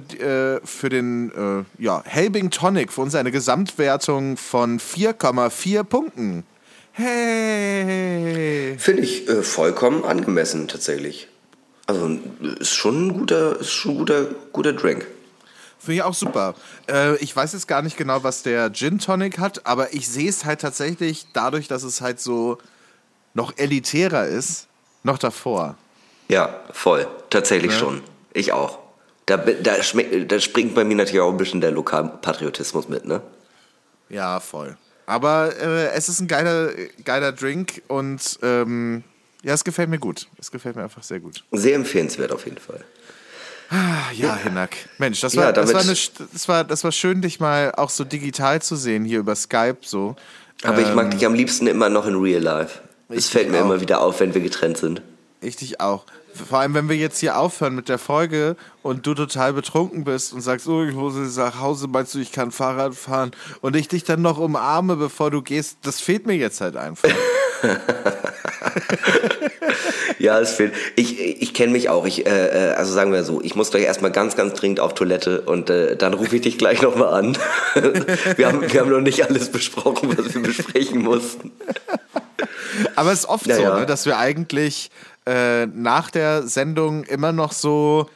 für 0.62 0.88
den 0.88 1.66
ja, 1.78 2.02
Helbing 2.04 2.50
Tonic 2.50 2.92
für 2.92 3.00
uns 3.00 3.14
eine 3.14 3.32
Gesamtwertung 3.32 4.36
von 4.36 4.78
4,4 4.78 5.82
Punkten. 5.82 6.44
Hey! 6.92 8.76
Finde 8.78 9.02
ich 9.02 9.24
vollkommen 9.42 10.04
angemessen 10.04 10.68
tatsächlich. 10.68 11.28
Also 11.86 12.18
ist 12.58 12.74
schon 12.74 13.08
ein 13.08 13.18
guter, 13.18 13.60
ist 13.60 13.72
schon 13.72 13.92
ein 13.92 13.98
guter, 13.98 14.24
guter 14.52 14.72
Drink. 14.72 15.06
Finde 15.78 15.96
ich 15.96 16.02
auch 16.02 16.14
super. 16.14 16.54
Äh, 16.88 17.16
ich 17.18 17.34
weiß 17.34 17.52
jetzt 17.52 17.68
gar 17.68 17.82
nicht 17.82 17.96
genau, 17.96 18.24
was 18.24 18.42
der 18.42 18.72
Gin 18.72 18.98
Tonic 18.98 19.38
hat, 19.38 19.66
aber 19.66 19.94
ich 19.94 20.08
sehe 20.08 20.28
es 20.28 20.44
halt 20.44 20.60
tatsächlich 20.60 21.26
dadurch, 21.32 21.68
dass 21.68 21.84
es 21.84 22.00
halt 22.00 22.18
so 22.18 22.58
noch 23.34 23.52
elitärer 23.56 24.26
ist, 24.26 24.66
noch 25.04 25.18
davor. 25.18 25.76
Ja, 26.28 26.60
voll. 26.72 27.06
Tatsächlich 27.30 27.72
schon. 27.72 28.02
Ich 28.32 28.52
auch. 28.52 28.78
Da, 29.26 29.36
da, 29.36 29.76
da 29.76 30.40
springt 30.40 30.74
bei 30.74 30.84
mir 30.84 30.96
natürlich 30.96 31.20
auch 31.20 31.30
ein 31.30 31.36
bisschen 31.36 31.60
der 31.60 31.70
Lokalpatriotismus 31.70 32.88
mit, 32.88 33.04
ne? 33.06 33.20
Ja, 34.08 34.40
voll. 34.40 34.76
Aber 35.06 35.52
äh, 35.56 35.90
es 35.92 36.08
ist 36.08 36.20
ein 36.20 36.28
geiler, 36.28 36.70
geiler 37.04 37.32
Drink 37.32 37.82
und 37.88 38.38
ähm, 38.42 39.04
ja, 39.46 39.54
es 39.54 39.64
gefällt 39.64 39.88
mir 39.88 39.98
gut. 39.98 40.26
Es 40.38 40.50
gefällt 40.50 40.76
mir 40.76 40.82
einfach 40.82 41.02
sehr 41.02 41.20
gut. 41.20 41.44
Sehr 41.52 41.74
empfehlenswert 41.76 42.32
auf 42.32 42.44
jeden 42.44 42.58
Fall. 42.58 42.84
Ah, 43.70 44.10
ja, 44.12 44.36
Hinak. 44.36 44.76
Mensch, 44.98 45.20
das 45.20 45.34
Ja, 45.34 45.42
war, 45.44 45.52
das, 45.52 45.70
damit- 45.70 45.74
war 45.86 45.90
eine, 45.90 46.28
das, 46.32 46.48
war, 46.48 46.64
das 46.64 46.84
war 46.84 46.92
schön, 46.92 47.20
dich 47.22 47.40
mal 47.40 47.72
auch 47.76 47.90
so 47.90 48.04
digital 48.04 48.60
zu 48.62 48.76
sehen, 48.76 49.04
hier 49.04 49.18
über 49.20 49.34
Skype 49.34 49.78
so. 49.82 50.14
Aber 50.62 50.80
ich 50.80 50.92
mag 50.94 51.06
Ähm, 51.06 51.10
dich 51.12 51.26
am 51.26 51.34
liebsten 51.34 51.66
immer 51.66 51.88
noch 51.88 52.06
in 52.06 52.14
Real 52.16 52.42
Life. 52.42 52.80
Es 53.08 53.28
fällt 53.28 53.50
mir 53.50 53.58
auch. 53.60 53.64
immer 53.66 53.80
wieder 53.80 54.00
auf, 54.00 54.20
wenn 54.20 54.34
wir 54.34 54.40
getrennt 54.40 54.78
sind. 54.78 55.02
Ich 55.40 55.56
dich 55.56 55.80
auch. 55.80 56.04
Vor 56.48 56.58
allem, 56.58 56.74
wenn 56.74 56.88
wir 56.88 56.96
jetzt 56.96 57.18
hier 57.20 57.38
aufhören 57.38 57.74
mit 57.74 57.88
der 57.88 57.98
Folge 57.98 58.56
und 58.82 59.06
du 59.06 59.14
total 59.14 59.52
betrunken 59.52 60.04
bist 60.04 60.32
und 60.32 60.40
sagst, 60.40 60.68
oh, 60.68 60.84
ich 60.84 60.94
muss 60.94 61.14
jetzt 61.16 61.36
nach 61.36 61.60
Hause, 61.60 61.88
meinst 61.88 62.14
du, 62.14 62.18
ich 62.18 62.32
kann 62.32 62.50
Fahrrad 62.50 62.94
fahren 62.94 63.30
und 63.60 63.76
ich 63.76 63.88
dich 63.88 64.04
dann 64.04 64.22
noch 64.22 64.38
umarme, 64.38 64.96
bevor 64.96 65.30
du 65.30 65.42
gehst, 65.42 65.78
das 65.82 66.00
fehlt 66.00 66.26
mir 66.26 66.36
jetzt 66.36 66.60
halt 66.60 66.76
einfach. 66.76 67.08
Ja, 70.18 70.40
es 70.40 70.52
fehlt. 70.52 70.72
Ich, 70.96 71.20
ich 71.20 71.54
kenne 71.54 71.72
mich 71.72 71.88
auch. 71.88 72.06
Ich, 72.06 72.26
äh, 72.26 72.70
äh, 72.70 72.74
also 72.74 72.92
sagen 72.92 73.12
wir 73.12 73.22
so, 73.24 73.40
ich 73.42 73.54
muss 73.54 73.70
gleich 73.70 73.84
erstmal 73.84 74.10
ganz, 74.10 74.36
ganz 74.36 74.54
dringend 74.54 74.80
auf 74.80 74.94
Toilette 74.94 75.42
und 75.42 75.70
äh, 75.70 75.96
dann 75.96 76.14
rufe 76.14 76.36
ich 76.36 76.42
dich 76.42 76.58
gleich 76.58 76.82
nochmal 76.82 77.12
an. 77.12 77.38
wir, 78.36 78.48
haben, 78.48 78.72
wir 78.72 78.80
haben 78.80 78.90
noch 78.90 79.00
nicht 79.00 79.24
alles 79.24 79.50
besprochen, 79.50 80.16
was 80.16 80.34
wir 80.34 80.42
besprechen 80.42 81.02
mussten. 81.02 81.52
Aber 82.94 83.12
es 83.12 83.20
ist 83.20 83.28
oft 83.28 83.46
Ja, 83.46 83.56
so. 83.56 83.62
Ne, 83.62 83.86
dass 83.86 84.06
wir 84.06 84.18
eigentlich 84.18 84.90
äh, 85.26 85.66
nach 85.66 86.10
der 86.10 86.46
Sendung 86.46 87.04
immer 87.04 87.32
noch 87.32 87.52
so, 87.52 88.08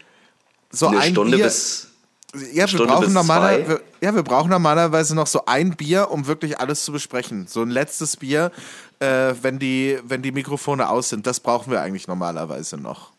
so 0.71 0.87
Eine 0.89 1.01
ein 1.01 1.13
Stunde 1.13 1.37
Bier, 1.37 1.45
bis. 1.47 1.89
ja, 2.35 2.63
wir 2.63 2.69
Stunde 2.69 2.87
brauchen 2.87 3.05
bis 3.07 3.15
normaler, 3.15 3.69
wir, 3.69 3.81
ja, 4.01 4.15
wir 4.15 4.23
brauchen 4.23 4.51
normalerweise 4.51 5.15
noch 5.15 5.27
so 5.27 5.45
ein 5.47 5.77
Bier, 5.77 6.11
um 6.11 6.27
wirklich 6.27 6.59
alles 6.61 6.85
zu 6.85 6.93
besprechen. 6.93 7.47
So 7.49 7.63
ein 7.63 7.71
letztes 7.71 8.17
Bier, 8.17 8.53
äh, 9.01 9.35
wenn, 9.43 9.59
die, 9.59 9.99
wenn 10.05 10.23
die 10.23 10.33
Mikrofone 10.33 10.89
aus 10.89 11.09
sind. 11.09 11.27
Das 11.27 11.41
brauchen 11.41 11.71
wir 11.73 11.81
eigentlich 11.81 12.07
normalerweise 12.07 12.77
noch. 12.77 13.11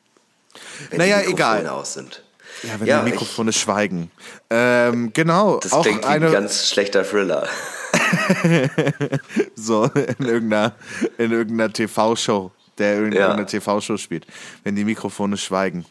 Wenn 0.90 1.00
Naja, 1.00 1.20
die 1.22 1.28
Mikrofone 1.30 1.60
egal. 1.60 1.68
aus 1.70 1.94
sind. 1.94 2.24
Ja, 2.64 2.80
wenn 2.80 2.88
Ja, 2.88 3.04
die 3.04 3.12
Mikrofone 3.12 3.54
schweigen. 3.54 4.12
Ähm, 4.50 5.12
genau. 5.14 5.58
Das 5.60 5.72
auch 5.74 5.84
klingt 5.84 6.04
wie 6.04 6.08
eine, 6.08 6.28
ein 6.28 6.32
ganz 6.34 6.70
schlechter 6.70 7.04
Thriller. 7.04 7.48
so 9.56 9.86
in 9.86 10.26
irgendeiner, 10.26 10.74
in 11.18 11.32
irgendeiner 11.32 11.72
TV-Show, 11.72 12.52
der 12.82 13.06
in 13.06 13.14
Ja. 13.14 13.42
TV-Show 13.44 13.98
spielt, 13.98 14.28
wenn 14.64 14.76
die 14.76 14.84
Mikrofone 14.84 15.38
schweigen. 15.38 15.86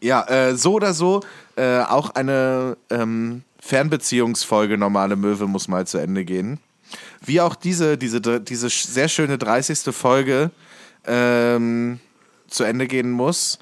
Ja, 0.00 0.26
äh, 0.28 0.56
so 0.56 0.74
oder 0.74 0.94
so, 0.94 1.22
äh, 1.56 1.80
auch 1.80 2.10
eine 2.10 2.76
ähm, 2.90 3.42
Fernbeziehungsfolge 3.60 4.78
Normale 4.78 5.16
Möwe 5.16 5.46
muss 5.46 5.68
mal 5.68 5.86
zu 5.86 5.98
Ende 5.98 6.24
gehen. 6.24 6.58
Wie 7.24 7.40
auch 7.40 7.54
diese, 7.54 7.98
diese, 7.98 8.20
diese 8.40 8.68
sehr 8.68 9.08
schöne 9.08 9.38
30. 9.38 9.94
Folge 9.94 10.50
ähm, 11.06 11.98
zu 12.48 12.64
Ende 12.64 12.86
gehen 12.86 13.10
muss. 13.10 13.58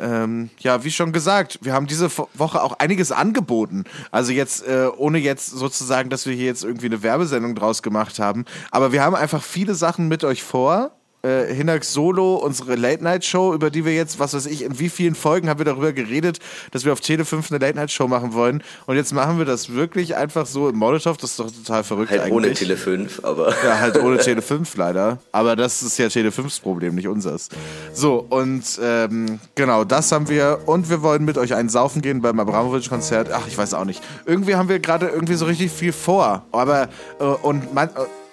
Ähm, 0.00 0.50
ja, 0.60 0.84
wie 0.84 0.92
schon 0.92 1.12
gesagt, 1.12 1.58
wir 1.62 1.72
haben 1.72 1.88
diese 1.88 2.08
Woche 2.34 2.62
auch 2.62 2.78
einiges 2.78 3.10
angeboten. 3.10 3.84
Also 4.12 4.30
jetzt, 4.30 4.64
äh, 4.64 4.88
ohne 4.96 5.18
jetzt 5.18 5.48
sozusagen, 5.48 6.08
dass 6.08 6.26
wir 6.26 6.34
hier 6.34 6.46
jetzt 6.46 6.62
irgendwie 6.62 6.86
eine 6.86 7.02
Werbesendung 7.02 7.56
draus 7.56 7.82
gemacht 7.82 8.20
haben. 8.20 8.44
Aber 8.70 8.92
wir 8.92 9.02
haben 9.02 9.16
einfach 9.16 9.42
viele 9.42 9.74
Sachen 9.74 10.06
mit 10.06 10.22
euch 10.22 10.44
vor. 10.44 10.92
Äh, 11.22 11.52
Hinax 11.52 11.92
Solo, 11.92 12.36
unsere 12.36 12.76
Late-Night-Show, 12.76 13.52
über 13.52 13.70
die 13.70 13.84
wir 13.84 13.92
jetzt, 13.94 14.20
was 14.20 14.34
weiß 14.34 14.46
ich, 14.46 14.62
in 14.62 14.78
wie 14.78 14.88
vielen 14.88 15.16
Folgen 15.16 15.48
haben 15.48 15.58
wir 15.58 15.64
darüber 15.64 15.92
geredet, 15.92 16.38
dass 16.70 16.84
wir 16.84 16.92
auf 16.92 17.00
Tele 17.00 17.24
5 17.24 17.50
eine 17.50 17.58
Late-Night-Show 17.58 18.06
machen 18.06 18.34
wollen. 18.34 18.62
Und 18.86 18.96
jetzt 18.96 19.12
machen 19.12 19.38
wir 19.38 19.44
das 19.44 19.74
wirklich 19.74 20.14
einfach 20.16 20.46
so 20.46 20.68
in 20.68 20.76
Molotow. 20.76 21.16
Das 21.16 21.30
ist 21.30 21.40
doch 21.40 21.50
total 21.50 21.82
verrückt 21.82 22.10
Halt 22.10 22.20
eigentlich. 22.20 22.32
ohne 22.34 22.52
Tele 22.52 22.76
5, 22.76 23.24
aber. 23.24 23.48
Ja, 23.64 23.80
halt 23.80 23.98
ohne 24.00 24.18
Tele 24.18 24.42
5 24.42 24.76
leider. 24.76 25.18
Aber 25.32 25.56
das 25.56 25.82
ist 25.82 25.98
ja 25.98 26.08
Tele 26.08 26.30
5s 26.30 26.62
Problem, 26.62 26.94
nicht 26.94 27.08
unseres. 27.08 27.48
So, 27.92 28.24
und 28.30 28.62
ähm, 28.80 29.40
genau, 29.56 29.84
das 29.84 30.12
haben 30.12 30.28
wir. 30.28 30.60
Und 30.66 30.88
wir 30.88 31.02
wollen 31.02 31.24
mit 31.24 31.36
euch 31.36 31.54
einen 31.54 31.68
Saufen 31.68 32.00
gehen 32.02 32.22
beim 32.22 32.38
Abramowitsch-Konzert. 32.38 33.30
Ach, 33.32 33.46
ich 33.48 33.58
weiß 33.58 33.74
auch 33.74 33.84
nicht. 33.84 34.02
Irgendwie 34.24 34.54
haben 34.54 34.68
wir 34.68 34.78
gerade 34.78 35.08
irgendwie 35.08 35.34
so 35.34 35.46
richtig 35.46 35.72
viel 35.72 35.92
vor. 35.92 36.44
Aber, 36.52 36.88
äh, 37.18 37.24
und 37.24 37.74
man, 37.74 37.88
äh, 37.88 37.92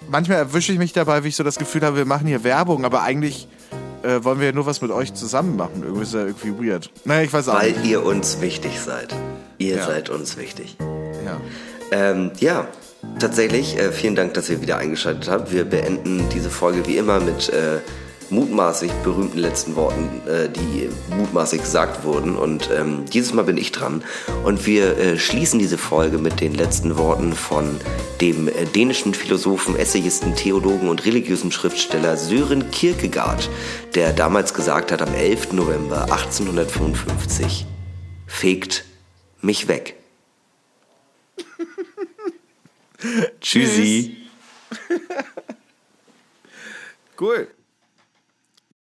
manchmal 0.09 0.37
erwische 0.37 0.71
ich 0.71 0.77
mich 0.79 0.93
dabei, 0.93 1.23
wie 1.23 1.29
ich 1.29 1.35
so 1.35 1.43
das 1.43 1.57
Gefühl 1.57 1.81
habe, 1.81 1.97
wir 1.97 2.05
machen 2.05 2.27
hier 2.27 2.43
Werbung, 2.43 2.85
aber 2.85 3.01
eigentlich 3.03 3.47
äh, 4.03 4.23
wollen 4.23 4.39
wir 4.39 4.47
ja 4.47 4.53
nur 4.53 4.65
was 4.65 4.81
mit 4.81 4.91
euch 4.91 5.13
zusammen 5.13 5.55
machen. 5.55 5.81
Irgendwie 5.83 6.03
ist 6.03 6.13
ja 6.13 6.25
irgendwie 6.25 6.67
weird. 6.69 6.89
Naja, 7.05 7.23
ich 7.23 7.33
weiß 7.33 7.47
auch 7.49 7.55
Weil 7.59 7.71
nicht. 7.71 7.85
ihr 7.85 8.03
uns 8.05 8.41
wichtig 8.41 8.79
seid. 8.79 9.13
Ihr 9.57 9.77
Ja. 9.77 9.85
seid 9.85 10.09
uns 10.09 10.37
wichtig. 10.37 10.77
Ja. 11.25 11.39
Ähm, 11.91 12.31
ja, 12.39 12.67
tatsächlich, 13.19 13.77
äh, 13.77 13.91
vielen 13.91 14.15
Dank, 14.15 14.33
dass 14.35 14.49
ihr 14.49 14.61
wieder 14.61 14.77
eingeschaltet 14.77 15.29
habt. 15.29 15.51
Wir 15.51 15.65
beenden 15.65 16.27
diese 16.33 16.49
Folge 16.49 16.85
wie 16.87 16.97
immer 16.97 17.19
mit 17.19 17.49
äh, 17.49 17.79
mutmaßlich 18.29 18.91
berühmten 19.03 19.37
letzten 19.37 19.75
Worten, 19.75 20.21
äh, 20.27 20.49
die 20.49 20.89
mutmaßlich 21.15 21.61
gesagt 21.61 22.03
wurden. 22.03 22.35
Und 22.35 22.69
ähm, 22.71 23.05
dieses 23.11 23.33
Mal 23.33 23.43
bin 23.43 23.57
ich 23.57 23.71
dran. 23.71 24.03
Und 24.43 24.65
wir 24.65 24.97
äh, 24.97 25.17
schließen 25.17 25.59
diese 25.59 25.77
Folge 25.77 26.17
mit 26.17 26.41
den 26.41 26.53
letzten 26.53 26.97
Worten 26.97 27.33
von 27.33 27.79
dem 28.21 28.47
äh, 28.47 28.65
dänischen 28.65 29.13
Philosophen, 29.13 29.75
Essayisten, 29.75 30.35
Theologen 30.35 30.89
und 30.89 31.05
religiösen 31.05 31.51
Schriftsteller 31.51 32.17
Sören 32.17 32.71
Kierkegaard, 32.71 33.49
der 33.93 34.13
damals 34.13 34.53
gesagt 34.53 34.91
hat, 34.91 35.01
am 35.01 35.13
11. 35.13 35.53
November 35.53 36.03
1855, 36.03 37.65
fegt 38.27 38.85
mich 39.41 39.67
weg. 39.67 39.95
Tschüssi. 43.41 44.17
Cool. 47.17 47.47